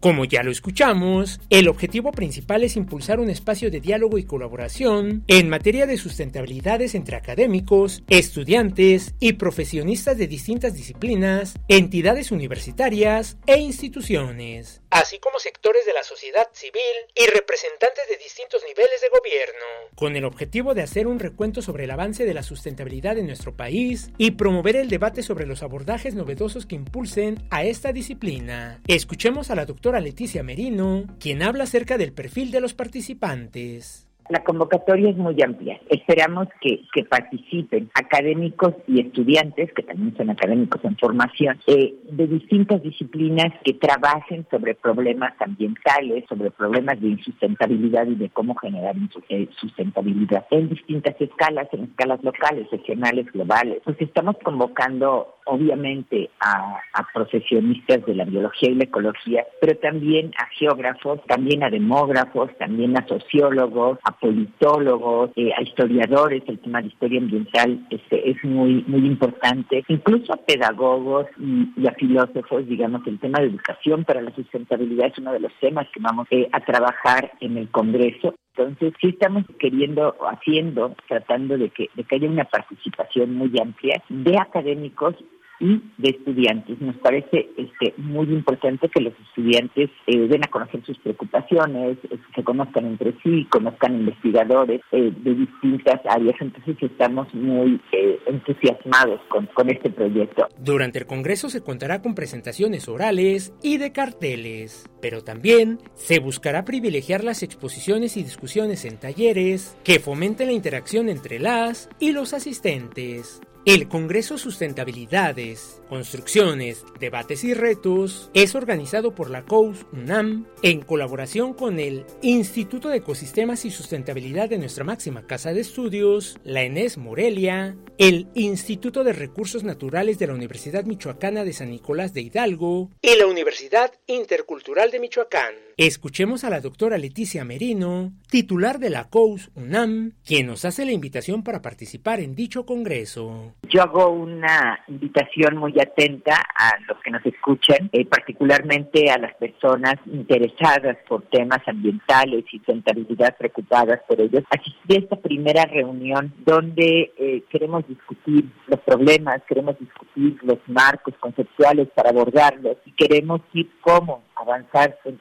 Como 0.00 0.24
ya 0.24 0.44
lo 0.44 0.52
escuchamos, 0.52 1.40
el 1.50 1.66
objetivo 1.66 2.12
principal 2.12 2.62
es 2.62 2.76
impulsar 2.76 3.18
un 3.18 3.30
espacio 3.30 3.68
de 3.68 3.80
diálogo 3.80 4.16
y 4.16 4.22
colaboración 4.22 5.24
en 5.26 5.48
materia 5.48 5.86
de 5.86 5.96
sustentabilidades 5.96 6.94
entre 6.94 7.16
académicos, 7.16 8.04
estudiantes 8.08 9.14
y 9.18 9.32
profesionistas 9.32 10.16
de 10.16 10.28
distintas 10.28 10.74
disciplinas, 10.74 11.56
entidades 11.66 12.30
universitarias 12.30 13.38
e 13.46 13.58
instituciones, 13.58 14.82
así 14.90 15.18
como 15.18 15.40
sectores 15.40 15.84
de 15.84 15.92
la 15.92 16.04
sociedad 16.04 16.46
civil 16.52 16.80
y 17.16 17.26
representantes 17.34 18.04
de 18.08 18.18
distintos 18.18 18.62
niveles 18.68 19.00
de 19.00 19.08
gobierno, 19.08 19.96
con 19.96 20.14
el 20.14 20.24
objetivo 20.24 20.74
de 20.74 20.82
hacer 20.82 21.08
un 21.08 21.18
recuento 21.18 21.60
sobre 21.60 21.84
el 21.84 21.90
avance 21.90 22.24
de 22.24 22.34
la 22.34 22.44
sustentabilidad 22.44 23.18
en 23.18 23.26
nuestro 23.26 23.56
país 23.56 24.12
y 24.16 24.30
promover 24.32 24.76
el 24.76 24.90
debate 24.90 25.24
sobre 25.24 25.44
los 25.44 25.64
abordajes 25.64 26.14
novedosos 26.14 26.66
que 26.66 26.76
impulsen 26.76 27.44
a 27.50 27.64
esta 27.64 27.92
disciplina. 27.92 28.80
Escuchemos 28.86 29.50
a 29.50 29.56
la 29.56 29.66
doctora 29.66 29.87
Leticia 29.96 30.42
Merino, 30.42 31.04
quien 31.18 31.42
habla 31.42 31.64
acerca 31.64 31.96
del 31.96 32.12
perfil 32.12 32.50
de 32.50 32.60
los 32.60 32.74
participantes. 32.74 34.08
La 34.28 34.44
convocatoria 34.44 35.08
es 35.08 35.16
muy 35.16 35.40
amplia. 35.42 35.80
Esperamos 35.88 36.48
que, 36.60 36.84
participen 37.08 37.90
académicos 37.94 38.74
y 38.86 39.00
estudiantes, 39.00 39.72
que 39.72 39.82
también 39.82 40.14
son 40.16 40.28
académicos 40.28 40.84
en 40.84 40.98
formación, 40.98 41.58
eh, 41.66 41.94
de 42.10 42.26
distintas 42.26 42.82
disciplinas 42.82 43.54
que 43.64 43.72
trabajen 43.72 44.46
sobre 44.50 44.74
problemas 44.74 45.32
ambientales, 45.40 46.24
sobre 46.28 46.50
problemas 46.50 47.00
de 47.00 47.08
insustentabilidad 47.08 48.06
y 48.06 48.16
de 48.16 48.28
cómo 48.28 48.54
generar 48.56 48.94
eh, 49.30 49.48
sustentabilidad 49.58 50.44
en 50.50 50.68
distintas 50.68 51.18
escalas, 51.18 51.68
en 51.72 51.84
escalas 51.84 52.22
locales, 52.22 52.70
regionales, 52.70 53.32
globales. 53.32 53.80
Pues 53.84 53.96
estamos 54.00 54.36
convocando 54.44 55.37
obviamente 55.48 56.30
a, 56.40 56.80
profesionistas 57.14 58.04
de 58.06 58.14
la 58.14 58.24
biología 58.24 58.70
y 58.70 58.74
la 58.74 58.84
ecología, 58.84 59.44
pero 59.60 59.76
también 59.78 60.30
a 60.36 60.46
geógrafos, 60.58 61.24
también 61.26 61.64
a 61.64 61.70
demógrafos, 61.70 62.50
también 62.58 62.96
a 62.96 63.06
sociólogos, 63.06 63.98
a 64.04 64.12
politólogos, 64.12 65.30
eh, 65.36 65.50
a 65.56 65.62
historiadores, 65.62 66.42
el 66.46 66.58
tema 66.58 66.82
de 66.82 66.88
historia 66.88 67.20
ambiental 67.20 67.86
este, 67.90 68.30
es 68.30 68.44
muy, 68.44 68.84
muy 68.86 69.06
importante, 69.06 69.84
incluso 69.88 70.32
a 70.32 70.36
pedagogos 70.36 71.26
y, 71.38 71.86
a 71.86 71.92
filósofos, 71.94 72.66
digamos, 72.66 73.06
el 73.06 73.18
tema 73.18 73.40
de 73.40 73.46
educación 73.46 74.04
para 74.04 74.20
la 74.20 74.34
sustentabilidad 74.34 75.08
es 75.08 75.18
uno 75.18 75.32
de 75.32 75.40
los 75.40 75.52
temas 75.60 75.88
que 75.92 76.00
vamos 76.00 76.26
eh, 76.30 76.48
a 76.52 76.60
trabajar 76.60 77.32
en 77.40 77.56
el 77.56 77.68
Congreso. 77.70 78.34
Entonces, 78.56 78.92
sí 79.00 79.10
estamos 79.10 79.44
queriendo, 79.60 80.16
haciendo, 80.28 80.94
tratando 81.06 81.56
de 81.56 81.70
que, 81.70 81.88
de 81.94 82.02
que 82.02 82.16
haya 82.16 82.28
una 82.28 82.44
participación 82.44 83.34
muy 83.34 83.52
amplia 83.60 84.02
de 84.08 84.36
académicos 84.36 85.14
y 85.60 85.82
de 85.98 86.10
estudiantes. 86.10 86.80
Nos 86.80 86.96
parece 86.96 87.48
este, 87.56 87.94
muy 87.96 88.26
importante 88.26 88.88
que 88.88 89.00
los 89.00 89.12
estudiantes 89.28 89.90
eh, 90.06 90.18
den 90.28 90.44
a 90.44 90.48
conocer 90.48 90.84
sus 90.84 90.98
preocupaciones, 90.98 91.98
eh, 92.10 92.18
se 92.34 92.44
conozcan 92.44 92.86
entre 92.86 93.14
sí, 93.22 93.46
conozcan 93.50 93.96
investigadores 93.96 94.80
eh, 94.92 95.12
de 95.16 95.34
distintas 95.34 96.00
áreas. 96.08 96.36
Entonces 96.40 96.76
estamos 96.80 97.32
muy 97.34 97.80
entusiasmados 98.26 99.20
con, 99.28 99.46
con 99.46 99.70
este 99.70 99.90
proyecto. 99.90 100.48
Durante 100.58 100.98
el 100.98 101.06
Congreso 101.06 101.48
se 101.48 101.62
contará 101.62 102.02
con 102.02 102.14
presentaciones 102.14 102.88
orales 102.88 103.52
y 103.62 103.78
de 103.78 103.92
carteles, 103.92 104.88
pero 105.00 105.22
también 105.22 105.78
se 105.94 106.20
buscará 106.20 106.64
privilegiar 106.64 107.24
las 107.24 107.42
exposiciones 107.42 108.16
y 108.16 108.22
discusiones 108.22 108.84
en 108.84 108.98
talleres 108.98 109.76
que 109.84 109.98
fomenten 109.98 110.48
la 110.48 110.52
interacción 110.52 111.08
entre 111.08 111.38
las 111.38 111.88
y 111.98 112.12
los 112.12 112.34
asistentes. 112.34 113.40
El 113.68 113.86
Congreso 113.86 114.38
Sustentabilidades, 114.38 115.82
Construcciones, 115.90 116.86
Debates 116.98 117.44
y 117.44 117.52
Retos 117.52 118.30
es 118.32 118.54
organizado 118.54 119.14
por 119.14 119.28
la 119.28 119.44
COUS 119.44 119.84
UNAM 119.92 120.46
en 120.62 120.80
colaboración 120.80 121.52
con 121.52 121.78
el 121.78 122.06
Instituto 122.22 122.88
de 122.88 122.96
Ecosistemas 122.96 123.66
y 123.66 123.70
Sustentabilidad 123.70 124.48
de 124.48 124.56
nuestra 124.56 124.84
máxima 124.84 125.26
casa 125.26 125.52
de 125.52 125.60
estudios, 125.60 126.38
la 126.44 126.62
ENES 126.62 126.96
Morelia, 126.96 127.76
el 127.98 128.28
Instituto 128.32 129.04
de 129.04 129.12
Recursos 129.12 129.64
Naturales 129.64 130.18
de 130.18 130.28
la 130.28 130.32
Universidad 130.32 130.84
Michoacana 130.84 131.44
de 131.44 131.52
San 131.52 131.68
Nicolás 131.68 132.14
de 132.14 132.22
Hidalgo 132.22 132.88
y 133.02 133.16
la 133.16 133.26
Universidad 133.26 133.92
Intercultural 134.06 134.90
de 134.90 135.00
Michoacán. 135.00 135.67
Escuchemos 135.78 136.42
a 136.42 136.50
la 136.50 136.60
doctora 136.60 136.98
Leticia 136.98 137.44
Merino, 137.44 138.10
titular 138.28 138.80
de 138.80 138.90
la 138.90 139.04
COUS 139.04 139.52
UNAM, 139.54 140.10
quien 140.26 140.48
nos 140.48 140.64
hace 140.64 140.84
la 140.84 140.90
invitación 140.90 141.44
para 141.44 141.62
participar 141.62 142.18
en 142.18 142.34
dicho 142.34 142.66
congreso. 142.66 143.54
Yo 143.62 143.82
hago 143.82 144.08
una 144.08 144.80
invitación 144.88 145.56
muy 145.56 145.74
atenta 145.80 146.34
a 146.34 146.72
los 146.88 147.00
que 147.00 147.12
nos 147.12 147.24
escuchan, 147.24 147.90
eh, 147.92 148.04
particularmente 148.06 149.08
a 149.08 149.18
las 149.18 149.36
personas 149.36 149.94
interesadas 150.06 150.96
por 151.08 151.22
temas 151.30 151.60
ambientales 151.68 152.44
y 152.52 152.56
sustentabilidad 152.56 153.36
preocupadas 153.38 154.00
por 154.08 154.20
ellos, 154.20 154.42
asistir 154.50 154.96
a 154.96 155.00
esta 155.04 155.16
primera 155.16 155.62
reunión 155.62 156.34
donde 156.44 157.12
eh, 157.16 157.44
queremos 157.50 157.86
discutir 157.86 158.50
los 158.66 158.80
problemas, 158.80 159.42
queremos 159.48 159.78
discutir 159.78 160.40
los 160.42 160.58
marcos 160.66 161.14
conceptuales 161.20 161.86
para 161.94 162.10
abordarlos 162.10 162.78
y 162.84 162.90
queremos 162.90 163.42
ir 163.52 163.70
cómo 163.80 164.24
avanzar 164.34 164.98
en 165.04 165.18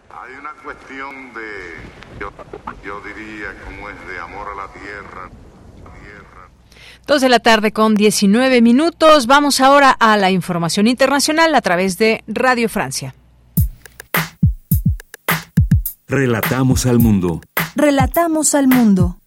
Hay 0.10 0.34
una 0.40 0.54
cuestión 0.64 1.34
de, 1.34 2.18
yo, 2.18 2.32
yo 2.86 3.02
diría, 3.02 3.54
como 3.66 3.90
es 3.90 4.08
de 4.08 4.20
amor 4.20 4.48
a 4.48 4.56
la 4.56 4.72
tierra. 4.72 5.30
Dos 7.08 7.22
de 7.22 7.30
la 7.30 7.40
tarde 7.40 7.72
con 7.72 7.96
19 7.96 8.62
minutos. 8.62 9.28
Vamos 9.28 9.60
ahora 9.60 9.92
a 9.92 10.18
la 10.18 10.32
información 10.32 10.88
internacional 10.88 11.56
a 11.56 11.62
través 11.62 11.98
de 11.98 12.24
Radio 12.28 12.70
Francia. 12.70 13.16
Relatamos 16.08 16.86
al 16.86 17.00
mundo. 17.00 17.42
Relatamos 17.76 18.54
al 18.54 18.68
mundo. 18.68 19.21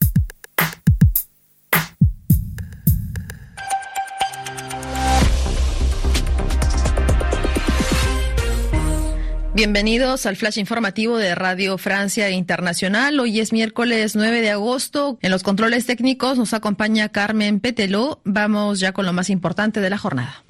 Bienvenidos 9.55 10.27
al 10.27 10.35
flash 10.35 10.59
informativo 10.59 11.17
de 11.17 11.33
Radio 11.37 11.79
Francia 11.79 12.29
Internacional. 12.29 13.21
Hoy 13.21 13.39
es 13.39 13.53
miércoles 13.53 14.17
9 14.17 14.41
de 14.41 14.51
agosto. 14.51 15.17
En 15.23 15.31
los 15.31 15.45
controles 15.45 15.87
técnicos 15.87 16.37
nos 16.37 16.53
acompaña 16.55 17.11
Carmen 17.11 17.61
Peteló. 17.61 18.21
Vamos 18.25 18.81
ya 18.81 18.91
con 18.91 19.07
lo 19.07 19.13
más 19.13 19.31
importante 19.31 19.81
de 19.81 19.91
la 19.91 19.97
jornada. 19.97 20.43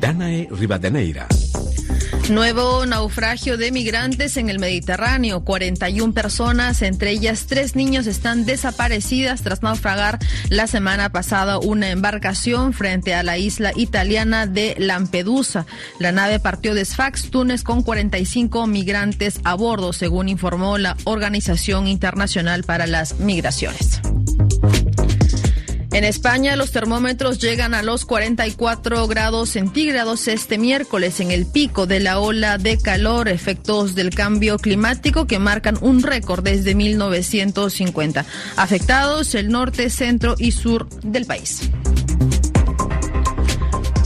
Danae 0.00 0.48
Rivadeneira. 0.50 1.28
Nuevo 2.30 2.86
naufragio 2.86 3.56
de 3.56 3.72
migrantes 3.72 4.36
en 4.36 4.50
el 4.50 4.60
Mediterráneo. 4.60 5.44
41 5.44 6.14
personas, 6.14 6.80
entre 6.80 7.10
ellas 7.10 7.46
tres 7.48 7.74
niños, 7.74 8.06
están 8.06 8.46
desaparecidas 8.46 9.42
tras 9.42 9.64
naufragar 9.64 10.20
la 10.48 10.68
semana 10.68 11.10
pasada 11.10 11.58
una 11.58 11.90
embarcación 11.90 12.72
frente 12.72 13.14
a 13.14 13.24
la 13.24 13.36
isla 13.36 13.72
italiana 13.74 14.46
de 14.46 14.76
Lampedusa. 14.78 15.66
La 15.98 16.12
nave 16.12 16.38
partió 16.38 16.74
de 16.74 16.84
Sfax, 16.84 17.30
Túnez, 17.30 17.64
con 17.64 17.82
45 17.82 18.68
migrantes 18.68 19.40
a 19.42 19.54
bordo, 19.54 19.92
según 19.92 20.28
informó 20.28 20.78
la 20.78 20.96
Organización 21.04 21.88
Internacional 21.88 22.62
para 22.62 22.86
las 22.86 23.18
Migraciones. 23.18 24.00
En 25.92 26.04
España 26.04 26.54
los 26.54 26.70
termómetros 26.70 27.40
llegan 27.40 27.74
a 27.74 27.82
los 27.82 28.04
44 28.04 29.08
grados 29.08 29.50
centígrados 29.50 30.28
este 30.28 30.56
miércoles 30.56 31.18
en 31.18 31.32
el 31.32 31.46
pico 31.46 31.86
de 31.86 31.98
la 31.98 32.20
ola 32.20 32.58
de 32.58 32.78
calor, 32.78 33.28
efectos 33.28 33.96
del 33.96 34.10
cambio 34.10 34.58
climático 34.58 35.26
que 35.26 35.40
marcan 35.40 35.78
un 35.80 36.02
récord 36.02 36.44
desde 36.44 36.76
1950. 36.76 38.24
Afectados 38.56 39.34
el 39.34 39.48
norte, 39.48 39.90
centro 39.90 40.36
y 40.38 40.52
sur 40.52 40.88
del 41.02 41.26
país. 41.26 41.70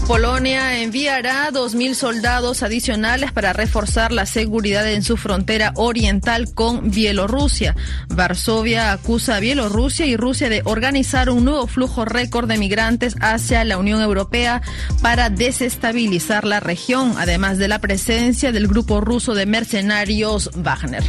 Polonia 0.07 0.83
enviará 0.83 1.51
2.000 1.51 1.95
soldados 1.95 2.63
adicionales 2.63 3.33
para 3.33 3.55
reforzar 3.55 4.13
la 4.13 4.27
seguridad 4.27 4.87
en 4.91 5.03
su 5.03 5.17
frontera 5.17 5.73
oriental 5.77 6.53
con 6.53 6.91
Bielorrusia. 6.91 7.75
Varsovia 8.11 8.93
acusa 8.93 9.37
a 9.37 9.41
Bielorrusia 9.41 10.05
y 10.05 10.17
Rusia 10.17 10.51
de 10.51 10.61
organizar 10.67 11.31
un 11.31 11.47
nuevo 11.47 11.67
flujo 11.67 12.05
récord 12.05 12.49
de 12.49 12.59
migrantes 12.59 13.17
hacia 13.21 13.65
la 13.65 13.79
Unión 13.79 14.03
Europea 14.03 14.61
para 15.01 15.31
desestabilizar 15.31 16.45
la 16.45 16.61
región, 16.61 17.15
además 17.17 17.57
de 17.57 17.69
la 17.69 17.79
presencia 17.79 18.53
del 18.53 18.69
grupo 18.69 19.01
ruso 19.01 19.35
de 19.35 19.47
mercenarios 19.47 20.51
Wagner. 20.55 21.05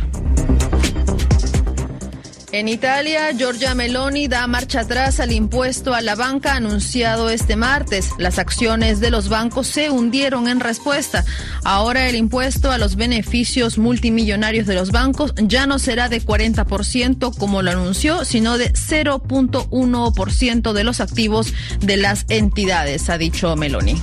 En 2.55 2.69
Italia, 2.69 3.33
Giorgia 3.33 3.75
Meloni 3.75 4.29
da 4.29 4.47
marcha 4.47 4.79
atrás 4.79 5.19
al 5.19 5.33
impuesto 5.33 5.93
a 5.93 5.99
la 5.99 6.15
banca 6.15 6.55
anunciado 6.55 7.29
este 7.29 7.57
martes. 7.57 8.11
Las 8.17 8.39
acciones 8.39 9.01
de 9.01 9.11
los 9.11 9.27
bancos 9.27 9.67
se 9.67 9.89
hundieron 9.89 10.47
en 10.47 10.61
respuesta. 10.61 11.25
Ahora 11.65 12.07
el 12.07 12.15
impuesto 12.15 12.71
a 12.71 12.77
los 12.77 12.95
beneficios 12.95 13.77
multimillonarios 13.77 14.67
de 14.67 14.75
los 14.75 14.91
bancos 14.91 15.33
ya 15.35 15.67
no 15.67 15.79
será 15.79 16.07
de 16.07 16.21
40% 16.21 17.37
como 17.37 17.61
lo 17.61 17.71
anunció, 17.71 18.23
sino 18.23 18.57
de 18.57 18.71
0.1% 18.71 20.71
de 20.71 20.83
los 20.85 21.01
activos 21.01 21.53
de 21.81 21.97
las 21.97 22.25
entidades, 22.29 23.09
ha 23.09 23.17
dicho 23.17 23.53
Meloni. 23.57 24.01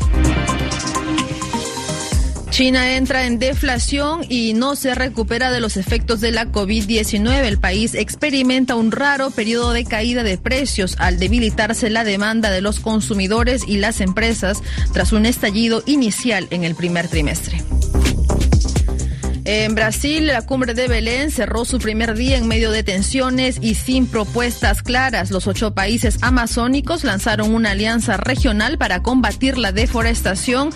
China 2.53 2.97
entra 2.97 3.25
en 3.25 3.39
deflación 3.39 4.27
y 4.29 4.53
no 4.53 4.77
se 4.77 4.95
recupera 4.95 5.51
de 5.51 5.59
los 5.59 5.79
efectos 5.79 6.21
de 6.21 6.33
la 6.33 6.53
COVID-19. 6.53 7.45
El 7.45 7.59
país 7.59 7.95
experimenta 7.95 8.75
un 8.75 8.93
raro 8.93 9.31
periodo 9.31 9.73
de 9.73 9.87
caída 9.87 10.23
de 10.23 10.37
precios 10.37 10.97
al 10.99 11.19
debilitarse 11.19 11.89
la 11.89 12.05
demanda 12.05 12.51
de 12.51 12.61
los 12.61 12.79
consumidores 12.79 13.65
y 13.67 13.79
las 13.79 14.03
empresas 14.03 14.63
tras 14.93 15.13
un 15.13 15.25
estallido 15.25 15.83
inicial 15.87 16.47
en 16.51 16.65
el 16.65 16.75
primer 16.75 17.09
trimestre. 17.09 17.63
En 19.45 19.75
Brasil, 19.75 20.29
la 20.29 20.43
cumbre 20.43 20.73
de 20.73 20.87
Belén 20.87 21.33
cerró 21.33 21.65
su 21.65 21.79
primer 21.79 22.15
día 22.15 22.37
en 22.37 22.47
medio 22.47 22.71
de 22.71 22.85
tensiones 22.85 23.59
y 23.61 23.75
sin 23.75 24.07
propuestas 24.07 24.83
claras. 24.83 25.33
Los 25.33 25.49
ocho 25.49 25.75
países 25.75 26.19
amazónicos 26.23 27.03
lanzaron 27.03 27.53
una 27.53 27.73
alianza 27.73 28.17
regional 28.17 28.79
para 28.79 29.03
combatir 29.03 29.59
la 29.59 29.73
deforestación, 29.73 30.71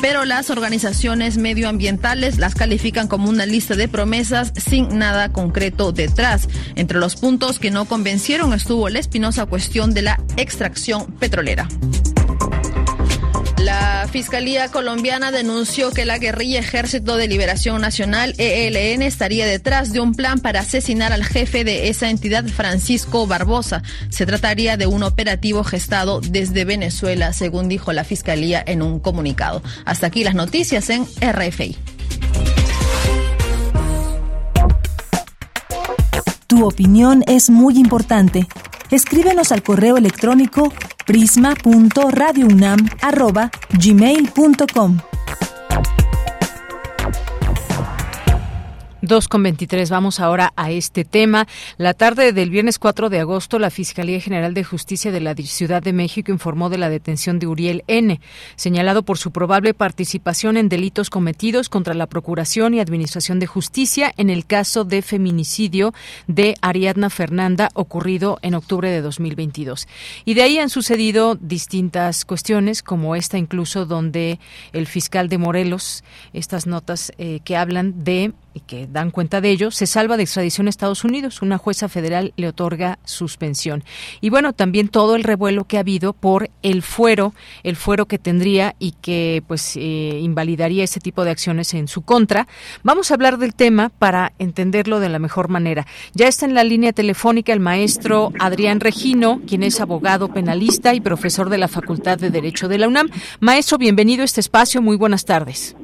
pero 0.00 0.24
las 0.24 0.50
organizaciones 0.50 1.36
medioambientales 1.36 2.38
las 2.38 2.54
califican 2.54 3.08
como 3.08 3.28
una 3.28 3.44
lista 3.44 3.74
de 3.74 3.88
promesas 3.88 4.52
sin 4.56 4.98
nada 4.98 5.30
concreto 5.32 5.90
detrás. 5.90 6.48
Entre 6.76 7.00
los 7.00 7.16
puntos 7.16 7.58
que 7.58 7.72
no 7.72 7.86
convencieron 7.86 8.52
estuvo 8.52 8.88
la 8.88 9.00
espinosa 9.00 9.46
cuestión 9.46 9.94
de 9.94 10.02
la 10.02 10.20
extracción 10.36 11.06
petrolera. 11.18 11.66
La 14.02 14.08
Fiscalía 14.08 14.66
colombiana 14.66 15.30
denunció 15.30 15.92
que 15.92 16.04
la 16.04 16.18
guerrilla 16.18 16.58
Ejército 16.58 17.16
de 17.16 17.28
Liberación 17.28 17.80
Nacional, 17.80 18.34
ELN, 18.36 19.00
estaría 19.00 19.46
detrás 19.46 19.92
de 19.92 20.00
un 20.00 20.16
plan 20.16 20.40
para 20.40 20.58
asesinar 20.58 21.12
al 21.12 21.24
jefe 21.24 21.62
de 21.62 21.88
esa 21.88 22.10
entidad, 22.10 22.44
Francisco 22.48 23.28
Barbosa. 23.28 23.84
Se 24.08 24.26
trataría 24.26 24.76
de 24.76 24.88
un 24.88 25.04
operativo 25.04 25.62
gestado 25.62 26.20
desde 26.20 26.64
Venezuela, 26.64 27.32
según 27.32 27.68
dijo 27.68 27.92
la 27.92 28.02
Fiscalía 28.02 28.60
en 28.66 28.82
un 28.82 28.98
comunicado. 28.98 29.62
Hasta 29.84 30.08
aquí 30.08 30.24
las 30.24 30.34
noticias 30.34 30.90
en 30.90 31.06
RFI. 31.20 31.76
Tu 36.48 36.66
opinión 36.66 37.22
es 37.28 37.50
muy 37.50 37.78
importante. 37.78 38.48
Escríbenos 38.90 39.52
al 39.52 39.62
correo 39.62 39.96
electrónico 39.96 40.72
prisma.radiounam@gmail.com 41.06 43.61
gmail.com. 43.78 45.11
2.23. 49.12 49.90
Vamos 49.90 50.20
ahora 50.20 50.54
a 50.56 50.70
este 50.70 51.04
tema. 51.04 51.46
La 51.76 51.92
tarde 51.92 52.32
del 52.32 52.48
viernes 52.48 52.78
4 52.78 53.10
de 53.10 53.20
agosto, 53.20 53.58
la 53.58 53.68
Fiscalía 53.68 54.18
General 54.22 54.54
de 54.54 54.64
Justicia 54.64 55.12
de 55.12 55.20
la 55.20 55.34
Ciudad 55.34 55.82
de 55.82 55.92
México 55.92 56.32
informó 56.32 56.70
de 56.70 56.78
la 56.78 56.88
detención 56.88 57.38
de 57.38 57.46
Uriel 57.46 57.84
N., 57.88 58.22
señalado 58.56 59.02
por 59.02 59.18
su 59.18 59.30
probable 59.30 59.74
participación 59.74 60.56
en 60.56 60.70
delitos 60.70 61.10
cometidos 61.10 61.68
contra 61.68 61.92
la 61.92 62.06
Procuración 62.06 62.72
y 62.72 62.80
Administración 62.80 63.38
de 63.38 63.46
Justicia 63.46 64.14
en 64.16 64.30
el 64.30 64.46
caso 64.46 64.84
de 64.84 65.02
feminicidio 65.02 65.92
de 66.26 66.54
Ariadna 66.62 67.10
Fernanda 67.10 67.68
ocurrido 67.74 68.38
en 68.40 68.54
octubre 68.54 68.88
de 68.88 69.02
2022. 69.02 69.88
Y 70.24 70.32
de 70.32 70.42
ahí 70.42 70.56
han 70.56 70.70
sucedido 70.70 71.34
distintas 71.34 72.24
cuestiones, 72.24 72.82
como 72.82 73.14
esta 73.14 73.36
incluso 73.36 73.84
donde 73.84 74.38
el 74.72 74.86
fiscal 74.86 75.28
de 75.28 75.36
Morelos, 75.36 76.02
estas 76.32 76.66
notas 76.66 77.12
eh, 77.18 77.40
que 77.44 77.58
hablan 77.58 78.04
de 78.04 78.32
y 78.54 78.60
que 78.60 78.86
dan 78.86 79.10
cuenta 79.10 79.40
de 79.40 79.50
ello, 79.50 79.70
se 79.70 79.86
salva 79.86 80.16
de 80.16 80.24
extradición 80.24 80.66
a 80.66 80.70
Estados 80.70 81.04
Unidos. 81.04 81.42
Una 81.42 81.58
jueza 81.58 81.88
federal 81.88 82.32
le 82.36 82.48
otorga 82.48 82.98
suspensión. 83.04 83.84
Y 84.20 84.30
bueno, 84.30 84.52
también 84.52 84.88
todo 84.88 85.16
el 85.16 85.24
revuelo 85.24 85.64
que 85.64 85.76
ha 85.76 85.80
habido 85.80 86.12
por 86.12 86.50
el 86.62 86.82
fuero, 86.82 87.34
el 87.62 87.76
fuero 87.76 88.06
que 88.06 88.18
tendría 88.18 88.74
y 88.78 88.92
que 88.92 89.42
pues 89.46 89.76
eh, 89.76 90.18
invalidaría 90.20 90.84
ese 90.84 91.00
tipo 91.00 91.24
de 91.24 91.30
acciones 91.30 91.74
en 91.74 91.88
su 91.88 92.02
contra. 92.02 92.46
Vamos 92.82 93.10
a 93.10 93.14
hablar 93.14 93.38
del 93.38 93.54
tema 93.54 93.88
para 93.90 94.32
entenderlo 94.38 95.00
de 95.00 95.08
la 95.08 95.18
mejor 95.18 95.48
manera. 95.48 95.86
Ya 96.14 96.28
está 96.28 96.46
en 96.46 96.54
la 96.54 96.64
línea 96.64 96.92
telefónica 96.92 97.52
el 97.52 97.60
maestro 97.60 98.32
Adrián 98.38 98.80
Regino, 98.80 99.40
quien 99.46 99.62
es 99.62 99.80
abogado 99.80 100.28
penalista 100.28 100.94
y 100.94 101.00
profesor 101.00 101.50
de 101.50 101.58
la 101.58 101.68
Facultad 101.68 102.18
de 102.18 102.30
Derecho 102.30 102.68
de 102.68 102.78
la 102.78 102.88
UNAM. 102.88 103.08
Maestro, 103.40 103.78
bienvenido 103.78 104.22
a 104.22 104.24
este 104.24 104.40
espacio. 104.40 104.82
Muy 104.82 104.96
buenas 104.96 105.24
tardes. 105.24 105.74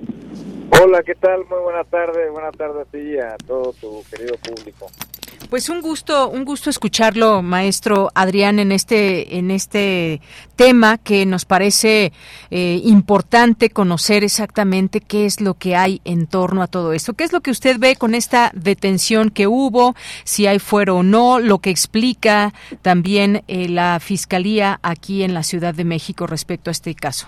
Hola, 0.71 1.03
¿qué 1.03 1.15
tal? 1.15 1.45
Muy 1.49 1.61
buena 1.63 1.85
tarde, 1.85 2.31
buena 2.31 2.53
tarde 2.53 2.83
a 2.83 2.85
ti 2.85 2.99
y 2.99 3.19
a 3.19 3.37
todo 3.47 3.73
tu 3.73 4.03
querido 4.11 4.37
público. 4.37 4.87
Pues 5.51 5.71
un 5.71 5.81
gusto, 5.81 6.29
un 6.29 6.45
gusto 6.45 6.69
escucharlo, 6.69 7.41
maestro 7.41 8.11
Adrián, 8.15 8.59
en 8.59 8.71
este, 8.71 9.39
en 9.39 9.51
este 9.51 10.21
tema 10.57 10.99
que 10.99 11.25
nos 11.25 11.47
parece 11.47 12.13
eh, 12.51 12.81
importante 12.85 13.71
conocer 13.71 14.25
exactamente 14.25 15.01
qué 15.01 15.25
es 15.25 15.41
lo 15.41 15.55
que 15.55 15.75
hay 15.75 16.03
en 16.05 16.27
torno 16.27 16.63
a 16.63 16.67
todo 16.67 16.93
esto. 16.93 17.15
¿Qué 17.15 17.25
es 17.25 17.33
lo 17.33 17.41
que 17.41 17.51
usted 17.51 17.79
ve 17.79 17.97
con 17.97 18.15
esta 18.15 18.51
detención 18.55 19.31
que 19.31 19.47
hubo, 19.47 19.95
si 20.25 20.47
hay 20.47 20.59
fuero 20.59 20.99
o 20.99 21.03
no, 21.03 21.39
lo 21.39 21.61
que 21.61 21.71
explica 21.71 22.53
también 22.83 23.43
eh, 23.49 23.71
la 23.71 24.01
fiscalía 24.01 24.79
aquí 24.83 25.23
en 25.23 25.33
la 25.33 25.45
Ciudad 25.45 25.75
de 25.75 25.85
México 25.85 26.27
respecto 26.27 26.69
a 26.69 26.73
este 26.73 26.95
caso? 26.95 27.27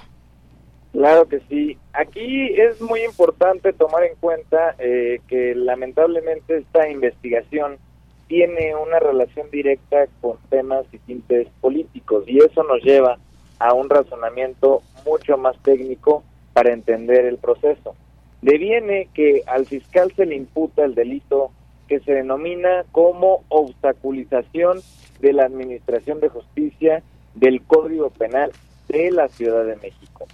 Claro 0.92 1.28
que 1.28 1.40
sí. 1.48 1.78
Aquí 1.92 2.48
es 2.60 2.80
muy 2.80 3.04
importante 3.04 3.72
tomar 3.72 4.04
en 4.04 4.16
cuenta 4.16 4.74
eh, 4.78 5.20
que 5.28 5.54
lamentablemente 5.54 6.58
esta 6.58 6.88
investigación 6.88 7.78
tiene 8.26 8.74
una 8.74 8.98
relación 8.98 9.50
directa 9.50 10.06
con 10.20 10.36
temas 10.50 10.84
y 10.92 10.98
tintes 10.98 11.48
políticos 11.60 12.24
y 12.26 12.38
eso 12.38 12.62
nos 12.64 12.82
lleva 12.82 13.18
a 13.58 13.74
un 13.74 13.90
razonamiento 13.90 14.82
mucho 15.04 15.36
más 15.36 15.56
técnico 15.62 16.24
para 16.52 16.72
entender 16.72 17.24
el 17.24 17.38
proceso. 17.38 17.94
Deviene 18.42 19.08
que 19.14 19.42
al 19.46 19.66
fiscal 19.66 20.12
se 20.16 20.26
le 20.26 20.34
imputa 20.34 20.84
el 20.84 20.94
delito 20.94 21.50
que 21.88 22.00
se 22.00 22.12
denomina 22.12 22.84
como 22.92 23.44
obstaculización 23.48 24.80
de 25.20 25.32
la 25.32 25.44
Administración 25.44 26.20
de 26.20 26.28
Justicia 26.28 27.02
del 27.34 27.62
Código 27.62 28.10
Penal 28.10 28.52
de 28.88 29.10
la 29.10 29.28
Ciudad 29.28 29.64
de 29.64 29.76
México. 29.76 30.26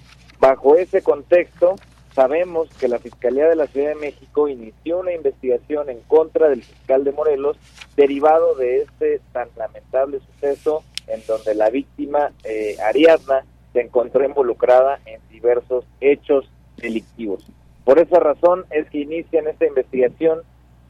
Bajo 0.48 0.76
ese 0.76 1.02
contexto, 1.02 1.74
sabemos 2.14 2.68
que 2.78 2.86
la 2.86 3.00
Fiscalía 3.00 3.48
de 3.48 3.56
la 3.56 3.66
Ciudad 3.66 3.88
de 3.88 3.94
México 3.96 4.46
inició 4.46 5.00
una 5.00 5.12
investigación 5.12 5.90
en 5.90 5.98
contra 6.02 6.48
del 6.48 6.62
fiscal 6.62 7.02
de 7.02 7.10
Morelos 7.10 7.56
derivado 7.96 8.54
de 8.54 8.82
este 8.82 9.20
tan 9.32 9.48
lamentable 9.56 10.20
suceso 10.20 10.84
en 11.08 11.20
donde 11.26 11.56
la 11.56 11.68
víctima, 11.68 12.30
eh, 12.44 12.76
Ariadna, 12.80 13.44
se 13.72 13.80
encontró 13.80 14.24
involucrada 14.24 15.00
en 15.04 15.20
diversos 15.30 15.84
hechos 16.00 16.48
delictivos. 16.76 17.44
Por 17.84 17.98
esa 17.98 18.20
razón 18.20 18.66
es 18.70 18.88
que 18.88 18.98
inician 18.98 19.48
esta 19.48 19.66
investigación 19.66 20.42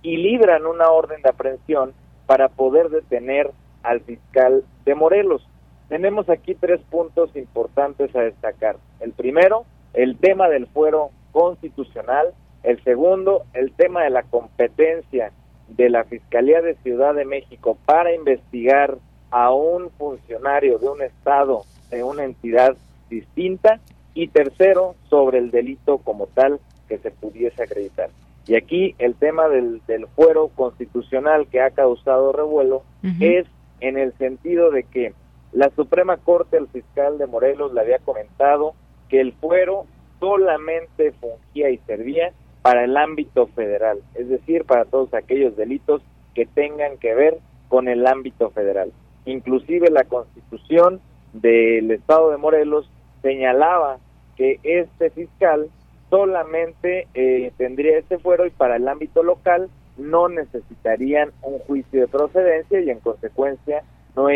y 0.02 0.18
libran 0.18 0.66
una 0.66 0.90
orden 0.90 1.22
de 1.22 1.30
aprehensión 1.30 1.94
para 2.26 2.50
poder 2.50 2.90
detener 2.90 3.50
al 3.82 4.02
fiscal 4.02 4.64
de 4.84 4.94
Morelos. 4.94 5.48
Tenemos 5.88 6.28
aquí 6.28 6.54
tres 6.54 6.80
puntos 6.90 7.34
importantes 7.36 8.14
a 8.16 8.22
destacar. 8.22 8.76
El 9.00 9.12
primero, 9.12 9.64
el 9.94 10.16
tema 10.16 10.48
del 10.48 10.66
fuero 10.66 11.10
constitucional. 11.32 12.34
El 12.62 12.82
segundo, 12.82 13.44
el 13.54 13.72
tema 13.72 14.02
de 14.02 14.10
la 14.10 14.24
competencia 14.24 15.30
de 15.68 15.90
la 15.90 16.04
Fiscalía 16.04 16.60
de 16.62 16.74
Ciudad 16.76 17.14
de 17.14 17.24
México 17.24 17.78
para 17.86 18.14
investigar 18.14 18.98
a 19.30 19.52
un 19.52 19.90
funcionario 19.90 20.78
de 20.78 20.88
un 20.88 21.02
Estado, 21.02 21.62
de 21.90 22.02
una 22.02 22.24
entidad 22.24 22.76
distinta. 23.08 23.80
Y 24.14 24.28
tercero, 24.28 24.94
sobre 25.10 25.38
el 25.38 25.50
delito 25.50 25.98
como 25.98 26.26
tal 26.26 26.58
que 26.88 26.98
se 26.98 27.10
pudiese 27.10 27.62
acreditar. 27.62 28.08
Y 28.46 28.54
aquí 28.54 28.94
el 28.98 29.14
tema 29.14 29.48
del, 29.48 29.82
del 29.86 30.06
fuero 30.08 30.48
constitucional 30.48 31.48
que 31.48 31.60
ha 31.60 31.70
causado 31.70 32.32
revuelo 32.32 32.82
es 33.20 33.46
en 33.80 33.98
el 33.98 34.12
sentido 34.14 34.70
de 34.70 34.84
que 34.84 35.12
la 35.56 35.70
Suprema 35.70 36.18
Corte, 36.18 36.58
el 36.58 36.68
fiscal 36.68 37.16
de 37.16 37.26
Morelos, 37.26 37.72
le 37.72 37.80
había 37.80 37.98
comentado 38.00 38.74
que 39.08 39.22
el 39.22 39.32
fuero 39.32 39.86
solamente 40.20 41.12
fungía 41.12 41.70
y 41.70 41.78
servía 41.86 42.32
para 42.60 42.84
el 42.84 42.94
ámbito 42.94 43.46
federal, 43.46 44.00
es 44.16 44.28
decir, 44.28 44.66
para 44.66 44.84
todos 44.84 45.14
aquellos 45.14 45.56
delitos 45.56 46.02
que 46.34 46.44
tengan 46.44 46.98
que 46.98 47.14
ver 47.14 47.38
con 47.68 47.88
el 47.88 48.06
ámbito 48.06 48.50
federal. 48.50 48.92
Inclusive 49.24 49.88
la 49.90 50.04
constitución 50.04 51.00
del 51.32 51.90
estado 51.90 52.30
de 52.32 52.36
Morelos 52.36 52.90
señalaba 53.22 53.96
que 54.36 54.60
este 54.62 55.08
fiscal 55.08 55.70
solamente 56.10 57.08
eh, 57.14 57.50
tendría 57.56 57.96
este 57.96 58.18
fuero 58.18 58.44
y 58.44 58.50
para 58.50 58.76
el 58.76 58.86
ámbito 58.86 59.22
local 59.22 59.70
no 59.96 60.28
necesitarían 60.28 61.30
un 61.40 61.60
juicio 61.60 62.02
de 62.02 62.08
procedencia 62.08 62.78
y 62.78 62.90
en 62.90 63.00
consecuencia 63.00 63.84
no, 64.16 64.28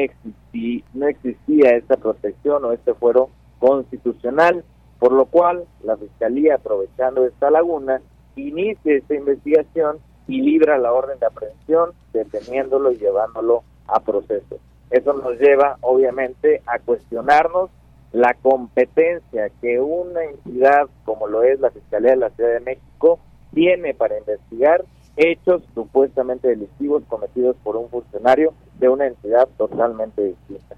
no 0.94 1.09
existía 1.09 1.70
esta 1.70 1.97
protección 1.97 2.65
o 2.65 2.73
este 2.73 2.94
fuero 2.94 3.31
constitucional, 3.59 4.65
por 4.98 5.12
lo 5.12 5.27
cual 5.27 5.65
la 5.82 5.97
Fiscalía, 5.97 6.57
aprovechando 6.57 7.27
esta 7.27 7.51
laguna, 7.51 8.01
inicia 8.36 8.97
esta 8.97 9.15
investigación 9.15 9.98
y 10.28 10.43
libra 10.43 10.78
la 10.78 10.93
orden 10.93 11.19
de 11.19 11.27
aprehensión, 11.27 11.90
deteniéndolo 12.12 12.93
y 12.93 12.98
llevándolo 12.98 13.65
a 13.89 14.01
proceso. 14.01 14.59
Eso 14.90 15.12
nos 15.15 15.39
lleva, 15.39 15.78
obviamente, 15.81 16.62
a 16.66 16.78
cuestionarnos 16.78 17.70
la 18.12 18.35
competencia 18.35 19.51
que 19.61 19.81
una 19.81 20.24
entidad 20.24 20.89
como 21.05 21.27
lo 21.28 21.43
es 21.43 21.61
la 21.61 21.70
Fiscalía 21.70 22.11
de 22.11 22.16
la 22.16 22.31
Ciudad 22.31 22.52
de 22.55 22.61
México 22.61 23.19
tiene 23.55 23.94
para 23.94 24.19
investigar 24.19 24.85
hechos 25.20 25.62
supuestamente 25.74 26.48
delictivos 26.48 27.02
cometidos 27.09 27.56
por 27.62 27.76
un 27.76 27.88
funcionario 27.90 28.55
de 28.78 28.88
una 28.88 29.06
entidad 29.06 29.48
totalmente 29.59 30.24
distinta. 30.24 30.76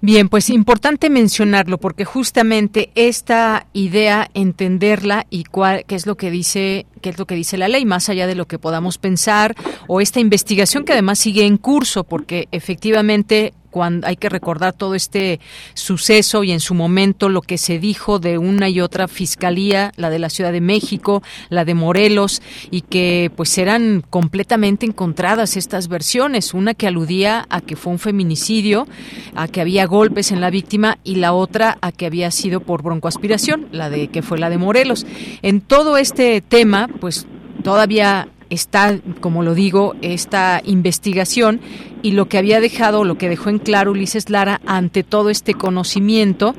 Bien, 0.00 0.28
pues 0.28 0.48
importante 0.48 1.10
mencionarlo 1.10 1.78
porque 1.78 2.04
justamente 2.04 2.90
esta 2.94 3.66
idea 3.72 4.30
entenderla 4.32 5.26
y 5.28 5.42
cuál 5.42 5.84
qué 5.86 5.96
es 5.96 6.06
lo 6.06 6.16
que 6.16 6.30
dice 6.30 6.86
qué 7.02 7.10
es 7.10 7.18
lo 7.18 7.26
que 7.26 7.34
dice 7.34 7.58
la 7.58 7.66
ley 7.66 7.84
más 7.84 8.08
allá 8.08 8.28
de 8.28 8.36
lo 8.36 8.46
que 8.46 8.60
podamos 8.60 8.96
pensar 8.96 9.56
o 9.88 10.00
esta 10.00 10.20
investigación 10.20 10.84
que 10.84 10.92
además 10.92 11.18
sigue 11.18 11.44
en 11.44 11.56
curso 11.56 12.04
porque 12.04 12.46
efectivamente 12.52 13.54
cuando 13.70 14.06
hay 14.06 14.16
que 14.16 14.28
recordar 14.28 14.72
todo 14.72 14.94
este 14.94 15.40
suceso 15.74 16.44
y 16.44 16.52
en 16.52 16.60
su 16.60 16.74
momento 16.74 17.28
lo 17.28 17.42
que 17.42 17.58
se 17.58 17.78
dijo 17.78 18.18
de 18.18 18.38
una 18.38 18.68
y 18.68 18.80
otra 18.80 19.08
fiscalía, 19.08 19.92
la 19.96 20.10
de 20.10 20.18
la 20.18 20.30
Ciudad 20.30 20.52
de 20.52 20.60
México, 20.60 21.22
la 21.48 21.64
de 21.64 21.74
Morelos, 21.74 22.42
y 22.70 22.82
que 22.82 23.30
pues 23.36 23.56
eran 23.58 24.02
completamente 24.08 24.86
encontradas 24.86 25.56
estas 25.56 25.88
versiones, 25.88 26.54
una 26.54 26.74
que 26.74 26.86
aludía 26.86 27.46
a 27.50 27.60
que 27.60 27.76
fue 27.76 27.92
un 27.92 27.98
feminicidio, 27.98 28.86
a 29.34 29.48
que 29.48 29.60
había 29.60 29.86
golpes 29.86 30.32
en 30.32 30.40
la 30.40 30.50
víctima 30.50 30.98
y 31.04 31.16
la 31.16 31.32
otra 31.32 31.78
a 31.80 31.92
que 31.92 32.06
había 32.06 32.30
sido 32.30 32.60
por 32.60 32.82
broncoaspiración, 32.82 33.68
la 33.72 33.90
de 33.90 34.08
que 34.08 34.22
fue 34.22 34.38
la 34.38 34.50
de 34.50 34.58
Morelos. 34.58 35.06
En 35.42 35.60
todo 35.60 35.96
este 35.96 36.40
tema, 36.40 36.88
pues 37.00 37.26
todavía 37.62 38.28
está, 38.50 38.98
como 39.20 39.42
lo 39.42 39.54
digo, 39.54 39.94
esta 40.02 40.60
investigación 40.64 41.60
y 42.02 42.12
lo 42.12 42.28
que 42.28 42.38
había 42.38 42.60
dejado, 42.60 43.04
lo 43.04 43.18
que 43.18 43.28
dejó 43.28 43.50
en 43.50 43.58
claro 43.58 43.92
Ulises 43.92 44.30
Lara 44.30 44.60
ante 44.66 45.02
todo 45.02 45.30
este 45.30 45.54
conocimiento, 45.54 46.54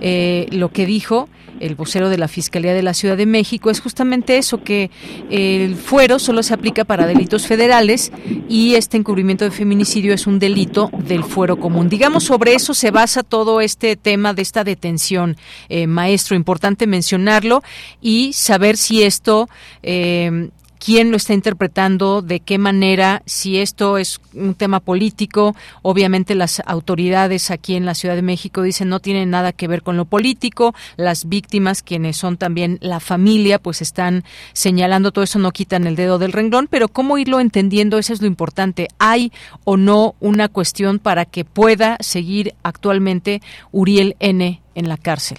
eh, 0.00 0.46
lo 0.50 0.70
que 0.70 0.86
dijo 0.86 1.28
el 1.62 1.76
vocero 1.76 2.10
de 2.10 2.18
la 2.18 2.28
Fiscalía 2.28 2.74
de 2.74 2.82
la 2.82 2.92
Ciudad 2.92 3.16
de 3.16 3.24
México 3.24 3.70
es 3.70 3.80
justamente 3.80 4.36
eso, 4.36 4.62
que 4.64 4.90
el 5.30 5.76
fuero 5.76 6.18
solo 6.18 6.42
se 6.42 6.54
aplica 6.54 6.84
para 6.84 7.06
delitos 7.06 7.46
federales 7.46 8.10
y 8.48 8.74
este 8.74 8.96
encubrimiento 8.96 9.44
de 9.44 9.52
feminicidio 9.52 10.12
es 10.12 10.26
un 10.26 10.40
delito 10.40 10.90
del 11.06 11.22
fuero 11.22 11.58
común. 11.58 11.88
Digamos, 11.88 12.24
sobre 12.24 12.54
eso 12.54 12.74
se 12.74 12.90
basa 12.90 13.22
todo 13.22 13.60
este 13.60 13.96
tema 13.96 14.34
de 14.34 14.42
esta 14.42 14.64
detención, 14.64 15.36
eh, 15.68 15.86
maestro. 15.86 16.36
Importante 16.36 16.88
mencionarlo 16.88 17.62
y 18.00 18.32
saber 18.32 18.76
si 18.76 19.04
esto 19.04 19.48
eh, 19.84 20.50
quién 20.84 21.12
lo 21.12 21.16
está 21.16 21.32
interpretando, 21.32 22.22
de 22.22 22.40
qué 22.40 22.58
manera, 22.58 23.22
si 23.24 23.58
esto 23.58 23.98
es 23.98 24.20
un 24.34 24.54
tema 24.54 24.80
político. 24.80 25.54
Obviamente 25.82 26.34
las 26.34 26.60
autoridades 26.66 27.52
aquí 27.52 27.76
en 27.76 27.86
la 27.86 27.94
Ciudad 27.94 28.16
de 28.16 28.22
México 28.22 28.62
dicen 28.62 28.88
no 28.88 28.98
tiene 28.98 29.24
nada 29.24 29.52
que 29.52 29.68
ver 29.68 29.82
con 29.82 29.96
lo 29.96 30.06
político. 30.06 30.74
Las 30.96 31.28
víctimas, 31.28 31.82
quienes 31.82 32.16
son 32.16 32.36
también 32.36 32.78
la 32.80 32.98
familia, 32.98 33.60
pues 33.60 33.80
están 33.80 34.24
señalando 34.54 35.12
todo 35.12 35.22
eso, 35.22 35.38
no 35.38 35.52
quitan 35.52 35.86
el 35.86 35.94
dedo 35.94 36.18
del 36.18 36.32
renglón, 36.32 36.66
pero 36.68 36.88
cómo 36.88 37.16
irlo 37.16 37.38
entendiendo, 37.38 37.98
eso 37.98 38.12
es 38.12 38.20
lo 38.20 38.26
importante. 38.26 38.88
¿Hay 38.98 39.30
o 39.62 39.76
no 39.76 40.16
una 40.18 40.48
cuestión 40.48 40.98
para 40.98 41.26
que 41.26 41.44
pueda 41.44 41.96
seguir 42.00 42.54
actualmente 42.64 43.40
Uriel 43.70 44.16
N 44.18 44.60
en 44.74 44.88
la 44.88 44.96
cárcel? 44.96 45.38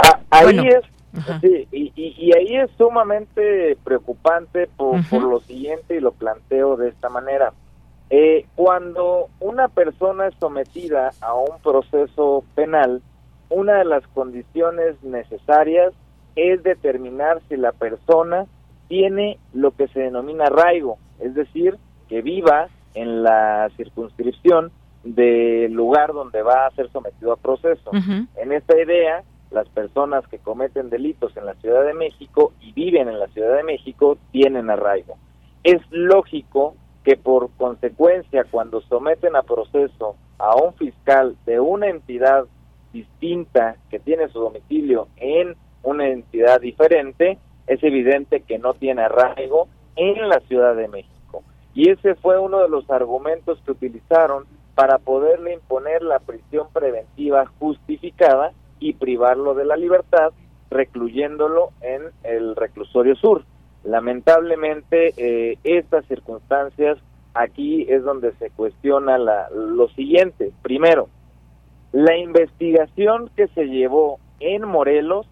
Ah, 0.00 0.20
ahí 0.30 0.58
es 0.58 0.95
Sí, 1.40 1.68
y, 1.70 2.32
ahí 2.36 2.56
es 2.56 2.70
sumamente 2.76 3.76
preocupante 3.84 4.68
por, 4.76 5.00
lo 5.12 5.40
siguiente 5.40 5.96
y 5.96 6.00
lo 6.00 6.12
planteo 6.12 6.76
de 6.76 6.88
esta 6.88 7.08
manera. 7.08 7.52
Eh, 8.10 8.46
cuando 8.54 9.28
una 9.40 9.68
persona 9.68 10.28
es 10.28 10.34
sometida 10.38 11.10
a 11.20 11.34
un 11.34 11.58
proceso 11.62 12.44
penal, 12.54 13.02
una 13.50 13.78
de 13.78 13.84
las 13.84 14.06
condiciones 14.08 15.02
necesarias 15.02 15.92
es 16.36 16.62
determinar 16.62 17.40
si 17.48 17.56
la 17.56 17.72
persona 17.72 18.46
tiene 18.88 19.38
lo 19.52 19.72
que 19.72 19.88
se 19.88 20.00
denomina 20.00 20.44
arraigo, 20.44 20.98
es 21.18 21.34
decir, 21.34 21.76
que 22.08 22.22
viva 22.22 22.68
en 22.94 23.22
la 23.22 23.68
circunscripción 23.76 24.70
del 25.02 25.72
lugar 25.72 26.12
donde 26.12 26.42
va 26.42 26.66
a 26.66 26.70
ser 26.72 26.90
sometido 26.90 27.32
a 27.32 27.36
proceso. 27.36 27.90
En 28.36 28.52
esta 28.52 28.80
idea, 28.80 29.22
las 29.50 29.68
personas 29.68 30.26
que 30.28 30.38
cometen 30.38 30.90
delitos 30.90 31.36
en 31.36 31.46
la 31.46 31.54
Ciudad 31.54 31.84
de 31.84 31.94
México 31.94 32.52
y 32.60 32.72
viven 32.72 33.08
en 33.08 33.18
la 33.18 33.28
Ciudad 33.28 33.56
de 33.56 33.62
México 33.62 34.18
tienen 34.32 34.70
arraigo. 34.70 35.16
Es 35.62 35.80
lógico 35.90 36.74
que 37.04 37.16
por 37.16 37.50
consecuencia 37.56 38.44
cuando 38.50 38.80
someten 38.82 39.36
a 39.36 39.42
proceso 39.42 40.16
a 40.38 40.56
un 40.56 40.74
fiscal 40.74 41.36
de 41.46 41.60
una 41.60 41.88
entidad 41.88 42.46
distinta 42.92 43.76
que 43.90 43.98
tiene 43.98 44.28
su 44.28 44.40
domicilio 44.40 45.08
en 45.16 45.54
una 45.82 46.08
entidad 46.08 46.60
diferente, 46.60 47.38
es 47.66 47.82
evidente 47.82 48.40
que 48.40 48.58
no 48.58 48.74
tiene 48.74 49.02
arraigo 49.02 49.68
en 49.94 50.28
la 50.28 50.40
Ciudad 50.40 50.74
de 50.74 50.88
México. 50.88 51.42
Y 51.74 51.90
ese 51.90 52.14
fue 52.16 52.38
uno 52.38 52.60
de 52.60 52.68
los 52.68 52.90
argumentos 52.90 53.60
que 53.64 53.72
utilizaron 53.72 54.44
para 54.74 54.98
poderle 54.98 55.54
imponer 55.54 56.02
la 56.02 56.18
prisión 56.18 56.68
preventiva 56.72 57.46
justificada 57.58 58.52
y 58.78 58.94
privarlo 58.94 59.54
de 59.54 59.64
la 59.64 59.76
libertad, 59.76 60.32
recluyéndolo 60.70 61.70
en 61.80 62.02
el 62.24 62.56
reclusorio 62.56 63.14
sur. 63.16 63.44
Lamentablemente, 63.84 65.14
eh, 65.16 65.58
estas 65.64 66.04
circunstancias 66.06 66.98
aquí 67.34 67.86
es 67.88 68.02
donde 68.02 68.32
se 68.32 68.50
cuestiona 68.50 69.18
la, 69.18 69.48
lo 69.50 69.88
siguiente. 69.90 70.52
Primero, 70.62 71.08
la 71.92 72.16
investigación 72.16 73.30
que 73.36 73.46
se 73.48 73.66
llevó 73.66 74.18
en 74.40 74.66
Morelos 74.66 75.26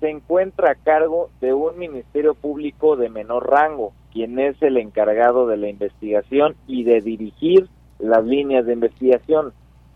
se 0.00 0.10
encuentra 0.10 0.72
a 0.72 0.74
cargo 0.74 1.30
de 1.40 1.54
un 1.54 1.78
ministerio 1.78 2.34
público 2.34 2.96
de 2.96 3.08
menor 3.08 3.48
rango, 3.50 3.92
quien 4.12 4.38
es 4.38 4.60
el 4.62 4.76
encargado 4.76 5.46
de 5.46 5.56
la 5.56 5.68
investigación 5.68 6.56
y 6.66 6.84
de 6.84 7.00
dirigir 7.00 7.68
las 7.98 8.24
líneas 8.24 8.66
de 8.66 8.74
investigación. 8.74 9.52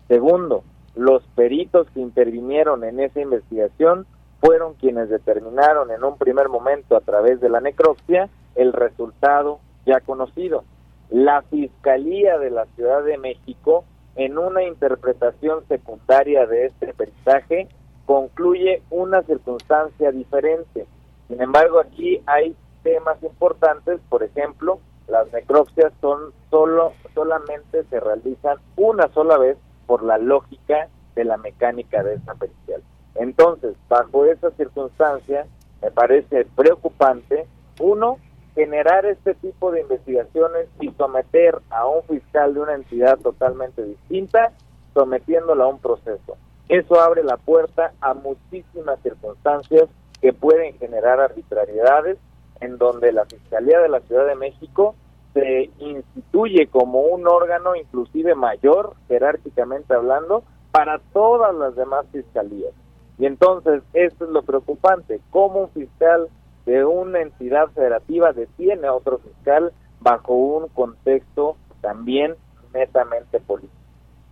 Segundo, 0.07 0.63
los 0.99 1.23
peritos 1.33 1.87
que 1.93 2.01
intervinieron 2.01 2.83
en 2.83 2.99
esa 2.99 3.21
investigación 3.21 4.05
fueron 4.41 4.73
quienes 4.73 5.07
determinaron 5.09 5.91
en 5.91 6.03
un 6.03 6.17
primer 6.17 6.49
momento 6.49 6.97
a 6.97 6.99
través 6.99 7.39
de 7.39 7.47
la 7.47 7.61
necropsia 7.61 8.29
el 8.55 8.73
resultado 8.73 9.61
ya 9.85 10.01
conocido. 10.01 10.65
La 11.09 11.41
Fiscalía 11.43 12.37
de 12.37 12.49
la 12.51 12.65
Ciudad 12.75 13.01
de 13.03 13.17
México 13.17 13.85
en 14.17 14.37
una 14.37 14.63
interpretación 14.63 15.65
secundaria 15.69 16.45
de 16.45 16.65
este 16.65 16.93
peritaje 16.93 17.69
concluye 18.05 18.83
una 18.89 19.23
circunstancia 19.23 20.11
diferente. 20.11 20.85
Sin 21.29 21.41
embargo, 21.41 21.79
aquí 21.79 22.21
hay 22.25 22.57
temas 22.83 23.23
importantes, 23.23 24.01
por 24.09 24.21
ejemplo, 24.21 24.81
las 25.07 25.31
necropsias 25.31 25.93
son 26.01 26.33
solo 26.49 26.91
solamente 27.15 27.85
se 27.85 27.99
realizan 28.01 28.57
una 28.75 29.07
sola 29.13 29.37
vez 29.37 29.57
por 29.89 30.03
la 30.03 30.19
lógica 30.19 30.87
de 31.15 31.23
la 31.23 31.37
mecánica 31.37 32.03
de 32.03 32.13
esta 32.13 32.35
pericial. 32.35 32.83
Entonces, 33.15 33.75
bajo 33.89 34.23
esa 34.25 34.51
circunstancia, 34.51 35.47
me 35.81 35.89
parece 35.89 36.45
preocupante, 36.55 37.47
uno, 37.79 38.19
generar 38.53 39.07
este 39.07 39.33
tipo 39.33 39.71
de 39.71 39.81
investigaciones 39.81 40.67
y 40.79 40.91
someter 40.91 41.57
a 41.71 41.87
un 41.87 42.03
fiscal 42.03 42.53
de 42.53 42.59
una 42.59 42.75
entidad 42.75 43.17
totalmente 43.17 43.83
distinta, 43.83 44.51
sometiéndolo 44.93 45.63
a 45.63 45.69
un 45.69 45.79
proceso. 45.79 46.37
Eso 46.67 47.01
abre 47.01 47.23
la 47.23 47.37
puerta 47.37 47.93
a 47.99 48.13
muchísimas 48.13 49.01
circunstancias 49.01 49.89
que 50.21 50.33
pueden 50.33 50.77
generar 50.77 51.19
arbitrariedades 51.19 52.19
en 52.61 52.77
donde 52.77 53.11
la 53.11 53.25
Fiscalía 53.25 53.79
de 53.79 53.89
la 53.89 54.01
Ciudad 54.01 54.27
de 54.27 54.35
México 54.35 54.93
se 55.33 55.69
instituye 55.79 56.67
como 56.67 57.01
un 57.01 57.27
órgano 57.27 57.75
inclusive 57.75 58.35
mayor, 58.35 58.95
jerárquicamente 59.07 59.93
hablando, 59.93 60.43
para 60.71 60.99
todas 61.13 61.55
las 61.55 61.75
demás 61.75 62.05
fiscalías. 62.11 62.73
Y 63.17 63.25
entonces, 63.25 63.83
esto 63.93 64.25
es 64.25 64.31
lo 64.31 64.43
preocupante, 64.43 65.19
cómo 65.29 65.63
un 65.63 65.69
fiscal 65.69 66.29
de 66.65 66.85
una 66.85 67.21
entidad 67.21 67.67
federativa 67.69 68.31
detiene 68.31 68.87
a 68.87 68.93
otro 68.93 69.17
fiscal 69.19 69.73
bajo 69.99 70.33
un 70.33 70.67
contexto 70.69 71.57
también 71.81 72.35
netamente 72.73 73.39
político. 73.39 73.73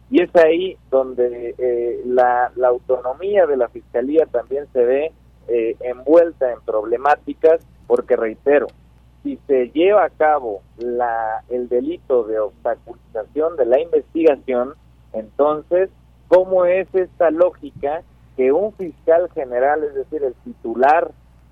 Y 0.10 0.22
es 0.22 0.34
ahí 0.36 0.78
donde 0.90 1.54
eh, 1.58 2.02
la, 2.06 2.52
la, 2.56 2.70
autonomía 2.70 3.46
de 3.46 3.58
la 3.58 3.68
fiscalía 3.68 4.26
también 4.26 4.66
se 4.72 4.86
ve 4.86 5.12
eh, 5.50 5.76
envuelta 5.82 6.52
en 6.54 6.62
problemáticas, 6.62 7.60
porque 7.88 8.16
reitero, 8.16 8.68
si 9.28 9.38
se 9.46 9.70
lleva 9.72 10.06
a 10.06 10.10
cabo 10.10 10.62
la, 10.78 11.44
el 11.50 11.68
delito 11.68 12.24
de 12.24 12.40
obstaculización 12.40 13.58
de 13.58 13.66
la 13.66 13.82
investigación, 13.82 14.76
entonces, 15.12 15.90
¿cómo 16.30 16.64
es 16.64 16.88
esta 16.96 17.30
lógica 17.30 18.04
que 18.38 18.54
un 18.54 18.72
fiscal 18.74 19.30
general, 19.34 19.84
es 19.84 19.96
decir, 19.96 20.24
el 20.24 20.34
titular 20.46 21.12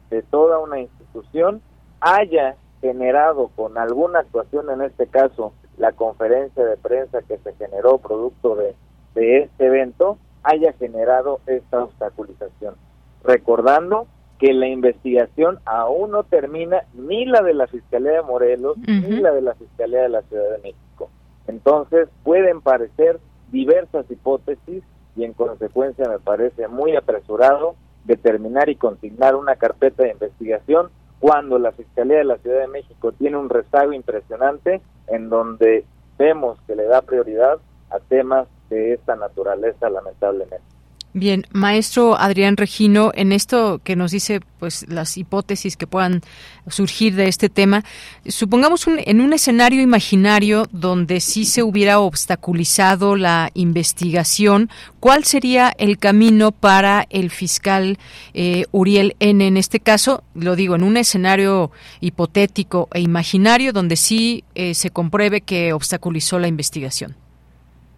de 0.09 0.21
toda 0.21 0.59
una 0.59 0.79
institución, 0.79 1.61
haya 1.99 2.55
generado 2.79 3.49
con 3.57 3.77
alguna 3.77 4.19
actuación, 4.19 4.69
en 4.69 4.81
este 4.81 5.07
caso 5.07 5.51
la 5.77 5.91
conferencia 5.91 6.63
de 6.63 6.77
prensa 6.77 7.23
que 7.23 7.37
se 7.39 7.53
generó 7.55 7.97
producto 7.97 8.55
de, 8.55 8.73
de 9.15 9.39
este 9.39 9.65
evento, 9.65 10.17
haya 10.43 10.71
generado 10.73 11.41
esta 11.45 11.83
obstaculización. 11.83 12.75
Recordando 13.21 14.07
que 14.39 14.53
la 14.53 14.67
investigación 14.67 15.59
aún 15.65 16.11
no 16.11 16.23
termina 16.23 16.83
ni 16.93 17.25
la 17.25 17.41
de 17.41 17.53
la 17.53 17.67
Fiscalía 17.67 18.13
de 18.13 18.21
Morelos 18.21 18.77
ni 18.77 19.19
la 19.19 19.31
de 19.31 19.41
la 19.41 19.55
Fiscalía 19.55 20.01
de 20.01 20.09
la 20.09 20.21
Ciudad 20.23 20.51
de 20.51 20.57
México. 20.57 21.09
Entonces 21.47 22.09
pueden 22.23 22.61
parecer 22.61 23.19
diversas 23.51 24.09
hipótesis 24.09 24.83
y 25.15 25.23
en 25.23 25.33
consecuencia 25.33 26.09
me 26.09 26.19
parece 26.19 26.67
muy 26.67 26.95
apresurado 26.95 27.75
determinar 28.03 28.69
y 28.69 28.75
consignar 28.75 29.35
una 29.35 29.55
carpeta 29.55 30.03
de 30.03 30.11
investigación 30.11 30.89
cuando 31.19 31.57
la 31.57 31.71
Fiscalía 31.71 32.17
de 32.17 32.25
la 32.25 32.37
Ciudad 32.37 32.61
de 32.61 32.67
México 32.67 33.11
tiene 33.13 33.37
un 33.37 33.49
rezago 33.49 33.93
impresionante 33.93 34.81
en 35.07 35.29
donde 35.29 35.85
vemos 36.17 36.59
que 36.67 36.75
le 36.75 36.85
da 36.85 37.01
prioridad 37.01 37.59
a 37.89 37.99
temas 37.99 38.47
de 38.69 38.93
esta 38.93 39.15
naturaleza 39.15 39.89
lamentablemente. 39.89 40.74
Bien, 41.17 41.45
maestro 41.53 42.17
Adrián 42.19 42.57
Regino, 42.57 43.11
en 43.15 43.31
esto 43.31 43.79
que 43.85 43.95
nos 43.95 44.11
dice, 44.11 44.41
pues 44.59 44.85
las 44.89 45.17
hipótesis 45.17 45.77
que 45.77 45.87
puedan 45.87 46.19
surgir 46.67 47.15
de 47.15 47.29
este 47.29 47.47
tema, 47.47 47.85
supongamos 48.25 48.85
un, 48.85 48.99
en 48.99 49.21
un 49.21 49.31
escenario 49.31 49.81
imaginario 49.81 50.65
donde 50.73 51.21
sí 51.21 51.45
se 51.45 51.63
hubiera 51.63 52.01
obstaculizado 52.01 53.15
la 53.15 53.49
investigación, 53.53 54.69
¿cuál 54.99 55.23
sería 55.23 55.71
el 55.77 55.99
camino 55.99 56.51
para 56.51 57.05
el 57.09 57.29
fiscal 57.29 57.97
eh, 58.33 58.65
Uriel 58.73 59.15
N 59.21 59.47
en 59.47 59.55
este 59.55 59.79
caso? 59.79 60.21
Lo 60.33 60.57
digo, 60.57 60.75
en 60.75 60.83
un 60.83 60.97
escenario 60.97 61.71
hipotético 62.01 62.89
e 62.93 62.99
imaginario 62.99 63.71
donde 63.71 63.95
sí 63.95 64.43
eh, 64.53 64.73
se 64.73 64.89
compruebe 64.89 65.39
que 65.39 65.71
obstaculizó 65.71 66.39
la 66.39 66.49
investigación. 66.49 67.15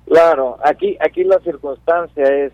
Claro, 0.06 0.60
aquí, 0.64 0.95
aquí 1.02 1.23
la 1.23 1.39
circunstancia 1.39 2.23
es 2.45 2.53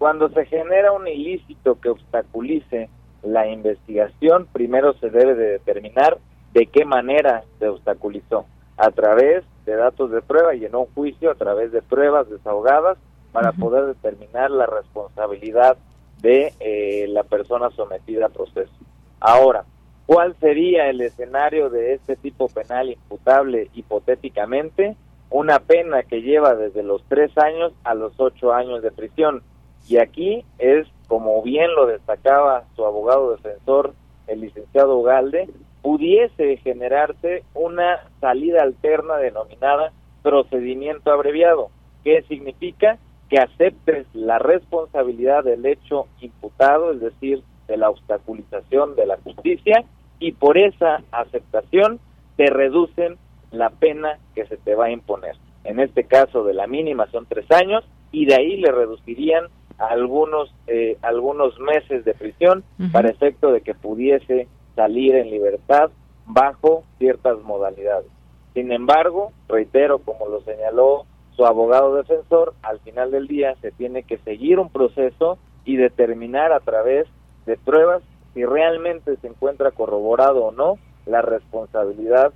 cuando 0.00 0.30
se 0.30 0.46
genera 0.46 0.92
un 0.92 1.06
ilícito 1.06 1.78
que 1.78 1.90
obstaculice 1.90 2.88
la 3.22 3.46
investigación, 3.48 4.48
primero 4.50 4.94
se 4.94 5.10
debe 5.10 5.34
de 5.34 5.50
determinar 5.50 6.16
de 6.54 6.64
qué 6.68 6.86
manera 6.86 7.44
se 7.58 7.68
obstaculizó, 7.68 8.46
a 8.78 8.90
través 8.92 9.44
de 9.66 9.76
datos 9.76 10.10
de 10.10 10.22
prueba 10.22 10.54
y 10.54 10.64
en 10.64 10.74
un 10.74 10.86
juicio 10.94 11.30
a 11.30 11.34
través 11.34 11.70
de 11.70 11.82
pruebas 11.82 12.30
desahogadas 12.30 12.96
para 13.30 13.52
poder 13.52 13.84
determinar 13.84 14.50
la 14.50 14.64
responsabilidad 14.64 15.76
de 16.22 16.54
eh, 16.60 17.06
la 17.08 17.24
persona 17.24 17.68
sometida 17.76 18.24
a 18.24 18.30
proceso. 18.30 18.72
Ahora, 19.20 19.66
¿cuál 20.06 20.34
sería 20.40 20.88
el 20.88 21.02
escenario 21.02 21.68
de 21.68 21.92
este 21.92 22.16
tipo 22.16 22.48
penal 22.48 22.88
imputable 22.88 23.68
hipotéticamente? 23.74 24.96
Una 25.28 25.58
pena 25.58 26.04
que 26.04 26.22
lleva 26.22 26.54
desde 26.54 26.82
los 26.82 27.04
tres 27.06 27.36
años 27.36 27.74
a 27.84 27.92
los 27.92 28.18
ocho 28.18 28.54
años 28.54 28.82
de 28.82 28.92
prisión 28.92 29.42
y 29.90 29.98
aquí 29.98 30.44
es, 30.60 30.86
como 31.08 31.42
bien 31.42 31.74
lo 31.74 31.86
destacaba 31.86 32.62
su 32.76 32.84
abogado 32.84 33.32
defensor, 33.32 33.92
el 34.28 34.40
licenciado 34.40 34.96
Ugalde, 34.96 35.48
pudiese 35.82 36.58
generarse 36.58 37.42
una 37.54 37.98
salida 38.20 38.62
alterna 38.62 39.16
denominada 39.16 39.92
procedimiento 40.22 41.10
abreviado. 41.10 41.70
¿Qué 42.04 42.22
significa? 42.28 42.98
Que 43.28 43.40
aceptes 43.40 44.06
la 44.14 44.38
responsabilidad 44.38 45.42
del 45.42 45.66
hecho 45.66 46.06
imputado, 46.20 46.92
es 46.92 47.00
decir, 47.00 47.42
de 47.66 47.76
la 47.76 47.90
obstaculización 47.90 48.94
de 48.94 49.06
la 49.06 49.16
justicia, 49.16 49.84
y 50.20 50.30
por 50.32 50.56
esa 50.56 51.02
aceptación 51.10 51.98
te 52.36 52.46
reducen 52.46 53.16
la 53.50 53.70
pena 53.70 54.20
que 54.36 54.46
se 54.46 54.56
te 54.56 54.76
va 54.76 54.84
a 54.84 54.92
imponer. 54.92 55.34
En 55.64 55.80
este 55.80 56.04
caso 56.04 56.44
de 56.44 56.54
la 56.54 56.68
mínima 56.68 57.10
son 57.10 57.26
tres 57.26 57.50
años 57.50 57.84
y 58.12 58.26
de 58.26 58.36
ahí 58.36 58.56
le 58.56 58.70
reducirían 58.70 59.46
algunos 59.80 60.54
eh, 60.66 60.98
algunos 61.02 61.58
meses 61.58 62.04
de 62.04 62.14
prisión 62.14 62.62
para 62.92 63.08
efecto 63.08 63.50
de 63.50 63.62
que 63.62 63.74
pudiese 63.74 64.46
salir 64.76 65.14
en 65.14 65.30
libertad 65.30 65.90
bajo 66.26 66.84
ciertas 66.98 67.40
modalidades. 67.42 68.10
Sin 68.54 68.72
embargo, 68.72 69.32
reitero, 69.48 69.98
como 70.00 70.28
lo 70.28 70.42
señaló 70.42 71.06
su 71.36 71.46
abogado 71.46 71.94
defensor, 71.96 72.54
al 72.62 72.80
final 72.80 73.10
del 73.10 73.26
día 73.26 73.54
se 73.60 73.70
tiene 73.72 74.02
que 74.02 74.18
seguir 74.18 74.58
un 74.58 74.70
proceso 74.70 75.38
y 75.64 75.76
determinar 75.76 76.52
a 76.52 76.60
través 76.60 77.06
de 77.46 77.56
pruebas 77.56 78.02
si 78.34 78.44
realmente 78.44 79.16
se 79.16 79.28
encuentra 79.28 79.70
corroborado 79.70 80.44
o 80.44 80.52
no 80.52 80.78
la 81.06 81.22
responsabilidad 81.22 82.32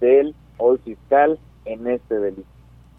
del 0.00 0.34
hoy 0.58 0.78
fiscal 0.78 1.38
en 1.64 1.86
este 1.88 2.18
delito. 2.18 2.55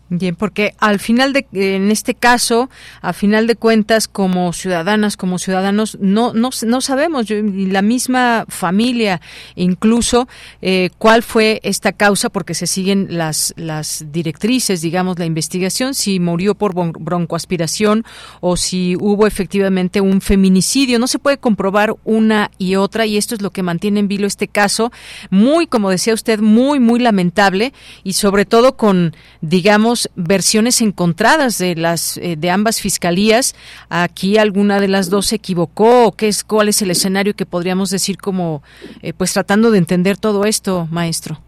Bien, 0.10 0.38
porque 0.38 0.74
al 0.78 1.00
final 1.00 1.34
de, 1.34 1.46
en 1.52 1.92
este 1.92 2.16
caso, 2.16 2.70
a 3.02 3.12
final 3.12 3.46
de 3.46 3.58
cuentas, 3.58 4.08
como 4.08 4.54
ciudadanas, 4.54 5.18
como 5.18 5.38
ciudadanos, 5.38 5.98
no, 6.00 6.32
no, 6.32 6.52
no 6.66 6.82
sabemos, 6.82 7.26
la 7.30 7.82
misma 7.82 8.46
familia, 8.48 9.20
incluso, 9.56 10.30
eh, 10.62 10.92
cuál 10.98 11.24
fue 11.24 11.60
esta 11.64 11.92
causa, 11.92 12.30
porque 12.30 12.54
se 12.54 12.68
siguen 12.68 13.08
las, 13.18 13.54
las 13.58 14.06
directrices, 14.10 14.80
digamos, 14.80 15.20
la 15.20 15.26
investigación, 15.26 15.94
si 15.94 16.22
murió 16.22 16.56
por 16.56 16.74
broncoaspiración 16.74 18.06
o 18.40 18.56
si 18.56 18.96
hubo 18.96 19.28
efectivamente 19.28 20.00
un 20.00 20.22
feminicidio. 20.22 21.00
No 21.00 21.08
se 21.08 21.20
puede 21.20 21.38
comprobar 21.38 21.96
una 22.06 22.50
y 22.58 22.76
otra, 22.76 23.06
y 23.06 23.18
esto 23.18 23.36
es 23.36 23.42
lo 23.42 23.52
que 23.52 23.62
mantiene 23.62 24.00
en 24.00 24.08
vilo 24.08 24.26
este 24.26 24.48
caso, 24.48 24.94
muy, 25.30 25.68
como 25.68 25.90
decía 25.90 26.14
usted, 26.14 26.40
muy, 26.40 26.80
muy 26.80 27.02
lamentable, 27.02 27.74
y 28.06 28.14
sobre 28.14 28.46
todo 28.46 28.78
con, 28.78 29.14
digamos, 29.42 29.97
versiones 30.16 30.82
encontradas 30.82 31.58
de 31.58 31.76
las 31.76 32.18
eh, 32.18 32.36
de 32.38 32.50
ambas 32.50 32.82
fiscalías. 32.82 33.56
Aquí 33.90 34.38
alguna 34.38 34.80
de 34.80 34.88
las 34.88 35.10
dos 35.10 35.28
se 35.28 35.38
equivocó. 35.38 36.12
¿Qué 36.12 36.28
es 36.28 36.44
cuál 36.44 36.70
es 36.70 36.82
el 36.82 36.92
escenario 36.92 37.34
que 37.34 37.46
podríamos 37.46 37.90
decir 37.90 38.18
como 38.18 38.62
eh, 39.02 39.14
pues 39.14 39.34
tratando 39.34 39.72
de 39.72 39.78
entender 39.78 40.18
todo 40.18 40.46
esto, 40.46 40.88
maestro? 40.92 41.40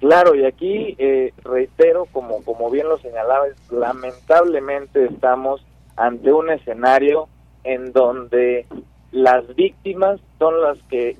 Claro, 0.00 0.34
y 0.34 0.44
aquí 0.44 0.94
eh, 0.98 1.32
reitero, 1.42 2.06
como, 2.12 2.42
como 2.44 2.70
bien 2.70 2.88
lo 2.88 2.98
señalaba, 2.98 3.46
lamentablemente 3.70 5.06
estamos 5.06 5.64
ante 5.96 6.32
un 6.32 6.50
escenario 6.50 7.28
en 7.64 7.92
donde 7.92 8.66
las 9.10 9.44
víctimas 9.56 10.20
son 10.38 10.60
las 10.62 10.78
que 10.84 11.16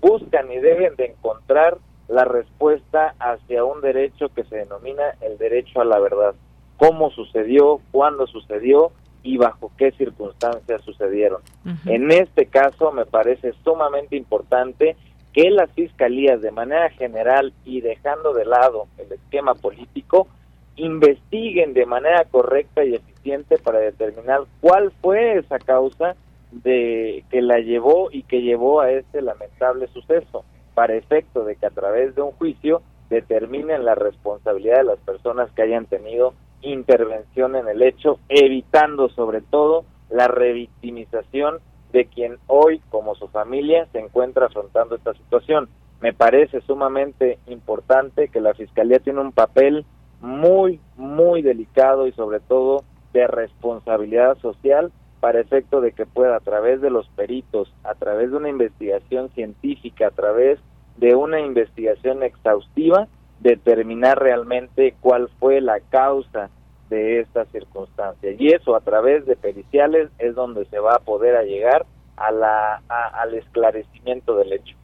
buscan 0.00 0.52
y 0.52 0.58
deben 0.58 0.94
de 0.96 1.06
encontrar 1.06 1.78
la 2.08 2.24
respuesta 2.24 3.14
hacia 3.18 3.64
un 3.64 3.80
derecho 3.80 4.28
que 4.28 4.44
se 4.44 4.56
denomina 4.56 5.02
el 5.20 5.38
derecho 5.38 5.80
a 5.80 5.84
la 5.84 5.98
verdad. 5.98 6.34
cómo 6.78 7.10
sucedió, 7.10 7.80
cuándo 7.90 8.26
sucedió 8.26 8.92
y 9.22 9.38
bajo 9.38 9.72
qué 9.78 9.92
circunstancias 9.92 10.82
sucedieron. 10.82 11.40
En 11.86 12.10
este 12.10 12.46
caso 12.46 12.92
me 12.92 13.06
parece 13.06 13.54
sumamente 13.64 14.14
importante 14.14 14.94
que 15.32 15.50
las 15.50 15.70
fiscalías 15.72 16.42
de 16.42 16.50
manera 16.50 16.90
general 16.90 17.54
y 17.64 17.80
dejando 17.80 18.34
de 18.34 18.44
lado 18.44 18.88
el 18.98 19.10
esquema 19.10 19.54
político 19.54 20.28
investiguen 20.76 21.72
de 21.72 21.86
manera 21.86 22.24
correcta 22.24 22.84
y 22.84 22.94
eficiente 22.94 23.56
para 23.56 23.78
determinar 23.78 24.42
cuál 24.60 24.92
fue 25.00 25.38
esa 25.38 25.58
causa 25.58 26.14
de 26.52 27.24
que 27.30 27.40
la 27.40 27.58
llevó 27.58 28.10
y 28.12 28.22
que 28.22 28.42
llevó 28.42 28.82
a 28.82 28.90
este 28.90 29.22
lamentable 29.22 29.88
suceso 29.88 30.44
para 30.76 30.94
efecto 30.94 31.46
de 31.46 31.56
que 31.56 31.64
a 31.64 31.70
través 31.70 32.14
de 32.14 32.20
un 32.20 32.32
juicio 32.32 32.82
determinen 33.08 33.86
la 33.86 33.94
responsabilidad 33.94 34.76
de 34.76 34.84
las 34.84 34.98
personas 34.98 35.50
que 35.52 35.62
hayan 35.62 35.86
tenido 35.86 36.34
intervención 36.60 37.56
en 37.56 37.66
el 37.66 37.80
hecho, 37.80 38.18
evitando 38.28 39.08
sobre 39.08 39.40
todo 39.40 39.86
la 40.10 40.28
revictimización 40.28 41.60
de 41.92 42.04
quien 42.04 42.36
hoy, 42.46 42.82
como 42.90 43.14
su 43.14 43.28
familia, 43.28 43.88
se 43.92 44.00
encuentra 44.00 44.46
afrontando 44.46 44.96
esta 44.96 45.14
situación. 45.14 45.70
Me 46.02 46.12
parece 46.12 46.60
sumamente 46.60 47.38
importante 47.46 48.28
que 48.28 48.42
la 48.42 48.52
Fiscalía 48.52 48.98
tiene 48.98 49.22
un 49.22 49.32
papel 49.32 49.86
muy, 50.20 50.78
muy 50.98 51.40
delicado 51.40 52.06
y 52.06 52.12
sobre 52.12 52.40
todo 52.40 52.84
de 53.14 53.26
responsabilidad 53.26 54.36
social 54.42 54.92
para 55.20 55.40
efecto 55.40 55.80
de 55.80 55.92
que 55.92 56.06
pueda 56.06 56.36
a 56.36 56.40
través 56.40 56.80
de 56.80 56.90
los 56.90 57.08
peritos, 57.10 57.72
a 57.84 57.94
través 57.94 58.30
de 58.30 58.36
una 58.36 58.48
investigación 58.48 59.30
científica, 59.30 60.08
a 60.08 60.10
través 60.10 60.58
de 60.96 61.14
una 61.14 61.40
investigación 61.40 62.22
exhaustiva, 62.22 63.08
determinar 63.40 64.18
realmente 64.18 64.94
cuál 65.00 65.28
fue 65.38 65.60
la 65.60 65.80
causa 65.80 66.50
de 66.88 67.20
esta 67.20 67.44
circunstancia. 67.46 68.32
Y 68.38 68.48
eso 68.48 68.76
a 68.76 68.80
través 68.80 69.26
de 69.26 69.36
periciales 69.36 70.10
es 70.18 70.34
donde 70.34 70.64
se 70.66 70.78
va 70.78 70.94
a 70.94 71.00
poder 71.00 71.44
llegar 71.46 71.84
a 72.16 72.30
la, 72.30 72.82
al 72.88 73.34
esclarecimiento 73.34 74.36
del 74.36 74.52
hecho. 74.52 74.76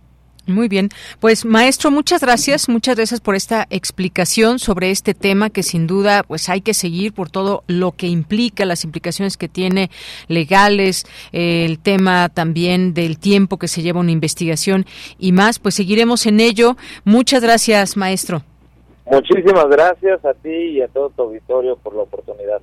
Muy 0.46 0.66
bien, 0.66 0.88
pues 1.20 1.44
maestro, 1.44 1.92
muchas 1.92 2.20
gracias, 2.20 2.68
muchas 2.68 2.96
gracias 2.96 3.20
por 3.20 3.36
esta 3.36 3.68
explicación 3.70 4.58
sobre 4.58 4.90
este 4.90 5.14
tema 5.14 5.50
que 5.50 5.62
sin 5.62 5.86
duda 5.86 6.24
pues 6.24 6.48
hay 6.48 6.62
que 6.62 6.74
seguir 6.74 7.12
por 7.12 7.30
todo 7.30 7.62
lo 7.68 7.92
que 7.92 8.08
implica, 8.08 8.64
las 8.64 8.82
implicaciones 8.82 9.36
que 9.36 9.48
tiene 9.48 9.88
legales, 10.26 11.06
el 11.30 11.78
tema 11.78 12.28
también 12.28 12.92
del 12.92 13.20
tiempo 13.20 13.56
que 13.56 13.68
se 13.68 13.82
lleva 13.82 14.00
una 14.00 14.10
investigación 14.10 14.84
y 15.16 15.30
más, 15.30 15.60
pues 15.60 15.76
seguiremos 15.76 16.26
en 16.26 16.40
ello. 16.40 16.76
Muchas 17.04 17.40
gracias, 17.40 17.96
maestro. 17.96 18.42
Muchísimas 19.06 19.68
gracias 19.68 20.24
a 20.24 20.34
ti 20.34 20.50
y 20.50 20.82
a 20.82 20.88
todo 20.88 21.10
tu 21.10 21.22
auditorio 21.22 21.76
por 21.76 21.94
la 21.94 22.02
oportunidad. 22.02 22.60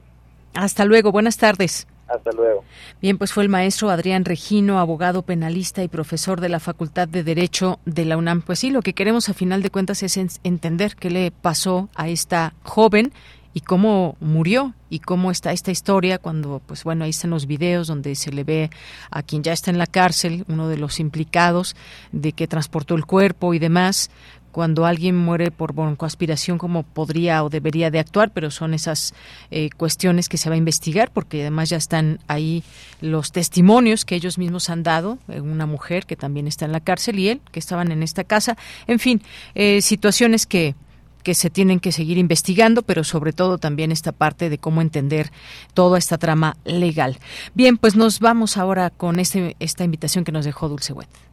Hasta 0.54 0.84
luego, 0.84 1.14
buenas 1.14 1.38
tardes. 1.38 1.88
Hasta 2.10 2.32
luego. 2.32 2.64
Bien, 3.02 3.18
pues 3.18 3.32
fue 3.32 3.44
el 3.44 3.50
maestro 3.50 3.90
Adrián 3.90 4.26
Regino, 4.26 4.80
abogado 4.80 5.22
penalista 5.22 5.84
y 5.84 5.88
profesor 5.88 6.42
de 6.42 6.50
la 6.50 6.60
Facultad 6.60 7.08
de 7.08 7.24
Derecho 7.24 7.80
de 7.86 8.06
la 8.06 8.18
UNAM. 8.18 8.42
Pues 8.42 8.60
sí, 8.60 8.72
lo 8.72 8.82
que 8.82 8.94
queremos 8.94 9.30
a 9.30 9.34
final 9.34 9.62
de 9.62 9.70
cuentas 9.70 10.04
es 10.04 10.18
entender 10.44 10.96
qué 10.96 11.10
le 11.10 11.32
pasó 11.32 11.90
a 11.96 12.10
esta 12.10 12.54
joven 12.64 13.14
y 13.54 13.62
cómo 13.62 14.16
murió 14.20 14.74
y 14.90 15.00
cómo 15.00 15.32
está 15.32 15.52
esta 15.52 15.72
historia 15.72 16.18
cuando, 16.18 16.62
pues 16.66 16.84
bueno, 16.84 17.04
ahí 17.04 17.10
están 17.10 17.32
los 17.32 17.46
videos 17.46 17.88
donde 17.88 18.16
se 18.16 18.32
le 18.32 18.44
ve 18.44 18.70
a 19.12 19.24
quien 19.24 19.44
ya 19.44 19.54
está 19.54 19.72
en 19.72 19.78
la 19.78 19.88
cárcel, 19.88 20.46
uno 20.48 20.68
de 20.68 20.78
los 20.78 21.00
implicados 21.00 21.76
de 22.12 22.32
que 22.32 22.48
transportó 22.48 22.96
el 22.96 23.06
cuerpo 23.06 23.54
y 23.54 23.60
demás, 23.60 24.12
cuando 24.52 24.86
alguien 24.86 25.16
muere 25.16 25.52
por 25.52 25.74
broncoaspiración, 25.74 26.58
cómo 26.58 26.84
podría 26.84 27.44
o 27.44 27.50
debería 27.50 27.92
de 27.92 28.00
actuar, 28.00 28.32
pero 28.32 28.52
son 28.52 28.74
esas 28.74 29.14
eh, 29.52 29.70
cuestiones 29.76 30.30
que 30.30 30.38
se 30.38 30.50
va 30.50 30.56
a 30.56 30.58
investigar, 30.58 31.12
porque 31.12 31.42
además 31.42 31.70
ya 31.70 31.78
están 31.78 32.20
ahí 32.28 32.64
los 33.02 33.32
testimonios 33.32 34.06
que 34.06 34.16
ellos 34.16 34.38
mismos 34.38 34.70
han 34.70 34.84
dado, 34.84 35.18
eh, 35.28 35.42
una 35.42 35.66
mujer 35.66 36.06
que 36.06 36.16
también 36.16 36.48
está 36.48 36.66
en 36.66 36.72
la 36.72 36.80
cárcel 36.80 37.20
y 37.20 37.30
él, 37.30 37.42
que 37.52 37.60
estaban 37.60 37.92
en 37.92 38.04
esta 38.04 38.24
casa. 38.24 38.58
En 38.88 39.00
fin, 39.00 39.22
eh, 39.56 39.82
situaciones 39.82 40.46
que 40.46 40.76
que 41.24 41.36
se 41.36 41.50
tienen 41.50 41.80
que 41.80 41.92
seguir 41.92 42.18
investigando, 42.18 42.82
pero 42.82 43.04
sobre 43.04 43.34
todo 43.34 43.58
también 43.58 43.92
esta 43.92 44.12
parte 44.12 44.50
de 44.50 44.58
cómo 44.58 44.82
entender 44.82 45.32
toda 45.74 45.98
esta 45.98 46.18
trama 46.18 46.58
legal. 46.64 47.20
Bien, 47.54 47.78
pues 47.78 47.96
nos 47.96 48.20
vamos 48.20 48.58
ahora 48.58 48.90
con 48.90 49.20
este, 49.20 49.56
esta 49.60 49.84
invitación 49.84 50.24
que 50.24 50.32
nos 50.32 50.46
dejó 50.46 50.70
Dulce 50.70 50.94
Wet. 50.94 51.29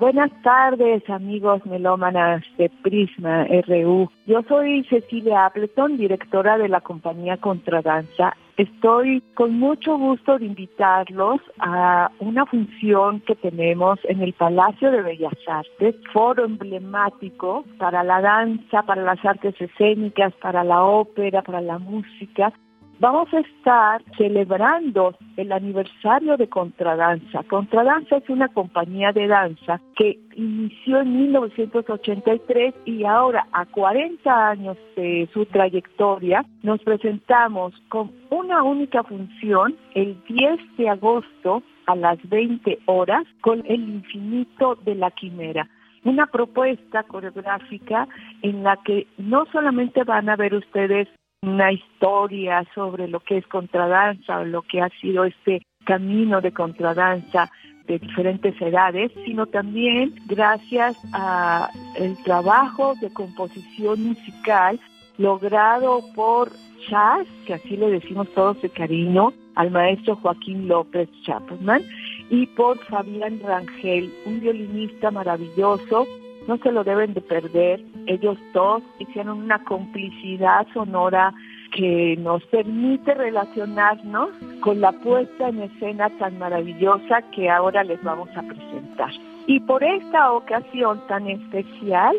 Buenas 0.00 0.30
tardes, 0.42 1.02
amigos 1.10 1.66
melómanas 1.66 2.42
de 2.56 2.70
Prisma 2.82 3.44
RU. 3.68 4.08
Yo 4.24 4.40
soy 4.48 4.82
Cecilia 4.84 5.44
Appleton, 5.44 5.98
directora 5.98 6.56
de 6.56 6.70
la 6.70 6.80
compañía 6.80 7.36
Contradanza. 7.36 8.34
Estoy 8.56 9.22
con 9.34 9.58
mucho 9.58 9.98
gusto 9.98 10.38
de 10.38 10.46
invitarlos 10.46 11.42
a 11.58 12.10
una 12.18 12.46
función 12.46 13.20
que 13.20 13.34
tenemos 13.34 13.98
en 14.04 14.22
el 14.22 14.32
Palacio 14.32 14.90
de 14.90 15.02
Bellas 15.02 15.36
Artes, 15.46 15.94
foro 16.14 16.46
emblemático 16.46 17.66
para 17.76 18.02
la 18.02 18.22
danza, 18.22 18.80
para 18.84 19.02
las 19.02 19.22
artes 19.22 19.54
escénicas, 19.60 20.32
para 20.40 20.64
la 20.64 20.82
ópera, 20.82 21.42
para 21.42 21.60
la 21.60 21.78
música 21.78 22.54
vamos 23.00 23.32
a 23.32 23.40
estar 23.40 24.02
celebrando 24.16 25.16
el 25.36 25.50
aniversario 25.52 26.36
de 26.36 26.48
Contradanza. 26.48 27.42
Contradanza 27.44 28.18
es 28.18 28.28
una 28.28 28.48
compañía 28.48 29.10
de 29.12 29.26
danza 29.26 29.80
que 29.96 30.18
inició 30.36 31.00
en 31.00 31.16
1983 31.16 32.74
y 32.84 33.04
ahora 33.04 33.46
a 33.52 33.64
40 33.64 34.48
años 34.48 34.76
de 34.96 35.28
su 35.32 35.46
trayectoria 35.46 36.44
nos 36.62 36.80
presentamos 36.82 37.72
con 37.88 38.12
una 38.28 38.62
única 38.62 39.02
función 39.02 39.76
el 39.94 40.22
10 40.28 40.76
de 40.76 40.88
agosto 40.90 41.62
a 41.86 41.96
las 41.96 42.18
20 42.28 42.80
horas 42.84 43.24
con 43.40 43.64
el 43.66 43.80
infinito 43.80 44.76
de 44.84 44.94
la 44.94 45.10
quimera 45.10 45.68
una 46.02 46.26
propuesta 46.26 47.02
coreográfica 47.02 48.08
en 48.40 48.62
la 48.62 48.78
que 48.78 49.06
no 49.18 49.44
solamente 49.52 50.02
van 50.04 50.30
a 50.30 50.36
ver 50.36 50.54
ustedes 50.54 51.08
una 51.42 51.72
historia 51.72 52.66
sobre 52.74 53.08
lo 53.08 53.20
que 53.20 53.38
es 53.38 53.46
contradanza 53.46 54.40
o 54.40 54.44
lo 54.44 54.60
que 54.60 54.82
ha 54.82 54.90
sido 55.00 55.24
este 55.24 55.66
camino 55.84 56.42
de 56.42 56.52
contradanza 56.52 57.50
de 57.86 57.98
diferentes 57.98 58.60
edades, 58.60 59.10
sino 59.24 59.46
también 59.46 60.14
gracias 60.26 60.98
a 61.14 61.70
el 61.96 62.22
trabajo 62.24 62.94
de 63.00 63.10
composición 63.10 64.02
musical 64.04 64.78
logrado 65.16 66.00
por 66.14 66.50
Chas, 66.88 67.26
que 67.46 67.54
así 67.54 67.76
le 67.76 67.88
decimos 67.88 68.28
todos 68.34 68.60
de 68.60 68.68
cariño, 68.68 69.32
al 69.54 69.70
maestro 69.70 70.16
Joaquín 70.16 70.68
López 70.68 71.08
Chapman, 71.24 71.82
y 72.28 72.46
por 72.48 72.78
Fabián 72.84 73.40
Rangel, 73.42 74.12
un 74.26 74.40
violinista 74.40 75.10
maravilloso 75.10 76.06
no 76.50 76.58
se 76.58 76.72
lo 76.72 76.82
deben 76.82 77.14
de 77.14 77.20
perder. 77.20 77.80
Ellos 78.08 78.36
dos 78.52 78.82
hicieron 78.98 79.38
una 79.38 79.62
complicidad 79.62 80.66
sonora 80.74 81.32
que 81.72 82.16
nos 82.18 82.44
permite 82.46 83.14
relacionarnos 83.14 84.30
con 84.60 84.80
la 84.80 84.90
puesta 84.90 85.48
en 85.48 85.62
escena 85.62 86.10
tan 86.18 86.40
maravillosa 86.40 87.22
que 87.30 87.48
ahora 87.48 87.84
les 87.84 88.02
vamos 88.02 88.28
a 88.36 88.42
presentar. 88.42 89.12
Y 89.46 89.60
por 89.60 89.84
esta 89.84 90.32
ocasión 90.32 91.00
tan 91.06 91.28
especial, 91.28 92.16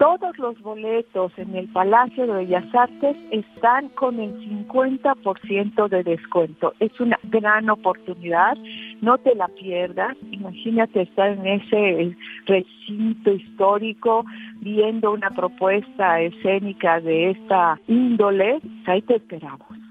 todos 0.00 0.36
los 0.38 0.58
boletos 0.62 1.30
en 1.36 1.54
el 1.54 1.68
Palacio 1.68 2.26
de 2.26 2.32
Bellas 2.32 2.74
Artes 2.74 3.16
están 3.30 3.90
con 3.90 4.18
el 4.18 4.32
50% 4.48 5.88
de 5.88 6.02
descuento. 6.02 6.72
Es 6.80 6.98
una 6.98 7.20
gran 7.24 7.70
oportunidad, 7.70 8.56
no 9.00 9.18
te 9.18 9.34
la 9.34 9.48
pierdas. 9.48 10.16
Imagínate 10.30 11.02
estar 11.02 11.30
en 11.30 11.46
ese 11.46 12.16
recinto 12.46 13.32
histórico 13.32 14.24
viendo 14.60 15.12
una 15.12 15.30
propuesta 15.30 16.20
escénica 16.20 17.00
de 17.00 17.30
esta 17.30 17.80
índole. 17.88 18.60
Ahí 18.86 19.02
te 19.02 19.16
esperamos. 19.16 19.89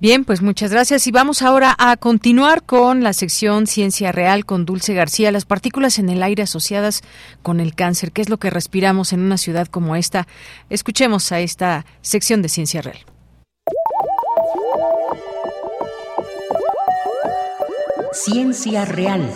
Bien, 0.00 0.24
pues 0.24 0.40
muchas 0.40 0.72
gracias 0.72 1.06
y 1.06 1.10
vamos 1.10 1.42
ahora 1.42 1.76
a 1.78 1.94
continuar 1.98 2.62
con 2.62 3.02
la 3.02 3.12
sección 3.12 3.66
Ciencia 3.66 4.12
Real 4.12 4.46
con 4.46 4.64
Dulce 4.64 4.94
García, 4.94 5.30
las 5.30 5.44
partículas 5.44 5.98
en 5.98 6.08
el 6.08 6.22
aire 6.22 6.44
asociadas 6.44 7.02
con 7.42 7.60
el 7.60 7.74
cáncer, 7.74 8.10
qué 8.10 8.22
es 8.22 8.30
lo 8.30 8.38
que 8.38 8.48
respiramos 8.48 9.12
en 9.12 9.20
una 9.20 9.36
ciudad 9.36 9.66
como 9.66 9.96
esta. 9.96 10.26
Escuchemos 10.70 11.32
a 11.32 11.40
esta 11.40 11.84
sección 12.00 12.40
de 12.40 12.48
Ciencia 12.48 12.80
Real. 12.80 12.96
Ciencia 18.12 18.86
Real. 18.86 19.30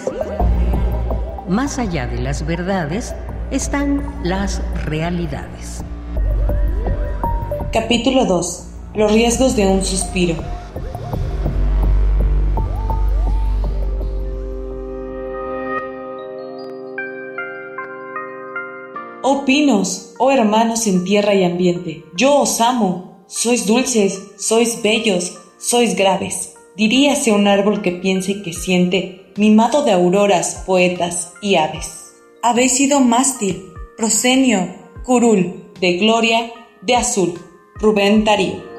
Más 1.46 1.78
allá 1.78 2.06
de 2.06 2.22
las 2.22 2.46
verdades, 2.46 3.14
están 3.50 4.02
las 4.24 4.62
realidades. 4.86 5.84
Capítulo 7.70 8.24
2. 8.24 8.73
Los 8.94 9.10
riesgos 9.10 9.56
de 9.56 9.66
un 9.66 9.84
suspiro. 9.84 10.36
Oh 19.22 19.44
pinos, 19.44 20.14
oh 20.18 20.30
hermanos 20.30 20.86
en 20.86 21.02
tierra 21.02 21.34
y 21.34 21.42
ambiente, 21.42 22.04
yo 22.14 22.38
os 22.38 22.60
amo, 22.60 23.24
sois 23.26 23.66
dulces, 23.66 24.22
sois 24.38 24.80
bellos, 24.80 25.38
sois 25.58 25.96
graves. 25.96 26.54
Diríase 26.76 27.32
un 27.32 27.48
árbol 27.48 27.82
que 27.82 27.90
piense 27.90 28.30
y 28.30 28.42
que 28.44 28.52
siente, 28.52 29.32
mimado 29.36 29.82
de 29.82 29.90
auroras, 29.90 30.62
poetas 30.66 31.32
y 31.42 31.56
aves. 31.56 32.12
Habéis 32.42 32.76
sido 32.76 33.00
mástil, 33.00 33.72
prosenio, 33.96 34.68
curul, 35.04 35.64
de 35.80 35.94
gloria, 35.94 36.52
de 36.82 36.94
azul. 36.94 37.34
Rubén 37.80 38.24
Darío. 38.24 38.73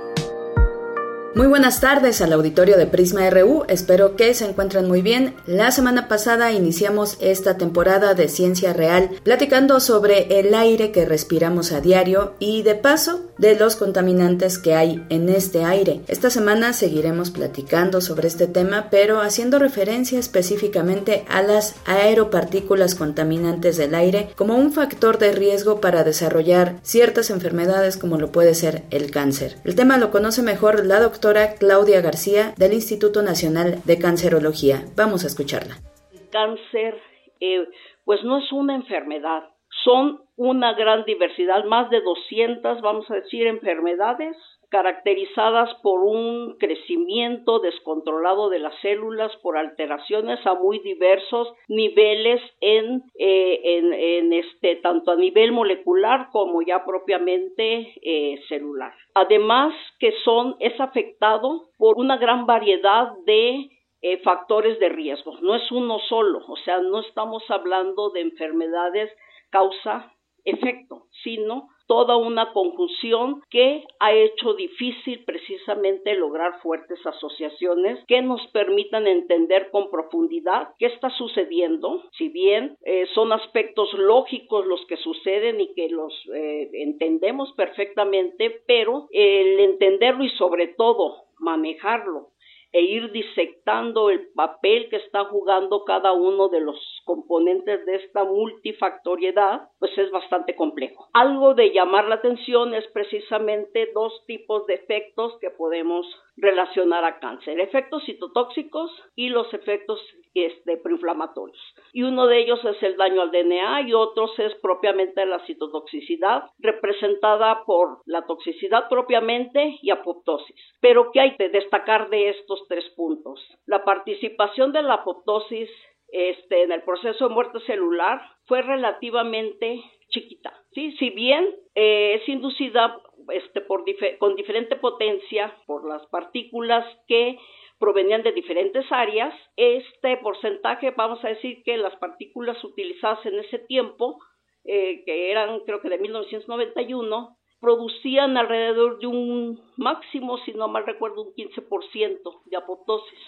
Muy 1.35 1.47
buenas 1.47 1.81
tardes 1.81 2.21
al 2.21 2.31
auditorio 2.31 2.77
de 2.77 2.87
Prisma 2.87 3.29
RU, 3.29 3.65
espero 3.67 4.15
que 4.15 4.33
se 4.33 4.45
encuentren 4.45 4.87
muy 4.87 5.01
bien. 5.01 5.35
La 5.45 5.69
semana 5.71 6.07
pasada 6.07 6.53
iniciamos 6.53 7.17
esta 7.19 7.57
temporada 7.57 8.13
de 8.13 8.29
Ciencia 8.29 8.71
Real 8.71 9.09
platicando 9.21 9.81
sobre 9.81 10.39
el 10.39 10.55
aire 10.55 10.93
que 10.93 11.03
respiramos 11.03 11.73
a 11.73 11.81
diario 11.81 12.35
y 12.39 12.63
de 12.63 12.75
paso 12.75 13.25
de 13.37 13.57
los 13.57 13.75
contaminantes 13.75 14.59
que 14.59 14.73
hay 14.73 15.03
en 15.09 15.29
este 15.29 15.63
aire. 15.63 16.01
Esta 16.07 16.29
semana 16.29 16.73
seguiremos 16.73 17.31
platicando 17.31 18.01
sobre 18.01 18.27
este 18.27 18.47
tema 18.47 18.87
pero 18.91 19.19
haciendo 19.19 19.59
referencia 19.59 20.19
específicamente 20.19 21.25
a 21.29 21.41
las 21.41 21.81
aeropartículas 21.85 22.95
contaminantes 22.95 23.77
del 23.77 23.95
aire 23.95 24.29
como 24.35 24.55
un 24.55 24.71
factor 24.71 25.17
de 25.17 25.31
riesgo 25.31 25.81
para 25.81 26.03
desarrollar 26.03 26.75
ciertas 26.81 27.29
enfermedades 27.29 27.97
como 27.97 28.17
lo 28.17 28.31
puede 28.31 28.53
ser 28.53 28.83
el 28.91 29.11
cáncer. 29.11 29.55
El 29.63 29.75
tema 29.75 29.97
lo 29.97 30.11
conoce 30.11 30.41
mejor 30.41 30.85
la 30.85 30.99
doctora 30.99 31.55
Claudia 31.55 32.01
García 32.01 32.53
del 32.57 32.73
Instituto 32.73 33.21
Nacional 33.21 33.81
de 33.85 33.99
Cancerología. 33.99 34.85
Vamos 34.95 35.23
a 35.23 35.27
escucharla. 35.27 35.77
El 36.13 36.29
cáncer, 36.29 36.95
eh, 37.39 37.67
pues 38.03 38.23
no 38.23 38.39
es 38.39 38.51
una 38.51 38.75
enfermedad, 38.75 39.43
son 39.85 40.19
una 40.35 40.73
gran 40.73 41.05
diversidad, 41.05 41.63
más 41.63 41.89
de 41.89 42.01
200, 42.01 42.81
vamos 42.81 43.09
a 43.09 43.15
decir, 43.15 43.47
enfermedades 43.47 44.35
caracterizadas 44.69 45.73
por 45.81 46.01
un 46.03 46.57
crecimiento 46.59 47.59
descontrolado 47.59 48.49
de 48.49 48.59
las 48.59 48.73
células, 48.81 49.31
por 49.41 49.57
alteraciones 49.57 50.45
a 50.45 50.55
muy 50.55 50.79
diversos 50.79 51.53
niveles 51.69 52.41
en, 52.59 53.03
eh, 53.17 53.61
en, 53.63 54.33
este, 54.33 54.75
tanto 54.77 55.11
a 55.11 55.15
nivel 55.15 55.53
molecular 55.53 56.27
como 56.33 56.61
ya 56.61 56.83
propiamente 56.83 57.93
eh, 58.01 58.41
celular. 58.49 58.93
Además 59.13 59.73
que 59.99 60.11
son, 60.25 60.57
es 60.59 60.77
afectado 60.81 61.69
por 61.77 61.97
una 61.97 62.17
gran 62.17 62.45
variedad 62.45 63.13
de 63.25 63.69
eh, 64.01 64.17
factores 64.23 64.77
de 64.79 64.89
riesgo. 64.89 65.37
No 65.41 65.55
es 65.55 65.71
uno 65.71 65.99
solo, 66.09 66.39
o 66.47 66.57
sea, 66.57 66.79
no 66.79 66.99
estamos 66.99 67.43
hablando 67.49 68.09
de 68.09 68.21
enfermedades 68.21 69.09
causa 69.55 70.11
efecto, 70.43 71.05
sino 71.23 71.69
toda 71.87 72.17
una 72.17 72.51
conjunción 72.51 73.41
que 73.49 73.83
ha 73.99 74.11
hecho 74.11 74.53
difícil 74.53 75.23
precisamente 75.23 76.13
lograr 76.15 76.59
fuertes 76.61 76.99
asociaciones 77.05 78.03
que 78.05 78.21
nos 78.21 78.45
permitan 78.47 79.07
entender 79.07 79.69
con 79.71 79.89
profundidad 79.89 80.69
qué 80.77 80.87
está 80.87 81.09
sucediendo, 81.11 82.03
si 82.17 82.29
bien 82.29 82.75
eh, 82.83 83.05
son 83.13 83.31
aspectos 83.31 83.93
lógicos 83.93 84.65
los 84.65 84.85
que 84.87 84.97
suceden 84.97 85.61
y 85.61 85.73
que 85.73 85.89
los 85.89 86.13
eh, 86.33 86.69
entendemos 86.73 87.53
perfectamente, 87.53 88.61
pero 88.67 89.07
el 89.11 89.59
entenderlo 89.59 90.23
y 90.25 90.29
sobre 90.31 90.67
todo 90.69 91.23
manejarlo 91.39 92.29
e 92.75 92.81
ir 92.81 93.09
disectando 93.13 94.09
el 94.09 94.33
papel 94.33 94.89
que 94.89 94.97
está 94.97 95.23
jugando 95.23 95.85
cada 95.85 96.11
uno 96.11 96.49
de 96.49 96.59
los 96.59 96.75
componentes 97.05 97.85
de 97.85 97.95
esta 97.95 98.25
multifactoriedad, 98.25 99.69
pues 99.79 99.97
es 99.97 100.11
bastante 100.11 100.57
complejo. 100.57 101.07
Algo 101.13 101.53
de 101.53 101.71
llamar 101.71 102.09
la 102.09 102.15
atención 102.15 102.73
es 102.73 102.85
precisamente 102.87 103.91
dos 103.93 104.11
tipos 104.27 104.67
de 104.67 104.73
efectos 104.73 105.37
que 105.39 105.51
podemos 105.51 106.05
relacionar 106.37 107.03
a 107.05 107.19
cáncer, 107.19 107.59
efectos 107.59 108.03
citotóxicos 108.05 108.91
y 109.15 109.29
los 109.29 109.53
efectos 109.53 109.99
este, 110.33 110.77
proinflamatorios. 110.77 111.57
Y 111.93 112.03
uno 112.03 112.27
de 112.27 112.39
ellos 112.39 112.63
es 112.65 112.81
el 112.83 112.97
daño 112.97 113.21
al 113.21 113.31
DNA 113.31 113.81
y 113.81 113.93
otros 113.93 114.37
es 114.39 114.53
propiamente 114.55 115.25
la 115.25 115.39
citotoxicidad, 115.45 116.43
representada 116.59 117.63
por 117.65 118.01
la 118.05 118.25
toxicidad 118.25 118.89
propiamente 118.89 119.77
y 119.81 119.91
apoptosis. 119.91 120.59
Pero 120.81 121.11
¿qué 121.11 121.21
hay 121.21 121.37
que 121.37 121.49
destacar 121.49 122.09
de 122.09 122.29
estos 122.29 122.67
tres 122.67 122.85
puntos? 122.95 123.41
La 123.65 123.85
participación 123.85 124.73
de 124.73 124.83
la 124.83 124.95
apoptosis 124.95 125.69
este, 126.09 126.63
en 126.63 126.71
el 126.71 126.83
proceso 126.83 127.27
de 127.27 127.33
muerte 127.33 127.59
celular 127.61 128.21
fue 128.45 128.61
relativamente 128.61 129.83
chiquita. 130.09 130.53
¿sí? 130.71 130.91
Si 130.97 131.09
bien 131.09 131.45
eh, 131.75 132.15
es 132.15 132.29
inducida 132.29 133.01
este, 133.29 133.61
por 133.61 133.83
con 134.19 134.35
diferente 134.35 134.75
potencia 134.75 135.55
por 135.65 135.87
las 135.87 136.05
partículas 136.07 136.85
que 137.07 137.37
provenían 137.79 138.23
de 138.23 138.31
diferentes 138.31 138.85
áreas. 138.91 139.33
Este 139.55 140.17
porcentaje, 140.17 140.91
vamos 140.91 141.23
a 141.23 141.29
decir 141.29 141.63
que 141.63 141.77
las 141.77 141.95
partículas 141.97 142.63
utilizadas 142.63 143.25
en 143.25 143.39
ese 143.39 143.59
tiempo, 143.59 144.19
eh, 144.63 145.03
que 145.05 145.31
eran 145.31 145.59
creo 145.61 145.81
que 145.81 145.89
de 145.89 145.97
1991, 145.97 147.37
producían 147.59 148.37
alrededor 148.37 148.99
de 148.99 149.07
un 149.07 149.59
máximo, 149.77 150.37
si 150.39 150.53
no 150.53 150.67
mal 150.67 150.85
recuerdo, 150.85 151.23
un 151.23 151.33
15% 151.33 152.41
de 152.45 152.57
apoptosis. 152.57 153.19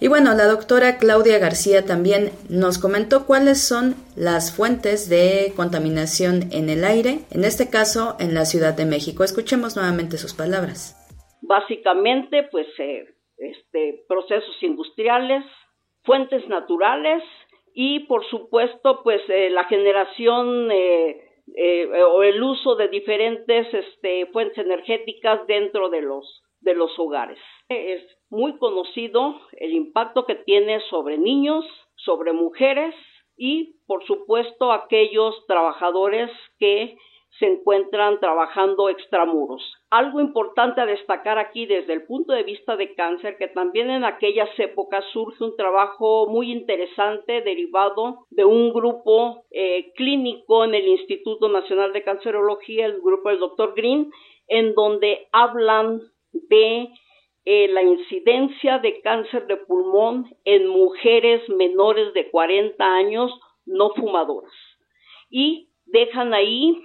Y 0.00 0.06
bueno, 0.06 0.32
la 0.34 0.46
doctora 0.46 0.96
Claudia 0.98 1.40
García 1.40 1.84
también 1.84 2.30
nos 2.48 2.78
comentó 2.78 3.26
cuáles 3.26 3.66
son 3.66 3.96
las 4.16 4.56
fuentes 4.56 5.08
de 5.10 5.52
contaminación 5.56 6.50
en 6.52 6.70
el 6.70 6.84
aire, 6.84 7.26
en 7.32 7.42
este 7.42 7.68
caso 7.68 8.14
en 8.20 8.32
la 8.32 8.44
Ciudad 8.44 8.76
de 8.76 8.86
México. 8.86 9.24
Escuchemos 9.24 9.74
nuevamente 9.74 10.16
sus 10.16 10.34
palabras. 10.34 10.94
Básicamente, 11.42 12.44
pues, 12.44 12.68
eh, 12.78 13.06
este, 13.38 14.04
procesos 14.06 14.62
industriales, 14.62 15.44
fuentes 16.04 16.46
naturales 16.48 17.24
y, 17.74 18.06
por 18.06 18.24
supuesto, 18.30 19.00
pues, 19.02 19.20
eh, 19.28 19.50
la 19.50 19.64
generación 19.64 20.70
eh, 20.70 21.24
o 22.06 22.22
el 22.22 22.40
uso 22.40 22.76
de 22.76 22.86
diferentes 22.86 23.66
este, 23.74 24.26
fuentes 24.26 24.58
energéticas 24.58 25.44
dentro 25.48 25.90
de 25.90 26.02
los, 26.02 26.44
de 26.60 26.74
los 26.74 26.96
hogares. 27.00 27.38
Es 27.68 28.02
muy 28.30 28.58
conocido 28.58 29.40
el 29.52 29.72
impacto 29.72 30.24
que 30.26 30.34
tiene 30.34 30.80
sobre 30.90 31.18
niños, 31.18 31.64
sobre 31.96 32.32
mujeres 32.32 32.94
y, 33.36 33.76
por 33.86 34.04
supuesto, 34.04 34.72
aquellos 34.72 35.34
trabajadores 35.46 36.30
que 36.58 36.96
se 37.38 37.46
encuentran 37.46 38.18
trabajando 38.20 38.88
extramuros. 38.88 39.62
Algo 39.90 40.20
importante 40.20 40.80
a 40.80 40.86
destacar 40.86 41.38
aquí 41.38 41.66
desde 41.66 41.92
el 41.92 42.04
punto 42.04 42.32
de 42.32 42.42
vista 42.42 42.76
de 42.76 42.94
cáncer, 42.94 43.36
que 43.38 43.48
también 43.48 43.90
en 43.90 44.04
aquellas 44.04 44.48
épocas 44.58 45.04
surge 45.12 45.44
un 45.44 45.56
trabajo 45.56 46.26
muy 46.28 46.50
interesante 46.50 47.42
derivado 47.42 48.26
de 48.30 48.44
un 48.44 48.72
grupo 48.72 49.44
eh, 49.50 49.92
clínico 49.94 50.64
en 50.64 50.74
el 50.74 50.88
Instituto 50.88 51.48
Nacional 51.48 51.92
de 51.92 52.02
Cancerología, 52.02 52.86
el 52.86 53.00
grupo 53.00 53.28
del 53.28 53.38
Dr. 53.38 53.74
Green, 53.76 54.10
en 54.48 54.74
donde 54.74 55.28
hablan 55.30 56.00
de 56.32 56.88
la 57.44 57.82
incidencia 57.82 58.78
de 58.78 59.00
cáncer 59.00 59.46
de 59.46 59.56
pulmón 59.56 60.26
en 60.44 60.68
mujeres 60.68 61.48
menores 61.48 62.12
de 62.12 62.30
40 62.30 62.84
años 62.84 63.30
no 63.64 63.90
fumadoras. 63.90 64.52
Y 65.30 65.68
dejan 65.86 66.34
ahí 66.34 66.78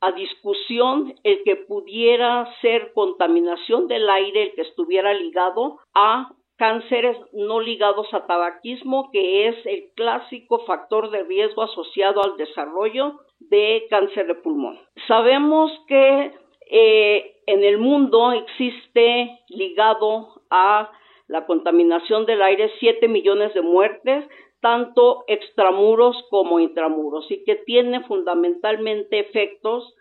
a 0.00 0.12
discusión 0.12 1.14
el 1.22 1.42
que 1.44 1.56
pudiera 1.56 2.46
ser 2.60 2.92
contaminación 2.92 3.88
del 3.88 4.08
aire, 4.10 4.42
el 4.44 4.54
que 4.54 4.62
estuviera 4.62 5.14
ligado 5.14 5.78
a 5.94 6.30
cánceres 6.56 7.16
no 7.32 7.60
ligados 7.60 8.12
a 8.12 8.26
tabaquismo, 8.26 9.10
que 9.10 9.48
es 9.48 9.66
el 9.66 9.90
clásico 9.94 10.60
factor 10.66 11.10
de 11.10 11.22
riesgo 11.22 11.62
asociado 11.62 12.22
al 12.22 12.36
desarrollo 12.36 13.20
de 13.38 13.86
cáncer 13.90 14.26
de 14.26 14.34
pulmón. 14.36 14.78
Sabemos 15.06 15.70
que 15.86 16.32
eh, 16.70 17.35
en 17.46 17.62
el 17.64 17.78
mundo 17.78 18.32
existe 18.32 19.40
ligado 19.48 20.42
a 20.50 20.90
la 21.28 21.46
contaminación 21.46 22.26
del 22.26 22.42
aire 22.42 22.70
7 22.78 23.08
millones 23.08 23.54
de 23.54 23.62
muertes, 23.62 24.24
tanto 24.60 25.24
extramuros 25.26 26.16
como 26.30 26.60
intramuros, 26.60 27.30
y 27.30 27.44
que 27.44 27.56
tiene 27.56 28.02
fundamentalmente 28.04 29.20
efectos 29.20 29.94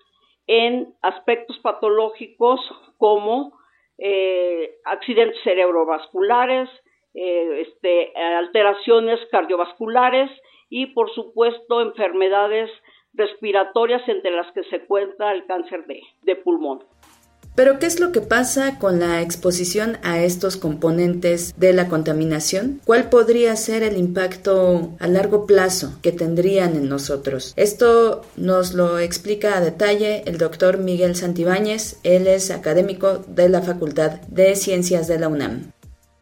en 0.48 0.94
aspectos 1.02 1.58
patológicos 1.60 2.60
como 2.98 3.58
eh, 3.98 4.76
accidentes 4.86 5.42
cerebrovasculares, 5.44 6.70
eh, 7.14 7.62
este, 7.62 8.14
alteraciones 8.18 9.20
cardiovasculares 9.32 10.30
y 10.70 10.88
por 10.88 11.10
supuesto 11.14 11.82
enfermedades 11.82 12.70
respiratorias 13.14 14.08
entre 14.10 14.32
las 14.32 14.52
que 14.52 14.64
se 14.66 14.86
cuenta 14.86 15.32
el 15.32 15.46
cáncer 15.46 15.86
de, 15.86 16.02
de 16.24 16.36
pulmón. 16.36 16.84
Pero 17.56 17.80
¿qué 17.80 17.86
es 17.86 18.02
lo 18.02 18.12
que 18.12 18.20
pasa 18.20 18.80
con 18.80 19.00
la 19.00 19.22
exposición 19.22 19.94
a 20.04 20.22
estos 20.22 20.58
componentes 20.58 21.58
de 21.58 21.72
la 21.72 21.88
contaminación? 21.88 22.82
¿Cuál 22.86 23.10
podría 23.10 23.56
ser 23.56 23.82
el 23.82 23.98
impacto 23.98 24.90
a 25.00 25.08
largo 25.08 25.48
plazo 25.48 25.98
que 26.04 26.12
tendrían 26.12 26.76
en 26.76 26.90
nosotros? 26.90 27.54
Esto 27.56 28.24
nos 28.36 28.74
lo 28.74 29.00
explica 29.00 29.58
a 29.58 29.62
detalle 29.62 30.24
el 30.26 30.38
doctor 30.38 30.80
Miguel 30.80 31.16
Santibáñez. 31.16 32.02
Él 32.04 32.28
es 32.28 32.52
académico 32.52 33.20
de 33.28 33.48
la 33.48 33.62
Facultad 33.62 34.20
de 34.28 34.56
Ciencias 34.56 35.08
de 35.08 35.20
la 35.20 35.30
UNAM. 35.30 35.72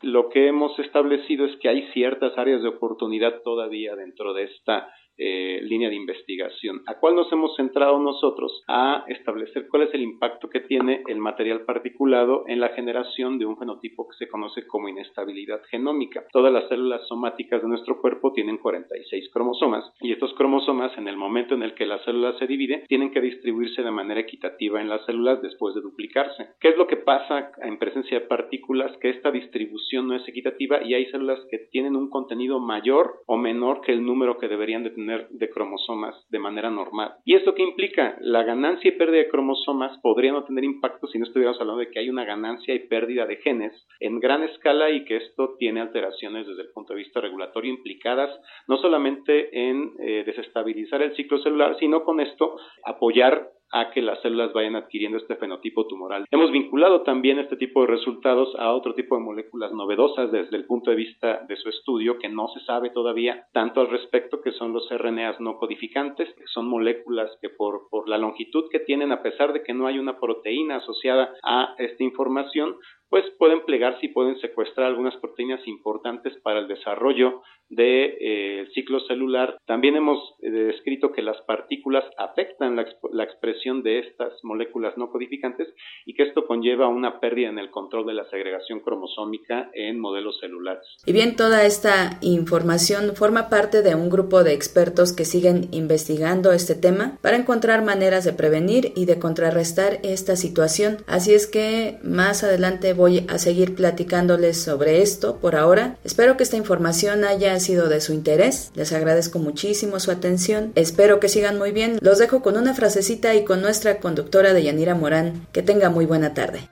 Lo 0.03 0.29
que 0.29 0.49
hemos 0.49 0.77
establecido 0.79 1.45
es 1.45 1.55
que 1.61 1.69
hay 1.69 1.87
ciertas 1.93 2.37
áreas 2.37 2.61
de 2.61 2.67
oportunidad 2.67 3.41
todavía 3.43 3.95
dentro 3.95 4.33
de 4.33 4.43
esta 4.43 4.89
eh, 5.25 5.61
línea 5.61 5.89
de 5.89 5.95
investigación. 5.95 6.81
¿A 6.85 6.99
cuál 6.99 7.15
nos 7.15 7.31
hemos 7.31 7.55
centrado 7.55 7.97
nosotros? 7.97 8.61
A 8.67 9.05
establecer 9.07 9.69
cuál 9.69 9.83
es 9.83 9.93
el 9.93 10.01
impacto 10.01 10.49
que 10.49 10.59
tiene 10.59 11.01
el 11.07 11.17
material 11.17 11.61
particulado 11.61 12.43
en 12.47 12.59
la 12.59 12.69
generación 12.69 13.39
de 13.39 13.45
un 13.45 13.57
fenotipo 13.57 14.05
que 14.09 14.17
se 14.17 14.27
conoce 14.27 14.67
como 14.67 14.89
inestabilidad 14.89 15.61
genómica. 15.71 16.25
Todas 16.33 16.51
las 16.51 16.67
células 16.67 17.07
somáticas 17.07 17.61
de 17.61 17.69
nuestro 17.69 18.01
cuerpo 18.01 18.33
tienen 18.33 18.57
46 18.57 19.29
cromosomas 19.31 19.89
y 20.01 20.11
estos 20.11 20.33
cromosomas 20.33 20.91
en 20.97 21.07
el 21.07 21.15
momento 21.15 21.55
en 21.55 21.63
el 21.63 21.73
que 21.73 21.85
la 21.85 22.03
célula 22.03 22.37
se 22.37 22.45
divide 22.45 22.83
tienen 22.89 23.11
que 23.11 23.21
distribuirse 23.21 23.81
de 23.81 23.91
manera 23.91 24.19
equitativa 24.19 24.81
en 24.81 24.89
las 24.89 25.05
células 25.05 25.41
después 25.41 25.73
de 25.73 25.79
duplicarse. 25.79 26.49
¿Qué 26.59 26.67
es 26.67 26.77
lo 26.77 26.85
que 26.85 26.97
pasa 26.97 27.53
en 27.61 27.79
presencia 27.79 28.19
de 28.19 28.25
partículas? 28.25 28.91
Que 28.97 29.11
esta 29.11 29.31
distribución 29.31 30.09
no 30.09 30.17
es 30.17 30.27
equitativa 30.27 30.83
y 30.83 30.95
hay 30.95 31.05
células 31.11 31.39
que 31.49 31.59
tienen 31.71 31.95
un 31.95 32.09
contenido 32.09 32.59
mayor 32.59 33.21
o 33.25 33.37
menor 33.37 33.79
que 33.79 33.93
el 33.93 34.05
número 34.05 34.37
que 34.37 34.49
deberían 34.49 34.83
de 34.83 34.89
tener 34.89 35.12
de 35.29 35.49
cromosomas 35.49 36.15
de 36.29 36.39
manera 36.39 36.69
normal. 36.69 37.15
¿Y 37.25 37.35
esto 37.35 37.53
qué 37.55 37.63
implica? 37.63 38.17
La 38.21 38.43
ganancia 38.43 38.89
y 38.89 38.97
pérdida 38.97 39.17
de 39.17 39.29
cromosomas 39.29 39.97
podría 40.01 40.31
no 40.31 40.43
tener 40.43 40.63
impacto 40.63 41.07
si 41.07 41.19
no 41.19 41.25
estuviéramos 41.25 41.59
hablando 41.59 41.79
de 41.79 41.89
que 41.89 41.99
hay 41.99 42.09
una 42.09 42.25
ganancia 42.25 42.73
y 42.73 42.87
pérdida 42.87 43.25
de 43.25 43.37
genes 43.37 43.73
en 43.99 44.19
gran 44.19 44.43
escala 44.43 44.89
y 44.91 45.05
que 45.05 45.17
esto 45.17 45.55
tiene 45.57 45.81
alteraciones 45.81 46.47
desde 46.47 46.63
el 46.63 46.71
punto 46.73 46.93
de 46.93 46.99
vista 46.99 47.21
regulatorio 47.21 47.71
implicadas 47.71 48.29
no 48.67 48.77
solamente 48.77 49.69
en 49.69 49.93
eh, 49.99 50.23
desestabilizar 50.25 51.01
el 51.01 51.15
ciclo 51.15 51.37
celular, 51.39 51.77
sino 51.79 52.03
con 52.03 52.19
esto 52.19 52.55
apoyar 52.85 53.49
a 53.73 53.89
que 53.89 54.01
las 54.01 54.21
células 54.21 54.53
vayan 54.53 54.75
adquiriendo 54.75 55.17
este 55.17 55.35
fenotipo 55.35 55.87
tumoral. 55.87 56.25
Hemos 56.29 56.51
vinculado 56.51 57.01
también 57.01 57.39
este 57.39 57.57
tipo 57.57 57.81
de 57.81 57.87
resultados 57.87 58.55
a 58.59 58.71
otro 58.71 58.93
tipo 58.93 59.15
de 59.15 59.23
moléculas 59.23 59.73
novedosas 59.73 60.31
desde 60.31 60.55
el 60.55 60.65
punto 60.65 60.91
de 60.91 60.95
vista 60.95 61.43
de 61.47 61.57
su 61.57 61.69
estudio 61.69 62.19
que 62.19 62.29
no 62.29 62.47
se 62.49 62.59
sabe 62.61 62.91
todavía 62.91 63.47
tanto 63.51 63.81
al 63.81 63.89
respecto 63.89 64.41
que 64.41 64.51
son 64.51 64.73
los 64.73 64.87
RNAs 64.89 65.39
no 65.39 65.57
codificantes, 65.57 66.31
que 66.35 66.45
son 66.53 66.67
moléculas 66.67 67.31
que 67.41 67.49
por, 67.49 67.89
por 67.89 68.07
la 68.07 68.19
longitud 68.19 68.65
que 68.71 68.79
tienen, 68.79 69.11
a 69.11 69.23
pesar 69.23 69.53
de 69.53 69.63
que 69.63 69.73
no 69.73 69.87
hay 69.87 69.97
una 69.97 70.19
proteína 70.19 70.77
asociada 70.77 71.33
a 71.43 71.73
esta 71.79 72.03
información, 72.03 72.75
pues 73.13 73.25
pueden 73.37 73.63
plegarse 73.63 74.07
y 74.07 74.09
pueden 74.09 74.39
secuestrar 74.39 74.87
algunas 74.87 75.15
proteínas 75.17 75.61
importantes 75.67 76.33
para 76.41 76.61
el 76.61 76.67
desarrollo 76.67 77.43
del 77.69 77.77
de, 77.77 78.17
eh, 78.19 78.67
ciclo 78.73 78.99
celular. 79.01 79.57
También 79.67 79.95
hemos 79.95 80.19
eh, 80.41 80.49
descrito 80.49 81.11
que 81.11 81.21
las 81.21 81.39
partículas 81.43 82.03
afectan 82.17 82.75
la, 82.75 82.85
la, 83.11 83.23
expresión 83.23 83.83
de 83.83 83.99
estas 83.99 84.33
moléculas 84.43 84.97
no 84.97 85.11
codificantes 85.11 85.67
y 86.05 86.15
que 86.15 86.23
esto 86.23 86.47
conlleva 86.47 86.87
una 86.87 87.19
pérdida 87.19 87.49
en 87.49 87.59
el 87.59 87.69
control 87.69 88.07
de 88.07 88.15
la 88.15 88.27
segregación 88.29 88.79
cromosómica 88.79 89.69
en 89.73 89.99
modelos 89.99 90.39
celulares. 90.39 90.83
Y 91.05 91.13
bien, 91.13 91.35
toda 91.35 91.65
esta 91.65 92.17
información 92.21 93.15
forma 93.15 93.47
parte 93.49 93.83
de 93.83 93.93
un 93.93 94.09
grupo 94.09 94.43
de 94.43 94.53
expertos 94.53 95.13
que 95.13 95.25
siguen 95.25 95.67
investigando 95.71 96.51
este 96.51 96.73
tema 96.73 97.17
para 97.21 97.37
encontrar 97.37 97.83
maneras 97.83 98.25
de 98.25 98.33
prevenir 98.33 98.91
y 98.95 99.05
de 99.05 99.19
contrarrestar 99.19 99.99
esta 100.03 100.35
situación. 100.35 100.97
Así 101.07 101.33
es 101.33 101.47
que 101.47 101.99
más 102.03 102.43
adelante 102.43 102.93
voy 102.93 103.02
a 103.27 103.37
seguir 103.37 103.75
platicándoles 103.75 104.61
sobre 104.61 105.01
esto 105.01 105.37
por 105.37 105.55
ahora. 105.55 105.97
Espero 106.03 106.37
que 106.37 106.43
esta 106.43 106.57
información 106.57 107.25
haya 107.25 107.59
sido 107.59 107.89
de 107.89 108.01
su 108.01 108.13
interés. 108.13 108.71
Les 108.75 108.93
agradezco 108.93 109.39
muchísimo 109.39 109.99
su 109.99 110.11
atención. 110.11 110.71
Espero 110.75 111.19
que 111.19 111.29
sigan 111.29 111.57
muy 111.57 111.71
bien. 111.71 111.97
Los 112.01 112.19
dejo 112.19 112.41
con 112.41 112.57
una 112.57 112.73
frasecita 112.73 113.35
y 113.35 113.43
con 113.43 113.61
nuestra 113.61 113.99
conductora 113.99 114.53
de 114.53 114.63
Yanira 114.63 114.95
Morán. 114.95 115.47
Que 115.51 115.61
tenga 115.61 115.89
muy 115.89 116.05
buena 116.05 116.33
tarde. 116.33 116.69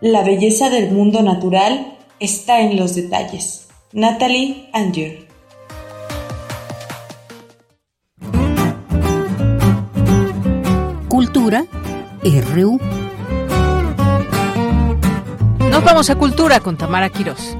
La 0.00 0.24
belleza 0.24 0.70
del 0.70 0.90
mundo 0.90 1.22
natural 1.22 1.96
está 2.20 2.60
en 2.60 2.76
los 2.76 2.94
detalles. 2.94 3.68
Natalie 3.92 4.68
Anger. 4.72 5.26
Cultura 11.08 11.64
RU. 12.54 12.97
Nos 15.78 15.84
vamos 15.84 16.10
a 16.10 16.16
Cultura 16.16 16.58
con 16.58 16.76
Tamara 16.76 17.08
Quirós. 17.08 17.56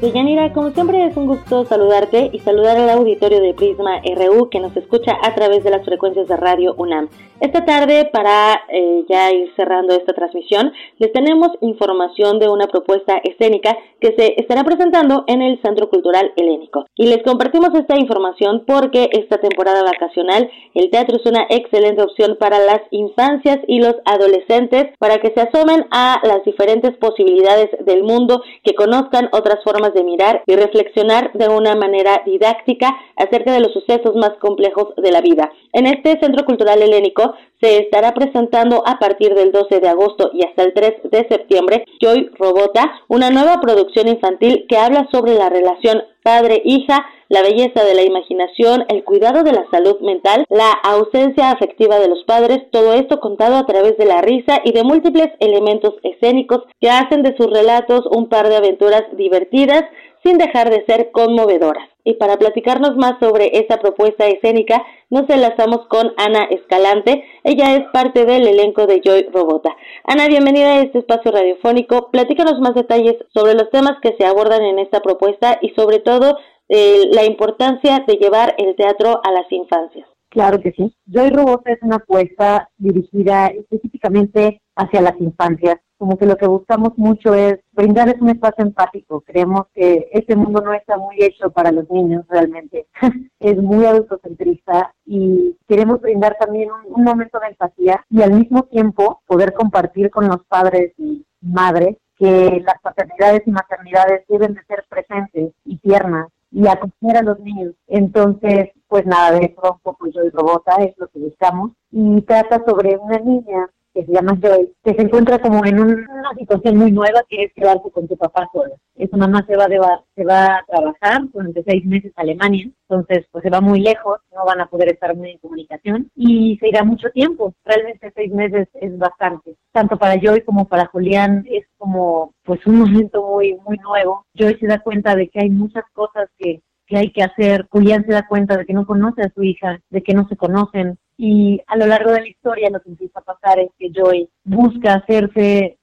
Deyanira, 0.00 0.52
como 0.52 0.72
siempre 0.72 1.06
es 1.06 1.16
un 1.16 1.26
gusto 1.26 1.64
saludarte 1.64 2.28
y 2.30 2.38
saludar 2.40 2.76
al 2.76 2.90
auditorio 2.90 3.40
de 3.40 3.54
Prisma 3.54 4.02
RU 4.02 4.50
que 4.50 4.60
nos 4.60 4.76
escucha 4.76 5.12
a 5.22 5.34
través 5.34 5.64
de 5.64 5.70
las 5.70 5.86
frecuencias 5.86 6.28
de 6.28 6.36
Radio 6.36 6.74
UNAM. 6.76 7.08
Esta 7.40 7.64
tarde, 7.64 8.08
para 8.12 8.62
eh, 8.68 9.04
ya 9.08 9.30
ir 9.30 9.52
cerrando 9.56 9.94
esta 9.94 10.14
transmisión, 10.14 10.72
les 10.98 11.12
tenemos 11.12 11.48
información 11.60 12.38
de 12.38 12.48
una 12.48 12.66
propuesta 12.66 13.20
escénica 13.24 13.76
que 14.00 14.14
se 14.16 14.40
estará 14.40 14.64
presentando 14.64 15.24
en 15.26 15.42
el 15.42 15.60
Centro 15.62 15.90
Cultural 15.90 16.32
Helénico. 16.36 16.86
Y 16.94 17.06
les 17.06 17.22
compartimos 17.22 17.74
esta 17.74 17.98
información 17.98 18.64
porque 18.66 19.10
esta 19.12 19.38
temporada 19.38 19.82
vacacional 19.82 20.50
el 20.74 20.90
teatro 20.90 21.16
es 21.16 21.26
una 21.26 21.46
excelente 21.50 22.02
opción 22.02 22.36
para 22.38 22.58
las 22.58 22.80
infancias 22.90 23.58
y 23.66 23.80
los 23.80 23.96
adolescentes 24.04 24.94
para 24.98 25.18
que 25.18 25.32
se 25.34 25.40
asomen 25.40 25.86
a 25.90 26.20
las 26.22 26.42
diferentes 26.44 26.96
posibilidades 26.96 27.68
del 27.84 28.02
mundo, 28.02 28.42
que 28.62 28.74
conozcan 28.74 29.28
otras 29.32 29.62
formas 29.62 29.85
de 29.94 30.04
mirar 30.04 30.42
y 30.46 30.56
reflexionar 30.56 31.32
de 31.34 31.48
una 31.48 31.74
manera 31.74 32.22
didáctica 32.24 32.96
acerca 33.16 33.52
de 33.52 33.60
los 33.60 33.72
sucesos 33.72 34.14
más 34.14 34.32
complejos 34.40 34.94
de 34.96 35.10
la 35.10 35.20
vida. 35.20 35.50
En 35.72 35.86
este 35.86 36.18
Centro 36.20 36.44
Cultural 36.44 36.82
Helénico 36.82 37.34
se 37.60 37.78
estará 37.78 38.12
presentando 38.12 38.82
a 38.86 38.98
partir 38.98 39.34
del 39.34 39.52
12 39.52 39.80
de 39.80 39.88
agosto 39.88 40.30
y 40.32 40.44
hasta 40.44 40.62
el 40.62 40.74
3 40.74 41.10
de 41.10 41.26
septiembre 41.28 41.84
Joy 42.00 42.30
Robota, 42.38 43.00
una 43.08 43.30
nueva 43.30 43.60
producción 43.60 44.08
infantil 44.08 44.66
que 44.68 44.76
habla 44.76 45.08
sobre 45.10 45.34
la 45.34 45.48
relación 45.48 46.02
padre-hija, 46.22 47.06
la 47.28 47.42
belleza 47.42 47.84
de 47.84 47.94
la 47.94 48.02
imaginación, 48.02 48.84
el 48.88 49.04
cuidado 49.04 49.42
de 49.42 49.52
la 49.52 49.66
salud 49.70 50.00
mental, 50.00 50.44
la 50.48 50.70
ausencia 50.70 51.50
afectiva 51.50 51.98
de 51.98 52.08
los 52.08 52.22
padres, 52.24 52.70
todo 52.70 52.92
esto 52.92 53.20
contado 53.20 53.56
a 53.56 53.66
través 53.66 53.96
de 53.96 54.06
la 54.06 54.22
risa 54.22 54.60
y 54.64 54.72
de 54.72 54.84
múltiples 54.84 55.28
elementos 55.40 55.94
escénicos 56.02 56.62
que 56.80 56.90
hacen 56.90 57.22
de 57.22 57.36
sus 57.36 57.50
relatos 57.50 58.06
un 58.10 58.28
par 58.28 58.48
de 58.48 58.56
aventuras 58.56 59.04
divertidas 59.16 59.84
sin 60.24 60.38
dejar 60.38 60.70
de 60.70 60.84
ser 60.86 61.10
conmovedoras. 61.12 61.88
Y 62.02 62.14
para 62.14 62.36
platicarnos 62.36 62.96
más 62.96 63.14
sobre 63.20 63.58
esta 63.58 63.78
propuesta 63.78 64.26
escénica, 64.26 64.84
nos 65.10 65.28
enlazamos 65.28 65.86
con 65.88 66.12
Ana 66.16 66.44
Escalante. 66.50 67.24
Ella 67.42 67.74
es 67.76 67.84
parte 67.92 68.24
del 68.24 68.46
elenco 68.46 68.86
de 68.86 69.00
Joy 69.04 69.28
Robota. 69.32 69.76
Ana, 70.04 70.26
bienvenida 70.28 70.74
a 70.74 70.80
este 70.82 70.98
espacio 70.98 71.32
radiofónico. 71.32 72.10
Platícanos 72.10 72.60
más 72.60 72.74
detalles 72.74 73.16
sobre 73.34 73.54
los 73.54 73.70
temas 73.70 73.98
que 74.02 74.14
se 74.18 74.24
abordan 74.24 74.62
en 74.62 74.78
esta 74.78 75.00
propuesta 75.00 75.58
y 75.60 75.70
sobre 75.70 75.98
todo 75.98 76.38
eh, 76.68 77.08
la 77.10 77.24
importancia 77.24 78.04
de 78.06 78.14
llevar 78.14 78.54
el 78.58 78.74
teatro 78.76 79.20
a 79.24 79.30
las 79.30 79.50
infancias. 79.50 80.08
Claro 80.28 80.60
que 80.60 80.72
sí. 80.72 80.94
Joy 81.06 81.30
Robota 81.30 81.72
es 81.72 81.78
una 81.82 81.96
apuesta 81.96 82.68
dirigida 82.76 83.46
específicamente 83.46 84.60
hacia 84.74 85.00
las 85.00 85.18
infancias 85.20 85.78
como 85.98 86.18
que 86.18 86.26
lo 86.26 86.36
que 86.36 86.46
buscamos 86.46 86.92
mucho 86.96 87.34
es 87.34 87.58
brindarles 87.72 88.20
un 88.20 88.30
espacio 88.30 88.64
empático. 88.64 89.22
Creemos 89.22 89.66
que 89.74 90.08
este 90.12 90.36
mundo 90.36 90.60
no 90.60 90.72
está 90.74 90.96
muy 90.96 91.16
hecho 91.22 91.50
para 91.50 91.72
los 91.72 91.90
niños 91.90 92.24
realmente. 92.28 92.86
es 93.40 93.56
muy 93.56 93.84
adultocentrista 93.84 94.94
y 95.04 95.56
queremos 95.68 96.00
brindar 96.00 96.36
también 96.38 96.70
un, 96.70 97.04
momento 97.04 97.38
de 97.38 97.48
empatía 97.48 98.04
y 98.10 98.22
al 98.22 98.32
mismo 98.32 98.64
tiempo 98.64 99.22
poder 99.26 99.52
compartir 99.52 100.10
con 100.10 100.26
los 100.26 100.44
padres 100.46 100.92
y 100.98 101.24
madres 101.40 101.96
que 102.18 102.62
las 102.64 102.80
paternidades 102.82 103.42
y 103.46 103.50
maternidades 103.50 104.24
deben 104.28 104.54
de 104.54 104.64
ser 104.64 104.84
presentes 104.88 105.52
y 105.64 105.76
tiernas 105.78 106.28
y 106.56 106.66
acoger 106.66 107.18
a 107.18 107.22
los 107.22 107.38
niños. 107.40 107.74
Entonces, 107.86 108.70
pues 108.88 109.04
nada, 109.04 109.32
de 109.32 109.44
eso 109.44 109.72
un 109.74 109.80
poco 109.80 110.06
yo 110.06 110.24
y 110.24 110.30
Robota 110.30 110.76
es 110.76 110.96
lo 110.96 111.06
que 111.08 111.18
buscamos. 111.18 111.72
Y 111.90 112.22
trata 112.22 112.64
sobre 112.64 112.96
una 112.96 113.18
niña 113.18 113.68
que 113.96 114.04
se 114.04 114.12
llama 114.12 114.38
Joy, 114.38 114.70
que 114.84 114.92
se 114.92 115.00
encuentra 115.00 115.38
como 115.38 115.64
en 115.64 115.80
una 115.80 116.34
situación 116.38 116.76
muy 116.76 116.92
nueva 116.92 117.22
que 117.30 117.44
es 117.44 117.52
quedarse 117.54 117.90
con 117.90 118.06
su 118.06 118.16
papá 118.18 118.46
solo. 118.52 118.74
Su 119.10 119.16
mamá 119.16 119.42
se 119.46 119.56
va, 119.56 119.68
de, 119.68 119.80
se 120.14 120.24
va 120.24 120.58
a 120.58 120.64
trabajar 120.66 121.22
durante 121.32 121.62
seis 121.66 121.82
meses 121.86 122.12
a 122.16 122.20
Alemania, 122.20 122.68
entonces 122.88 123.24
pues 123.32 123.42
se 123.42 123.48
va 123.48 123.62
muy 123.62 123.80
lejos, 123.80 124.18
no 124.34 124.44
van 124.44 124.60
a 124.60 124.66
poder 124.66 124.92
estar 124.92 125.16
muy 125.16 125.30
en 125.30 125.38
comunicación 125.38 126.10
y 126.14 126.58
se 126.60 126.68
irá 126.68 126.84
mucho 126.84 127.08
tiempo. 127.10 127.54
Realmente 127.64 128.12
seis 128.14 128.30
meses 128.32 128.68
es 128.74 128.98
bastante. 128.98 129.56
Tanto 129.72 129.96
para 129.96 130.20
Joy 130.20 130.42
como 130.42 130.66
para 130.66 130.86
Julián 130.86 131.46
es 131.48 131.64
como 131.78 132.34
pues 132.44 132.66
un 132.66 132.80
momento 132.80 133.26
muy, 133.26 133.56
muy 133.66 133.78
nuevo. 133.78 134.26
Joy 134.34 134.58
se 134.60 134.66
da 134.66 134.80
cuenta 134.80 135.16
de 135.16 135.28
que 135.28 135.40
hay 135.40 135.48
muchas 135.48 135.84
cosas 135.94 136.28
que 136.36 136.60
qué 136.86 136.98
hay 136.98 137.12
que 137.12 137.22
hacer. 137.22 137.66
Julián 137.70 138.04
se 138.06 138.12
da 138.12 138.26
cuenta 138.26 138.56
de 138.56 138.64
que 138.64 138.72
no 138.72 138.86
conoce 138.86 139.22
a 139.22 139.32
su 139.34 139.42
hija, 139.42 139.80
de 139.90 140.02
que 140.02 140.14
no 140.14 140.26
se 140.28 140.36
conocen. 140.36 140.98
Y 141.16 141.60
a 141.66 141.76
lo 141.76 141.86
largo 141.86 142.12
de 142.12 142.20
la 142.20 142.28
historia 142.28 142.70
lo 142.70 142.80
que 142.80 142.90
empieza 142.90 143.20
a 143.20 143.22
pasar 143.22 143.58
es 143.58 143.70
que 143.78 143.90
Joy 143.90 144.28
busca 144.44 144.94
hacerse, 144.94 145.78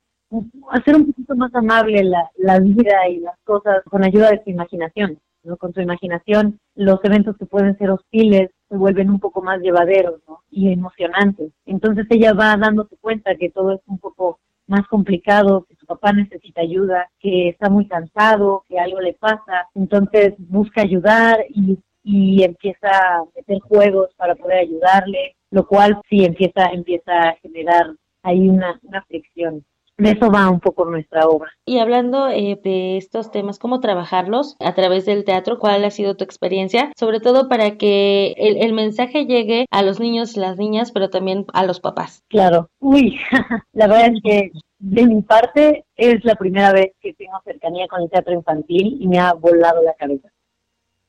hacer 0.71 0.95
un 0.95 1.07
poquito 1.07 1.35
más 1.35 1.53
amable 1.55 2.03
la, 2.03 2.29
la 2.37 2.59
vida 2.59 3.07
y 3.09 3.19
las 3.19 3.37
cosas 3.43 3.83
con 3.89 4.03
ayuda 4.03 4.31
de 4.31 4.43
su 4.43 4.49
imaginación. 4.49 5.19
¿no? 5.43 5.57
Con 5.57 5.73
su 5.73 5.81
imaginación, 5.81 6.59
los 6.75 6.99
eventos 7.03 7.37
que 7.37 7.45
pueden 7.45 7.77
ser 7.77 7.91
hostiles 7.91 8.49
se 8.69 8.77
vuelven 8.77 9.09
un 9.09 9.19
poco 9.19 9.41
más 9.41 9.59
llevaderos 9.61 10.21
y 10.49 10.71
emocionantes. 10.71 11.51
Entonces 11.65 12.05
ella 12.09 12.33
va 12.33 12.55
dándose 12.57 12.95
cuenta 12.97 13.35
que 13.35 13.49
todo 13.49 13.73
es 13.73 13.81
un 13.87 13.99
poco 13.99 14.39
más 14.67 14.87
complicado, 14.87 15.65
que 15.67 15.75
su 15.75 15.85
papá 15.85 16.13
necesita 16.13 16.61
ayuda, 16.61 17.09
que 17.19 17.49
está 17.49 17.69
muy 17.69 17.87
cansado, 17.87 18.63
que 18.67 18.79
algo 18.79 19.01
le 19.01 19.13
pasa. 19.13 19.67
Entonces 19.75 20.33
busca 20.37 20.81
ayudar 20.81 21.45
y, 21.49 21.77
y 22.03 22.43
empieza 22.43 22.89
a 22.89 23.23
meter 23.35 23.59
juegos 23.59 24.13
para 24.15 24.35
poder 24.35 24.59
ayudarle, 24.59 25.35
lo 25.51 25.65
cual 25.65 26.01
sí 26.09 26.25
empieza, 26.25 26.67
empieza 26.71 27.29
a 27.29 27.35
generar 27.41 27.95
ahí 28.23 28.49
una, 28.49 28.79
una 28.83 29.03
fricción 29.03 29.65
de 29.97 30.11
eso 30.11 30.31
va 30.31 30.49
un 30.49 30.59
poco 30.59 30.85
nuestra 30.85 31.27
obra. 31.27 31.51
Y 31.65 31.77
hablando 31.77 32.27
eh, 32.27 32.59
de 32.63 32.97
estos 32.97 33.31
temas, 33.31 33.59
¿cómo 33.59 33.79
trabajarlos 33.79 34.55
a 34.59 34.73
través 34.73 35.05
del 35.05 35.23
teatro? 35.23 35.59
¿Cuál 35.59 35.85
ha 35.85 35.91
sido 35.91 36.15
tu 36.15 36.23
experiencia? 36.23 36.91
Sobre 36.97 37.19
todo 37.19 37.47
para 37.47 37.77
que 37.77 38.33
el, 38.37 38.57
el 38.57 38.73
mensaje 38.73 39.25
llegue 39.25 39.65
a 39.69 39.83
los 39.83 39.99
niños 39.99 40.35
y 40.35 40.39
las 40.39 40.57
niñas, 40.57 40.91
pero 40.91 41.09
también 41.09 41.45
a 41.53 41.63
los 41.65 41.79
papás. 41.79 42.23
Claro. 42.27 42.69
Uy, 42.79 43.19
la 43.73 43.87
verdad 43.87 44.13
es 44.13 44.21
que 44.23 44.51
de 44.79 45.07
mi 45.07 45.21
parte 45.21 45.85
es 45.95 46.25
la 46.25 46.35
primera 46.35 46.73
vez 46.73 46.91
que 46.99 47.13
tengo 47.13 47.39
cercanía 47.45 47.87
con 47.87 48.01
el 48.01 48.09
teatro 48.09 48.33
infantil 48.33 48.97
y 48.99 49.07
me 49.07 49.19
ha 49.19 49.33
volado 49.33 49.81
la 49.83 49.93
cabeza. 49.93 50.32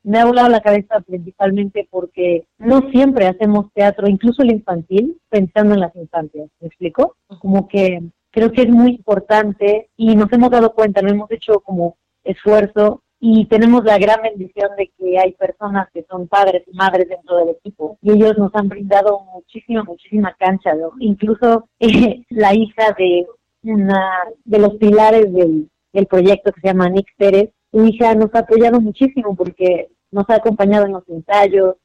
Me 0.04 0.20
ha 0.20 0.26
volado 0.26 0.48
la 0.48 0.60
cabeza 0.60 1.00
principalmente 1.00 1.88
porque 1.90 2.46
no 2.58 2.88
siempre 2.90 3.26
hacemos 3.26 3.72
teatro, 3.72 4.06
incluso 4.06 4.42
el 4.42 4.52
infantil, 4.52 5.18
pensando 5.28 5.74
en 5.74 5.80
las 5.80 5.96
infancias. 5.96 6.48
¿Me 6.60 6.68
explico? 6.68 7.16
Como 7.40 7.66
que 7.66 8.02
creo 8.30 8.52
que 8.52 8.62
es 8.62 8.68
muy 8.68 8.90
importante 8.90 9.88
y 9.96 10.14
nos 10.14 10.32
hemos 10.32 10.50
dado 10.50 10.74
cuenta, 10.74 11.00
no 11.02 11.10
hemos 11.10 11.30
hecho 11.30 11.60
como 11.60 11.96
esfuerzo 12.24 13.02
y 13.20 13.46
tenemos 13.46 13.84
la 13.84 13.96
gran 13.96 14.20
bendición 14.22 14.70
de 14.76 14.90
que 14.98 15.18
hay 15.18 15.32
personas 15.32 15.88
que 15.94 16.04
son 16.10 16.28
padres 16.28 16.64
y 16.66 16.76
madres 16.76 17.08
dentro 17.08 17.36
del 17.38 17.50
equipo 17.50 17.96
y 18.02 18.10
ellos 18.10 18.36
nos 18.36 18.54
han 18.54 18.68
brindado 18.68 19.20
muchísima, 19.32 19.84
muchísima 19.84 20.34
cancha, 20.38 20.74
¿no? 20.74 20.90
incluso 20.98 21.68
eh, 21.80 22.22
la 22.28 22.54
hija 22.54 22.94
de 22.98 23.26
una 23.62 24.10
de 24.44 24.58
los 24.58 24.74
pilares 24.74 25.32
del, 25.32 25.70
del 25.92 26.06
proyecto 26.06 26.52
que 26.52 26.60
se 26.60 26.66
llama 26.68 26.90
Nick 26.90 27.08
Pérez, 27.16 27.50
su 27.72 27.86
hija 27.86 28.14
nos 28.14 28.34
ha 28.34 28.40
apoyado 28.40 28.80
muchísimo 28.80 29.34
porque 29.34 29.88
nos 30.14 30.28
ha 30.30 30.36
acompañado 30.36 30.86
en 30.86 30.92
los 30.92 31.08
ensayos 31.08 31.76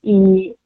y 0.00 0.56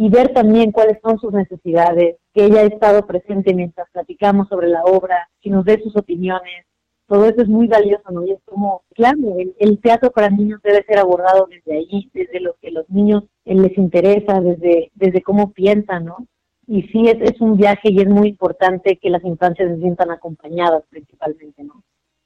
y 0.00 0.08
ver 0.08 0.32
también 0.32 0.72
cuáles 0.72 0.96
son 1.02 1.18
sus 1.18 1.30
necesidades, 1.30 2.16
que 2.32 2.46
ella 2.46 2.60
ha 2.60 2.64
estado 2.64 3.06
presente 3.06 3.52
mientras 3.52 3.86
platicamos 3.92 4.48
sobre 4.48 4.68
la 4.68 4.82
obra, 4.82 5.28
que 5.42 5.50
nos 5.50 5.62
dé 5.66 5.78
sus 5.82 5.94
opiniones. 5.94 6.64
Todo 7.06 7.26
eso 7.26 7.42
es 7.42 7.48
muy 7.48 7.66
valioso, 7.66 8.10
¿no? 8.10 8.24
Y 8.24 8.30
es 8.30 8.38
como, 8.46 8.82
claro, 8.94 9.18
el, 9.58 9.78
teatro 9.78 10.10
para 10.10 10.30
niños 10.30 10.62
debe 10.62 10.82
ser 10.84 11.00
abordado 11.00 11.46
desde 11.50 11.76
ahí, 11.76 12.10
desde 12.14 12.40
lo 12.40 12.54
que 12.62 12.70
los 12.70 12.88
niños 12.88 13.24
eh, 13.44 13.54
les 13.54 13.76
interesa, 13.76 14.40
desde, 14.40 14.90
desde 14.94 15.20
cómo 15.20 15.52
piensan, 15.52 16.06
¿no? 16.06 16.26
Y 16.66 16.84
sí, 16.84 17.06
es, 17.06 17.20
es 17.20 17.38
un 17.42 17.58
viaje 17.58 17.90
y 17.90 18.00
es 18.00 18.08
muy 18.08 18.28
importante 18.28 18.96
que 18.96 19.10
las 19.10 19.22
infancias 19.22 19.68
se 19.68 19.80
sientan 19.82 20.10
acompañadas 20.10 20.82
principalmente, 20.88 21.62
¿no? 21.62 21.82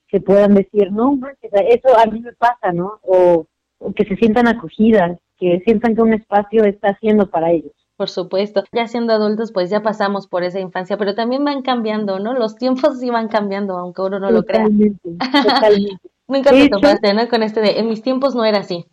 Que 0.06 0.20
puedan 0.20 0.54
decir, 0.54 0.92
no, 0.92 1.18
eso 1.42 1.98
a 1.98 2.06
mí 2.06 2.20
me 2.20 2.34
pasa, 2.34 2.70
¿no? 2.72 3.00
Que 3.94 4.04
se 4.04 4.16
sientan 4.16 4.48
acogidas, 4.48 5.18
que 5.38 5.60
sientan 5.64 5.94
que 5.94 6.02
un 6.02 6.14
espacio 6.14 6.64
está 6.64 6.90
haciendo 6.90 7.28
para 7.28 7.50
ellos. 7.50 7.72
Por 7.96 8.08
supuesto, 8.08 8.64
ya 8.72 8.88
siendo 8.88 9.12
adultos 9.12 9.52
pues 9.52 9.70
ya 9.70 9.82
pasamos 9.82 10.26
por 10.26 10.42
esa 10.42 10.58
infancia, 10.58 10.96
pero 10.96 11.14
también 11.14 11.44
van 11.44 11.62
cambiando, 11.62 12.18
¿no? 12.18 12.34
Los 12.34 12.56
tiempos 12.56 12.98
sí 12.98 13.10
van 13.10 13.28
cambiando, 13.28 13.78
aunque 13.78 14.02
uno 14.02 14.18
no 14.18 14.30
lo 14.30 14.44
crea. 14.44 14.64
Totalmente. 14.64 15.18
Nunca 16.26 16.50
te 16.50 16.68
topaste, 16.70 17.12
¿no? 17.14 17.28
Con 17.28 17.42
este 17.42 17.60
de, 17.60 17.78
en 17.78 17.88
mis 17.88 18.02
tiempos 18.02 18.34
no 18.34 18.44
era 18.44 18.60
así. 18.60 18.86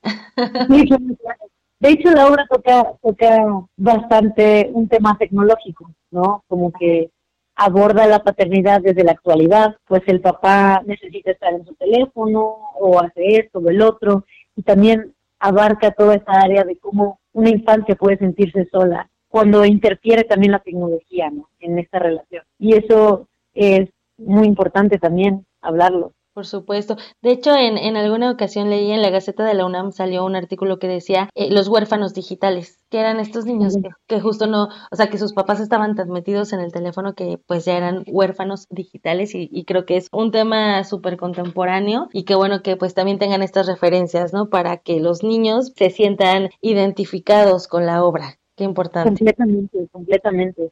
de 1.79 1.89
hecho, 1.89 2.11
la 2.11 2.27
obra 2.27 2.45
toca, 2.49 2.93
toca 3.01 3.45
bastante 3.77 4.69
un 4.73 4.87
tema 4.89 5.17
tecnológico, 5.17 5.91
¿no? 6.11 6.43
Como 6.47 6.71
que 6.71 7.09
aborda 7.55 8.07
la 8.07 8.23
paternidad 8.23 8.81
desde 8.81 9.03
la 9.03 9.11
actualidad, 9.11 9.77
pues 9.85 10.01
el 10.07 10.19
papá 10.19 10.81
necesita 10.85 11.31
estar 11.31 11.53
en 11.53 11.65
su 11.65 11.73
teléfono 11.75 12.55
o 12.79 12.99
hace 12.99 13.37
esto 13.37 13.59
o 13.59 13.69
el 13.69 13.81
otro, 13.81 14.25
y 14.55 14.63
también 14.63 15.13
abarca 15.39 15.91
toda 15.91 16.15
esa 16.15 16.31
área 16.33 16.63
de 16.63 16.77
cómo 16.77 17.19
una 17.33 17.49
infancia 17.49 17.95
puede 17.95 18.17
sentirse 18.17 18.67
sola 18.71 19.09
cuando 19.27 19.65
interfiere 19.65 20.23
también 20.23 20.51
la 20.51 20.59
tecnología 20.59 21.29
¿no? 21.29 21.49
en 21.59 21.79
esta 21.79 21.99
relación. 21.99 22.43
Y 22.59 22.73
eso 22.73 23.27
es 23.53 23.89
muy 24.17 24.45
importante 24.45 24.97
también 24.99 25.45
hablarlo. 25.61 26.13
Por 26.33 26.45
supuesto. 26.45 26.95
De 27.21 27.31
hecho, 27.31 27.53
en, 27.55 27.77
en 27.77 27.97
alguna 27.97 28.31
ocasión 28.31 28.69
leí 28.69 28.91
en 28.91 29.01
la 29.01 29.09
Gaceta 29.09 29.43
de 29.43 29.53
la 29.53 29.65
UNAM 29.65 29.91
salió 29.91 30.23
un 30.23 30.37
artículo 30.37 30.79
que 30.79 30.87
decía 30.87 31.29
eh, 31.35 31.51
los 31.51 31.67
huérfanos 31.67 32.13
digitales, 32.13 32.79
que 32.89 32.99
eran 32.99 33.19
estos 33.19 33.45
niños 33.45 33.75
que, 33.75 33.89
que, 34.07 34.21
justo 34.21 34.47
no, 34.47 34.69
o 34.91 34.95
sea, 34.95 35.09
que 35.09 35.17
sus 35.17 35.33
papás 35.33 35.59
estaban 35.59 35.95
tan 35.95 36.09
metidos 36.09 36.53
en 36.53 36.61
el 36.61 36.71
teléfono 36.71 37.15
que 37.15 37.37
pues 37.47 37.65
ya 37.65 37.75
eran 37.75 38.05
huérfanos 38.07 38.67
digitales 38.69 39.35
y, 39.35 39.49
y 39.51 39.65
creo 39.65 39.85
que 39.85 39.97
es 39.97 40.07
un 40.13 40.31
tema 40.31 40.85
súper 40.85 41.17
contemporáneo 41.17 42.07
y 42.13 42.23
que 42.23 42.35
bueno 42.35 42.63
que 42.63 42.77
pues 42.77 42.93
también 42.93 43.19
tengan 43.19 43.43
estas 43.43 43.67
referencias, 43.67 44.31
¿no? 44.31 44.49
Para 44.49 44.77
que 44.77 45.01
los 45.01 45.23
niños 45.23 45.73
se 45.75 45.89
sientan 45.89 46.49
identificados 46.61 47.67
con 47.67 47.85
la 47.85 48.05
obra. 48.05 48.37
Qué 48.55 48.63
importante. 48.63 49.09
Completamente, 49.09 49.87
completamente. 49.91 50.71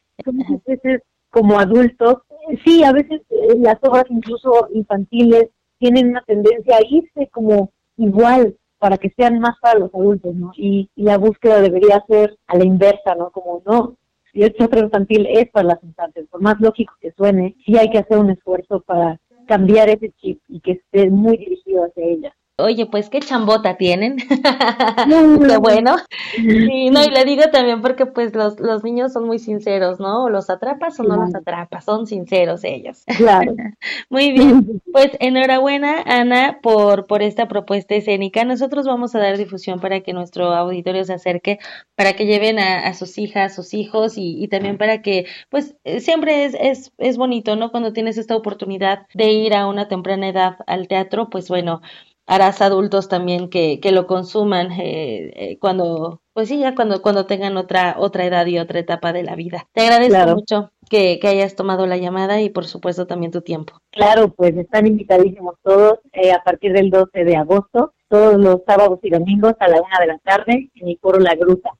Como 1.32 1.60
adultos 1.60 2.20
sí, 2.64 2.84
a 2.84 2.92
veces 2.92 3.22
eh, 3.30 3.56
las 3.60 3.78
obras 3.82 4.06
incluso 4.10 4.68
infantiles 4.74 5.50
tienen 5.78 6.10
una 6.10 6.22
tendencia 6.22 6.78
a 6.78 6.86
irse 6.88 7.28
como 7.32 7.72
igual 7.98 8.56
para 8.78 8.98
que 8.98 9.12
sean 9.18 9.40
más 9.40 9.56
para 9.62 9.80
los 9.80 9.94
adultos, 9.94 10.34
¿no? 10.36 10.52
Y, 10.56 10.90
la 10.96 11.18
búsqueda 11.18 11.62
debería 11.62 12.04
ser 12.08 12.38
a 12.48 12.58
la 12.58 12.66
inversa, 12.66 13.16
¿no? 13.16 13.30
Como 13.32 13.62
no, 13.66 13.98
si 14.32 14.44
el 14.44 14.54
teatro 14.56 14.80
infantil 14.80 15.28
es 15.30 15.50
para 15.52 15.68
las 15.68 15.84
infantes, 15.84 16.28
por 16.30 16.42
más 16.42 16.60
lógico 16.60 16.94
que 17.02 17.12
suene, 17.12 17.56
sí 17.66 17.78
hay 17.78 17.90
que 17.90 18.00
hacer 18.00 18.18
un 18.18 18.30
esfuerzo 18.30 18.82
para 18.82 19.20
cambiar 19.48 19.90
ese 19.90 20.12
chip 20.22 20.42
y 20.48 20.60
que 20.62 20.74
esté 20.74 21.10
muy 21.10 21.38
dirigido 21.38 21.84
hacia 21.84 22.06
ella 22.06 22.36
oye, 22.60 22.86
pues 22.86 23.10
qué 23.10 23.20
chambota 23.20 23.78
tienen. 23.78 24.18
qué 25.48 25.58
bueno. 25.58 25.98
Y 26.38 26.90
no, 26.90 27.04
y 27.04 27.10
le 27.10 27.26
digo 27.26 27.44
también 27.52 27.82
porque 27.82 28.06
pues 28.06 28.36
los, 28.36 28.60
los 28.60 28.84
niños 28.84 29.14
son 29.14 29.26
muy 29.26 29.40
sinceros, 29.40 30.00
¿no? 30.00 30.26
O 30.26 30.30
los 30.30 30.50
atrapas 30.50 31.00
o 31.00 31.04
no 31.04 31.16
los 31.18 31.34
atrapas, 31.36 31.86
son 31.86 32.08
sinceros 32.08 32.64
ellos. 32.64 33.04
Claro. 33.18 33.54
muy 34.10 34.32
bien. 34.32 34.82
Pues 34.92 35.12
enhorabuena, 35.20 36.04
Ana, 36.06 36.60
por, 36.62 37.08
por 37.08 37.22
esta 37.22 37.48
propuesta 37.48 37.96
escénica. 37.96 38.44
Nosotros 38.46 38.86
vamos 38.86 39.16
a 39.16 39.20
dar 39.20 39.38
difusión 39.38 39.80
para 39.80 40.02
que 40.02 40.14
nuestro 40.14 40.54
auditorio 40.54 41.04
se 41.04 41.14
acerque, 41.14 41.60
para 41.96 42.14
que 42.14 42.26
lleven 42.26 42.60
a, 42.60 42.88
a 42.88 42.94
sus 42.94 43.18
hijas, 43.18 43.56
sus 43.56 43.74
hijos 43.74 44.18
y, 44.18 44.42
y 44.44 44.48
también 44.48 44.78
para 44.78 45.02
que, 45.02 45.26
pues 45.50 45.76
siempre 46.00 46.46
es, 46.46 46.56
es, 46.60 46.92
es 46.98 47.18
bonito, 47.18 47.56
¿no? 47.56 47.72
Cuando 47.72 47.94
tienes 47.94 48.18
esta 48.18 48.36
oportunidad 48.36 49.08
de 49.14 49.32
ir 49.32 49.54
a 49.54 49.68
una 49.68 49.88
temprana 49.88 50.30
edad 50.30 50.58
al 50.68 50.88
teatro, 50.88 51.30
pues 51.30 51.50
bueno, 51.50 51.82
harás 52.30 52.62
adultos 52.62 53.10
también 53.10 53.50
que, 53.50 53.80
que 53.80 53.92
lo 53.92 54.06
consuman 54.06 54.72
eh, 54.74 55.32
eh, 55.36 55.58
cuando, 55.60 56.22
pues 56.34 56.48
sí, 56.48 56.60
ya 56.60 56.76
cuando, 56.76 57.02
cuando 57.02 57.26
tengan 57.26 57.58
otra, 57.58 57.96
otra 57.98 58.24
edad 58.24 58.46
y 58.46 58.60
otra 58.60 58.80
etapa 58.80 59.12
de 59.12 59.24
la 59.24 59.36
vida. 59.36 59.68
Te 59.74 59.82
agradezco 59.82 60.36
mucho 60.36 60.72
que, 60.90 61.18
que, 61.20 61.28
hayas 61.28 61.56
tomado 61.56 61.88
la 61.88 61.98
llamada 61.98 62.40
y 62.40 62.52
por 62.52 62.66
supuesto 62.66 63.08
también 63.08 63.32
tu 63.32 63.42
tiempo. 63.42 63.74
Claro, 63.90 64.30
pues 64.30 64.56
están 64.56 64.86
invitadísimos 64.86 65.56
todos 65.64 66.00
eh, 66.14 66.32
a 66.32 66.44
partir 66.44 66.72
del 66.72 66.92
12 66.92 67.24
de 67.26 67.36
agosto, 67.36 67.94
todos 68.08 68.38
los 68.38 68.62
sábados 68.66 69.00
y 69.02 69.10
domingos 69.10 69.56
a 69.60 69.68
la 69.68 69.82
una 69.82 70.00
de 70.00 70.08
la 70.08 70.20
tarde 70.20 70.70
en 70.76 70.88
el 70.88 71.00
foro 71.02 71.20
La 71.20 71.34
Gruta. 71.34 71.72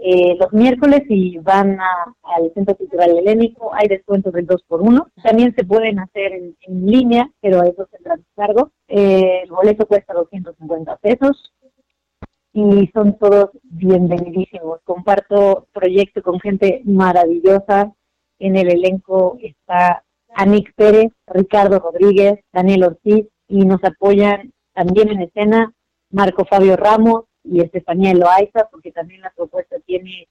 Eh, 0.00 0.36
los 0.38 0.52
miércoles 0.52 1.02
y 1.08 1.38
van 1.38 1.76
al 1.80 2.52
Centro 2.54 2.76
Cultural 2.76 3.18
Helénico, 3.18 3.74
hay 3.74 3.88
descuentos 3.88 4.32
del 4.32 4.46
2 4.46 4.62
por 4.68 4.80
1 4.80 5.08
También 5.24 5.52
se 5.56 5.64
pueden 5.64 5.98
hacer 5.98 6.32
en, 6.32 6.86
línea, 6.86 7.28
pero 7.40 7.60
a 7.60 7.66
eso 7.66 7.86
tendrá 7.86 8.16
cargo. 8.36 8.70
Eh, 8.86 9.42
el 9.42 9.50
boleto 9.50 9.86
cuesta 9.86 10.14
250 10.14 10.96
pesos 10.98 11.52
y 12.52 12.88
son 12.94 13.18
todos 13.18 13.50
bienvenidísimos. 13.64 14.80
Comparto 14.84 15.66
proyecto 15.72 16.22
con 16.22 16.38
gente 16.38 16.82
maravillosa. 16.84 17.92
En 18.38 18.56
el 18.56 18.70
elenco 18.70 19.36
está 19.42 20.04
Anik 20.34 20.74
Pérez, 20.76 21.12
Ricardo 21.26 21.80
Rodríguez, 21.80 22.38
Daniel 22.52 22.84
Ortiz 22.84 23.26
y 23.48 23.64
nos 23.64 23.82
apoyan 23.82 24.52
también 24.74 25.08
en 25.08 25.22
escena 25.22 25.72
Marco 26.10 26.44
Fabio 26.44 26.76
Ramos, 26.76 27.24
y 27.44 27.60
Estefanía 27.60 28.12
Eloaiza, 28.12 28.68
porque 28.70 28.92
también 28.92 29.20
la 29.20 29.32
propuesta 29.36 29.76
tiene 29.86 30.28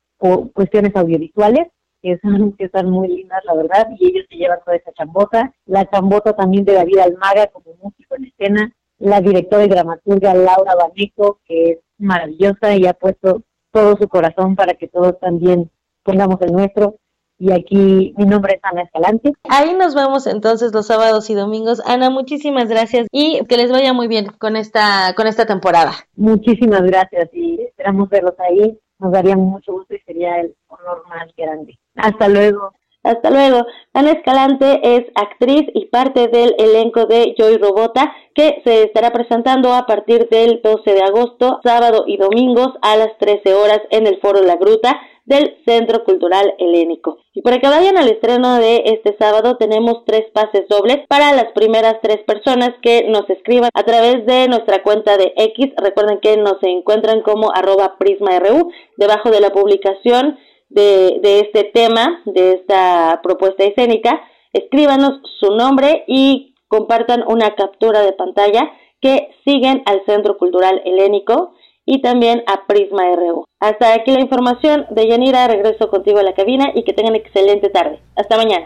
cuestiones 0.54 0.96
audiovisuales 0.96 1.68
que 2.02 2.14
están, 2.14 2.52
que 2.54 2.66
están 2.66 2.90
muy 2.90 3.08
lindas, 3.08 3.44
la 3.46 3.56
verdad, 3.56 3.88
y 3.98 4.08
ellos 4.08 4.26
se 4.30 4.36
llevan 4.38 4.60
toda 4.64 4.78
esa 4.78 4.92
chambota. 4.94 5.54
La 5.66 5.90
chambota 5.90 6.34
también 6.34 6.66
de 6.66 6.74
David 6.74 7.00
Almaga 7.00 7.48
como 7.48 7.74
músico 7.82 8.16
en 8.16 8.26
escena, 8.26 8.74
la 9.00 9.22
directora 9.22 9.66
y 9.66 9.70
dramaturga 9.70 10.34
Laura 10.34 10.76
Baneco, 10.76 11.40
que 11.46 11.64
es 11.72 11.80
maravillosa 11.98 12.76
y 12.76 12.86
ha 12.86 12.94
puesto 12.94 13.44
todo 13.72 13.96
su 13.98 14.08
corazón 14.08 14.56
para 14.56 14.74
que 14.76 14.88
todos 14.88 15.20
también 15.20 15.70
pongamos 16.04 16.42
el 16.42 16.52
nuestro. 16.52 16.98
Y 17.40 17.52
aquí 17.52 18.14
mi 18.18 18.26
nombre 18.26 18.56
es 18.56 18.60
Ana 18.64 18.82
Escalante. 18.82 19.32
Ahí 19.50 19.74
nos 19.76 19.94
vemos 19.94 20.26
entonces 20.26 20.74
los 20.74 20.88
sábados 20.88 21.30
y 21.30 21.36
domingos. 21.36 21.82
Ana, 21.86 22.10
muchísimas 22.10 22.68
gracias 22.68 23.08
y 23.12 23.46
que 23.46 23.58
les 23.58 23.72
vaya 23.72 23.94
muy 23.94 24.08
bien 24.08 24.28
con 24.40 24.56
esta 24.56 25.14
con 25.16 25.28
esta 25.28 25.46
temporada. 25.46 25.94
Muchísimas 26.16 26.82
gracias 26.82 27.30
y 27.34 27.62
esperamos 27.62 28.10
verlos 28.10 28.34
ahí. 28.40 28.78
Nos 29.00 29.12
daría 29.12 29.36
mucho 29.36 29.74
gusto 29.74 29.94
y 29.94 30.00
sería 30.00 30.40
el 30.42 30.56
honor 30.68 31.04
más 31.08 31.28
grande. 31.38 31.78
Hasta 31.96 32.28
luego. 32.28 32.72
Hasta 33.04 33.30
luego. 33.30 33.66
Ana 33.94 34.12
Escalante 34.12 34.82
es 34.84 35.06
actriz 35.16 35.64
y 35.74 35.86
parte 35.86 36.28
del 36.28 36.56
elenco 36.58 37.06
de 37.06 37.36
Joy 37.38 37.58
Robota, 37.58 38.14
que 38.36 38.62
se 38.66 38.84
estará 38.84 39.12
presentando 39.12 39.74
a 39.74 39.86
partir 39.86 40.28
del 40.30 40.62
12 40.62 40.94
de 40.94 41.02
agosto, 41.02 41.60
sábado 41.64 42.04
y 42.06 42.18
domingos 42.18 42.74
a 42.82 42.98
las 42.98 43.18
13 43.20 43.54
horas 43.54 43.80
en 43.92 44.08
el 44.08 44.20
Foro 44.20 44.44
La 44.44 44.58
Gruta 44.58 45.00
del 45.28 45.58
Centro 45.66 46.06
Cultural 46.06 46.54
Helénico. 46.58 47.18
Y 47.34 47.42
para 47.42 47.60
que 47.60 47.68
vayan 47.68 47.98
al 47.98 48.08
estreno 48.08 48.56
de 48.60 48.84
este 48.86 49.16
sábado 49.20 49.58
tenemos 49.58 50.06
tres 50.06 50.24
pases 50.34 50.68
dobles 50.70 51.00
para 51.10 51.34
las 51.34 51.52
primeras 51.54 51.98
tres 52.02 52.20
personas 52.26 52.72
que 52.82 53.08
nos 53.10 53.30
escriban 53.30 53.70
a 53.74 53.84
través 53.84 54.26
de 54.26 54.48
nuestra 54.48 54.82
cuenta 54.84 55.18
de 55.18 55.34
X. 55.36 55.74
Recuerden 55.78 56.20
que 56.22 56.38
nos 56.38 56.56
encuentran 56.62 57.22
como 57.22 57.52
arroba 57.54 57.98
prisma.ru 58.00 58.72
debajo 58.96 59.30
de 59.30 59.42
la 59.42 59.52
publicación 59.52 60.40
de, 60.70 61.20
de 61.22 61.40
este 61.42 61.64
tema, 61.66 62.22
de 62.26 62.54
esta 62.54 63.20
propuesta 63.24 63.64
escénica, 63.64 64.22
escríbanos 64.54 65.22
su 65.40 65.56
nombre 65.56 66.04
y 66.08 66.56
compartan 66.68 67.24
una 67.28 67.56
captura 67.56 68.02
de 68.02 68.14
pantalla 68.14 68.72
que 69.02 69.30
siguen 69.46 69.84
al 69.86 70.02
Centro 70.06 70.38
Cultural 70.38 70.82
Helénico 70.86 71.54
y 71.90 72.02
también 72.02 72.44
a 72.48 72.68
Prisma 72.68 73.04
RU. 73.16 73.46
Hasta 73.60 73.94
aquí 73.94 74.12
la 74.12 74.20
información 74.20 74.86
de 74.92 75.08
Yanira, 75.08 75.48
regreso 75.48 75.90
contigo 75.90 76.20
a 76.20 76.24
la 76.24 76.34
cabina 76.34 76.72
y 76.76 76.84
que 76.84 76.92
tengan 76.92 77.16
excelente 77.16 77.70
tarde. 77.70 78.02
Hasta 78.16 78.36
mañana. 78.36 78.66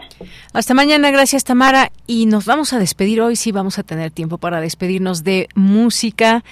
Hasta 0.52 0.74
mañana, 0.74 1.10
gracias 1.12 1.44
Tamara. 1.44 1.92
Y 2.06 2.26
nos 2.26 2.46
vamos 2.46 2.72
a 2.72 2.80
despedir 2.80 3.22
hoy, 3.22 3.36
sí 3.36 3.52
vamos 3.52 3.78
a 3.78 3.84
tener 3.84 4.10
tiempo 4.10 4.38
para 4.38 4.60
despedirnos 4.60 5.22
de 5.22 5.48
música. 5.54 6.42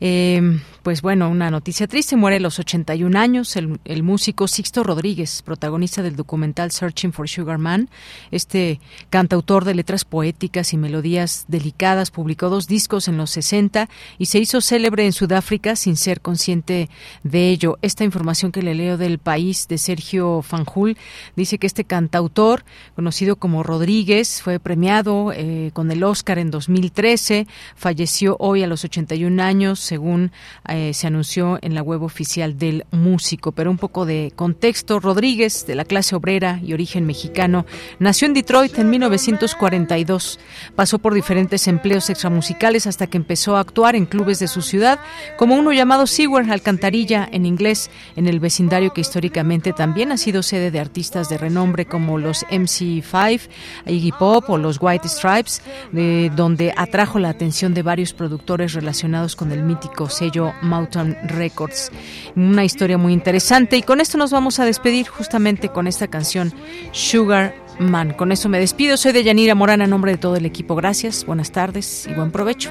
Eh, 0.00 0.40
pues 0.86 1.02
bueno, 1.02 1.28
una 1.28 1.50
noticia 1.50 1.88
triste, 1.88 2.14
muere 2.14 2.36
a 2.36 2.38
los 2.38 2.60
81 2.60 3.18
años 3.18 3.56
el, 3.56 3.80
el, 3.84 4.04
músico 4.04 4.46
Sixto 4.46 4.84
Rodríguez, 4.84 5.42
protagonista 5.42 6.00
del 6.00 6.14
documental 6.14 6.70
Searching 6.70 7.12
for 7.12 7.28
Sugar 7.28 7.58
Man. 7.58 7.88
Este 8.30 8.78
cantautor 9.10 9.64
de 9.64 9.74
letras 9.74 10.04
poéticas 10.04 10.72
y 10.72 10.76
melodías 10.76 11.44
delicadas 11.48 12.12
publicó 12.12 12.50
dos 12.50 12.68
discos 12.68 13.08
en 13.08 13.16
los 13.16 13.32
60 13.32 13.88
y 14.16 14.26
se 14.26 14.38
hizo 14.38 14.60
célebre 14.60 15.04
en 15.04 15.12
Sudáfrica 15.12 15.74
sin 15.74 15.96
ser 15.96 16.20
consciente 16.20 16.88
de 17.24 17.50
ello. 17.50 17.78
Esta 17.82 18.04
información 18.04 18.52
que 18.52 18.62
le 18.62 18.76
leo 18.76 18.96
del 18.96 19.18
país 19.18 19.66
de 19.66 19.78
Sergio 19.78 20.40
Fanjul 20.42 20.96
dice 21.34 21.58
que 21.58 21.66
este 21.66 21.82
cantautor, 21.82 22.64
conocido 22.94 23.34
como 23.34 23.64
Rodríguez, 23.64 24.40
fue 24.40 24.60
premiado 24.60 25.32
eh, 25.32 25.72
con 25.72 25.90
el 25.90 26.04
Oscar 26.04 26.38
en 26.38 26.52
2013, 26.52 27.48
falleció 27.74 28.36
hoy 28.38 28.62
a 28.62 28.68
los 28.68 28.84
81 28.84 29.42
años, 29.42 29.80
según 29.80 30.30
eh, 30.68 30.75
se 30.92 31.06
anunció 31.06 31.58
en 31.62 31.74
la 31.74 31.82
web 31.82 32.02
oficial 32.02 32.58
del 32.58 32.84
músico. 32.90 33.52
Pero 33.52 33.70
un 33.70 33.78
poco 33.78 34.06
de 34.06 34.32
contexto, 34.34 35.00
Rodríguez, 35.00 35.66
de 35.66 35.74
la 35.74 35.84
clase 35.84 36.16
obrera 36.16 36.60
y 36.62 36.72
origen 36.72 37.06
mexicano, 37.06 37.66
nació 37.98 38.26
en 38.26 38.34
Detroit 38.34 38.78
en 38.78 38.90
1942. 38.90 40.38
Pasó 40.74 40.98
por 40.98 41.14
diferentes 41.14 41.66
empleos 41.68 42.10
extramusicales 42.10 42.86
hasta 42.86 43.06
que 43.06 43.16
empezó 43.16 43.56
a 43.56 43.60
actuar 43.60 43.96
en 43.96 44.06
clubes 44.06 44.38
de 44.38 44.48
su 44.48 44.62
ciudad, 44.62 44.98
como 45.36 45.54
uno 45.56 45.72
llamado 45.72 46.06
Seaward 46.06 46.50
Alcantarilla 46.50 47.28
en 47.30 47.46
inglés, 47.46 47.90
en 48.16 48.26
el 48.26 48.40
vecindario 48.40 48.92
que 48.92 49.00
históricamente 49.00 49.72
también 49.72 50.12
ha 50.12 50.16
sido 50.16 50.42
sede 50.42 50.70
de 50.70 50.80
artistas 50.80 51.28
de 51.28 51.38
renombre 51.38 51.86
como 51.86 52.18
los 52.18 52.44
MC5, 52.46 53.48
Iggy 53.86 54.12
Pop 54.12 54.48
o 54.48 54.58
los 54.58 54.78
White 54.80 55.08
Stripes, 55.08 55.62
de 55.92 56.30
donde 56.34 56.72
atrajo 56.76 57.18
la 57.18 57.28
atención 57.28 57.74
de 57.74 57.82
varios 57.82 58.12
productores 58.12 58.74
relacionados 58.74 59.36
con 59.36 59.52
el 59.52 59.62
mítico 59.62 60.08
sello 60.08 60.52
Mountain 60.66 61.16
Records. 61.28 61.90
Una 62.34 62.64
historia 62.64 62.98
muy 62.98 63.12
interesante 63.12 63.76
y 63.76 63.82
con 63.82 64.00
esto 64.00 64.18
nos 64.18 64.30
vamos 64.30 64.58
a 64.58 64.64
despedir 64.64 65.08
justamente 65.08 65.68
con 65.70 65.86
esta 65.86 66.08
canción 66.08 66.52
Sugar 66.92 67.54
Man. 67.78 68.12
Con 68.12 68.32
eso 68.32 68.48
me 68.48 68.58
despido. 68.58 68.96
Soy 68.96 69.12
de 69.12 69.24
Yanira 69.24 69.54
Morán 69.54 69.82
a 69.82 69.86
nombre 69.86 70.12
de 70.12 70.18
todo 70.18 70.36
el 70.36 70.46
equipo. 70.46 70.74
Gracias, 70.74 71.24
buenas 71.24 71.52
tardes 71.52 72.06
y 72.10 72.14
buen 72.14 72.30
provecho. 72.30 72.70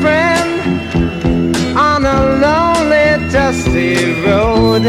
Friend 0.00 1.76
on 1.76 2.06
a 2.06 2.38
lonely, 2.40 3.30
dusty 3.30 4.22
road. 4.22 4.84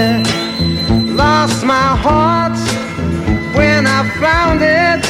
Lost 1.15 1.65
my 1.65 1.95
heart 1.95 2.57
when 3.55 3.85
I 3.85 4.03
found 4.21 4.61
it. 4.61 5.03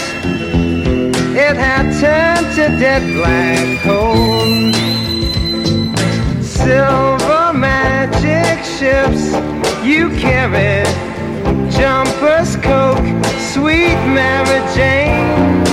It 1.35 1.55
had 1.55 1.85
turned 1.99 2.55
to 2.55 2.69
dead 2.79 3.03
black. 3.13 4.86
Silver 6.57 7.53
magic 7.53 8.63
ships 8.65 9.31
you 9.85 10.09
carry, 10.17 10.83
jumpers, 11.69 12.55
coke, 12.57 13.05
sweet 13.53 13.97
Mary 14.17 14.59
Jane. 14.75 15.63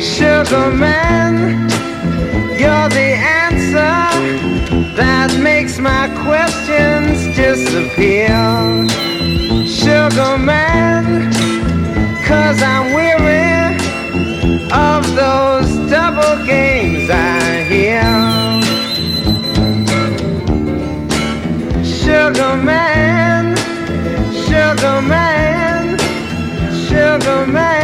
Sugar 0.00 0.70
man, 0.70 1.68
you're 2.60 2.88
the 2.90 3.10
answer 3.42 3.98
that 4.94 5.36
makes 5.42 5.78
my 5.78 6.08
questions 6.24 7.36
disappear. 7.36 8.28
Sugar 9.66 10.38
man, 10.38 11.32
cause 12.24 12.62
I'm 12.62 12.94
weary 12.94 13.63
of 14.74 15.04
those 15.14 15.70
double 15.88 16.44
games 16.44 17.08
I 17.08 17.62
hear. 17.70 18.02
Sugar 21.84 22.56
man, 22.56 23.56
sugar 24.46 25.00
man, 25.02 25.98
sugar 26.88 27.46
man, 27.46 27.83